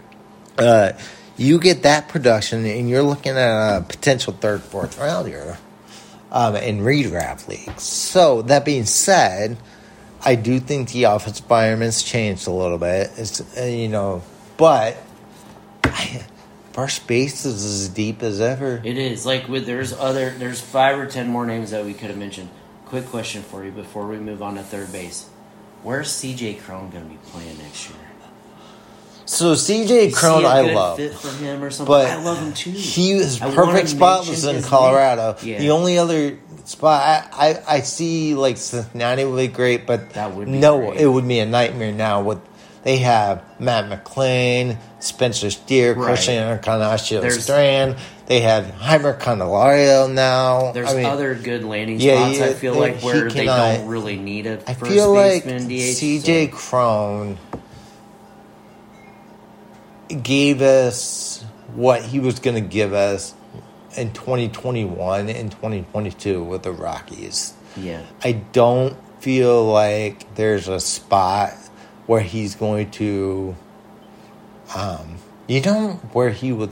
Uh, 0.61 0.97
you 1.37 1.59
get 1.59 1.83
that 1.83 2.07
production, 2.07 2.65
and 2.65 2.89
you're 2.89 3.03
looking 3.03 3.31
at 3.31 3.77
a 3.77 3.81
potential 3.81 4.33
third, 4.33 4.61
fourth 4.61 4.99
rounder 4.99 5.57
um, 6.31 6.55
in 6.55 6.79
redraft 6.79 7.47
leagues. 7.47 7.83
So 7.83 8.43
that 8.43 8.63
being 8.63 8.85
said, 8.85 9.57
I 10.23 10.35
do 10.35 10.59
think 10.59 10.91
the 10.91 11.05
offense 11.05 11.39
environment's 11.39 12.03
changed 12.03 12.47
a 12.47 12.51
little 12.51 12.77
bit. 12.77 13.11
It's 13.17 13.57
uh, 13.57 13.63
you 13.63 13.87
know, 13.87 14.21
but 14.57 14.97
I, 15.83 16.25
first 16.73 17.07
base 17.07 17.45
is 17.45 17.63
as 17.63 17.89
deep 17.89 18.21
as 18.21 18.39
ever. 18.39 18.81
It 18.83 18.97
is 18.97 19.25
like 19.25 19.47
with 19.47 19.65
there's 19.65 19.93
other 19.93 20.29
there's 20.31 20.61
five 20.61 20.99
or 20.99 21.07
ten 21.07 21.27
more 21.27 21.45
names 21.45 21.71
that 21.71 21.85
we 21.85 21.93
could 21.93 22.09
have 22.09 22.19
mentioned. 22.19 22.49
Quick 22.85 23.07
question 23.07 23.41
for 23.41 23.63
you 23.63 23.71
before 23.71 24.05
we 24.05 24.17
move 24.17 24.43
on 24.43 24.55
to 24.55 24.63
third 24.63 24.91
base. 24.91 25.29
Where's 25.81 26.09
CJ 26.09 26.61
Cron 26.61 26.91
going 26.91 27.05
to 27.05 27.09
be 27.09 27.17
playing 27.31 27.57
next 27.57 27.89
year? 27.89 27.97
So 29.31 29.53
CJ 29.53 30.13
Cron, 30.13 30.45
I 30.45 30.59
love. 30.73 30.97
fit 30.97 31.13
for 31.13 31.29
him 31.41 31.63
or 31.63 31.71
something. 31.71 31.89
But 31.89 32.07
I 32.07 32.21
love 32.21 32.37
him 32.39 32.51
too. 32.53 32.71
He 32.71 33.11
his 33.11 33.39
perfect 33.39 33.87
spot 33.87 34.27
was 34.27 34.43
in 34.43 34.61
Colorado. 34.61 35.37
Yeah. 35.41 35.59
The 35.59 35.71
only 35.71 35.97
other 35.97 36.37
spot 36.65 37.01
I, 37.31 37.49
I, 37.51 37.63
I 37.77 37.79
see 37.79 38.35
like 38.35 38.57
Cincinnati 38.57 39.23
would 39.23 39.37
be 39.37 39.47
great, 39.47 39.87
but 39.87 40.09
That 40.11 40.35
would 40.35 40.49
no, 40.49 40.79
great. 40.79 40.99
it 40.99 41.07
would 41.07 41.25
be 41.25 41.39
a 41.39 41.45
nightmare 41.45 41.93
now. 41.93 42.21
With 42.23 42.39
they 42.83 42.97
have 42.97 43.41
Matt 43.57 43.89
McLain, 43.89 44.77
Spencer 44.99 45.49
Steer, 45.49 45.93
Right. 45.93 46.07
Christian 46.07 46.51
Encarnacion-Strand. 46.51 47.95
They 48.25 48.41
have 48.41 48.65
Jeimer 48.65 49.17
Candelario 49.17 50.11
now. 50.11 50.73
There's 50.73 50.89
I 50.89 50.95
mean, 50.95 51.05
other 51.05 51.35
good 51.35 51.63
landing 51.63 52.01
Yeah, 52.01 52.33
spots. 52.33 52.41
I 52.41 52.53
feel 52.53 52.73
like 52.73 52.97
he 52.97 53.05
where 53.05 53.29
they 53.29 53.45
don't 53.45 53.87
really 53.87 54.17
need 54.17 54.45
a 54.47 54.59
I 54.67 54.73
first 54.73 54.91
feel 54.91 55.13
like 55.13 55.45
baseman 55.45 55.67
DH. 55.69 55.71
CJ 55.71 56.51
so- 56.51 56.57
Cron 56.57 57.37
gave 60.15 60.61
us 60.61 61.43
what 61.73 62.03
he 62.03 62.19
was 62.19 62.39
going 62.39 62.55
to 62.55 62.67
give 62.67 62.93
us 62.93 63.33
in 63.97 64.13
2021 64.13 65.29
and 65.29 65.51
2022 65.51 66.43
with 66.43 66.63
the 66.63 66.71
Rockies. 66.71 67.53
Yeah, 67.77 68.03
I 68.23 68.33
don't 68.33 68.95
feel 69.21 69.65
like 69.65 70.35
there's 70.35 70.67
a 70.67 70.79
spot 70.79 71.53
where 72.07 72.21
he's 72.21 72.55
going 72.55 72.91
to, 72.91 73.55
um, 74.75 75.17
you 75.47 75.61
know, 75.61 75.99
where 76.13 76.29
he 76.29 76.51
would. 76.51 76.71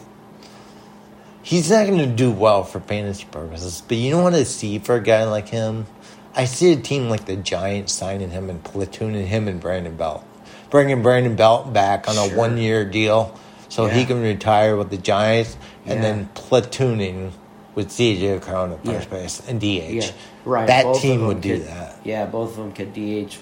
He's 1.42 1.72
not 1.72 1.88
going 1.88 2.00
to 2.00 2.06
do 2.06 2.32
well 2.32 2.64
for 2.64 2.80
fantasy 2.80 3.26
purposes, 3.26 3.82
but 3.88 3.98
you 3.98 4.12
know 4.12 4.22
what 4.22 4.36
I 4.36 4.44
see 4.44 4.78
for 4.78 4.96
a 4.96 5.02
guy 5.02 5.24
like 5.24 5.48
him? 5.48 5.88
I 6.36 6.46
see 6.46 6.72
a 6.74 6.76
team 6.76 7.10
like 7.10 7.26
the 7.26 7.36
Giants 7.36 7.94
signing 7.94 8.30
him 8.30 8.50
and 8.50 8.64
platooning 8.64 9.26
him 9.26 9.48
and 9.48 9.60
Brandon 9.60 9.96
Belt, 9.96 10.24
bringing 10.70 11.02
Brandon 11.02 11.36
Belt 11.36 11.72
back 11.74 12.08
on 12.08 12.18
a 12.18 12.36
one 12.36 12.58
year 12.58 12.86
deal 12.86 13.38
so 13.70 13.88
he 13.88 14.06
can 14.06 14.22
retire 14.22 14.76
with 14.76 14.90
the 14.90 14.98
Giants, 14.98 15.56
and 15.86 15.96
Yeah. 15.96 16.02
then 16.02 16.30
platooning 16.34 17.32
with 17.76 17.90
CJ 17.92 18.40
Cron 18.40 18.72
at 18.72 18.84
first 18.84 19.10
Yeah. 19.12 19.18
base 19.20 19.42
and 19.48 19.60
DH. 19.60 20.06
yeah, 20.06 20.12
right. 20.46 20.68
That 20.68 20.84
Both 20.86 21.02
team 21.02 21.28
would 21.28 21.42
do 21.42 21.60
that. 21.60 21.98
Yeah, 22.04 22.26
both 22.26 22.52
of 22.52 22.56
them 22.58 22.72
could 22.72 22.94
DH 22.94 23.38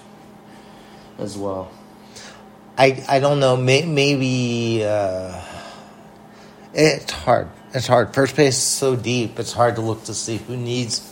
as 1.18 1.36
well. 1.36 1.68
I 2.76 3.02
I 3.08 3.18
don't 3.20 3.40
know. 3.40 3.56
May, 3.56 3.82
maybe 3.82 4.84
uh, 4.84 5.32
it's 6.74 7.10
hard. 7.12 7.48
It's 7.74 7.86
hard. 7.86 8.14
First 8.14 8.36
base 8.36 8.56
is 8.56 8.62
so 8.62 8.94
deep. 8.96 9.38
It's 9.38 9.52
hard 9.52 9.74
to 9.76 9.80
look 9.80 10.04
to 10.04 10.14
see 10.14 10.36
who 10.38 10.56
needs. 10.56 11.02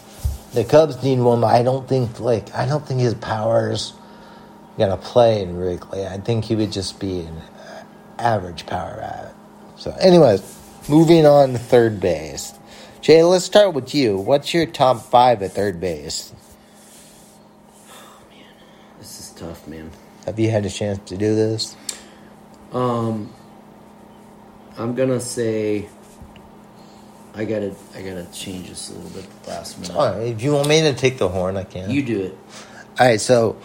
The 0.52 0.64
Cubs 0.64 1.02
need 1.02 1.18
one, 1.20 1.40
but 1.40 1.48
I 1.48 1.62
don't 1.62 1.88
think 1.88 2.20
like 2.20 2.54
I 2.54 2.66
don't 2.66 2.86
think 2.86 3.00
his 3.00 3.14
powers 3.14 3.92
gonna 4.78 4.96
play 4.96 5.42
in 5.42 5.56
Wrigley. 5.56 6.06
I 6.06 6.18
think 6.18 6.44
he 6.44 6.56
would 6.56 6.72
just 6.72 7.00
be 7.00 7.20
an 7.20 7.40
average 8.18 8.66
power 8.66 9.00
at. 9.00 9.34
So, 9.76 9.90
anyways, 10.00 10.42
moving 10.88 11.26
on 11.26 11.52
to 11.52 11.58
third 11.58 12.00
base. 12.00 12.52
Jay, 13.00 13.22
let's 13.22 13.44
start 13.44 13.74
with 13.74 13.94
you. 13.94 14.16
What's 14.16 14.52
your 14.52 14.66
top 14.66 15.02
five 15.02 15.42
at 15.42 15.52
third 15.52 15.80
base? 15.80 16.32
Oh 17.88 18.22
man, 18.30 18.44
this 18.98 19.20
is 19.20 19.30
tough, 19.30 19.66
man. 19.68 19.90
Have 20.24 20.38
you 20.40 20.50
had 20.50 20.66
a 20.66 20.70
chance 20.70 20.98
to 21.10 21.16
do 21.16 21.34
this? 21.34 21.76
Um, 22.72 23.32
I'm 24.76 24.94
gonna 24.94 25.20
say 25.20 25.88
I 27.34 27.44
gotta 27.44 27.74
I 27.94 28.02
gotta 28.02 28.26
change 28.32 28.68
this 28.70 28.90
a 28.90 28.94
little 28.94 29.10
bit 29.10 29.26
last 29.46 29.78
minute. 29.78 29.94
All 29.94 30.10
right, 30.10 30.28
if 30.28 30.42
you 30.42 30.52
want 30.52 30.68
me 30.68 30.80
to 30.82 30.94
take 30.94 31.18
the 31.18 31.28
horn, 31.28 31.56
I 31.56 31.64
can. 31.64 31.90
You 31.90 32.02
do 32.02 32.20
it. 32.22 32.38
All 32.98 33.06
right, 33.06 33.20
so 33.20 33.56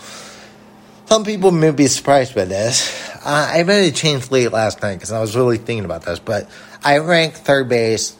some 1.11 1.25
people 1.25 1.51
may 1.51 1.71
be 1.71 1.87
surprised 1.87 2.35
by 2.35 2.45
this. 2.45 3.11
Uh, 3.17 3.51
I 3.53 3.63
made 3.63 3.89
a 3.89 3.91
change 3.91 4.31
late 4.31 4.49
last 4.53 4.81
night 4.81 4.93
because 4.93 5.11
I 5.11 5.19
was 5.19 5.35
really 5.35 5.57
thinking 5.57 5.83
about 5.83 6.05
this, 6.05 6.19
but 6.19 6.49
I 6.85 6.99
rank 6.99 7.33
third 7.33 7.67
base 7.67 8.15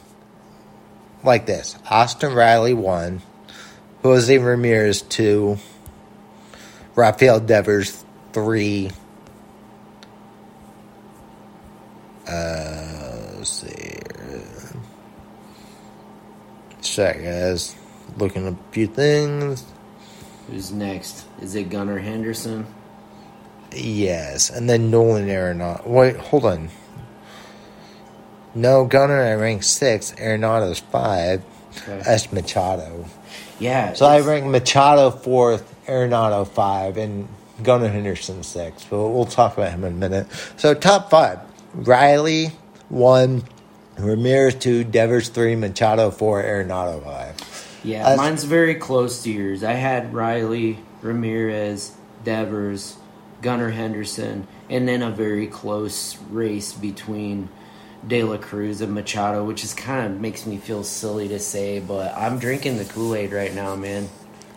like 1.24 1.46
this 1.46 1.78
Austin 1.90 2.34
Riley, 2.34 2.74
one, 2.74 3.22
Jose 4.04 4.38
Ramirez, 4.38 5.04
two, 5.04 5.58
Rafael 6.94 7.40
Devers, 7.40 8.04
three. 8.34 8.92
Uh, 12.28 13.36
let's 13.38 13.50
see. 13.52 14.00
Check, 16.82 17.24
guys. 17.24 17.74
Looking 18.18 18.48
at 18.48 18.52
a 18.52 18.58
few 18.74 18.88
things. 18.88 19.64
Who's 20.50 20.74
next? 20.74 21.26
Is 21.40 21.56
it 21.56 21.70
Gunnar 21.70 22.00
Henderson? 22.00 22.68
Yes, 23.74 24.50
and 24.50 24.70
then 24.70 24.92
Nolan 24.92 25.28
Arenado. 25.28 25.86
Wait, 25.88 26.18
hold 26.18 26.46
on. 26.46 26.70
No, 28.54 28.86
Gunnar 28.86 29.24
I 29.24 29.34
rank 29.36 29.64
six. 29.64 30.14
Arenado's 30.20 30.80
five. 30.80 31.42
Okay. 31.78 32.02
That's 32.06 32.32
Machado. 32.34 33.06
Yeah. 33.60 33.94
So 33.94 34.06
I 34.06 34.16
it's- 34.16 34.28
rank 34.28 34.46
Machado 34.46 35.10
fourth, 35.10 35.74
Arenado 35.88 36.46
five, 36.48 36.98
and 36.98 37.30
Gunnar 37.64 37.88
Henderson 37.88 38.44
six. 38.44 38.84
But 38.90 39.08
we'll 39.08 39.26
talk 39.26 39.54
about 39.58 39.72
him 39.72 39.84
in 39.86 39.94
a 39.94 39.96
minute. 39.96 40.28
So 40.58 40.74
top 40.74 41.10
five: 41.10 41.40
Riley 41.74 42.52
one, 42.90 43.44
Ramirez 43.98 44.56
two, 44.56 44.84
Devers 44.84 45.30
three, 45.30 45.56
Machado 45.56 46.12
four, 46.12 46.44
Arenado 46.44 47.02
five. 47.04 47.36
Yeah, 47.86 48.00
That's- 48.00 48.18
mine's 48.18 48.44
very 48.44 48.76
close 48.76 49.24
to 49.24 49.32
yours. 49.32 49.64
I 49.64 49.74
had 49.74 50.14
Riley, 50.14 50.80
Ramirez, 51.02 51.92
Devers, 52.26 52.98
Gunnar 53.42 53.70
Henderson, 53.72 54.48
and 54.70 54.88
then 54.88 55.02
a 55.02 55.12
very 55.12 55.48
close 55.48 56.18
race 56.30 56.74
between 56.74 57.50
De 58.08 58.24
La 58.24 58.38
Cruz 58.38 58.82
and 58.82 58.94
Machado, 58.94 59.44
which 59.44 59.64
is 59.64 59.74
kind 59.74 60.14
of 60.14 60.20
makes 60.20 60.46
me 60.46 60.58
feel 60.58 60.84
silly 60.84 61.28
to 61.28 61.40
say, 61.40 61.80
but 61.80 62.16
I'm 62.18 62.40
drinking 62.40 62.78
the 62.78 62.86
Kool 62.86 63.16
Aid 63.16 63.32
right 63.32 63.54
now, 63.54 63.76
man. 63.76 64.10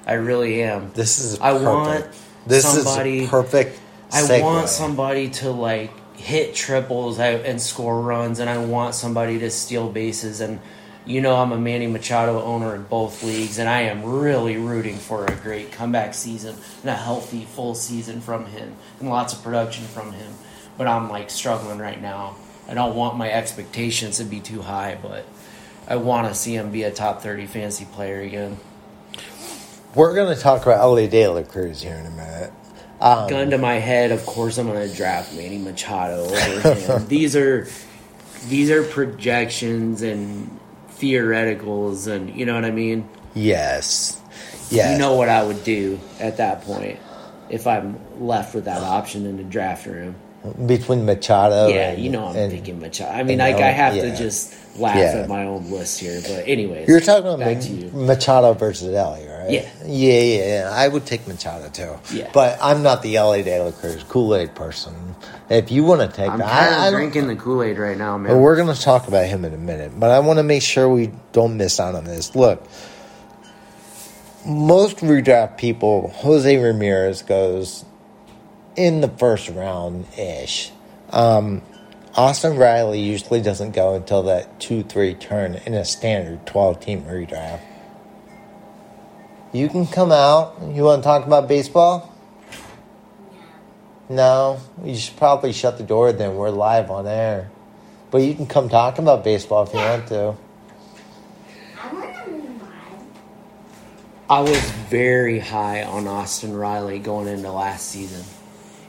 I 0.06 0.15
really 0.15 0.62
am. 0.62 0.90
This 0.94 1.19
is 1.19 1.40
I 1.40 1.52
perfect. 1.52 1.65
want 1.66 2.06
this 2.47 2.65
somebody- 2.65 3.24
is 3.24 3.31
perfect. 3.31 3.81
I 4.12 4.40
want 4.40 4.69
somebody 4.69 5.31
to 5.31 5.51
like 5.51 5.90
hit 6.16 6.55
triples 6.55 7.19
and 7.19 7.61
score 7.61 8.01
runs, 8.01 8.39
and 8.39 8.48
I 8.48 8.59
want 8.59 8.94
somebody 8.94 9.39
to 9.40 9.51
steal 9.51 9.89
bases. 9.90 10.40
And 10.40 10.61
you 11.06 11.20
know, 11.20 11.36
I'm 11.36 11.52
a 11.52 11.59
Manny 11.59 11.86
Machado 11.86 12.40
owner 12.43 12.74
in 12.74 12.85
both 12.85 13.22
leagues, 13.22 13.59
and 13.59 13.68
I 13.68 13.82
am 13.82 14.05
really 14.05 14.56
rooting 14.56 14.97
for 14.97 15.26
a 15.26 15.35
great 15.36 15.70
comeback 15.72 16.14
season 16.14 16.56
and 16.81 16.90
a 16.90 16.97
healthy 16.97 17.44
full 17.44 17.74
season 17.74 18.20
from 18.20 18.47
him, 18.47 18.74
and 19.01 19.09
lots 19.09 19.32
of 19.35 19.43
production 19.43 19.85
from 19.85 20.12
him. 20.12 20.32
But 20.78 20.86
I'm 20.86 21.10
like 21.10 21.31
struggling 21.31 21.78
right 21.78 22.01
now. 22.01 22.36
I 22.68 22.74
don't 22.74 22.97
want 22.97 23.18
my 23.18 23.31
expectations 23.31 24.16
to 24.18 24.24
be 24.24 24.40
too 24.40 24.62
high, 24.62 24.98
but 25.01 25.26
I 25.86 25.97
want 25.97 26.28
to 26.28 26.35
see 26.35 26.55
him 26.55 26.70
be 26.70 26.85
a 26.85 26.90
top 26.90 27.20
30 27.20 27.47
fantasy 27.47 27.85
player 27.85 28.20
again. 28.20 28.59
We're 29.94 30.14
going 30.14 30.35
to 30.35 30.40
talk 30.40 30.62
about 30.62 30.81
Elly 30.81 31.06
De 31.06 31.28
La 31.28 31.43
Cruz 31.43 31.82
here 31.82 31.94
in 31.94 32.06
a 32.06 32.10
minute. 32.10 32.52
Um, 33.01 33.28
gun 33.28 33.51
to 33.51 33.59
my 33.59 33.74
head, 33.74 34.12
of 34.12 34.24
course 34.24 34.56
I'm 34.56 34.66
going 34.66 34.89
to 34.89 34.97
draft 34.97 35.35
Manny 35.35 35.59
Machado 35.59 36.24
over 36.24 36.74
him. 36.74 37.06
these 37.09 37.36
are 37.36 37.68
these 38.48 38.70
are 38.70 38.82
projections 38.82 40.02
and 40.02 40.59
theoreticals, 41.00 42.06
and 42.06 42.34
you 42.34 42.46
know 42.46 42.54
what 42.54 42.64
I 42.64 42.70
mean. 42.70 43.08
yes. 43.34 44.20
Yes. 44.70 44.92
You 44.92 44.98
know 44.98 45.14
what 45.14 45.28
I 45.28 45.44
would 45.44 45.62
do 45.62 46.00
at 46.18 46.38
that 46.38 46.62
point 46.62 46.98
if 47.50 47.66
I'm 47.66 48.00
left 48.18 48.54
with 48.54 48.64
that 48.64 48.82
option 48.82 49.26
in 49.26 49.36
the 49.36 49.44
draft 49.44 49.86
room. 49.86 50.16
between 50.66 51.04
Machado. 51.04 51.68
yeah, 51.68 51.90
and- 51.90 52.02
you 52.02 52.10
know 52.10 52.26
I'm 52.28 52.36
and- 52.36 52.50
thinking 52.50 52.80
Machado. 52.80 53.10
I 53.12 53.22
mean, 53.24 53.38
like 53.38 53.56
I 53.56 53.68
have 53.70 53.94
yeah. 53.94 54.02
to 54.10 54.16
just 54.16 54.54
laugh 54.78 54.96
Yeah. 54.96 55.20
at 55.22 55.28
my 55.28 55.44
own 55.44 55.70
list 55.70 56.00
here. 56.00 56.20
But 56.22 56.48
anyways, 56.48 56.88
You're 56.88 57.00
talking 57.00 57.26
about 57.26 57.38
back 57.40 57.56
Ma- 57.58 57.62
to 57.62 57.68
you. 57.72 57.90
Machado 57.92 58.54
versus 58.54 58.94
Elly, 58.94 59.26
right? 59.26 59.34
Yeah. 59.50 59.70
yeah, 59.84 60.20
yeah, 60.20 60.44
yeah. 60.44 60.70
I 60.72 60.88
would 60.88 61.06
take 61.06 61.26
Machado 61.26 61.68
too. 61.68 61.98
Yeah. 62.14 62.30
but 62.32 62.58
I'm 62.60 62.82
not 62.82 63.02
the 63.02 63.16
Elly 63.16 63.42
De 63.42 63.60
La 63.60 63.70
Cruz 63.72 64.02
Kool 64.04 64.34
Aid 64.34 64.54
person. 64.54 65.14
If 65.48 65.70
you 65.70 65.84
want 65.84 66.00
to 66.00 66.08
take, 66.08 66.30
I'm 66.30 66.38
that, 66.38 66.50
kind 66.50 66.74
I, 66.74 66.84
I 66.84 66.86
of 66.88 66.94
drinking 66.94 67.26
the 67.26 67.36
Kool 67.36 67.62
Aid 67.62 67.78
right 67.78 67.96
now, 67.96 68.16
man. 68.16 68.32
Well, 68.32 68.40
we're 68.40 68.56
going 68.56 68.74
to 68.74 68.80
talk 68.80 69.08
about 69.08 69.26
him 69.26 69.44
in 69.44 69.52
a 69.52 69.58
minute, 69.58 69.98
but 69.98 70.10
I 70.10 70.20
want 70.20 70.38
to 70.38 70.42
make 70.42 70.62
sure 70.62 70.88
we 70.88 71.12
don't 71.32 71.56
miss 71.56 71.78
out 71.78 71.94
on 71.94 72.04
this. 72.04 72.34
Look, 72.34 72.66
most 74.46 74.98
redraft 74.98 75.58
people, 75.58 76.10
Jose 76.16 76.56
Ramirez 76.56 77.22
goes 77.22 77.84
in 78.76 79.00
the 79.00 79.08
first 79.08 79.48
round 79.48 80.06
ish. 80.18 80.70
Um, 81.10 81.62
Austin 82.16 82.56
Riley 82.56 83.00
usually 83.00 83.40
doesn't 83.40 83.72
go 83.72 83.94
until 83.94 84.22
that 84.24 84.60
2 84.60 84.84
3 84.84 85.14
turn 85.14 85.54
in 85.66 85.74
a 85.74 85.84
standard 85.84 86.46
12 86.46 86.80
team 86.80 87.02
redraft. 87.02 87.60
You 89.55 89.68
can 89.68 89.86
come 89.86 90.10
out. 90.10 90.56
You 90.72 90.82
want 90.82 91.05
to 91.05 91.06
talk 91.06 91.24
about 91.24 91.47
baseball? 91.47 92.12
No, 94.09 94.59
you 94.82 94.97
should 94.97 95.16
probably 95.16 95.52
shut 95.52 95.78
the 95.78 95.85
door 95.85 96.12
then. 96.12 96.35
We're 96.35 96.51
live 96.51 96.90
on 96.90 97.06
air. 97.06 97.52
But 98.10 98.22
you 98.22 98.35
can 98.35 98.47
come 98.47 98.68
talk 98.68 98.98
about 98.98 99.22
baseball 99.22 99.62
if 99.62 99.72
you 99.72 99.78
want 99.78 100.09
to. 100.09 100.35
I 101.81 101.93
want 101.93 102.24
to 102.24 102.31
move 102.32 102.62
on. 102.62 103.06
I 104.28 104.40
was 104.40 104.70
very 104.90 105.39
high 105.39 105.85
on 105.85 106.09
Austin 106.09 106.56
Riley 106.56 106.98
going 106.98 107.28
into 107.28 107.52
last 107.52 107.86
season. 107.86 108.24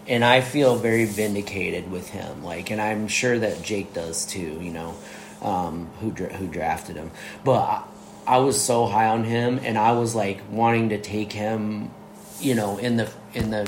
And 0.07 0.25
I 0.25 0.41
feel 0.41 0.77
very 0.77 1.05
vindicated 1.05 1.91
with 1.91 2.09
him. 2.09 2.43
Like, 2.43 2.71
and 2.71 2.81
I'm 2.81 3.07
sure 3.07 3.37
that 3.37 3.61
Jake 3.61 3.93
does 3.93 4.25
too, 4.25 4.59
you 4.59 4.71
know, 4.71 4.95
um, 5.43 5.91
who, 6.01 6.09
dra- 6.09 6.33
who 6.33 6.47
drafted 6.47 6.95
him. 6.95 7.11
But 7.43 7.61
I, 7.61 7.83
I 8.27 8.39
was 8.39 8.59
so 8.59 8.85
high 8.85 9.07
on 9.07 9.23
him 9.23 9.59
and 9.63 9.77
I 9.77 9.93
was 9.93 10.15
like 10.15 10.41
wanting 10.49 10.89
to 10.89 10.97
take 10.99 11.31
him, 11.31 11.91
you 12.39 12.55
know, 12.55 12.77
in 12.77 12.97
the, 12.97 13.09
in 13.33 13.51
the, 13.51 13.65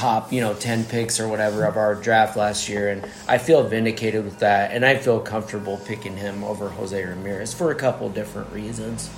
top, 0.00 0.32
you 0.32 0.40
know, 0.40 0.54
10 0.54 0.84
picks 0.84 1.20
or 1.20 1.28
whatever 1.28 1.64
of 1.64 1.76
our 1.76 1.94
draft 1.94 2.36
last 2.36 2.68
year. 2.68 2.88
And 2.88 3.06
I 3.28 3.38
feel 3.38 3.62
vindicated 3.62 4.24
with 4.24 4.38
that. 4.38 4.72
And 4.72 4.84
I 4.84 4.96
feel 4.96 5.20
comfortable 5.20 5.76
picking 5.84 6.16
him 6.16 6.42
over 6.42 6.70
Jose 6.70 7.04
Ramirez 7.04 7.52
for 7.52 7.70
a 7.70 7.74
couple 7.74 8.08
different 8.08 8.50
reasons. 8.52 9.10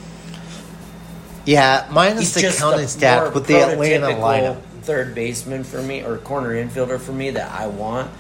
Yeah, 1.44 1.88
minus 1.90 2.34
He's 2.34 2.34
the 2.34 2.58
counting 2.58 2.86
more 3.00 3.30
with 3.30 3.46
the 3.46 3.60
Atlanta 3.60 4.06
lineup. 4.08 4.60
Third 4.82 5.14
baseman 5.14 5.62
for 5.62 5.80
me, 5.80 6.02
or 6.02 6.18
corner 6.18 6.50
infielder 6.50 7.00
for 7.00 7.12
me 7.12 7.30
that 7.30 7.52
I 7.52 7.68
want. 7.68 8.10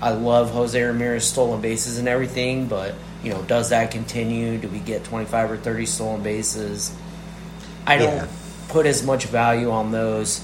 I 0.00 0.10
love 0.10 0.50
Jose 0.50 0.80
Ramirez 0.80 1.24
stolen 1.24 1.60
bases 1.60 1.98
and 1.98 2.08
everything, 2.08 2.66
but 2.66 2.94
you 3.22 3.30
know, 3.32 3.42
does 3.42 3.70
that 3.70 3.90
continue? 3.90 4.58
Do 4.58 4.68
we 4.68 4.78
get 4.78 5.04
twenty 5.04 5.26
five 5.26 5.50
or 5.50 5.56
thirty 5.56 5.86
stolen 5.86 6.22
bases? 6.22 6.92
I 7.86 7.96
don't 7.98 8.14
Yeah. 8.14 8.26
put 8.68 8.86
as 8.86 9.02
much 9.02 9.24
value 9.24 9.70
on 9.70 9.92
those 9.92 10.42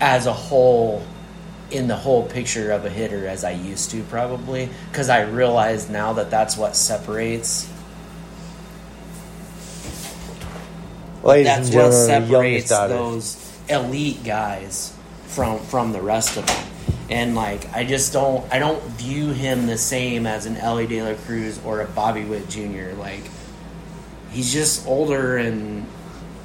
as 0.00 0.26
a 0.26 0.32
whole 0.32 1.02
in 1.70 1.88
the 1.88 1.96
whole 1.96 2.24
picture 2.24 2.72
of 2.72 2.84
a 2.84 2.90
hitter 2.90 3.26
as 3.26 3.44
I 3.44 3.52
used 3.52 3.90
to 3.92 4.02
probably 4.04 4.68
because 4.90 5.08
I 5.08 5.22
realize 5.22 5.88
now 5.88 6.12
that 6.14 6.30
that's 6.30 6.56
what 6.56 6.76
separates 6.76 7.66
Ladies 11.22 11.46
that's 11.46 11.68
and 11.68 11.76
what 11.76 11.92
gentlemen, 11.92 12.22
the 12.24 12.28
youngest 12.28 12.68
separates 12.68 12.68
those 12.68 13.36
elite 13.68 14.24
guys 14.24 14.92
from 15.28 15.60
from 15.60 15.92
the 15.92 16.02
rest 16.02 16.36
of 16.36 16.46
them. 16.46 16.66
And 17.10 17.34
like 17.34 17.72
I 17.74 17.84
just 17.84 18.12
don't 18.12 18.50
I 18.52 18.58
don't 18.58 18.82
view 18.92 19.30
him 19.30 19.66
the 19.66 19.76
same 19.76 20.26
as 20.26 20.46
an 20.46 20.56
Elly 20.56 20.86
De 20.86 21.02
La 21.02 21.14
Cruz 21.14 21.60
or 21.64 21.80
a 21.80 21.86
Bobby 21.86 22.24
Witt 22.24 22.48
Jr. 22.48 22.94
Like 22.98 23.24
he's 24.30 24.52
just 24.52 24.86
older 24.86 25.36
and 25.36 25.86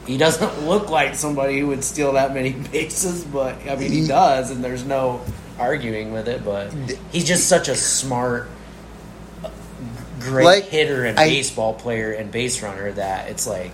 he 0.05 0.17
doesn't 0.17 0.63
look 0.67 0.89
like 0.89 1.15
somebody 1.15 1.59
who 1.59 1.67
would 1.67 1.83
steal 1.83 2.13
that 2.13 2.33
many 2.33 2.51
bases, 2.71 3.23
but 3.23 3.55
I 3.69 3.75
mean 3.75 3.91
he 3.91 4.07
does, 4.07 4.51
and 4.51 4.63
there's 4.63 4.83
no 4.85 5.21
arguing 5.57 6.11
with 6.11 6.27
it. 6.27 6.43
But 6.43 6.73
he's 7.11 7.25
just 7.25 7.47
such 7.47 7.67
a 7.69 7.75
smart, 7.75 8.49
great 10.19 10.45
Like, 10.45 10.63
hitter 10.65 11.05
and 11.05 11.17
I- 11.19 11.29
baseball 11.29 11.73
player 11.73 12.11
and 12.11 12.31
base 12.31 12.61
runner 12.61 12.91
that 12.93 13.29
it's 13.29 13.47
like 13.47 13.71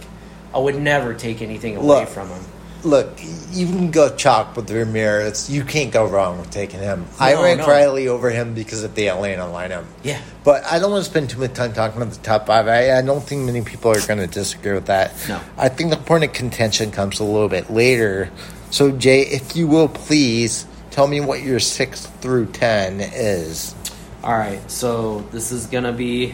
I 0.53 0.59
would 0.59 0.79
never 0.79 1.13
take 1.15 1.41
anything 1.41 1.75
away 1.77 1.87
Look, 1.87 2.09
from 2.09 2.29
him. 2.29 2.43
Look, 2.83 3.17
you 3.51 3.65
can 3.65 3.91
go 3.91 4.13
chalk 4.15 4.57
with 4.57 4.69
Ramirez. 4.69 5.49
You 5.49 5.63
can't 5.63 5.91
go 5.91 6.05
wrong 6.05 6.39
with 6.39 6.51
taking 6.51 6.81
him. 6.81 7.05
I 7.19 7.33
No, 7.33 7.43
rank 7.43 7.59
no. 7.59 7.67
Riley 7.67 8.09
over 8.09 8.29
him 8.29 8.53
because 8.53 8.83
of 8.83 8.93
the 8.95 9.07
Atlanta 9.09 9.43
lineup. 9.43 9.85
Yeah. 10.03 10.21
But 10.43 10.65
I 10.65 10.79
don't 10.79 10.91
want 10.91 11.05
to 11.05 11.09
spend 11.09 11.29
too 11.29 11.39
much 11.39 11.53
time 11.53 11.71
talking 11.73 12.01
about 12.01 12.13
the 12.13 12.21
top 12.21 12.47
five. 12.47 12.67
I, 12.67 12.97
I 12.97 13.01
don't 13.01 13.23
think 13.23 13.45
many 13.45 13.61
people 13.61 13.91
are 13.91 14.05
going 14.05 14.19
to 14.19 14.27
disagree 14.27 14.73
with 14.73 14.87
that. 14.87 15.13
No. 15.29 15.39
I 15.57 15.69
think 15.69 15.91
the 15.91 15.97
point 15.97 16.25
of 16.25 16.33
contention 16.33 16.91
comes 16.91 17.21
a 17.21 17.23
little 17.23 17.47
bit 17.47 17.69
later. 17.69 18.29
So, 18.69 18.91
Jay, 18.91 19.21
if 19.21 19.55
you 19.55 19.67
will 19.67 19.87
please 19.87 20.65
tell 20.91 21.07
me 21.07 21.21
what 21.21 21.41
your 21.41 21.59
six 21.59 22.05
through 22.05 22.47
ten 22.47 22.99
is. 22.99 23.75
All 24.23 24.37
right, 24.37 24.69
so 24.71 25.19
this 25.31 25.51
is 25.51 25.65
gonna 25.67 25.91
be. 25.91 26.33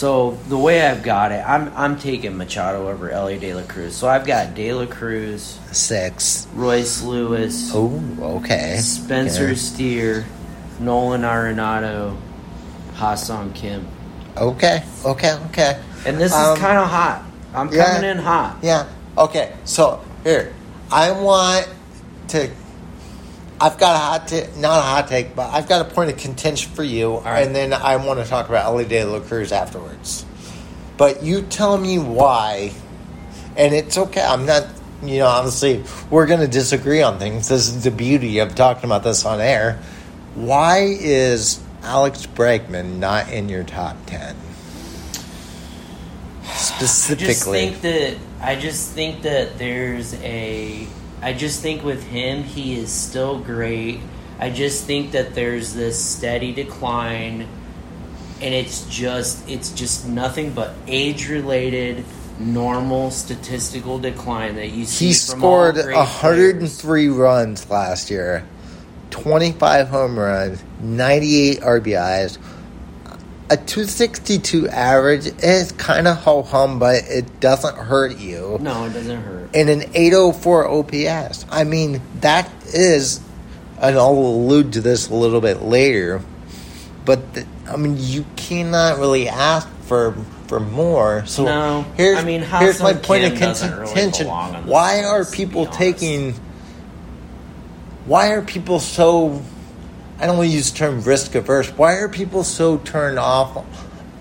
So 0.00 0.30
the 0.48 0.56
way 0.56 0.80
I've 0.80 1.02
got 1.02 1.30
it, 1.30 1.44
I'm 1.46 1.70
I'm 1.76 1.98
taking 1.98 2.34
Machado 2.38 2.88
over 2.88 3.10
Elly 3.10 3.38
De 3.38 3.52
La 3.52 3.64
Cruz. 3.64 3.94
So 3.94 4.08
I've 4.08 4.26
got 4.26 4.54
De 4.54 4.72
La 4.72 4.86
Cruz, 4.86 5.58
Six. 5.72 6.46
Royce 6.54 7.02
Lewis, 7.02 7.70
Oh, 7.74 8.02
okay. 8.38 8.78
Spencer 8.78 9.48
Okay. 9.48 9.54
Steer, 9.56 10.24
Nolan 10.78 11.20
Arenado, 11.20 12.16
Ha-Seong 12.94 13.54
Kim, 13.54 13.86
Okay. 14.38 14.82
Okay. 15.04 15.38
Okay. 15.50 15.78
and 16.06 16.16
this 16.18 16.32
Um, 16.32 16.54
is 16.54 16.58
kind 16.58 16.78
of 16.78 16.88
hot. 16.88 17.22
I'm 17.52 17.70
yeah. 17.70 17.92
coming 17.96 18.08
in 18.08 18.16
hot. 18.20 18.56
Yeah. 18.62 18.86
Okay. 19.18 19.52
So 19.66 20.00
here, 20.24 20.54
I 20.90 21.10
want 21.10 21.68
to 22.28 22.48
I've 23.60 23.76
got 23.76 23.94
a 23.94 23.98
hot 23.98 24.28
take, 24.28 24.56
not 24.56 24.78
a 24.78 24.82
hot 24.82 25.08
take, 25.08 25.36
but 25.36 25.52
I've 25.52 25.68
got 25.68 25.82
a 25.82 25.94
point 25.94 26.10
of 26.10 26.16
contention 26.16 26.72
for 26.72 26.82
you, 26.82 27.18
right. 27.18 27.46
and 27.46 27.54
then 27.54 27.74
I 27.74 27.96
want 27.96 28.18
to 28.20 28.26
talk 28.26 28.48
about 28.48 28.64
Elly 28.64 28.86
De 28.86 29.04
La 29.04 29.20
Cruz 29.20 29.52
afterwards. 29.52 30.24
But 30.96 31.22
you 31.22 31.42
tell 31.42 31.76
me 31.76 31.98
why, 31.98 32.72
and 33.56 33.74
it's 33.74 33.98
okay. 33.98 34.22
I'm 34.22 34.46
not, 34.46 34.66
you 35.02 35.18
know, 35.18 35.26
obviously 35.26 35.84
we're 36.08 36.26
going 36.26 36.40
to 36.40 36.48
disagree 36.48 37.02
on 37.02 37.18
things. 37.18 37.48
This 37.48 37.68
is 37.68 37.84
the 37.84 37.90
beauty 37.90 38.38
of 38.38 38.54
talking 38.54 38.84
about 38.84 39.02
this 39.02 39.26
on 39.26 39.42
air. 39.42 39.78
Why 40.34 40.78
is 40.78 41.62
Alex 41.82 42.26
Bregman 42.26 42.98
not 42.98 43.30
in 43.30 43.50
your 43.50 43.64
top 43.64 43.96
ten? 44.06 44.36
Specifically, 46.54 47.60
I 47.60 47.70
just 47.70 47.80
think 47.80 47.80
that 47.82 48.16
I 48.40 48.56
just 48.56 48.92
think 48.92 49.22
that 49.22 49.58
there's 49.58 50.14
a 50.22 50.86
I 51.22 51.32
just 51.32 51.60
think 51.60 51.84
with 51.84 52.02
him 52.04 52.44
he 52.44 52.78
is 52.78 52.90
still 52.90 53.38
great. 53.38 54.00
I 54.38 54.50
just 54.50 54.84
think 54.84 55.12
that 55.12 55.34
there's 55.34 55.74
this 55.74 56.02
steady 56.02 56.52
decline 56.52 57.46
and 58.40 58.54
it's 58.54 58.86
just 58.86 59.48
it's 59.48 59.70
just 59.72 60.08
nothing 60.08 60.52
but 60.52 60.74
age 60.86 61.28
related 61.28 62.04
normal 62.38 63.10
statistical 63.10 63.98
decline 63.98 64.56
that 64.56 64.68
you 64.68 64.86
see 64.86 65.08
he 65.08 65.12
scored 65.12 65.74
great 65.74 65.94
103 65.94 67.08
runs 67.08 67.68
last 67.68 68.10
year, 68.10 68.46
25 69.10 69.88
home 69.88 70.18
runs, 70.18 70.64
98 70.80 71.60
RBIs. 71.60 72.38
A 73.50 73.56
262 73.56 74.68
average 74.68 75.26
is 75.42 75.72
kind 75.72 76.06
of 76.06 76.18
ho 76.18 76.42
hum, 76.44 76.78
but 76.78 77.02
it 77.08 77.40
doesn't 77.40 77.76
hurt 77.76 78.16
you. 78.16 78.58
No, 78.60 78.84
it 78.84 78.92
doesn't 78.92 79.22
hurt. 79.22 79.50
And 79.54 79.68
an 79.68 79.82
804 79.92 80.68
OPS. 80.68 81.46
I 81.50 81.64
mean, 81.64 82.00
that 82.20 82.48
is, 82.66 83.20
and 83.80 83.96
I'll 83.96 84.12
allude 84.12 84.74
to 84.74 84.80
this 84.80 85.08
a 85.08 85.14
little 85.14 85.40
bit 85.40 85.62
later, 85.62 86.22
but 87.04 87.34
the, 87.34 87.44
I 87.68 87.76
mean, 87.76 87.96
you 87.98 88.24
cannot 88.36 88.98
really 88.98 89.28
ask 89.28 89.68
for 89.82 90.14
for 90.50 90.58
more. 90.58 91.24
So 91.26 91.44
No. 91.44 91.86
here's, 91.96 92.18
I 92.18 92.24
mean, 92.24 92.42
here's 92.42 92.82
my 92.82 92.92
point 92.92 93.24
of 93.24 93.32
really 93.32 93.52
contention. 93.54 94.26
this 94.26 94.66
Why 94.66 95.04
are 95.04 95.20
list, 95.20 95.32
to 95.32 95.36
be 95.38 95.44
people 95.46 95.66
taking? 95.66 96.34
Why 98.04 98.32
are 98.32 98.42
people 98.42 98.80
so? 98.80 99.42
I 100.20 100.26
don't 100.26 100.36
want 100.36 100.50
to 100.50 100.54
use 100.54 100.70
the 100.70 100.78
term 100.78 101.02
risk 101.02 101.34
averse. 101.34 101.70
Why 101.70 101.94
are 101.94 102.08
people 102.08 102.44
so 102.44 102.76
turned 102.78 103.18
off 103.18 103.64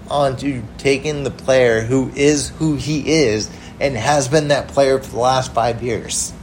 onto 0.10 0.64
taking 0.78 1.24
the 1.24 1.32
player 1.32 1.82
who 1.82 2.10
is 2.16 2.50
who 2.50 2.76
he 2.76 3.24
is 3.24 3.52
and 3.80 3.96
has 3.96 4.28
been 4.28 4.48
that 4.48 4.70
player 4.70 4.98
for 5.00 5.12
the 5.12 5.20
last 5.20 5.54
five 5.54 5.84
years? 5.84 6.34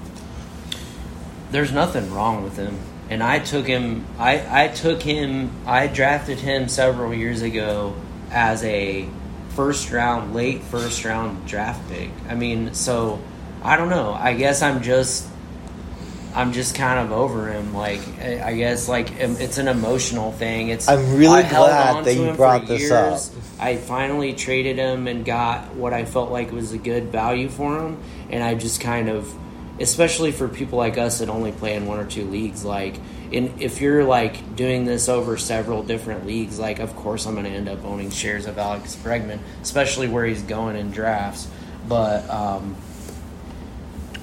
there's 1.51 1.73
nothing 1.73 2.13
wrong 2.13 2.43
with 2.43 2.57
him. 2.57 2.79
And 3.09 3.23
I 3.23 3.39
took 3.39 3.67
him. 3.67 4.05
I 4.19 4.65
I 4.65 4.69
took 4.69 5.01
him. 5.01 5.51
I 5.67 5.87
drafted 5.87 6.39
him 6.39 6.69
several 6.69 7.15
years 7.15 7.43
ago 7.43 7.95
as 8.31 8.65
a 8.65 9.09
first 9.51 9.93
round, 9.93 10.35
late 10.35 10.63
first 10.63 11.05
round 11.05 11.47
draft 11.47 11.89
pick. 11.89 12.11
I 12.29 12.35
mean, 12.35 12.75
so 12.75 13.21
I 13.63 13.77
don't 13.77 13.91
know. 13.91 14.13
I 14.13 14.35
guess 14.35 14.61
I'm 14.61 14.83
just. 14.83 15.29
I'm 16.37 16.53
just 16.53 16.75
kind 16.75 17.01
of 17.01 17.13
over 17.13 17.49
him. 17.49 17.75
Like 17.75 18.01
I 18.21 18.55
guess, 18.55 18.89
like 18.91 19.11
it's 19.19 19.57
an 19.57 19.69
emotional 19.69 20.33
thing. 20.33 20.69
It's. 20.69 20.87
I'm 20.87 21.17
really 21.17 21.43
glad 21.45 22.05
that 22.05 22.15
you 22.15 22.33
brought 22.35 22.67
this 22.67 22.83
years. 22.83 22.93
up. 22.93 23.43
I 23.59 23.77
finally 23.77 24.35
traded 24.35 24.77
him 24.77 25.09
and 25.09 25.25
got 25.25 25.75
what 25.75 25.95
I 25.95 26.05
felt 26.05 26.31
like 26.31 26.53
was 26.53 26.73
a 26.73 26.79
good 26.79 27.11
value 27.11 27.49
for 27.49 27.81
him, 27.81 27.99
and 28.29 28.45
I 28.45 28.55
just 28.55 28.83
kind 28.83 29.09
of, 29.09 29.33
especially 29.81 30.31
for 30.31 30.47
people 30.47 30.77
like 30.77 30.99
us 30.99 31.21
that 31.21 31.31
only 31.31 31.53
play 31.53 31.75
in 31.75 31.87
one 31.87 31.99
or 31.99 32.07
two 32.07 32.25
leagues, 32.25 32.67
like, 32.67 33.01
in 33.33 33.55
if 33.59 33.81
you're 33.81 34.05
like 34.05 34.57
doing 34.57 34.85
this 34.85 35.09
over 35.09 35.39
several 35.39 35.83
different 35.83 36.27
leagues, 36.27 36.59
like, 36.59 36.81
of 36.81 36.95
course 36.97 37.25
I'm 37.25 37.33
going 37.33 37.47
to 37.47 37.51
end 37.51 37.71
up 37.71 37.83
owning 37.83 38.11
shares 38.11 38.45
of 38.45 38.59
Alex 38.59 38.95
Bregman, 38.97 39.39
especially 39.63 40.09
where 40.09 40.27
he's 40.27 40.43
going 40.43 40.77
in 40.77 40.91
drafts. 40.91 41.49
But 41.89 42.29
um, 42.29 42.77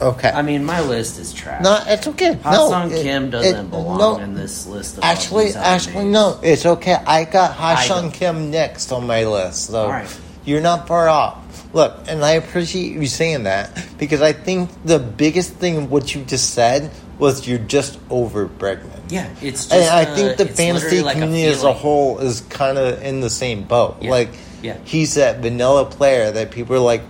Okay. 0.02 0.30
I 0.30 0.42
mean, 0.42 0.64
my 0.66 0.82
list 0.82 1.20
is 1.20 1.34
trash. 1.34 1.64
no, 1.64 1.82
it's 1.88 2.08
okay. 2.08 2.34
Ha-Seong 2.36 2.90
no, 2.90 2.96
it- 2.96 3.04
Kim 3.04 3.30
doesn't 3.30 3.66
it- 3.66 3.70
belong 3.70 3.98
no, 4.00 4.18
in 4.18 4.34
this 4.34 4.66
list. 4.68 4.98
Of 4.98 5.04
Actually, 5.04 5.54
actually, 5.54 6.06
no, 6.06 6.40
it's 6.44 6.66
okay. 6.66 6.96
I 7.06 7.26
got 7.26 7.54
Ha 7.54 7.86
I 7.90 8.10
Kim 8.12 8.52
next 8.52 8.92
on 8.92 9.08
my 9.08 9.26
list, 9.26 9.68
so 9.68 9.84
All 9.84 9.90
right. 9.90 10.20
you're 10.46 10.62
not 10.62 10.88
far 10.88 11.08
off. 11.10 11.40
Look, 11.74 11.96
and 12.08 12.24
I 12.24 12.32
appreciate 12.34 12.92
you 12.94 13.08
saying 13.08 13.44
that 13.44 13.88
because 13.98 14.22
I 14.22 14.32
think 14.34 14.70
the 14.86 15.00
biggest 15.00 15.54
thing 15.56 15.90
what 15.90 16.14
you 16.14 16.24
just 16.24 16.52
said 16.54 16.92
was 17.18 17.48
you're 17.48 17.58
just 17.58 18.00
over 18.10 18.48
Bregman. 18.48 19.02
Yeah, 19.10 19.28
it's 19.42 19.66
just. 19.68 19.72
And 19.74 19.84
I 19.86 20.04
uh, 20.04 20.16
think 20.16 20.38
the 20.38 20.46
it's 20.46 20.58
fantasy 20.58 21.02
like 21.02 21.14
community 21.18 21.46
as 21.46 21.64
a 21.64 21.74
whole 21.74 22.20
is 22.20 22.42
kind 22.42 22.78
of 22.78 23.02
in 23.04 23.22
the 23.22 23.30
same 23.30 23.64
boat. 23.64 23.98
Yeah. 24.02 24.12
Like, 24.12 24.30
Yeah. 24.62 24.78
he's 24.84 25.16
that 25.16 25.40
vanilla 25.40 25.86
player 25.86 26.32
that 26.32 26.52
people 26.52 26.76
are 26.76 26.80
like, 26.80 27.02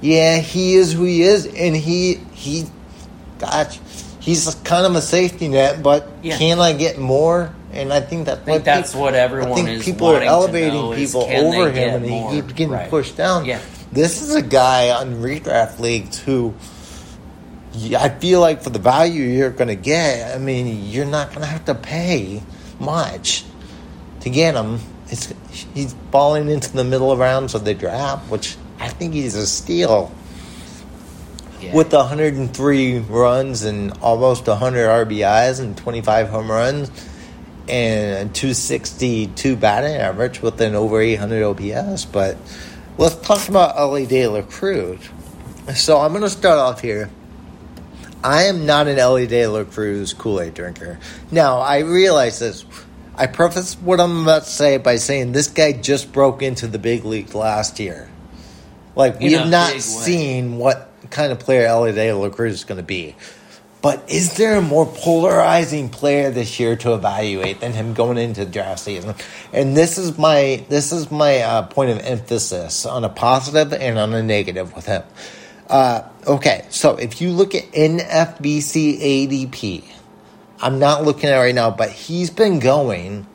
yeah, 0.00 0.38
he 0.38 0.74
is 0.74 0.92
who 0.92 1.04
he 1.04 1.22
is, 1.22 1.46
and 1.46 1.76
he 1.76 2.14
he, 2.32 2.64
gosh, 3.38 3.78
he's 4.20 4.54
kind 4.64 4.86
of 4.86 4.94
a 4.94 5.02
safety 5.02 5.48
net. 5.48 5.82
But 5.82 6.08
Yeah. 6.22 6.36
can 6.38 6.58
I 6.60 6.72
get 6.72 6.98
more? 6.98 7.54
And 7.72 7.92
I 7.92 8.00
think 8.00 8.26
that 8.26 8.38
I 8.38 8.44
think 8.44 8.64
that's 8.64 8.94
what 8.94 9.14
everyone 9.14 9.52
I 9.52 9.54
think 9.56 9.68
is 9.68 9.84
people 9.84 10.08
are 10.08 10.22
elevating 10.22 10.94
people 10.94 11.22
over 11.22 11.70
him, 11.70 11.96
and 12.02 12.08
more? 12.08 12.32
he 12.32 12.40
keeps 12.40 12.52
getting 12.54 12.72
Right. 12.72 12.88
pushed 12.90 13.16
down. 13.16 13.44
Yeah. 13.44 13.58
This 13.92 14.22
is 14.22 14.34
a 14.34 14.42
guy 14.42 14.90
on 14.90 15.16
redraft 15.22 15.78
leagues 15.78 16.18
who. 16.18 16.54
I 17.96 18.08
feel 18.08 18.40
like 18.40 18.62
for 18.62 18.70
the 18.70 18.78
value 18.80 19.22
you're 19.22 19.50
going 19.50 19.68
to 19.68 19.76
get, 19.76 20.34
I 20.34 20.38
mean, 20.38 20.90
you're 20.90 21.04
not 21.06 21.28
going 21.28 21.42
to 21.42 21.46
have 21.46 21.64
to 21.66 21.74
pay 21.76 22.42
much 22.80 23.44
to 24.20 24.30
get 24.30 24.54
him. 24.56 24.80
It's, 25.10 25.32
he's 25.74 25.94
falling 26.10 26.48
into 26.48 26.72
the 26.72 26.82
middle 26.82 27.12
of 27.12 27.18
rounds 27.20 27.54
of 27.54 27.64
the 27.64 27.74
draft, 27.74 28.28
which 28.30 28.56
I 28.88 28.90
think 28.90 29.12
he's 29.12 29.34
a 29.34 29.46
steal. 29.46 30.10
Yeah. 31.60 31.74
With 31.74 31.92
103 31.92 32.98
runs 33.00 33.64
and 33.64 33.92
almost 34.00 34.46
100 34.46 35.06
RBIs 35.06 35.60
and 35.60 35.76
25 35.76 36.30
home 36.30 36.50
runs 36.50 36.90
and 37.68 38.34
262 38.34 39.56
batting 39.56 39.94
average 39.94 40.40
with 40.40 40.58
an 40.62 40.74
over 40.74 41.02
800 41.02 41.44
OPS. 41.44 42.06
But 42.06 42.38
let's 42.96 43.16
talk 43.16 43.46
about 43.50 43.76
Elly 43.76 44.06
De 44.06 44.26
La 44.26 44.40
Cruz. 44.40 45.00
So 45.74 46.00
I'm 46.00 46.12
going 46.12 46.22
to 46.22 46.30
start 46.30 46.58
off 46.58 46.80
here. 46.80 47.10
I 48.24 48.44
am 48.44 48.64
not 48.64 48.88
an 48.88 48.98
Elly 48.98 49.26
De 49.26 49.46
La 49.48 49.64
Cruz 49.64 50.14
Kool 50.14 50.40
Aid 50.40 50.54
drinker. 50.54 50.98
Now, 51.30 51.58
I 51.58 51.80
realize 51.80 52.38
this. 52.38 52.64
I 53.16 53.26
preface 53.26 53.74
what 53.74 54.00
I'm 54.00 54.22
about 54.22 54.44
to 54.44 54.50
say 54.50 54.78
by 54.78 54.96
saying 54.96 55.32
this 55.32 55.48
guy 55.48 55.72
just 55.72 56.10
broke 56.10 56.40
into 56.40 56.66
the 56.66 56.78
big 56.78 57.04
league 57.04 57.34
last 57.34 57.78
year. 57.78 58.08
Like, 58.98 59.20
we 59.20 59.32
In 59.32 59.38
have 59.38 59.48
not 59.48 59.80
seen 59.80 60.58
what 60.58 60.90
kind 61.10 61.30
of 61.30 61.38
player 61.38 61.66
Elly 61.66 61.92
De 61.92 62.12
La 62.12 62.30
Cruz 62.30 62.52
is 62.52 62.64
going 62.64 62.78
to 62.78 62.84
be. 62.84 63.14
But 63.80 64.10
is 64.10 64.36
there 64.36 64.56
a 64.56 64.60
more 64.60 64.86
polarizing 64.86 65.88
player 65.88 66.32
this 66.32 66.58
year 66.58 66.74
to 66.78 66.94
evaluate 66.94 67.60
than 67.60 67.72
him 67.72 67.94
going 67.94 68.18
into 68.18 68.44
the 68.44 68.50
draft 68.50 68.80
season? 68.80 69.14
And 69.52 69.76
this 69.76 69.98
is 69.98 70.18
my 70.18 70.64
this 70.68 70.90
is 70.90 71.12
my 71.12 71.38
uh, 71.38 71.62
point 71.62 71.90
of 71.90 72.00
emphasis 72.00 72.84
on 72.86 73.04
a 73.04 73.08
positive 73.08 73.72
and 73.72 73.96
on 74.00 74.12
a 74.14 74.22
negative 74.22 74.74
with 74.74 74.86
him. 74.86 75.04
Uh, 75.68 76.02
okay, 76.26 76.66
so 76.70 76.96
if 76.96 77.20
you 77.20 77.30
look 77.30 77.54
at 77.54 77.70
NFBC 77.70 79.00
ADP, 79.00 79.84
I'm 80.60 80.80
not 80.80 81.04
looking 81.04 81.30
at 81.30 81.36
it 81.36 81.38
right 81.38 81.54
now, 81.54 81.70
but 81.70 81.90
he's 81.90 82.30
been 82.30 82.58
going 82.58 83.28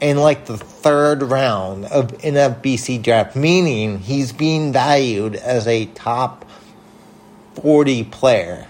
in 0.00 0.18
like 0.18 0.46
the 0.46 0.56
third 0.56 1.22
round 1.22 1.86
of 1.86 2.08
NFBC 2.18 3.02
draft, 3.02 3.34
meaning 3.36 3.98
he's 3.98 4.32
being 4.32 4.72
valued 4.72 5.36
as 5.36 5.66
a 5.66 5.86
top 5.86 6.44
40 7.54 8.04
player. 8.04 8.66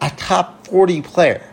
A 0.00 0.10
top 0.10 0.66
40 0.66 1.02
player, 1.02 1.48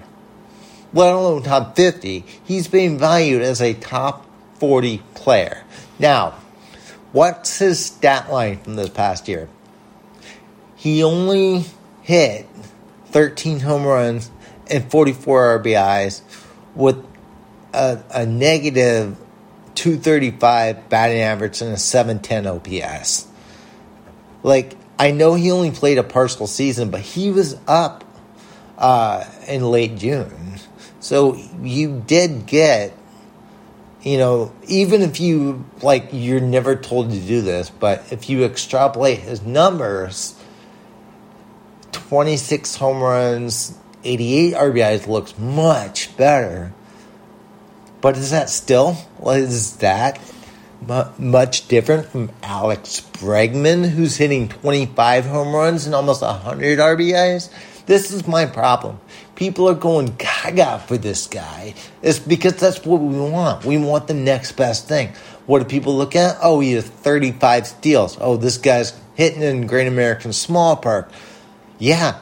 let 0.94 1.14
alone 1.14 1.44
top 1.44 1.76
50. 1.76 2.26
He's 2.44 2.68
being 2.68 2.98
valued 2.98 3.42
as 3.42 3.62
a 3.62 3.74
top 3.74 4.26
40 4.56 5.02
player. 5.14 5.64
Now, 6.00 6.36
what's 7.12 7.60
his 7.60 7.84
stat 7.84 8.32
line 8.32 8.58
from 8.60 8.76
this 8.76 8.90
past 8.90 9.28
year? 9.28 9.50
He 10.76 11.04
only 11.04 11.66
hit 12.02 12.48
13 13.08 13.60
home 13.60 13.84
runs 13.84 14.32
and 14.68 14.90
44 14.90 15.60
RBIs 15.60 16.22
with 16.76 17.06
a, 17.74 18.00
a 18.12 18.26
negative 18.26 19.18
235 19.76 20.90
batting 20.90 21.22
average 21.22 21.62
and 21.62 21.72
a 21.72 21.78
710 21.78 22.48
OPS. 22.48 23.28
Like, 24.44 24.76
I 24.98 25.12
know 25.12 25.36
he 25.36 25.52
only 25.52 25.72
played 25.72 25.98
a 25.98 26.04
partial 26.04 26.48
season, 26.48 26.90
but 26.90 27.02
he 27.02 27.32
was 27.32 27.58
up 27.68 28.04
uh, 28.78 29.24
in 29.48 29.64
late 29.70 29.98
June. 29.98 30.56
So 31.00 31.38
you 31.62 32.04
did 32.06 32.46
get, 32.46 32.94
you 34.02 34.18
know, 34.18 34.54
even 34.68 35.02
if 35.02 35.20
you, 35.20 35.66
like, 35.82 36.10
you're 36.12 36.42
never 36.42 36.76
told 36.76 37.12
to 37.12 37.20
do 37.20 37.42
this, 37.42 37.70
but 37.70 38.12
if 38.12 38.30
you 38.30 38.44
extrapolate 38.44 39.20
his 39.20 39.42
numbers, 39.42 40.36
26 41.94 42.76
home 42.76 43.02
runs, 43.02 43.78
88 44.04 44.54
RBIs 44.56 45.08
looks 45.08 45.38
much 45.38 46.16
better. 46.18 46.74
But 48.02 48.18
is 48.18 48.32
that 48.32 48.50
still? 48.50 48.98
Is 49.26 49.78
that 49.78 50.20
mu- 50.88 51.04
much 51.18 51.68
different 51.68 52.08
from 52.08 52.32
Alex 52.44 53.02
Bregman, 53.14 53.90
who's 53.90 54.18
hitting 54.18 54.50
25 54.50 55.26
home 55.26 55.54
runs 55.54 55.86
and 55.86 55.94
almost 55.94 56.22
100 56.22 56.80
RBIs? 56.80 57.50
This 57.86 58.12
is 58.12 58.28
my 58.28 58.46
problem. 58.46 59.00
People 59.36 59.68
are 59.68 59.76
going 59.76 60.16
gaga 60.18 60.80
for 60.86 60.98
this 60.98 61.28
guy. 61.28 61.74
It's 62.02 62.20
because 62.20 62.56
that's 62.56 62.86
what 62.86 63.02
we 63.02 63.20
want. 63.20 63.66
We 63.66 63.78
want 63.78 64.08
the 64.08 64.14
next 64.14 64.52
best 64.54 64.88
thing. 64.88 65.14
What 65.48 65.60
do 65.60 65.66
people 65.66 65.96
look 65.96 66.16
at? 66.16 66.38
Oh, 66.44 66.60
he 66.60 66.74
has 66.74 66.86
35 66.86 67.66
steals. 67.66 68.18
Oh, 68.22 68.38
this 68.38 68.58
guy's 68.58 68.94
hitting 69.16 69.42
in 69.42 69.66
Great 69.66 69.88
American 69.88 70.34
Small 70.34 70.76
Park. 70.76 71.12
Yeah, 71.80 72.20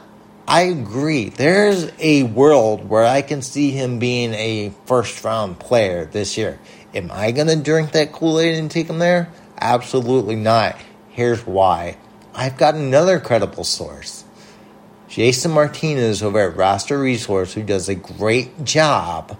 I 0.48 0.62
agree. 0.62 1.28
There's 1.28 1.92
a 1.98 2.22
world 2.22 2.88
where 2.88 3.04
I 3.04 3.20
can 3.20 3.42
see 3.42 3.70
him 3.70 3.98
being 3.98 4.32
a 4.32 4.72
first 4.86 5.22
round 5.22 5.58
player 5.58 6.06
this 6.06 6.38
year. 6.38 6.58
Am 6.94 7.10
I 7.12 7.32
going 7.32 7.48
to 7.48 7.56
drink 7.56 7.92
that 7.92 8.12
Kool 8.12 8.40
Aid 8.40 8.56
and 8.56 8.70
take 8.70 8.88
him 8.88 8.98
there? 8.98 9.30
Absolutely 9.60 10.36
not. 10.36 10.74
Here's 11.10 11.46
why 11.46 11.98
I've 12.34 12.56
got 12.56 12.76
another 12.76 13.20
credible 13.20 13.62
source. 13.62 14.24
Jason 15.06 15.50
Martinez 15.50 16.22
over 16.22 16.40
at 16.40 16.56
Roster 16.56 16.98
Resource, 16.98 17.52
who 17.52 17.62
does 17.62 17.90
a 17.90 17.94
great 17.94 18.64
job, 18.64 19.36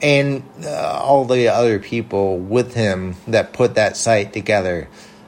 and 0.00 0.44
uh, 0.62 1.00
all 1.02 1.24
the 1.24 1.48
other 1.48 1.80
people 1.80 2.38
with 2.38 2.72
him 2.72 3.16
that 3.26 3.52
put 3.52 3.74
that 3.74 3.96
site 3.96 4.32
together 4.32 4.86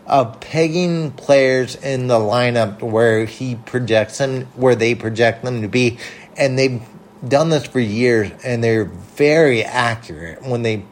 of 0.08 0.40
pegging 0.40 1.12
players 1.12 1.76
in 1.76 2.06
the 2.06 2.18
lineup 2.18 2.80
where 2.80 3.26
he 3.26 3.54
projects 3.54 4.18
them, 4.18 4.46
where 4.56 4.74
they 4.74 4.94
project 4.94 5.44
them 5.44 5.62
to 5.62 5.68
be, 5.68 5.98
and 6.36 6.58
they've 6.58 6.82
done 7.26 7.50
this 7.50 7.66
for 7.66 7.80
years, 7.80 8.32
and 8.42 8.64
they're 8.64 8.86
very 8.86 9.62
accurate 9.62 10.42
when 10.42 10.62
they 10.62 10.84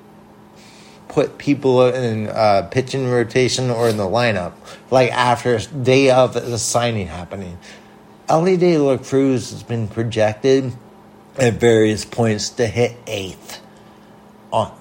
put 1.08 1.38
people 1.38 1.86
in 1.86 2.28
uh, 2.28 2.68
pitching 2.70 3.08
rotation 3.10 3.70
or 3.70 3.88
in 3.88 3.96
the 3.96 4.04
lineup, 4.04 4.52
like 4.90 5.10
after 5.12 5.58
day 5.58 6.10
of 6.10 6.34
the 6.34 6.58
signing 6.58 7.06
happening. 7.06 7.58
Elly 8.28 8.56
De 8.56 8.76
La 8.76 8.98
Cruz 8.98 9.50
has 9.50 9.62
been 9.62 9.88
projected 9.88 10.74
at 11.38 11.54
various 11.54 12.04
points 12.04 12.50
to 12.50 12.66
hit 12.66 12.96
eighth 13.06 13.62
on 14.52 14.72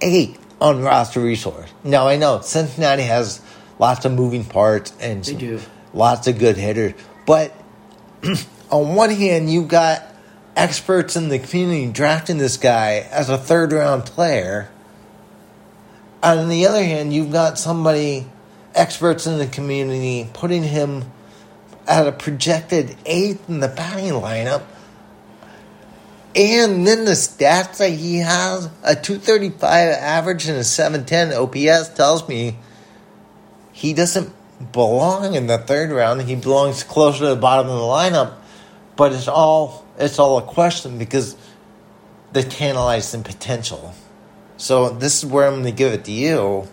eighth 0.00 0.40
on 0.60 0.82
roster 0.82 1.20
resource. 1.20 1.70
Now 1.84 2.08
I 2.08 2.16
know 2.16 2.40
Cincinnati 2.40 3.02
has 3.02 3.40
lots 3.84 4.06
of 4.06 4.12
moving 4.12 4.44
parts 4.44 4.94
and 4.98 5.22
They 5.22 5.32
some- 5.32 5.38
do. 5.38 5.60
lots 5.92 6.26
of 6.26 6.38
good 6.38 6.56
hitters, 6.56 6.94
but 7.26 7.52
on 8.70 8.94
one 8.94 9.10
hand 9.10 9.50
you've 9.52 9.68
got 9.68 10.02
experts 10.56 11.16
in 11.16 11.28
the 11.28 11.38
community 11.38 11.86
drafting 11.92 12.38
this 12.38 12.56
guy 12.56 13.06
as 13.10 13.28
a 13.28 13.36
third 13.36 13.72
round 13.72 14.06
player. 14.06 14.70
On 16.22 16.48
the 16.48 16.66
other 16.66 16.82
hand, 16.82 17.12
you've 17.12 17.30
got 17.32 17.58
somebody 17.58 18.24
experts 18.74 19.26
in 19.26 19.36
the 19.38 19.46
community 19.46 20.26
putting 20.32 20.62
him 20.62 21.04
at 21.86 22.06
a 22.06 22.12
projected 22.12 22.96
eighth 23.04 23.46
in 23.50 23.60
the 23.60 23.68
batting 23.68 24.12
lineup. 24.14 24.62
And 26.34 26.86
then 26.86 27.04
the 27.04 27.12
stats 27.12 27.76
that 27.78 27.90
he 27.90 28.18
has 28.18 28.70
a 28.82 28.94
235 28.96 29.62
average 29.70 30.48
and 30.48 30.56
a 30.56 30.64
710 30.64 31.32
OPS 31.34 31.90
tells 31.90 32.26
me 32.26 32.56
he 33.74 33.92
doesn't 33.92 34.32
belong 34.72 35.34
in 35.34 35.48
the 35.48 35.58
third 35.58 35.90
round. 35.90 36.22
He 36.22 36.36
belongs 36.36 36.84
closer 36.84 37.18
to 37.18 37.26
the 37.26 37.36
bottom 37.36 37.68
of 37.68 37.74
the 37.76 37.82
lineup. 37.82 38.34
But 38.96 39.12
it's 39.12 39.26
all 39.28 39.84
it's 39.98 40.18
all 40.20 40.38
a 40.38 40.42
question 40.42 40.96
because 40.96 41.34
they 42.32 42.42
tantalize 42.42 43.10
the 43.10 43.18
tantalizing 43.18 43.22
potential. 43.24 43.94
So 44.56 44.90
this 44.90 45.22
is 45.22 45.28
where 45.28 45.46
I'm 45.48 45.54
going 45.54 45.64
to 45.64 45.72
give 45.72 45.92
it 45.92 46.04
to 46.04 46.12
you. 46.12 46.38
All 46.38 46.68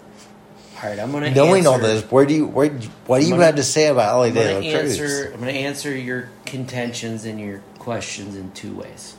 right, 0.83 0.99
I'm 0.99 1.11
gonna 1.11 1.31
Knowing 1.31 1.67
all 1.67 1.77
this, 1.79 2.03
where 2.11 2.25
do 2.25 2.33
you 2.33 2.45
where 2.47 2.69
what 2.69 3.17
do 3.19 3.23
I'm 3.23 3.23
you 3.23 3.29
gonna- 3.31 3.45
have 3.45 3.55
to 3.55 3.63
say 3.63 3.87
about 3.87 4.13
Elly 4.13 4.29
I'm 4.29 4.35
De 4.35 4.43
gonna 4.43 4.53
La 4.53 4.79
Cruz? 4.79 4.99
answer. 4.99 5.31
I'm 5.33 5.39
gonna 5.39 5.51
answer 5.51 5.95
your 5.95 6.29
contentions 6.45 7.25
and 7.25 7.39
your 7.39 7.61
questions 7.79 8.35
in 8.35 8.51
two 8.51 8.75
ways. 8.75 9.15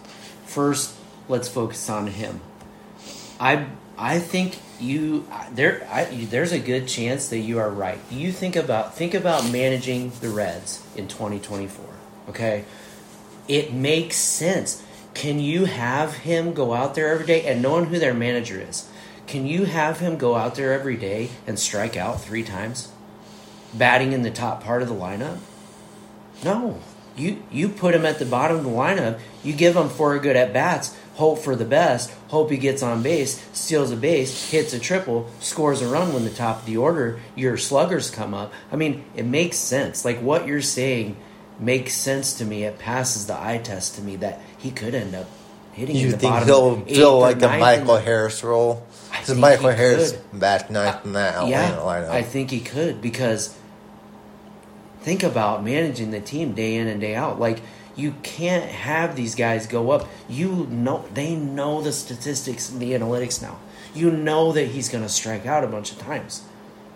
First, 0.47 0.93
let's 1.29 1.49
focus 1.49 1.89
on 1.91 2.07
him. 2.09 2.41
I 3.41 3.67
I 3.99 4.19
think 4.19 4.59
you 4.81 5.27
there. 5.53 5.87
I, 5.91 6.05
there's 6.05 6.53
a 6.53 6.59
good 6.59 6.89
chance 6.89 7.29
that 7.29 7.39
you 7.39 7.59
are 7.59 7.71
right. 7.71 7.99
You 8.11 8.33
think 8.33 8.57
about 8.57 8.95
think 8.95 9.15
about 9.15 9.51
managing 9.51 10.13
the 10.21 10.31
Reds 10.31 10.85
in 10.97 11.09
2024. 11.09 11.85
Okay, 12.31 12.65
it 13.49 13.73
makes 13.73 14.17
sense. 14.17 14.83
Can 15.15 15.39
you 15.39 15.67
have 15.67 16.15
him 16.19 16.55
go 16.55 16.73
out 16.73 16.95
there 16.95 17.09
every 17.09 17.27
day 17.27 17.45
and 17.45 17.61
knowing 17.61 17.87
who 17.87 17.99
their 17.99 18.15
manager 18.15 18.59
is? 18.61 18.89
Can 19.27 19.47
you 19.47 19.67
have 19.67 20.01
him 20.01 20.17
go 20.17 20.37
out 20.37 20.55
there 20.55 20.73
every 20.73 20.97
day 20.97 21.31
and 21.47 21.59
strike 21.59 21.97
out 21.97 22.21
three 22.21 22.43
times, 22.43 22.91
batting 23.75 24.13
in 24.13 24.23
the 24.23 24.31
top 24.31 24.65
part 24.65 24.83
of 24.83 24.89
the 24.89 24.95
lineup? 24.95 25.39
No. 26.45 26.81
You 27.17 27.43
you 27.51 27.69
put 27.69 27.95
him 27.95 28.07
at 28.07 28.19
the 28.19 28.25
bottom 28.25 28.59
of 28.59 28.65
the 28.65 28.71
lineup. 28.71 29.21
You 29.45 29.53
give 29.53 29.77
him 29.77 29.89
four 29.91 30.19
good 30.19 30.37
at 30.37 30.53
bats. 30.53 30.97
Hope 31.15 31.41
for 31.41 31.55
the 31.55 31.65
best. 31.65 32.11
Hope 32.29 32.51
he 32.51 32.57
gets 32.57 32.83
on 32.83 33.03
base, 33.03 33.45
steals 33.53 33.91
a 33.91 33.97
base, 33.97 34.51
hits 34.51 34.73
a 34.73 34.79
triple, 34.79 35.29
scores 35.41 35.83
a 35.83 35.89
run 35.89 36.15
when 36.15 36.25
the 36.25 36.31
top 36.31 36.61
of 36.61 36.67
the 36.67 36.79
order. 36.79 37.21
Your 37.37 37.59
sluggers 37.59 38.11
come 38.11 38.33
up. 38.33 38.53
I 38.71 38.77
mean, 38.77 39.05
it 39.15 39.27
makes 39.27 39.59
sense. 39.59 40.05
Like 40.05 40.21
what 40.21 40.47
you're 40.47 40.63
saying 40.63 41.17
makes 41.59 41.95
sense 41.95 42.35
to 42.39 42.45
me. 42.45 42.65
It 42.65 42.79
passes 42.79 43.27
the 43.27 43.39
eye 43.39 43.59
test 43.59 43.97
to 43.97 44.03
me 44.03 44.17
that 44.17 44.41
he 44.57 44.71
could 44.71 44.95
end 44.95 45.15
up 45.15 45.27
hitting. 45.73 45.97
in 45.97 46.03
You 46.03 46.11
the 46.13 46.19
think 46.19 46.33
bottom 46.33 46.87
he'll 46.87 47.19
like 47.19 47.39
the 47.39 47.49
Michael 47.49 47.99
Harris 47.99 48.43
role? 48.43 48.87
Because 49.11 49.39
Michael 49.39 49.71
Harris 49.71 50.13
could. 50.13 50.41
back 50.41 50.71
ninth 50.71 50.97
uh, 50.97 51.01
in 51.05 51.13
that 51.13 51.49
yeah, 51.49 51.77
lineup. 51.77 52.09
I 52.09 52.23
think 52.23 52.51
he 52.51 52.61
could 52.61 53.01
because 53.03 53.57
think 55.01 55.23
about 55.23 55.65
managing 55.65 56.11
the 56.11 56.21
team 56.21 56.55
day 56.55 56.77
in 56.77 56.89
and 56.89 57.01
day 57.01 57.15
out. 57.15 57.39
Like 57.39 57.61
you 57.97 58.15
can't 58.23 58.65
have 58.65 59.17
these 59.17 59.35
guys 59.35 59.67
go 59.67 59.91
up. 59.91 60.09
You 60.29 60.67
know 60.71 61.05
they 61.13 61.35
know 61.35 61.83
the 61.83 61.93
statistics 61.93 62.71
and 62.71 62.81
the 62.81 62.93
analytics 62.93 63.43
now. 63.43 63.59
You 63.95 64.11
know 64.11 64.53
that 64.53 64.69
he's 64.69 64.89
going 64.89 65.05
to 65.05 65.11
strike 65.11 65.47
out 65.47 65.65
a 65.65 65.69
bunch 65.69 65.93
of 65.93 65.99
times. 65.99 66.43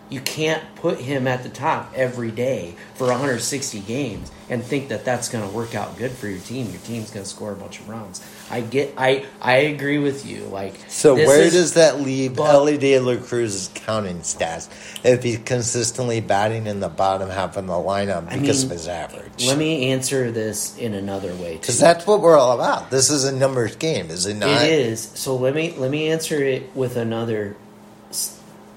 You 0.08 0.20
can't 0.20 0.62
put 0.76 1.00
him 1.00 1.26
at 1.26 1.42
the 1.42 1.48
top 1.48 1.92
every 1.94 2.30
day 2.30 2.76
for 2.94 3.08
160 3.08 3.80
games 3.80 4.30
and 4.48 4.62
think 4.62 4.88
that 4.88 5.04
that's 5.04 5.28
going 5.28 5.48
to 5.48 5.52
work 5.52 5.74
out 5.74 5.96
good 5.98 6.12
for 6.12 6.28
your 6.28 6.38
team. 6.38 6.70
Your 6.70 6.80
team's 6.82 7.10
going 7.10 7.24
to 7.24 7.28
score 7.28 7.50
a 7.50 7.56
bunch 7.56 7.80
of 7.80 7.88
runs. 7.88 8.24
I 8.48 8.60
get 8.60 8.94
I 8.96 9.26
I 9.42 9.56
agree 9.56 9.98
with 9.98 10.24
you. 10.24 10.44
Like 10.44 10.74
So 10.88 11.16
where 11.16 11.42
is- 11.42 11.52
does 11.52 11.74
that 11.74 12.00
leave 12.00 12.36
but- 12.36 12.54
Elly 12.54 12.78
De 12.78 12.98
La 13.00 13.16
Cruz's 13.16 13.68
counting 13.74 14.20
stats 14.20 14.68
if 15.04 15.24
he's 15.24 15.38
consistently 15.38 16.20
batting 16.20 16.68
in 16.68 16.78
the 16.78 16.88
bottom 16.88 17.28
half 17.28 17.56
of 17.56 17.66
the 17.66 17.72
lineup 17.72 18.28
I 18.30 18.38
because 18.38 18.62
mean, 18.62 18.70
of 18.72 18.78
his 18.78 18.86
average? 18.86 19.46
Let 19.48 19.58
me 19.58 19.90
answer 19.90 20.30
this 20.30 20.78
in 20.78 20.94
another 20.94 21.34
way 21.34 21.54
too. 21.54 21.60
Because 21.60 21.80
that's 21.80 22.06
what 22.06 22.20
we're 22.20 22.38
all 22.38 22.52
about. 22.52 22.90
This 22.90 23.10
is 23.10 23.24
a 23.24 23.34
numbers 23.34 23.74
game, 23.74 24.10
is 24.10 24.26
it 24.26 24.34
not? 24.34 24.62
It 24.62 24.70
is. 24.70 25.10
So 25.14 25.34
let 25.34 25.52
me 25.54 25.74
let 25.76 25.90
me 25.90 26.08
answer 26.10 26.40
it 26.44 26.70
with 26.76 26.96
another 26.96 27.56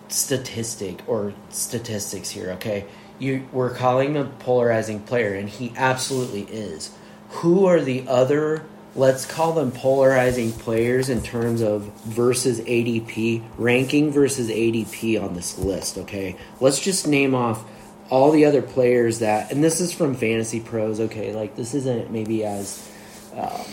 statistic 0.10 1.02
or 1.08 1.34
statistics 1.50 2.30
here. 2.30 2.52
Okay, 2.52 2.86
you 3.18 3.48
we're 3.52 3.74
calling 3.74 4.16
him 4.16 4.28
a 4.28 4.30
polarizing 4.44 5.02
player, 5.02 5.34
and 5.34 5.50
he 5.50 5.74
absolutely 5.76 6.44
is. 6.44 6.92
Who 7.30 7.66
are 7.66 7.80
the 7.80 8.08
other? 8.08 8.66
Let's 8.96 9.26
call 9.26 9.54
them 9.54 9.72
polarizing 9.72 10.52
players 10.52 11.10
in 11.10 11.22
terms 11.22 11.62
of 11.62 11.84
versus 12.04 12.60
ADP 12.62 13.44
ranking 13.58 14.12
versus 14.12 14.50
ADP 14.50 15.22
on 15.24 15.36
this 15.36 15.58
list. 15.58 15.98
Okay, 16.00 16.36
let's 16.60 16.80
just 16.80 17.08
name 17.08 17.36
off 17.36 17.64
all 18.10 18.32
the 18.32 18.46
other 18.46 18.64
players 18.64 19.20
that, 19.20 19.52
and 19.52 19.64
this 19.64 19.80
is 19.80 19.94
from 19.94 20.16
Fantasy 20.16 20.60
Pros. 20.60 21.00
Okay, 21.00 21.34
like 21.34 21.56
this 21.56 21.76
isn't 21.76 22.12
maybe 22.12 22.44
as 22.44 22.90
um, 23.36 23.66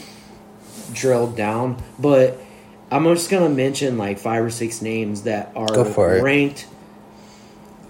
drilled 0.92 1.36
down, 1.36 1.82
but 1.98 2.38
I'm 2.90 3.04
just 3.04 3.30
gonna 3.30 3.48
mention 3.48 3.98
like 3.98 4.18
five 4.18 4.44
or 4.44 4.50
six 4.50 4.80
names 4.80 5.22
that 5.22 5.52
are 5.56 5.66
ranked 6.22 6.66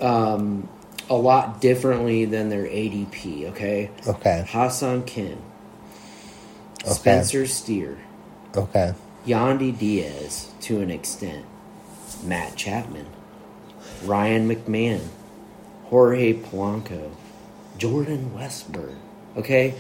um, 0.01 0.69
a 1.11 1.15
lot 1.15 1.61
differently 1.61 2.25
than 2.25 2.49
their 2.49 2.65
ADP. 2.65 3.51
Okay, 3.51 3.91
Okay. 4.07 4.45
Ha-Seong 4.49 5.07
Kim, 5.07 5.39
Okay. 6.83 6.93
Spencer 6.93 7.47
Steer, 7.47 7.99
Okay. 8.57 8.95
Yandy 9.27 9.77
Diaz 9.77 10.49
to 10.63 10.81
an 10.81 10.91
extent, 10.91 11.45
Matt 12.25 12.57
Chapman, 12.57 13.07
Ryan 14.05 14.49
McMahon, 14.49 15.03
Jorge 15.85 16.35
Polanco, 16.35 17.11
Jordan 17.77 18.33
Westburg. 18.35 18.95
Okay, 19.37 19.75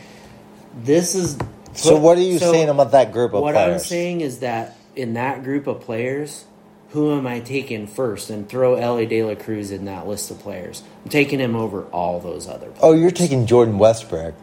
this 0.83 1.15
is. 1.15 1.39
So 1.73 1.97
what 1.97 2.17
are 2.19 2.23
you 2.23 2.39
so 2.39 2.53
saying 2.53 2.69
about 2.69 2.93
that 2.93 3.13
group 3.13 3.35
of 3.35 3.43
what 3.43 3.57
I'm 3.57 3.79
saying 3.79 4.21
is 4.23 4.39
that 4.41 4.76
in 4.97 5.15
that 5.15 5.45
group 5.45 5.67
of 5.67 5.81
players, 5.81 6.47
who 6.91 7.13
am 7.17 7.27
I 7.27 7.41
taking 7.41 7.87
first? 7.87 8.31
And 8.31 8.49
throw 8.49 8.75
Elly 8.75 9.07
De 9.07 9.23
La 9.23 9.35
Cruz 9.35 9.71
in 9.71 9.85
that 9.85 10.07
list 10.09 10.31
of 10.31 10.39
players. 10.41 10.83
I'm 11.05 11.11
taking 11.11 11.39
him 11.39 11.55
over 11.55 11.85
all 11.85 12.19
those 12.21 12.49
other. 12.49 12.67
Players. 12.69 12.79
Oh, 12.83 12.93
you're 12.95 13.11
taking 13.11 13.47
Jordan 13.47 13.79
Westbrook. 13.79 14.35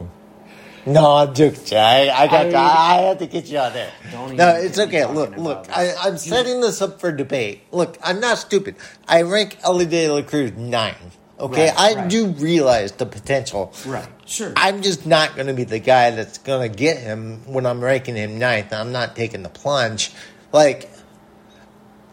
No, 0.85 1.11
I'm 1.13 1.33
joking. 1.33 1.77
I, 1.77 2.09
I 2.09 2.27
got. 2.27 2.45
I- 2.45 2.49
to, 2.51 2.57
I 2.57 2.95
had 3.07 3.19
to 3.19 3.25
get 3.27 3.45
you 3.45 3.57
on 3.57 3.73
there. 3.73 3.91
Don't 4.11 4.35
No, 4.35 4.53
even 4.53 4.65
it's 4.67 4.77
okay. 4.79 5.05
Look, 5.05 5.35
look. 5.37 5.67
I, 5.71 5.93
I'm 5.99 6.17
setting 6.17 6.59
this 6.61 6.81
up 6.81 6.99
for 6.99 7.11
debate. 7.11 7.61
Look, 7.71 7.97
I'm 8.03 8.19
not 8.19 8.37
stupid. 8.37 8.75
I 9.07 9.21
rank 9.21 9.57
Elly 9.63 9.85
De 9.85 10.09
La 10.09 10.21
Cruz 10.21 10.51
nine. 10.57 10.95
Okay, 11.39 11.69
Right, 11.69 11.79
I 11.79 11.93
right. 11.95 12.09
do 12.09 12.27
realize 12.27 12.91
the 12.93 13.05
potential. 13.05 13.73
Right, 13.85 14.07
sure. 14.25 14.53
I'm 14.55 14.81
just 14.81 15.05
not 15.05 15.35
going 15.35 15.47
to 15.47 15.53
be 15.53 15.63
the 15.63 15.79
guy 15.79 16.11
that's 16.11 16.37
going 16.37 16.69
to 16.69 16.77
get 16.77 16.97
him 16.99 17.39
when 17.51 17.65
I'm 17.65 17.81
ranking 17.83 18.15
him 18.15 18.37
ninth. 18.37 18.71
I'm 18.71 18.91
not 18.91 19.15
taking 19.15 19.41
the 19.41 19.49
plunge. 19.49 20.11
Like, 20.53 20.89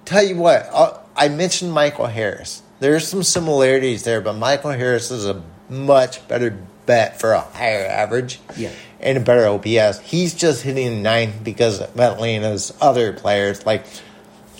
tell 0.07 0.23
you 0.25 0.37
what, 0.37 0.69
uh, 0.73 0.99
I 1.15 1.29
mentioned 1.29 1.73
Michael 1.73 2.07
Harris. 2.07 2.62
There's 2.81 3.07
some 3.07 3.23
similarities 3.23 4.05
there, 4.05 4.21
but 4.21 4.33
Michael 4.33 4.71
Harris 4.71 5.11
is 5.11 5.27
a 5.27 5.43
much 5.69 6.27
better 6.27 6.57
bet 6.87 7.21
for 7.21 7.33
a 7.33 7.41
higher 7.41 7.87
average 7.87 8.41
Yeah. 8.57 8.71
and 8.99 9.19
a 9.19 9.21
better 9.21 9.47
OPS. 9.47 10.01
He's 10.01 10.35
just 10.35 10.62
hitting 10.62 11.03
ninth 11.03 11.45
because 11.45 11.81
of 11.81 12.01
Atlanta's 12.01 12.73
other 12.81 13.12
players. 13.12 13.65
Like, 13.67 13.85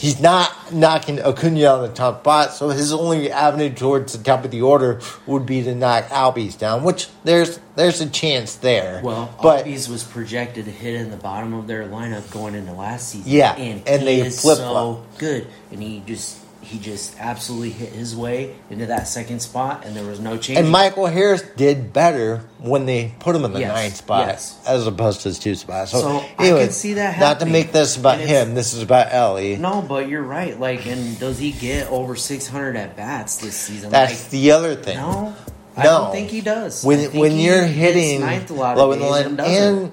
he's 0.01 0.19
not 0.19 0.73
knocking 0.73 1.21
Acuna 1.21 1.67
on 1.67 1.83
the 1.83 1.95
top 1.95 2.23
spot, 2.23 2.53
so 2.55 2.71
his 2.71 2.93
only 2.93 3.31
avenue 3.31 3.71
towards 3.71 4.17
the 4.17 4.25
top 4.25 4.45
of 4.45 4.51
the 4.51 4.63
order 4.63 5.01
would 5.27 5.45
be 5.45 5.63
to 5.63 5.75
knock 5.75 6.07
Albies 6.07 6.59
down, 6.59 6.83
which 6.83 7.09
there's 7.23 7.61
there's 7.77 8.01
a 8.01 8.09
chance 8.09 8.57
there. 8.57 9.01
Well, 9.05 9.33
but 9.43 9.67
Albies 9.67 9.89
was 9.89 10.03
projected 10.03 10.65
to 10.65 10.71
hit 10.71 10.95
in 10.95 11.11
the 11.11 11.17
bottom 11.17 11.53
of 11.53 11.67
their 11.67 11.87
lineup 11.87 12.31
going 12.31 12.55
into 12.55 12.73
last 12.73 13.11
season. 13.11 13.31
Yeah, 13.31 13.55
and, 13.55 13.87
and 13.87 14.03
he 14.03 14.23
they 14.23 14.31
flip-flop. 14.31 15.05
so 15.05 15.05
good, 15.19 15.47
and 15.71 15.83
he 15.83 16.03
just 16.07 16.40
he 16.71 16.79
just 16.79 17.19
absolutely 17.19 17.71
hit 17.71 17.91
his 17.93 18.15
way 18.17 18.55
into 18.71 18.87
that 18.87 19.09
second 19.09 19.41
spot, 19.41 19.85
and 19.85 19.97
there 19.97 20.05
was 20.07 20.21
no 20.21 20.37
change. 20.39 20.59
and 20.59 20.71
Michael 20.71 21.07
Harris 21.07 21.43
did 21.57 21.93
better 21.93 22.45
when 22.59 22.87
they 22.87 23.13
put 23.19 23.35
him 23.35 23.45
in 23.45 23.53
the 23.53 23.61
Yes, 23.61 23.75
ninth 23.75 23.97
spot 23.97 24.27
yes. 24.29 24.59
as 24.67 24.87
opposed 24.87 25.23
to 25.23 25.29
his 25.31 25.39
two 25.39 25.55
spots. 25.57 25.91
So, 25.91 26.01
So, 26.01 26.09
I 26.39 26.45
anyway, 26.47 26.65
can 26.65 26.73
see 26.73 26.95
that 26.95 27.19
Not 27.19 27.41
to 27.41 27.47
make 27.47 27.73
this 27.73 27.97
about 27.97 28.19
him. 28.21 28.55
This 28.55 28.73
is 28.73 28.83
about 28.83 29.09
Elly. 29.13 29.57
no, 29.57 29.83
but 29.83 30.09
you're 30.09 30.23
right. 30.23 30.59
Like, 30.59 30.87
and 30.87 31.19
does 31.19 31.39
he 31.39 31.51
get 31.51 31.89
over 31.91 32.15
600 32.17 32.77
at 32.77 32.97
bats 32.97 33.39
this 33.39 33.57
season? 33.57 33.91
That's 33.91 34.23
like, 34.23 34.31
the 34.31 34.53
other 34.53 34.75
thing. 34.77 34.97
no. 34.97 35.35
I 35.77 35.85
No. 35.85 35.99
don't 36.05 36.13
think 36.13 36.31
he 36.31 36.41
does. 36.41 36.85
I 36.85 36.89
when 36.89 37.13
when 37.19 37.31
he 37.33 37.47
you're 37.47 37.65
hitting 37.65 38.21
ninth 38.21 38.51
a 38.51 38.55
lot 38.55 38.77
low 38.77 38.91
of 38.93 38.97
in 38.99 39.03
the 39.05 39.11
line, 39.11 39.27
and, 39.27 39.41
and 39.41 39.93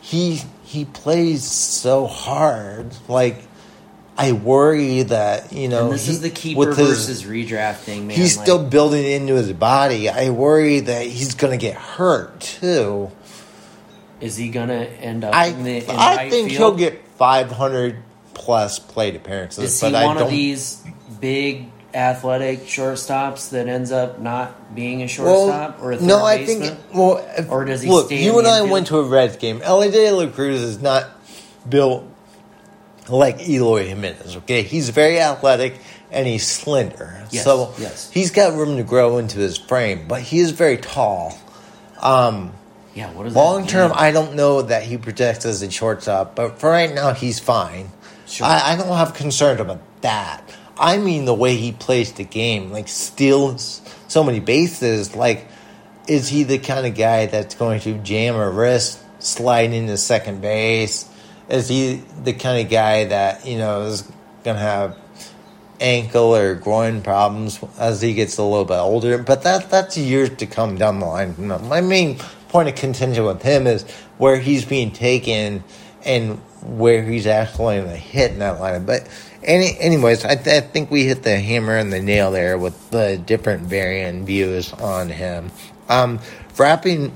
he 0.00 0.40
he 0.64 0.84
plays 0.84 1.44
so 1.44 2.06
hard. 2.06 2.94
Like 3.08 3.42
I 4.16 4.32
worry 4.32 5.02
that 5.04 5.52
you 5.52 5.68
know 5.68 5.86
And 5.86 5.94
this 5.94 6.06
he- 6.06 6.12
is 6.12 6.20
the 6.20 6.30
keeper 6.30 6.58
with 6.58 6.76
his- 6.76 6.88
versus 7.06 7.22
redraft 7.24 7.76
thing, 7.78 8.06
man. 8.06 8.16
He's 8.16 8.36
Like, 8.36 8.44
still 8.44 8.62
building 8.62 9.04
into 9.04 9.34
his 9.34 9.52
body. 9.52 10.08
I 10.10 10.28
worry 10.30 10.80
that 10.80 11.06
he's 11.06 11.34
going 11.34 11.52
to 11.52 11.56
get 11.56 11.74
hurt 11.76 12.40
too. 12.40 13.10
Is 14.20 14.36
he 14.36 14.50
gonna 14.50 14.86
end 15.00 15.24
up 15.24 15.34
I 15.34 15.46
in 15.46 15.64
the 15.64 15.78
in 15.78 15.90
I 15.90 16.16
right 16.16 16.30
think 16.30 16.50
field? 16.50 16.58
he'll 16.78 16.88
get 16.90 17.00
500 17.18 17.96
plus 18.34 18.78
plate 18.78 19.16
appearances, 19.16 19.64
Is 19.74 19.80
he 19.80 19.92
one 19.92 20.16
of 20.18 20.30
these 20.30 20.78
big 21.20 21.66
athletic 21.92 22.64
shortstops 22.66 23.50
that 23.50 23.66
ends 23.68 23.90
up 23.90 24.20
not 24.20 24.74
being 24.76 25.02
a 25.02 25.08
shortstop 25.08 25.78
or 25.82 25.92
a 25.92 25.96
third 25.96 26.06
no, 26.06 26.24
I 26.24 26.46
think. 26.46 26.72
Well, 26.94 27.20
if- 27.36 27.50
Or 27.50 27.64
does 27.64 27.82
he 27.82 27.90
look? 27.90 28.06
stay 28.06 28.22
you 28.22 28.38
and 28.38 28.46
I 28.46 28.58
infield? 28.58 28.70
went 28.70 28.86
to 28.88 28.98
a 28.98 29.02
Reds 29.02 29.36
game. 29.38 29.60
Elly 29.64 29.90
De 29.90 30.10
La 30.12 30.26
Cruz 30.28 30.60
is 30.62 30.80
not 30.80 31.06
built 31.68 32.04
like 33.08 33.48
Eloy 33.48 33.86
Jimenez. 33.86 34.36
Okay, 34.38 34.62
he's 34.62 34.90
very 34.90 35.20
athletic 35.20 35.78
and 36.10 36.26
he's 36.26 36.46
slender, 36.46 37.24
Yes, 37.30 37.44
so 37.44 37.74
yes. 37.78 38.10
he's 38.10 38.30
got 38.30 38.52
room 38.54 38.76
to 38.76 38.82
grow 38.82 39.18
into 39.18 39.38
his 39.38 39.56
frame. 39.56 40.06
But 40.08 40.20
he 40.22 40.40
is 40.40 40.50
very 40.50 40.76
tall. 40.76 41.38
Um, 42.00 42.52
yeah. 42.94 43.10
What 43.12 43.26
is 43.26 43.34
long 43.34 43.66
term? 43.66 43.92
I 43.94 44.10
don't 44.10 44.34
know 44.34 44.62
that 44.62 44.82
he 44.82 44.98
projects 44.98 45.46
as 45.46 45.62
a 45.62 45.70
shortstop, 45.70 46.36
but 46.36 46.58
for 46.58 46.68
right 46.70 46.92
now, 46.94 47.14
he's 47.14 47.40
fine. 47.40 47.90
Sure. 48.26 48.46
I, 48.46 48.72
I 48.72 48.76
don't 48.76 48.88
have 48.96 49.14
concerns 49.14 49.60
about 49.60 49.80
that. 50.02 50.42
I 50.78 50.98
mean 50.98 51.24
the 51.24 51.34
way 51.34 51.56
he 51.56 51.72
plays 51.72 52.12
the 52.12 52.24
game, 52.24 52.70
like 52.72 52.88
steals 52.88 53.80
so 54.08 54.22
many 54.24 54.40
bases. 54.40 55.14
Like, 55.14 55.46
is 56.08 56.28
he 56.28 56.44
the 56.44 56.58
kind 56.58 56.86
of 56.86 56.94
guy 56.94 57.26
that's 57.26 57.54
going 57.54 57.80
to 57.80 57.98
jam 57.98 58.34
a 58.36 58.50
wrist, 58.50 58.98
slide 59.18 59.72
into 59.72 59.96
second 59.96 60.40
base? 60.40 61.08
Is 61.52 61.68
he 61.68 62.02
the 62.24 62.32
kind 62.32 62.64
of 62.64 62.70
guy 62.70 63.04
that 63.04 63.46
you 63.46 63.58
know 63.58 63.82
is 63.82 64.02
going 64.42 64.56
to 64.56 64.62
have 64.62 64.98
ankle 65.80 66.34
or 66.34 66.54
groin 66.54 67.02
problems 67.02 67.60
as 67.78 68.00
he 68.00 68.14
gets 68.14 68.38
a 68.38 68.42
little 68.42 68.64
bit 68.64 68.78
older? 68.78 69.18
But 69.18 69.42
that 69.42 69.70
that's 69.70 69.96
years 69.96 70.30
to 70.36 70.46
come 70.46 70.78
down 70.78 70.98
the 70.98 71.06
line. 71.06 71.34
My 71.68 71.82
main 71.82 72.18
point 72.48 72.68
of 72.68 72.74
contention 72.74 73.24
with 73.24 73.42
him 73.42 73.66
is 73.66 73.82
where 74.18 74.38
he's 74.38 74.64
being 74.64 74.92
taken 74.92 75.62
and 76.04 76.38
where 76.62 77.02
he's 77.02 77.26
actually 77.26 77.76
going 77.76 77.90
to 77.90 77.96
hit 77.96 78.32
in 78.32 78.38
that 78.38 78.58
lineup. 78.58 78.86
But 78.86 79.08
any, 79.42 79.78
anyways, 79.78 80.24
I, 80.24 80.36
th- 80.36 80.62
I 80.62 80.66
think 80.66 80.90
we 80.90 81.04
hit 81.04 81.22
the 81.22 81.38
hammer 81.38 81.76
and 81.76 81.92
the 81.92 82.00
nail 82.00 82.30
there 82.30 82.56
with 82.58 82.90
the 82.90 83.18
different 83.18 83.62
varying 83.62 84.24
views 84.24 84.72
on 84.72 85.08
him. 85.10 85.50
Um, 85.88 86.20
wrapping 86.56 87.12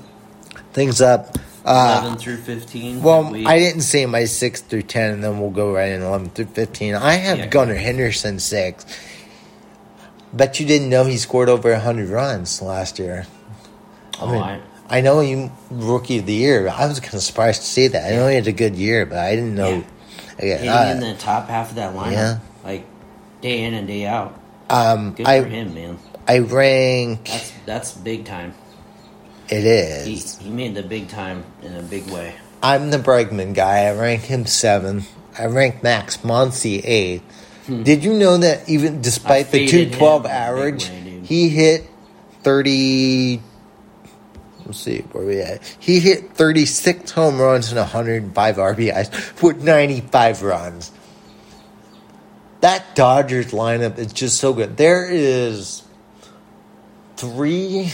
things 0.73 1.01
up. 1.01 1.37
Uh, 1.67 1.99
11 2.03 2.17
through 2.19 2.37
15. 2.37 3.01
well, 3.03 3.29
we- 3.31 3.45
I 3.45 3.59
didn't 3.59 3.81
say 3.81 4.05
my 4.05 4.23
six 4.25 4.61
through 4.61 4.83
ten, 4.83 5.11
and 5.11 5.23
then 5.23 5.39
we'll 5.41 5.49
go 5.49 5.73
right 5.73 5.89
in 5.91 6.01
eleven 6.01 6.29
through 6.29 6.45
fifteen. 6.45 6.95
I 6.95 7.13
have 7.15 7.37
Yeah. 7.39 7.47
Gunnar 7.47 7.75
Henderson 7.75 8.39
six. 8.39 8.85
Bet 10.31 10.59
you 10.59 10.65
didn't 10.65 10.89
know 10.89 11.03
he 11.05 11.17
scored 11.17 11.49
over 11.49 11.75
hundred 11.77 12.09
runs 12.09 12.61
last 12.61 12.99
year. 12.99 13.25
I 14.19 14.23
Oh, 14.23 14.31
mean, 14.31 14.41
I- 14.41 14.59
I, 14.89 15.01
know 15.01 15.19
he 15.19 15.49
rookie 15.69 16.19
of 16.19 16.25
the 16.25 16.33
year. 16.33 16.69
I 16.69 16.85
was 16.87 16.99
kind 17.01 17.15
of 17.15 17.21
surprised 17.21 17.61
to 17.61 17.67
see 17.67 17.87
that. 17.89 18.11
I 18.13 18.15
know 18.15 18.27
he 18.29 18.35
had 18.35 18.47
a 18.47 18.51
good 18.53 18.75
year, 18.75 19.05
but 19.05 19.17
I 19.19 19.35
didn't 19.35 19.55
know. 19.55 19.83
Yeah, 20.41 20.55
hitting 20.57 20.69
uh, 20.69 20.89
in 20.93 20.99
the 21.01 21.15
top 21.15 21.49
half 21.49 21.71
of 21.71 21.75
that 21.75 21.93
lineup, 21.95 22.11
yeah. 22.13 22.37
like 22.63 22.85
day 23.41 23.63
in 23.63 23.73
and 23.73 23.87
day 23.87 24.05
out. 24.05 24.39
um, 24.69 25.13
Good 25.13 25.27
I 25.27 25.41
for 25.41 25.47
him, 25.49 25.73
man. 25.73 25.97
I 26.27 26.39
rank 26.39 27.25
That's 27.27 27.51
that's 27.65 27.91
big 27.93 28.23
time. 28.25 28.53
It 29.49 29.63
He 30.05 30.13
is. 30.15 30.37
he 30.39 30.49
made 30.49 30.75
the 30.75 30.83
big 30.83 31.07
time 31.09 31.43
in 31.61 31.75
a 31.75 31.81
big 31.81 32.09
way. 32.09 32.35
I'm 32.61 32.89
the 32.89 32.97
Bregman 32.97 33.53
guy. 33.53 33.85
I 33.85 33.93
rank 33.93 34.23
him 34.23 34.45
seven. 34.45 35.03
I 35.37 35.45
rank 35.45 35.83
Max 35.83 36.17
Muncy 36.17 36.81
eight. 36.83 37.21
Did 37.67 38.03
you 38.03 38.13
know 38.13 38.37
that 38.37 38.67
even 38.69 39.01
despite 39.01 39.51
the 39.51 39.65
Hmm. 39.65 39.69
two 39.69 39.89
twelve 39.91 40.25
in 40.25 40.31
a 40.31 40.33
big 40.33 40.37
average, 40.41 40.89
way, 40.89 41.19
he 41.23 41.49
hit 41.49 41.85
thirty. 42.43 43.41
Let's 44.65 44.79
see 44.79 44.99
where 45.11 45.25
we 45.25 45.39
at. 45.41 45.61
He 45.79 45.99
hit 45.99 46.33
thirty 46.33 46.65
six 46.65 47.11
home 47.11 47.39
runs 47.39 47.69
and 47.69 47.77
one 47.77 47.87
hundred 47.87 48.23
and 48.23 48.33
five 48.33 48.55
RBIs 48.57 49.41
with 49.43 49.61
ninety 49.63 50.01
five 50.01 50.41
runs. 50.43 50.91
That 52.61 52.95
Dodgers 52.95 53.51
lineup 53.51 53.97
is 53.99 54.11
just 54.13 54.37
so 54.39 54.53
good. 54.53 54.77
There 54.77 55.07
is 55.09 55.83
three 57.17 57.91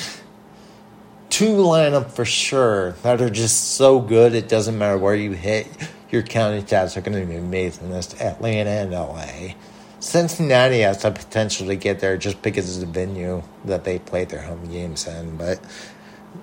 two 1.34 1.56
lineup 1.56 2.12
for 2.12 2.26
sure 2.26 2.92
that 3.02 3.20
are 3.20 3.30
just 3.30 3.74
so 3.74 4.00
good. 4.00 4.36
It 4.36 4.48
doesn't 4.48 4.78
matter 4.78 5.00
where 5.00 5.16
you 5.16 5.32
hit. 5.32 5.66
Your 6.12 6.22
county 6.22 6.62
stats 6.62 6.96
are 6.96 7.02
going 7.02 7.20
to 7.20 7.26
be 7.26 7.36
amazing. 7.36 7.90
That's 7.90 8.22
Atlanta 8.22 8.70
and 8.70 8.92
LA. 8.92 9.56
Cincinnati 10.00 10.82
has 10.82 11.02
the 11.02 11.10
potential 11.10 11.66
to 11.66 11.76
get 11.76 12.02
there 12.02 12.18
just 12.18 12.40
because 12.44 12.78
of 12.78 12.82
the 12.82 13.00
venue 13.00 13.42
that 13.66 13.84
they 13.84 13.98
play 13.98 14.26
their 14.26 14.44
home 14.44 14.70
games 14.70 15.08
in. 15.08 15.36
But 15.36 15.60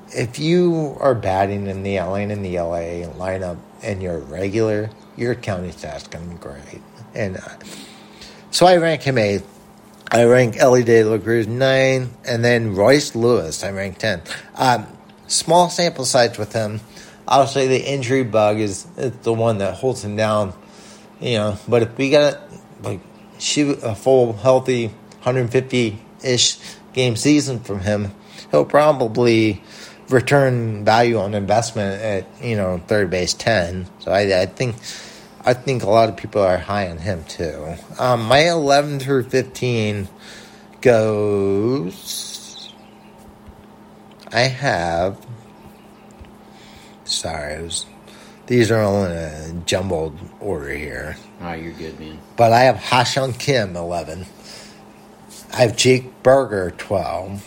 if 0.08 0.40
you 0.40 0.96
are 0.98 1.14
batting 1.14 1.68
in 1.68 1.84
the 1.84 1.98
Atlanta 1.98 2.34
and 2.34 2.44
the 2.44 2.58
LA 2.58 3.06
lineup 3.14 3.58
and 3.84 4.02
you're 4.02 4.18
regular, 4.18 4.90
your 5.16 5.36
county 5.36 5.68
stats 5.68 6.10
going 6.10 6.28
to 6.28 6.34
be 6.34 6.40
great. 6.42 6.82
And 7.14 7.36
uh, 7.36 7.58
so 8.50 8.66
I 8.66 8.76
rank 8.78 9.02
him 9.02 9.18
eighth. 9.18 9.59
I 10.12 10.24
rank 10.24 10.56
Elly 10.56 10.82
De 10.82 11.04
La 11.04 11.18
Cruz 11.18 11.46
nine, 11.46 12.10
and 12.24 12.44
then 12.44 12.74
Royce 12.74 13.14
Lewis 13.14 13.62
I 13.62 13.70
rank 13.70 13.98
ten. 13.98 14.22
Um, 14.56 14.86
small 15.28 15.70
sample 15.70 16.04
size 16.04 16.36
with 16.36 16.52
him. 16.52 16.80
I'll 17.28 17.46
say 17.46 17.68
the 17.68 17.80
injury 17.80 18.24
bug 18.24 18.58
is, 18.58 18.84
the 19.22 19.32
one 19.32 19.58
that 19.58 19.74
holds 19.74 20.04
him 20.04 20.16
down. 20.16 20.52
You 21.20 21.34
know, 21.34 21.58
but 21.68 21.82
if 21.82 21.96
we 21.96 22.10
got 22.10 22.40
like 22.82 23.00
shoot 23.38 23.78
a 23.82 23.94
full 23.94 24.32
healthy 24.32 24.88
150 24.88 25.98
ish 26.24 26.58
game 26.92 27.14
season 27.14 27.60
from 27.60 27.80
him, 27.80 28.12
he'll 28.50 28.64
probably 28.64 29.62
return 30.08 30.84
value 30.84 31.18
on 31.18 31.34
investment 31.34 32.02
at 32.02 32.44
you 32.44 32.56
know 32.56 32.82
third 32.88 33.10
base 33.10 33.34
ten. 33.34 33.86
So 34.00 34.10
I, 34.10 34.42
I 34.42 34.46
think 34.46 34.74
I 35.42 35.54
think 35.54 35.82
a 35.82 35.90
lot 35.90 36.08
of 36.10 36.16
people 36.16 36.42
are 36.42 36.58
high 36.58 36.90
on 36.90 36.98
him 36.98 37.24
too. 37.24 37.74
Um, 37.98 38.24
my 38.24 38.50
11 38.50 39.00
through 39.00 39.24
15 39.24 40.08
goes. 40.82 42.70
I 44.32 44.42
have. 44.42 45.26
Sorry, 47.04 47.62
was, 47.62 47.86
these 48.46 48.70
are 48.70 48.80
all 48.80 49.04
in 49.04 49.12
a 49.12 49.52
jumbled 49.64 50.18
order 50.40 50.70
here. 50.70 51.16
Oh, 51.40 51.52
you're 51.54 51.72
good, 51.72 51.98
man. 51.98 52.18
But 52.36 52.52
I 52.52 52.60
have 52.64 52.76
Ha-Seong 52.76 53.38
Kim 53.38 53.76
11. 53.76 54.26
I 55.52 55.56
have 55.56 55.76
Jake 55.76 56.22
Burger 56.22 56.70
12. 56.76 57.46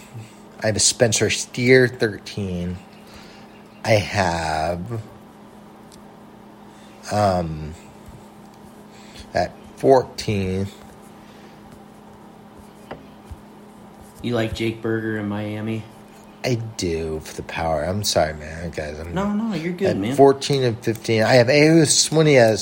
I 0.62 0.68
have 0.68 0.82
Spencer 0.82 1.30
Steer 1.30 1.88
13. 1.88 2.78
I 3.86 3.92
have 3.92 5.02
um 7.12 7.76
14 9.84 10.66
You 14.22 14.34
like 14.34 14.56
Jake 14.56 14.82
Burger 14.82 15.18
in 15.18 15.28
Miami? 15.28 15.84
I 16.42 16.56
do 16.78 17.20
for 17.20 17.36
the 17.36 17.44
power. 17.44 17.84
I'm 17.84 18.06
sorry, 18.06 18.34
man, 18.34 18.70
guys. 18.70 18.98
I'm 18.98 19.14
No, 19.14 19.34
no, 19.34 19.54
you're 19.54 19.74
good, 19.74 19.98
man. 19.98 20.16
14 20.16 20.64
and 20.64 20.80
15. 20.80 21.24
I 21.24 21.34
have 21.34 21.50
Eugenio 21.50 22.56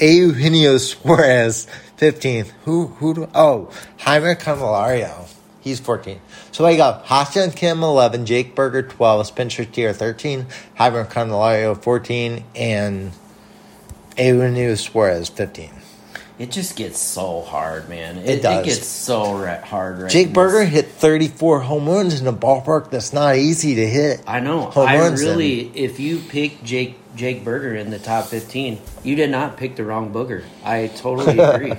Eugenio 0.00 0.78
Suarez 0.78 1.68
15. 1.98 2.46
Who 2.64 2.88
who 2.88 3.14
do, 3.14 3.28
oh, 3.36 3.70
Jeimer 4.00 4.34
Candelario. 4.34 5.28
He's 5.60 5.78
14. 5.78 6.20
So 6.50 6.66
I 6.66 6.76
got 6.76 7.04
Ha-Seong 7.04 7.54
Kim 7.54 7.84
11, 7.84 8.26
Jake 8.26 8.56
Burger 8.56 8.82
12, 8.82 9.28
Spencer 9.28 9.62
Steer 9.62 9.92
13, 9.92 10.46
Jeimer 10.76 11.08
Candelario 11.08 11.80
14, 11.80 12.44
and 12.56 13.12
Eugenio 14.18 14.74
Suarez 14.74 15.28
15. 15.28 15.81
It 16.42 16.50
just 16.50 16.74
gets 16.74 16.98
so 16.98 17.42
hard, 17.42 17.88
man. 17.88 18.18
It, 18.18 18.28
It 18.28 18.42
does. 18.42 18.64
gets 18.66 18.86
so 18.86 19.46
hard 19.64 20.00
right 20.00 20.10
Jake 20.10 20.32
Burger 20.32 20.64
hit 20.64 20.88
34 20.88 21.60
home 21.60 21.88
runs 21.88 22.20
in 22.20 22.26
a 22.26 22.32
ballpark 22.32 22.90
that's 22.90 23.12
not 23.12 23.36
easy 23.36 23.76
to 23.76 23.86
hit. 23.86 24.22
I 24.26 24.40
know. 24.40 24.62
home 24.62 24.88
I 24.88 24.98
runs 24.98 25.20
in. 25.22 25.28
really, 25.28 25.60
if 25.78 26.00
you 26.00 26.18
pick 26.18 26.64
Jake 26.64 26.96
Jake 27.14 27.44
Burger 27.44 27.76
in 27.76 27.90
the 27.90 27.98
top 28.00 28.24
fifteen, 28.26 28.80
you 29.04 29.14
did 29.14 29.30
not 29.30 29.56
pick 29.56 29.76
the 29.76 29.84
wrong 29.84 30.12
booger. 30.12 30.42
I 30.64 30.88
totally 30.88 31.38
agree. 31.48 31.74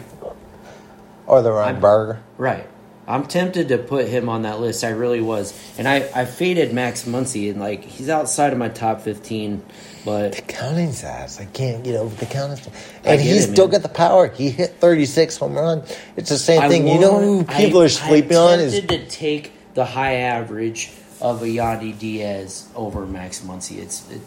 Or 1.27 1.41
the 1.41 1.51
wrong 1.51 1.67
I'm- 1.73 1.81
burger. 1.81 2.19
right. 2.37 2.67
I'm 3.05 3.25
tempted 3.25 3.67
to 3.67 3.77
put 3.79 4.07
him 4.07 4.29
on 4.29 4.43
that 4.43 4.61
list. 4.61 4.81
I 4.85 4.91
really 4.91 5.19
was, 5.19 5.53
and 5.77 5.89
I 5.89 6.09
I 6.15 6.23
faded 6.23 6.71
Max 6.71 7.03
Muncy, 7.03 7.51
and 7.51 7.59
like 7.59 7.83
he's 7.83 8.07
outside 8.07 8.53
of 8.53 8.57
my 8.59 8.69
top 8.69 9.01
fifteen, 9.01 9.61
but 10.05 10.33
The 10.33 10.41
counting's 10.41 11.03
ass. 11.03 11.39
I 11.39 11.45
can't 11.45 11.83
get 11.83 11.95
over 11.95 12.13
the 12.15 12.25
counting. 12.25 12.71
And 13.03 13.19
he's 13.21 13.45
it, 13.47 13.53
still 13.53 13.67
got 13.67 13.81
the 13.83 13.89
power. 13.89 14.27
He 14.27 14.49
hit 14.49 14.75
36 14.79 15.37
home 15.37 15.53
runs. 15.55 15.95
It's 16.17 16.29
the 16.29 16.37
same 16.37 16.61
I 16.61 16.69
thing. 16.69 16.87
you 16.87 16.99
know 16.99 17.19
who 17.19 17.43
people 17.45 17.79
I- 17.81 17.85
are 17.85 17.89
sleeping 17.89 18.37
I'm 18.37 18.43
on 18.43 18.59
is 18.59 18.79
to 18.81 19.05
take 19.07 19.51
the 19.73 19.85
high 19.85 20.15
average 20.15 20.91
of 21.21 21.41
a 21.41 21.45
Yandy 21.47 21.97
Diaz 21.97 22.67
over 22.75 23.05
Max 23.05 23.39
Muncy. 23.41 23.77
It's 23.79 24.09
it, 24.11 24.21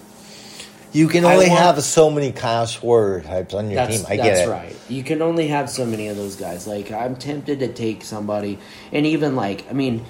you 0.92 1.08
can 1.08 1.24
only 1.26 1.48
want- 1.48 1.60
have 1.60 1.82
so 1.82 2.10
many 2.10 2.32
Kyle 2.32 2.64
Schwarber 2.64 3.22
types 3.24 3.52
on 3.52 3.70
your 3.70 3.86
team. 3.86 4.00
I 4.08 4.16
that's 4.16 4.38
get 4.40 4.48
it. 4.48 4.50
right. 4.50 4.76
You 4.88 5.02
can 5.04 5.20
only 5.20 5.48
have 5.48 5.68
so 5.68 5.84
many 5.84 6.08
of 6.08 6.16
those 6.16 6.36
guys. 6.36 6.66
Like 6.66 6.90
I'm 6.90 7.16
tempted 7.16 7.58
to 7.58 7.68
take 7.72 8.02
somebody, 8.02 8.58
and 8.92 9.04
even 9.04 9.36
like 9.36 9.68
I 9.68 9.74
mean, 9.74 10.06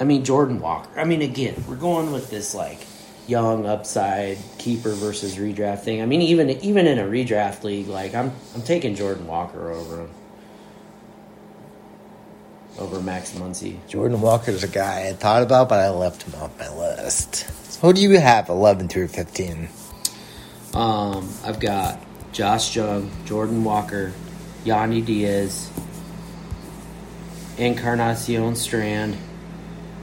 I 0.00 0.04
mean 0.04 0.24
Jordan 0.24 0.60
Walker. 0.60 0.98
I 0.98 1.04
mean 1.04 1.22
again, 1.22 1.62
we're 1.68 1.76
going 1.76 2.10
with 2.12 2.28
this 2.30 2.54
like 2.54 2.80
young 3.26 3.66
upside 3.66 4.38
keeper 4.58 4.92
versus 4.92 5.36
redraft 5.36 5.80
thing. 5.80 6.02
I 6.02 6.06
mean 6.06 6.22
even 6.22 6.50
even 6.50 6.86
in 6.86 6.98
a 6.98 7.04
redraft 7.04 7.64
league, 7.64 7.88
like 7.88 8.14
I'm 8.14 8.32
I'm 8.54 8.62
taking 8.62 8.94
Jordan 8.94 9.26
Walker 9.26 9.70
over 9.70 10.02
him. 10.02 10.10
Over 12.78 13.00
Max 13.00 13.32
Muncy. 13.32 13.76
Jordan 13.86 14.20
Walker's 14.20 14.64
a 14.64 14.68
guy 14.68 15.08
I 15.08 15.12
thought 15.12 15.42
about, 15.44 15.68
but 15.68 15.78
I 15.78 15.90
left 15.90 16.24
him 16.24 16.40
off 16.42 16.58
my 16.58 16.68
list. 16.76 17.46
So 17.72 17.80
who 17.82 17.92
do 17.92 18.00
you 18.02 18.18
have 18.18 18.48
11 18.48 18.88
through 18.88 19.08
15? 19.08 19.68
Um, 20.74 21.28
I've 21.44 21.60
got 21.60 22.00
Josh 22.32 22.74
Jung, 22.74 23.12
Jordan 23.26 23.62
Walker, 23.62 24.12
Yandy 24.64 25.04
Diaz, 25.04 25.70
Encarnacion 27.58 28.56
Strand, 28.56 29.16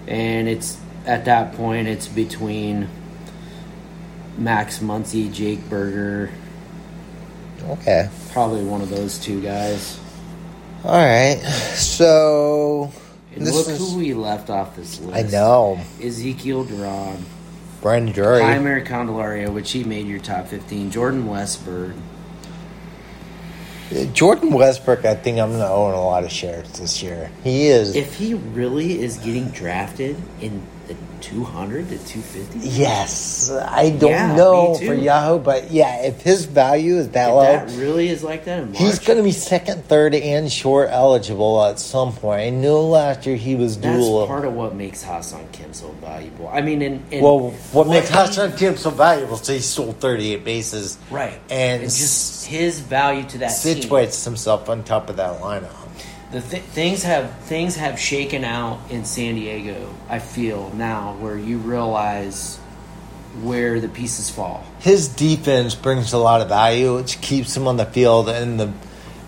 and 0.08 0.48
it's 0.48 0.80
at 1.06 1.26
that 1.26 1.54
point 1.54 1.90
it's 1.90 2.08
between 2.08 2.88
Max 4.38 4.80
Muncy, 4.80 5.32
Jake 5.32 5.68
Burger, 5.70 6.32
Okay. 7.70 8.10
probably 8.32 8.64
one 8.64 8.82
of 8.82 8.90
those 8.90 9.20
two 9.20 9.42
guys. 9.42 10.00
All 10.84 10.94
right. 10.94 11.38
So 11.76 12.92
And 13.36 13.46
this 13.46 13.56
look 13.56 13.68
is, 13.70 13.78
who 13.78 13.98
we 14.00 14.14
left 14.14 14.50
off 14.50 14.76
this 14.76 15.00
list. 15.00 15.16
I 15.16 15.30
know. 15.30 15.80
Ezequiel 16.00 16.68
Duran, 16.68 17.24
Brandon 17.82 18.14
Drury. 18.14 18.42
Jeimer 18.42 18.84
Candelario, 18.86 19.54
which 19.54 19.72
he 19.72 19.84
made 19.84 20.08
your 20.08 20.20
top 20.20 20.48
fifteen. 20.48 20.90
Jordan 20.90 21.26
Westburg. 21.28 21.94
Uh, 23.94 24.06
Jordan 24.14 24.52
Westburg, 24.52 25.06
I 25.06 25.16
think 25.16 25.38
I'm 25.38 25.50
going 25.50 25.60
to 25.60 25.70
own 25.70 25.94
a 25.94 26.02
lot 26.02 26.24
of 26.24 26.32
shares 26.32 26.70
this 26.80 27.04
year. 27.04 27.30
He 27.44 27.68
is. 27.68 27.94
If 27.96 28.16
he 28.16 28.34
really 28.36 29.02
is 29.02 29.18
getting 29.18 29.50
drafted 29.50 30.16
in 30.40 30.62
200 31.22 31.90
to 31.90 31.98
250, 31.98 32.60
Yes, 32.68 33.52
I 33.52 33.92
don't 33.92 34.10
Yeah, 34.12 34.36
know 34.36 34.74
for 34.76 34.94
Yahoo, 34.94 35.40
but 35.40 35.72
yeah, 35.72 36.02
if 36.04 36.22
his 36.22 36.46
value 36.46 36.98
is 36.98 37.10
that 37.10 37.30
if 37.30 37.34
low, 37.36 37.44
that 37.44 37.72
really 37.78 38.10
is 38.10 38.24
like 38.24 38.46
that 38.46 38.60
in 38.60 38.66
March, 38.72 38.78
he's 38.78 39.00
going 39.00 39.18
to 39.18 39.24
be 39.24 39.32
second, 39.32 39.86
third, 39.86 40.16
and 40.16 40.52
short 40.52 40.90
eligible 40.92 41.64
at 41.64 41.80
some 41.80 42.14
point. 42.14 42.42
I 42.42 42.50
know 42.50 42.82
last 42.88 43.26
year 43.26 43.36
he 43.36 43.56
was 43.56 43.78
that's 43.78 43.98
dual. 43.98 44.28
part 44.28 44.46
of 44.46 44.54
what 44.54 44.76
makes 44.76 45.04
Ha-Seong 45.04 45.52
Kim 45.52 45.74
so 45.74 45.90
valuable. 46.02 46.48
I 46.48 46.62
mean, 46.62 47.04
well, 47.22 47.52
what 47.72 47.88
makes 47.88 48.08
he- 48.10 48.14
Ha-Seong 48.16 48.58
Kim 48.58 48.76
so 48.78 48.90
valuable 48.90 49.36
is 49.36 49.48
he 49.48 49.60
stole 49.60 49.94
38 49.94 50.44
bases 50.44 50.98
right, 51.10 51.40
and 51.50 51.82
and 51.84 51.92
just 51.92 52.46
his 52.48 52.80
value 52.80 53.24
to 53.30 53.38
that 53.40 53.50
team. 53.62 53.76
situates 53.78 54.26
himself 54.26 54.70
on 54.70 54.84
top 54.84 55.10
of 55.10 55.18
that 55.18 55.40
lineup. 55.42 55.70
The 56.32 56.42
th- 56.42 56.64
things 56.64 57.04
have 57.04 57.38
things 57.42 57.76
have 57.76 58.00
shaken 58.00 58.44
out 58.44 58.80
in 58.90 59.06
San 59.06 59.36
Diego. 59.36 59.94
I 60.10 60.20
feel 60.20 60.72
now 60.74 61.16
where 61.20 61.38
you 61.38 61.58
realize 61.58 62.58
where 63.42 63.80
the 63.80 63.90
pieces 63.90 64.30
fall. 64.30 64.66
His 64.80 65.08
defense 65.08 65.76
brings 65.76 66.14
a 66.14 66.18
lot 66.18 66.42
of 66.42 66.50
value, 66.50 66.96
which 66.96 67.22
keeps 67.22 67.56
him 67.56 67.68
on 67.68 67.78
the 67.78 67.86
field, 67.86 68.30
and 68.30 68.60
the 68.60 68.74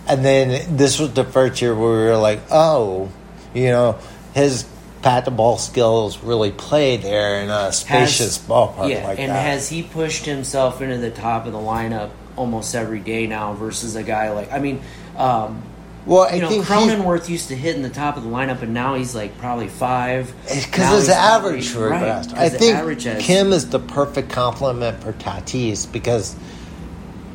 and 0.08 0.24
then 0.24 0.76
this 0.76 1.00
was 1.00 1.14
the 1.14 1.24
first 1.24 1.62
year 1.62 1.76
where 1.76 1.92
we 1.92 2.06
were 2.06 2.18
like, 2.18 2.42
oh, 2.52 3.10
you 3.54 3.68
know, 3.68 3.98
his 4.34 4.66
pat 5.02 5.26
the 5.26 5.32
ball 5.32 5.58
skills 5.58 6.18
really 6.24 6.52
play 6.52 6.96
there 6.96 7.42
in 7.42 7.50
a 7.50 7.74
spacious 7.74 8.38
ballpark 8.38 8.90
yeah, 8.90 9.06
like 9.06 9.20
and 9.20 9.30
that. 9.30 9.46
has 9.46 9.68
he 9.68 9.84
pushed 9.84 10.24
himself 10.26 10.82
into 10.82 10.98
the 10.98 11.12
top 11.12 11.46
of 11.46 11.52
the 11.52 11.58
lineup 11.60 12.10
almost 12.38 12.74
every 12.74 13.02
day 13.02 13.28
now 13.28 13.54
versus 13.54 13.98
a 13.98 14.04
guy 14.04 14.32
like 14.32 14.50
I 14.52 14.60
mean, 14.60 14.82
um, 15.18 15.62
well, 16.06 16.24
I 16.30 16.36
you 16.36 16.42
know, 16.42 16.50
think 16.50 16.66
Cronenworth 16.66 17.30
used 17.30 17.48
to 17.50 17.56
hit 17.56 17.76
in 17.76 17.82
the 17.82 17.90
top 17.90 18.18
of 18.18 18.24
the 18.24 18.30
lineup, 18.30 18.62
and 18.62 18.74
now 18.74 18.96
he's 18.96 19.16
like 19.16 19.38
probably 19.38 19.68
five. 19.70 20.34
Eh, 20.50 20.62
because 20.66 20.90
his 20.92 21.08
he's 21.08 21.10
average 21.16 21.74
really- 21.74 21.92
right. 21.92 22.24
'cause 22.28 22.34
I 22.34 22.50
think 22.50 23.00
Kim 23.20 23.54
is 23.54 23.70
the 23.70 23.80
perfect 23.80 24.30
complement 24.30 25.02
for 25.02 25.14
Tatis 25.14 25.90
because 25.92 26.36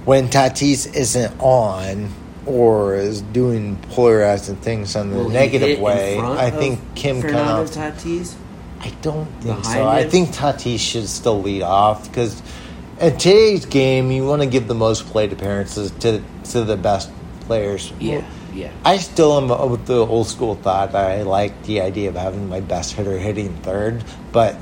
when 0.05 0.29
Tatis 0.29 0.95
isn't 0.95 1.33
on 1.39 2.11
or 2.47 2.95
is 2.95 3.21
doing 3.21 3.77
polarizing 3.91 4.57
things 4.57 4.97
on 4.97 5.11
the 5.11 5.17
Will 5.19 5.29
negative 5.29 5.79
way, 5.81 6.19
I 6.19 6.51
think 6.51 6.81
Kim 6.95 7.21
kind 7.23 7.37
of. 7.37 7.71
Tatis. 7.71 8.35
I 8.81 8.93
don't 9.03 9.27
think 9.43 9.65
so. 9.65 9.71
behind 9.73 9.89
I 9.89 10.09
think 10.09 10.31
Tatis 10.31 10.79
should 10.79 11.09
still 11.09 11.43
lead 11.43 11.63
off 11.63 12.09
because 12.09 12.41
in 13.01 13.13
today's 13.17 13.65
game, 13.67 14.11
you 14.11 14.25
want 14.27 14.41
to 14.43 14.47
give 14.49 14.69
the 14.69 14.75
most 14.75 15.07
plate 15.07 15.33
appearances 15.33 15.91
to 16.01 16.23
to 16.53 16.65
the 16.65 16.77
best 16.77 17.11
players. 17.47 17.93
Yeah, 17.99 18.23
yeah. 18.53 18.73
I 18.85 18.97
still 18.99 19.37
am 19.37 19.71
with 19.71 19.87
the 19.87 20.07
old 20.07 20.27
school 20.27 20.55
thought. 20.55 20.95
I 20.95 21.23
like 21.23 21.63
the 21.65 21.81
idea 21.81 22.09
of 22.09 22.17
having 22.17 22.49
my 22.49 22.61
best 22.61 22.93
hitter 22.95 23.19
hitting 23.19 23.55
third, 23.59 24.05
but 24.33 24.57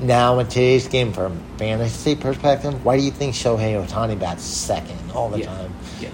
now 0.00 0.38
in 0.38 0.46
today's 0.46 0.88
game, 0.88 1.12
from 1.12 1.40
fantasy 1.58 2.14
perspective, 2.14 2.84
why 2.84 2.96
do 2.96 3.02
you 3.02 3.10
think 3.10 3.34
Shohei 3.34 3.84
Ohtani 3.84 4.18
bats 4.18 4.44
second 4.44 4.98
all 5.12 5.28
the 5.28 5.40
yeah, 5.40 5.46
time? 5.46 5.72
yeah. 6.00 6.08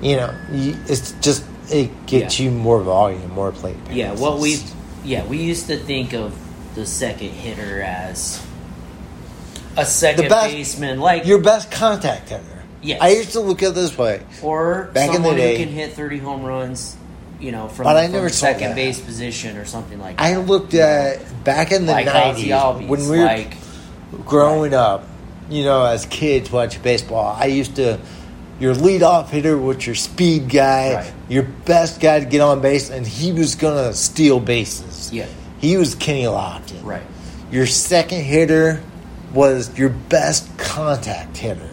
You 0.00 0.16
know, 0.16 0.34
you, 0.52 0.76
it's 0.86 1.12
just 1.20 1.44
it 1.70 1.90
gets 2.06 2.38
Yeah. 2.38 2.46
you 2.46 2.52
more 2.52 2.80
volume, 2.82 3.30
more 3.32 3.52
plate. 3.52 3.76
Yeah, 3.90 4.12
what 4.14 4.38
we 4.38 4.58
yeah 5.04 5.24
we 5.26 5.38
used 5.38 5.66
to 5.68 5.76
think 5.76 6.12
of 6.12 6.34
the 6.74 6.86
second 6.86 7.30
hitter 7.30 7.82
as 7.82 8.44
a 9.76 9.84
second 9.84 10.28
baseman, 10.28 11.00
like 11.00 11.24
your 11.26 11.40
best 11.40 11.70
contact 11.70 12.28
hitter. 12.28 12.57
Yes. 12.82 13.00
I 13.00 13.08
used 13.10 13.32
to 13.32 13.40
look 13.40 13.62
at 13.62 13.70
it 13.70 13.74
this 13.74 13.96
way. 13.98 14.20
or 14.42 14.90
back 14.94 15.14
in 15.14 15.22
the 15.22 15.34
day- 15.34 15.58
who 15.58 15.64
can 15.64 15.72
hit 15.72 15.94
thirty 15.94 16.18
home 16.18 16.42
runs, 16.44 16.96
you 17.40 17.50
know, 17.52 17.68
from, 17.68 17.84
But 17.84 17.96
I 17.96 18.04
from 18.04 18.12
never 18.12 18.28
the 18.28 18.32
second 18.34 18.74
base 18.76 19.00
position 19.00 19.56
or 19.56 19.64
something 19.64 19.98
like 20.00 20.16
that. 20.16 20.22
I 20.22 20.36
looked 20.36 20.74
at 20.74 21.44
back 21.44 21.72
in 21.72 21.86
the 21.86 21.92
like 21.92 22.06
nineties 22.06 22.46
Albies, 22.52 22.86
when 22.88 23.08
we 23.08 23.18
were 23.18 23.24
like 23.24 23.56
growing 24.24 24.74
up, 24.74 25.06
you 25.50 25.64
know, 25.64 25.84
as 25.84 26.06
kids 26.06 26.50
watching 26.50 26.82
baseball, 26.82 27.36
I 27.38 27.46
used 27.46 27.76
to 27.76 27.98
your 28.60 28.74
leadoff 28.74 29.28
hitter 29.28 29.56
was 29.56 29.86
your 29.86 29.94
speed 29.94 30.48
guy, 30.48 30.94
Right. 30.94 31.12
your 31.28 31.44
best 31.44 32.00
guy 32.00 32.18
to 32.20 32.26
get 32.26 32.40
on 32.40 32.60
base, 32.60 32.90
and 32.90 33.06
he 33.06 33.32
was 33.32 33.54
gonna 33.54 33.92
steal 33.92 34.40
bases. 34.40 35.10
Yeah. 35.12 35.26
He 35.60 35.76
was 35.76 35.94
Kenny 35.94 36.24
Lofton. 36.24 36.84
right, 36.84 37.02
Your 37.52 37.66
second 37.66 38.22
hitter 38.22 38.80
was 39.32 39.76
your 39.78 39.88
best 39.90 40.48
contact 40.58 41.36
hitter. 41.36 41.70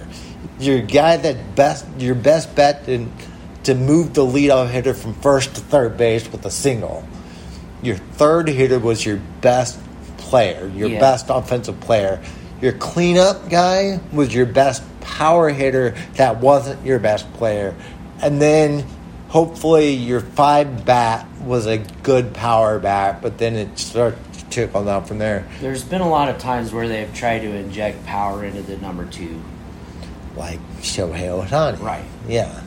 Your 0.59 0.81
guy 0.81 1.17
that 1.17 1.55
best 1.55 1.85
your 1.99 2.15
best 2.15 2.55
bet 2.55 2.85
to, 2.85 3.07
to 3.63 3.75
move 3.75 4.13
the 4.13 4.25
leadoff 4.25 4.69
hitter 4.69 4.93
from 4.93 5.13
first 5.15 5.55
to 5.55 5.61
third 5.61 5.97
base 5.97 6.31
with 6.31 6.45
a 6.45 6.51
single. 6.51 7.05
Your 7.81 7.97
third 7.97 8.47
hitter 8.47 8.79
was 8.79 9.05
your 9.05 9.19
best 9.41 9.77
player, 10.17 10.71
your 10.75 10.89
Yeah. 10.89 10.99
best 10.99 11.25
offensive 11.29 11.79
player. 11.81 12.19
Your 12.61 12.71
cleanup 12.71 13.49
guy 13.49 13.99
was 14.13 14.33
your 14.33 14.45
best 14.45 14.81
power 15.01 15.49
hitter 15.49 15.93
that 16.15 16.39
wasn't 16.41 16.83
your 16.85 16.99
best 16.99 17.31
player. 17.33 17.75
And 18.21 18.41
then 18.41 18.85
hopefully 19.27 19.89
your 19.93 20.21
five 20.21 20.85
bat 20.85 21.27
was 21.43 21.65
a 21.67 21.77
good 22.01 22.33
power 22.33 22.79
bat, 22.79 23.21
but 23.21 23.37
then 23.37 23.55
it 23.55 23.77
started 23.77 24.17
to 24.33 24.49
trickle 24.49 24.85
down 24.85 25.03
from 25.03 25.17
there. 25.17 25.45
There's 25.59 25.83
been 25.83 26.01
a 26.01 26.09
lot 26.09 26.29
of 26.29 26.37
times 26.37 26.71
where 26.71 26.87
they've 26.87 27.13
tried 27.13 27.39
to 27.39 27.53
inject 27.53 28.05
power 28.05 28.43
into 28.45 28.61
the 28.61 28.77
number 28.77 29.05
two, 29.05 29.41
Like 30.35 30.59
Shohei 30.81 31.27
Ohtani. 31.45 31.79
Right. 31.81 32.03
Yeah. 32.27 32.61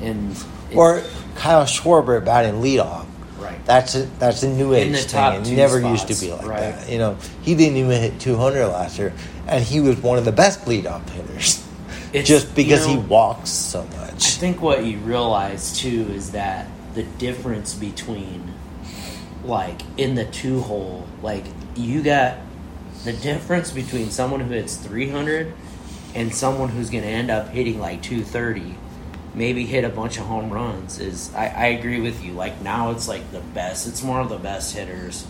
and 0.00 0.36
Or 0.74 1.02
Kyle 1.34 1.64
Schwarber 1.64 2.24
batting 2.24 2.60
leadoff. 2.60 3.06
right. 3.38 3.64
That's 3.64 3.94
a 3.94 4.02
that's 4.18 4.42
a 4.42 4.48
new 4.48 4.74
age 4.74 4.96
thing. 5.04 5.42
It 5.42 5.50
never 5.56 5.80
used 5.80 6.08
to 6.08 6.14
be 6.14 6.32
like 6.32 6.46
right. 6.46 6.60
that. 6.60 6.88
You 6.90 6.98
know, 6.98 7.16
he 7.42 7.54
didn't 7.54 7.76
even 7.76 8.00
hit 8.00 8.20
200 8.20 8.66
last 8.68 8.98
year, 8.98 9.12
and 9.46 9.62
he 9.64 9.80
was 9.80 9.96
one 9.98 10.18
of 10.18 10.24
the 10.24 10.32
best 10.32 10.64
leadoff 10.66 11.08
hitters, 11.10 11.64
It's- 12.12 12.26
just 12.28 12.54
because 12.54 12.86
you 12.86 12.94
know, 12.96 13.02
he 13.02 13.08
walks 13.08 13.50
so 13.50 13.82
much. 13.98 14.26
I 14.36 14.40
think 14.40 14.60
what 14.62 14.84
you 14.84 14.98
realize 14.98 15.76
too 15.78 16.06
is 16.12 16.32
that 16.32 16.66
the 16.94 17.02
difference 17.02 17.74
between 17.74 18.52
like 19.44 19.80
in 19.96 20.14
the 20.14 20.24
two 20.26 20.60
hole, 20.60 21.06
like 21.22 21.44
you 21.76 22.02
got 22.02 22.36
the 23.04 23.12
difference 23.12 23.70
between 23.70 24.10
someone 24.10 24.40
who 24.40 24.52
hits 24.52 24.76
300 24.76 25.52
and 26.18 26.34
someone 26.34 26.68
who's 26.68 26.90
going 26.90 27.04
to 27.04 27.08
end 27.08 27.30
up 27.30 27.48
hitting 27.48 27.78
like 27.78 28.02
230, 28.02 28.74
maybe 29.34 29.64
hit 29.64 29.84
a 29.84 29.88
bunch 29.88 30.18
of 30.18 30.24
home 30.24 30.50
runs 30.50 30.98
is 30.98 31.32
I, 31.32 31.46
I 31.46 31.66
agree 31.66 32.00
with 32.00 32.24
you. 32.24 32.32
Like 32.32 32.60
now 32.60 32.90
it's 32.90 33.06
like 33.06 33.30
the 33.30 33.38
best. 33.38 33.86
It's 33.86 34.02
more 34.02 34.20
of 34.20 34.28
the 34.28 34.36
best 34.36 34.74
hitters. 34.74 35.24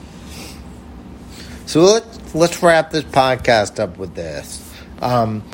So 1.67 1.83
let's 1.83 2.35
let's 2.35 2.63
wrap 2.63 2.91
this 2.91 3.05
podcast 3.05 3.79
up 3.79 3.99
with 3.99 4.15
this. 4.15 4.65
Um, 5.03 5.45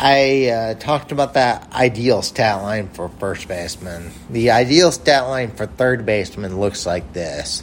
I 0.00 0.48
uh, 0.48 0.74
talked 0.74 1.12
about 1.12 1.34
that 1.34 1.70
ideal 1.74 2.22
stat 2.22 2.62
line 2.62 2.88
for 2.88 3.10
first 3.10 3.48
baseman. 3.48 4.12
The 4.30 4.52
ideal 4.52 4.90
stat 4.90 5.24
line 5.28 5.50
for 5.50 5.66
third 5.66 6.06
baseman 6.06 6.58
looks 6.58 6.86
like 6.86 7.12
this. 7.12 7.62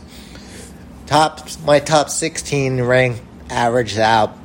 Top 1.07 1.49
my 1.65 1.79
top 1.79 2.11
sixteen 2.11 2.79
rank 2.79 3.19
averaged 3.49 3.97
out 3.97 4.37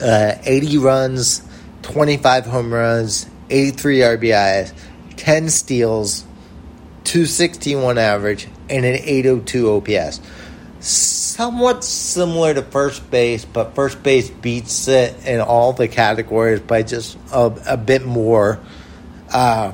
uh, 0.00 0.34
eighty 0.42 0.76
runs, 0.76 1.42
twenty 1.82 2.16
five 2.16 2.46
home 2.46 2.72
runs, 2.72 3.26
eighty 3.48 3.70
three 3.70 3.98
RBIs, 3.98 4.72
ten 5.16 5.48
steals, 5.48 6.24
two 7.04 7.26
sixty 7.26 7.74
one 7.76 7.98
average, 7.98 8.48
and 8.68 8.84
an 8.84 8.98
eight 9.02 9.26
oh 9.26 9.40
two 9.40 9.70
OPS 9.70 10.20
somewhat 10.80 11.84
similar 11.84 12.54
to 12.54 12.62
first 12.62 13.10
base, 13.10 13.44
but 13.44 13.74
first 13.74 14.02
base 14.02 14.30
beats 14.30 14.88
it 14.88 15.26
in 15.26 15.40
all 15.40 15.72
the 15.72 15.88
categories 15.88 16.60
by 16.60 16.82
just 16.82 17.16
a, 17.32 17.52
a 17.68 17.76
bit 17.76 18.04
more, 18.04 18.58
uh, 19.32 19.72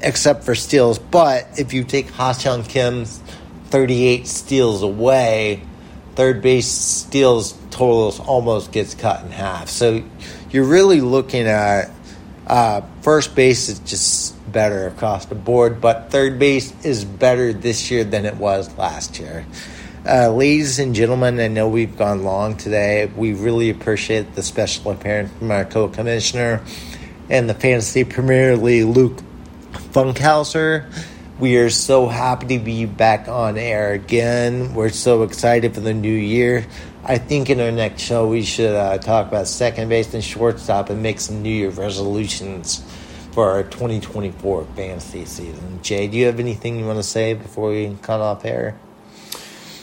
except 0.00 0.44
for 0.44 0.54
steals. 0.54 0.98
But 0.98 1.58
if 1.58 1.72
you 1.72 1.84
take 1.84 2.10
Ha-Seong 2.10 2.68
Kim's 2.68 3.18
38 3.66 4.26
steals 4.26 4.82
away, 4.82 5.62
third 6.14 6.42
base 6.42 6.68
steals 6.68 7.52
totals 7.70 8.20
almost 8.20 8.72
gets 8.72 8.94
cut 8.94 9.24
in 9.24 9.30
half. 9.30 9.68
So 9.68 10.02
you're 10.50 10.64
really 10.64 11.00
looking 11.00 11.46
at 11.46 11.90
uh, 12.46 12.80
first 13.02 13.34
base 13.34 13.68
is 13.68 13.78
just 13.80 14.34
better 14.50 14.86
across 14.86 15.26
the 15.26 15.34
board, 15.34 15.80
but 15.80 16.10
third 16.10 16.38
base 16.38 16.72
is 16.84 17.04
better 17.04 17.52
this 17.52 17.90
year 17.90 18.04
than 18.04 18.24
it 18.24 18.36
was 18.36 18.76
last 18.78 19.18
year. 19.18 19.44
Uh, 20.08 20.30
ladies 20.32 20.78
and 20.78 20.94
gentlemen, 20.94 21.38
I 21.38 21.48
know 21.48 21.68
we've 21.68 21.96
gone 21.98 22.24
long 22.24 22.56
today. 22.56 23.10
We 23.14 23.34
really 23.34 23.68
appreciate 23.68 24.34
the 24.34 24.42
special 24.42 24.90
appearance 24.90 25.30
from 25.38 25.50
our 25.50 25.66
co-commissioner 25.66 26.62
and 27.28 27.50
the 27.50 27.54
Fantasy 27.54 28.04
Premier 28.04 28.56
League, 28.56 28.86
Luke 28.86 29.20
Funkhauser. 29.92 30.90
We 31.38 31.58
are 31.58 31.68
so 31.68 32.08
happy 32.08 32.58
to 32.58 32.64
be 32.64 32.86
back 32.86 33.28
on 33.28 33.58
air 33.58 33.92
again. 33.92 34.74
We're 34.74 34.88
so 34.88 35.24
excited 35.24 35.74
for 35.74 35.80
the 35.80 35.92
new 35.92 36.08
year. 36.08 36.66
I 37.04 37.18
think 37.18 37.48
in 37.48 37.60
our 37.60 37.70
next 37.70 38.02
show 38.02 38.28
we 38.28 38.42
should 38.42 38.74
uh, 38.74 38.98
talk 38.98 39.28
about 39.28 39.46
second 39.46 39.88
base 39.88 40.12
and 40.14 40.22
shortstop 40.22 40.90
and 40.90 41.02
make 41.02 41.20
some 41.20 41.42
New 41.42 41.50
Year 41.50 41.70
resolutions 41.70 42.82
for 43.32 43.50
our 43.50 43.62
2024 43.62 44.64
fantasy 44.76 45.24
season. 45.24 45.80
Jay, 45.82 46.08
do 46.08 46.16
you 46.16 46.26
have 46.26 46.40
anything 46.40 46.78
you 46.78 46.84
want 46.86 46.98
to 46.98 47.04
say 47.04 47.34
before 47.34 47.70
we 47.70 47.96
cut 48.02 48.20
off 48.20 48.44
air? 48.44 48.78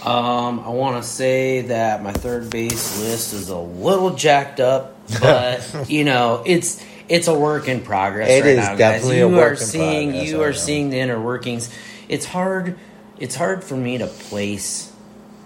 Um, 0.03 0.59
I 0.59 0.69
want 0.69 1.01
to 1.01 1.09
say 1.09 1.61
that 1.61 2.03
my 2.03 2.11
third 2.11 2.51
base 2.51 2.99
list 2.99 3.33
is 3.33 3.49
a 3.49 3.57
little 3.57 4.13
jacked 4.15 4.59
up, 4.59 4.95
but 5.21 5.89
you 5.89 6.03
know 6.03 6.43
it's 6.45 6.83
it's 7.09 7.27
a 7.27 7.33
work 7.33 7.67
in 7.67 7.81
progress. 7.81 8.29
It 8.29 8.41
right 8.41 8.49
is 8.51 8.57
now, 8.57 8.75
definitely 8.75 9.17
guys. 9.17 9.25
a 9.25 9.29
You 9.29 9.35
work 9.35 9.47
are 9.47 9.51
in 9.53 9.57
seeing 9.57 10.09
progress, 10.11 10.29
you 10.29 10.41
are 10.43 10.53
seeing 10.53 10.89
the 10.91 10.99
inner 10.99 11.19
workings. 11.19 11.73
It's 12.07 12.25
hard. 12.25 12.77
It's 13.17 13.35
hard 13.35 13.63
for 13.63 13.75
me 13.75 13.97
to 13.97 14.07
place. 14.07 14.91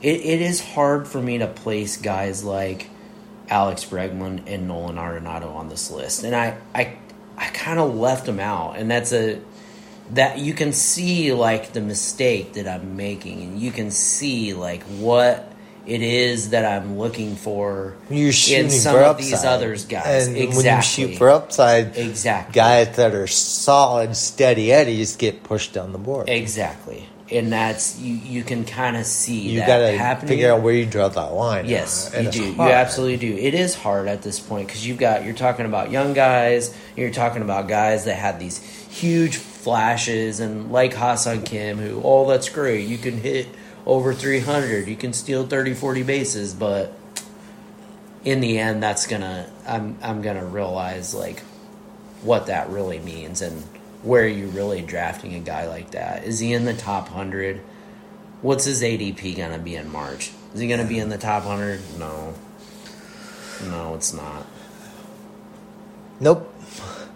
It, 0.01 0.21
it 0.21 0.41
is 0.41 0.59
hard 0.63 1.07
for 1.07 1.21
me 1.21 1.39
to 1.39 1.47
place 1.47 1.97
guys 1.97 2.43
like 2.43 2.89
Alex 3.49 3.83
Bregman 3.85 4.43
and 4.47 4.67
Nolan 4.67 4.95
Arenado 4.95 5.53
on 5.55 5.69
this 5.69 5.91
list, 5.91 6.23
and 6.23 6.35
I 6.35 6.57
I 6.73 6.97
I 7.37 7.45
kind 7.47 7.79
of 7.79 7.95
left 7.95 8.25
them 8.25 8.39
out, 8.39 8.77
and 8.77 8.89
that's 8.89 9.11
a 9.11 9.39
that 10.11 10.39
you 10.39 10.53
can 10.53 10.71
see 10.73 11.33
like 11.33 11.73
the 11.73 11.81
mistake 11.81 12.53
that 12.53 12.67
I'm 12.67 12.95
making, 12.95 13.41
and 13.41 13.59
you 13.59 13.71
can 13.71 13.91
see 13.91 14.53
like 14.53 14.83
what 14.83 15.45
it 15.85 16.01
is 16.03 16.51
that 16.51 16.65
I'm 16.65 16.97
looking 16.99 17.35
for 17.35 17.95
You're 18.11 18.31
shooting 18.31 18.65
in 18.65 18.69
some 18.71 18.93
for 18.93 18.99
of 19.01 19.07
upside. 19.15 19.25
these 19.31 19.43
others 19.43 19.85
guys. 19.85 20.27
And 20.27 20.37
exactly. 20.37 20.63
when 20.65 20.75
you 20.75 20.81
shoot 20.83 21.17
for 21.17 21.29
upside, 21.31 21.97
Exactly. 21.97 22.53
guys 22.53 22.95
that 22.97 23.15
are 23.15 23.25
solid, 23.25 24.15
steady 24.15 24.71
eddies 24.71 25.15
get 25.15 25.41
pushed 25.43 25.73
down 25.73 25.91
the 25.91 25.97
board. 25.97 26.29
Exactly. 26.29 27.07
And 27.31 27.51
that's 27.51 27.99
you. 27.99 28.15
You 28.15 28.43
can 28.43 28.65
kind 28.65 28.97
of 28.97 29.05
see 29.05 29.39
You 29.41 29.59
that 29.59 29.67
gotta 29.67 29.95
happening. 29.95 30.29
figure 30.29 30.51
out 30.51 30.63
where 30.63 30.73
you 30.73 30.87
draw 30.87 31.09
that 31.09 31.31
line. 31.33 31.67
Yes, 31.67 32.11
you 32.19 32.31
do. 32.31 32.53
You 32.53 32.61
absolutely 32.61 33.17
do. 33.17 33.37
It 33.37 33.53
is 33.53 33.75
hard 33.75 34.07
at 34.07 34.23
this 34.23 34.39
point 34.39 34.67
because 34.67 34.85
you've 34.87 34.97
got 34.97 35.23
you're 35.23 35.35
talking 35.35 35.67
about 35.67 35.91
young 35.91 36.13
guys. 36.13 36.75
You're 36.95 37.11
talking 37.11 37.43
about 37.43 37.67
guys 37.67 38.05
that 38.05 38.15
had 38.15 38.39
these 38.39 38.57
huge 38.89 39.37
flashes, 39.37 40.39
and 40.39 40.71
like 40.71 40.93
Ha-Seong 40.95 41.45
Kim, 41.45 41.77
who 41.77 42.01
oh 42.03 42.27
that's 42.27 42.49
great. 42.49 42.87
You 42.87 42.97
can 42.97 43.17
hit 43.19 43.47
over 43.85 44.11
300. 44.13 44.87
You 44.87 44.95
can 44.95 45.13
steal 45.13 45.45
30, 45.45 45.75
40 45.75 46.01
bases, 46.03 46.55
but 46.55 46.93
in 48.25 48.41
the 48.41 48.57
end, 48.57 48.81
that's 48.81 49.05
gonna 49.05 49.47
I'm 49.67 49.99
I'm 50.01 50.23
gonna 50.23 50.45
realize 50.45 51.13
like 51.13 51.41
what 52.23 52.47
that 52.47 52.69
really 52.69 52.99
means 52.99 53.41
and 53.43 53.63
where 54.03 54.23
are 54.23 54.27
you're 54.27 54.47
really 54.49 54.81
drafting 54.81 55.35
a 55.35 55.39
guy 55.39 55.67
like 55.67 55.91
that. 55.91 56.23
Is 56.23 56.39
he 56.39 56.53
in 56.53 56.65
the 56.65 56.73
top 56.73 57.09
hundred? 57.09 57.61
What's 58.41 58.63
his 58.65 58.81
ADP 58.81 59.35
gonna 59.37 59.59
be 59.59 59.75
in 59.75 59.91
March? 59.91 60.31
Is 60.53 60.59
he 60.61 60.67
gonna 60.67 60.85
be 60.85 60.99
in 60.99 61.09
the 61.09 61.17
top 61.17 61.43
hundred? 61.43 61.81
No. 61.97 62.33
No, 63.69 63.95
it's 63.95 64.13
not. 64.13 64.45
Nope. 66.19 66.53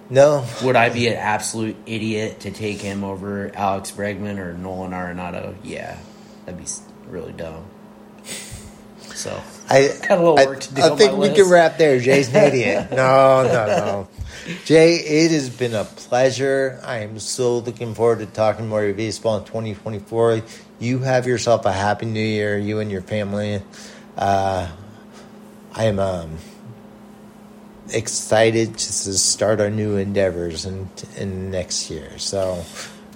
No. 0.10 0.46
Would 0.64 0.76
I 0.76 0.90
be 0.90 1.08
an 1.08 1.16
absolute 1.16 1.76
idiot 1.86 2.42
to 2.42 2.52
take 2.52 2.80
him 2.82 3.04
over 3.04 3.52
Alex 3.56 3.92
Bregman 3.92 4.38
or 4.38 4.54
Nolan 4.54 4.92
Arenado? 4.92 5.56
Yeah, 5.64 5.98
that'd 6.46 6.60
be 6.60 6.70
really 7.08 7.32
dumb. 7.32 7.64
So 9.16 9.42
I 9.70 9.88
Got 10.08 10.18
a 10.18 10.22
little 10.22 10.40
I- 10.40 10.46
work 10.46 10.60
to 10.62 10.74
do 10.74 10.82
I 10.82 10.90
think 10.96 11.14
we 11.14 11.30
list. 11.30 11.36
can 11.36 11.50
wrap 11.50 11.78
there. 11.78 12.00
Jay's 12.00 12.30
an 12.30 12.36
idiot. 12.54 12.92
No, 12.92 13.44
no, 13.44 13.66
no. 13.66 14.08
Jay, 14.66 14.96
it 14.96 15.32
has 15.32 15.50
been 15.50 15.74
a 15.74 15.86
pleasure. 15.86 16.82
I 16.84 17.00
am 17.00 17.18
so 17.20 17.60
looking 17.60 17.94
forward 17.94 18.20
to 18.20 18.26
talking 18.26 18.68
more 18.68 18.92
baseball 18.92 19.38
in 19.38 19.46
2024. 19.46 20.42
You 20.80 21.00
have 21.00 21.26
yourself 21.26 21.66
a 21.66 21.72
happy 21.72 22.08
new 22.08 22.20
year, 22.20 22.58
you 22.58 22.80
and 22.80 22.92
your 22.92 23.02
family. 23.02 23.62
Uh, 24.18 24.70
I 25.74 25.86
am 25.86 25.98
um, 25.98 26.38
excited 27.94 28.78
to 28.78 29.14
start 29.18 29.62
our 29.62 29.70
new 29.70 29.96
endeavors 29.96 30.66
in, 30.66 30.90
in 31.16 31.50
next 31.50 31.90
year. 31.90 32.20
So, 32.20 32.66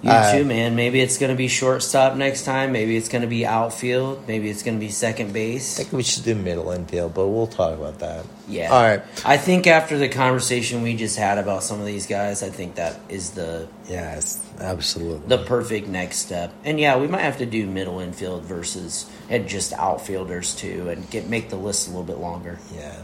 you 0.08 0.14
uh, 0.14 0.32
too, 0.34 0.46
man. 0.46 0.76
Maybe 0.76 1.00
it's 1.02 1.18
gonna 1.18 1.36
be 1.36 1.48
shortstop 1.48 2.16
next 2.16 2.44
time. 2.46 2.72
Maybe 2.72 2.96
it's 2.98 3.10
gonna 3.10 3.28
be 3.28 3.46
outfield. 3.46 4.28
Maybe 4.28 4.50
it's 4.50 4.64
gonna 4.64 4.80
be 4.80 4.90
second 4.90 5.34
base. 5.34 5.80
I 5.80 5.84
think 5.84 5.94
we 5.94 6.04
should 6.04 6.24
do 6.24 6.36
middle 6.36 6.72
infield, 6.72 7.14
but 7.14 7.28
we'll 7.28 7.48
talk 7.48 7.78
about 7.78 8.00
that. 8.00 8.26
Yeah. 8.48 8.72
All 8.72 8.82
right. 8.82 9.02
I 9.26 9.38
think 9.38 9.68
after 9.68 9.98
the 9.98 10.10
conversation 10.10 10.82
we 10.82 10.96
just 10.96 11.18
had 11.18 11.38
about 11.38 11.64
some 11.64 11.80
of 11.80 11.86
these 11.86 12.08
guys, 12.08 12.44
I 12.44 12.50
think 12.50 12.76
that 12.76 13.00
is 13.10 13.32
the 13.32 13.68
Yes, 13.90 14.44
absolutely. 14.60 15.28
the 15.28 15.44
perfect 15.46 15.88
next 15.88 16.18
step. 16.18 16.54
And 16.64 16.80
yeah, 16.80 16.98
we 16.98 17.08
might 17.08 17.22
have 17.22 17.38
to 17.40 17.46
do 17.46 17.68
middle 17.68 18.00
infield 18.00 18.44
versus 18.44 19.10
and 19.30 19.48
just 19.48 19.74
outfielders 19.74 20.56
too, 20.56 20.90
and 20.90 21.10
get 21.10 21.28
make 21.28 21.50
the 21.50 21.58
list 21.58 21.88
a 21.88 21.92
little 21.92 22.06
bit 22.06 22.18
longer 22.18 22.60
yeah. 22.76 22.96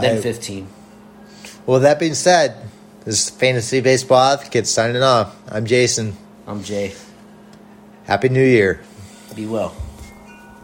than 0.00 0.18
I- 0.18 0.20
fifteen. 0.20 0.68
Well, 1.66 1.80
that 1.80 2.00
being 2.00 2.14
said, 2.14 2.56
this 3.04 3.24
is 3.24 3.30
Fantasy 3.30 3.80
Baseball 3.80 4.34
Advocate 4.34 4.66
signing 4.66 5.02
off. 5.02 5.36
I'm 5.48 5.66
Jason. 5.66 6.16
I'm 6.46 6.62
Jay. 6.62 6.94
Happy 8.04 8.28
New 8.28 8.44
Year. 8.44 8.80
Be 9.34 9.46
well. 9.46 9.74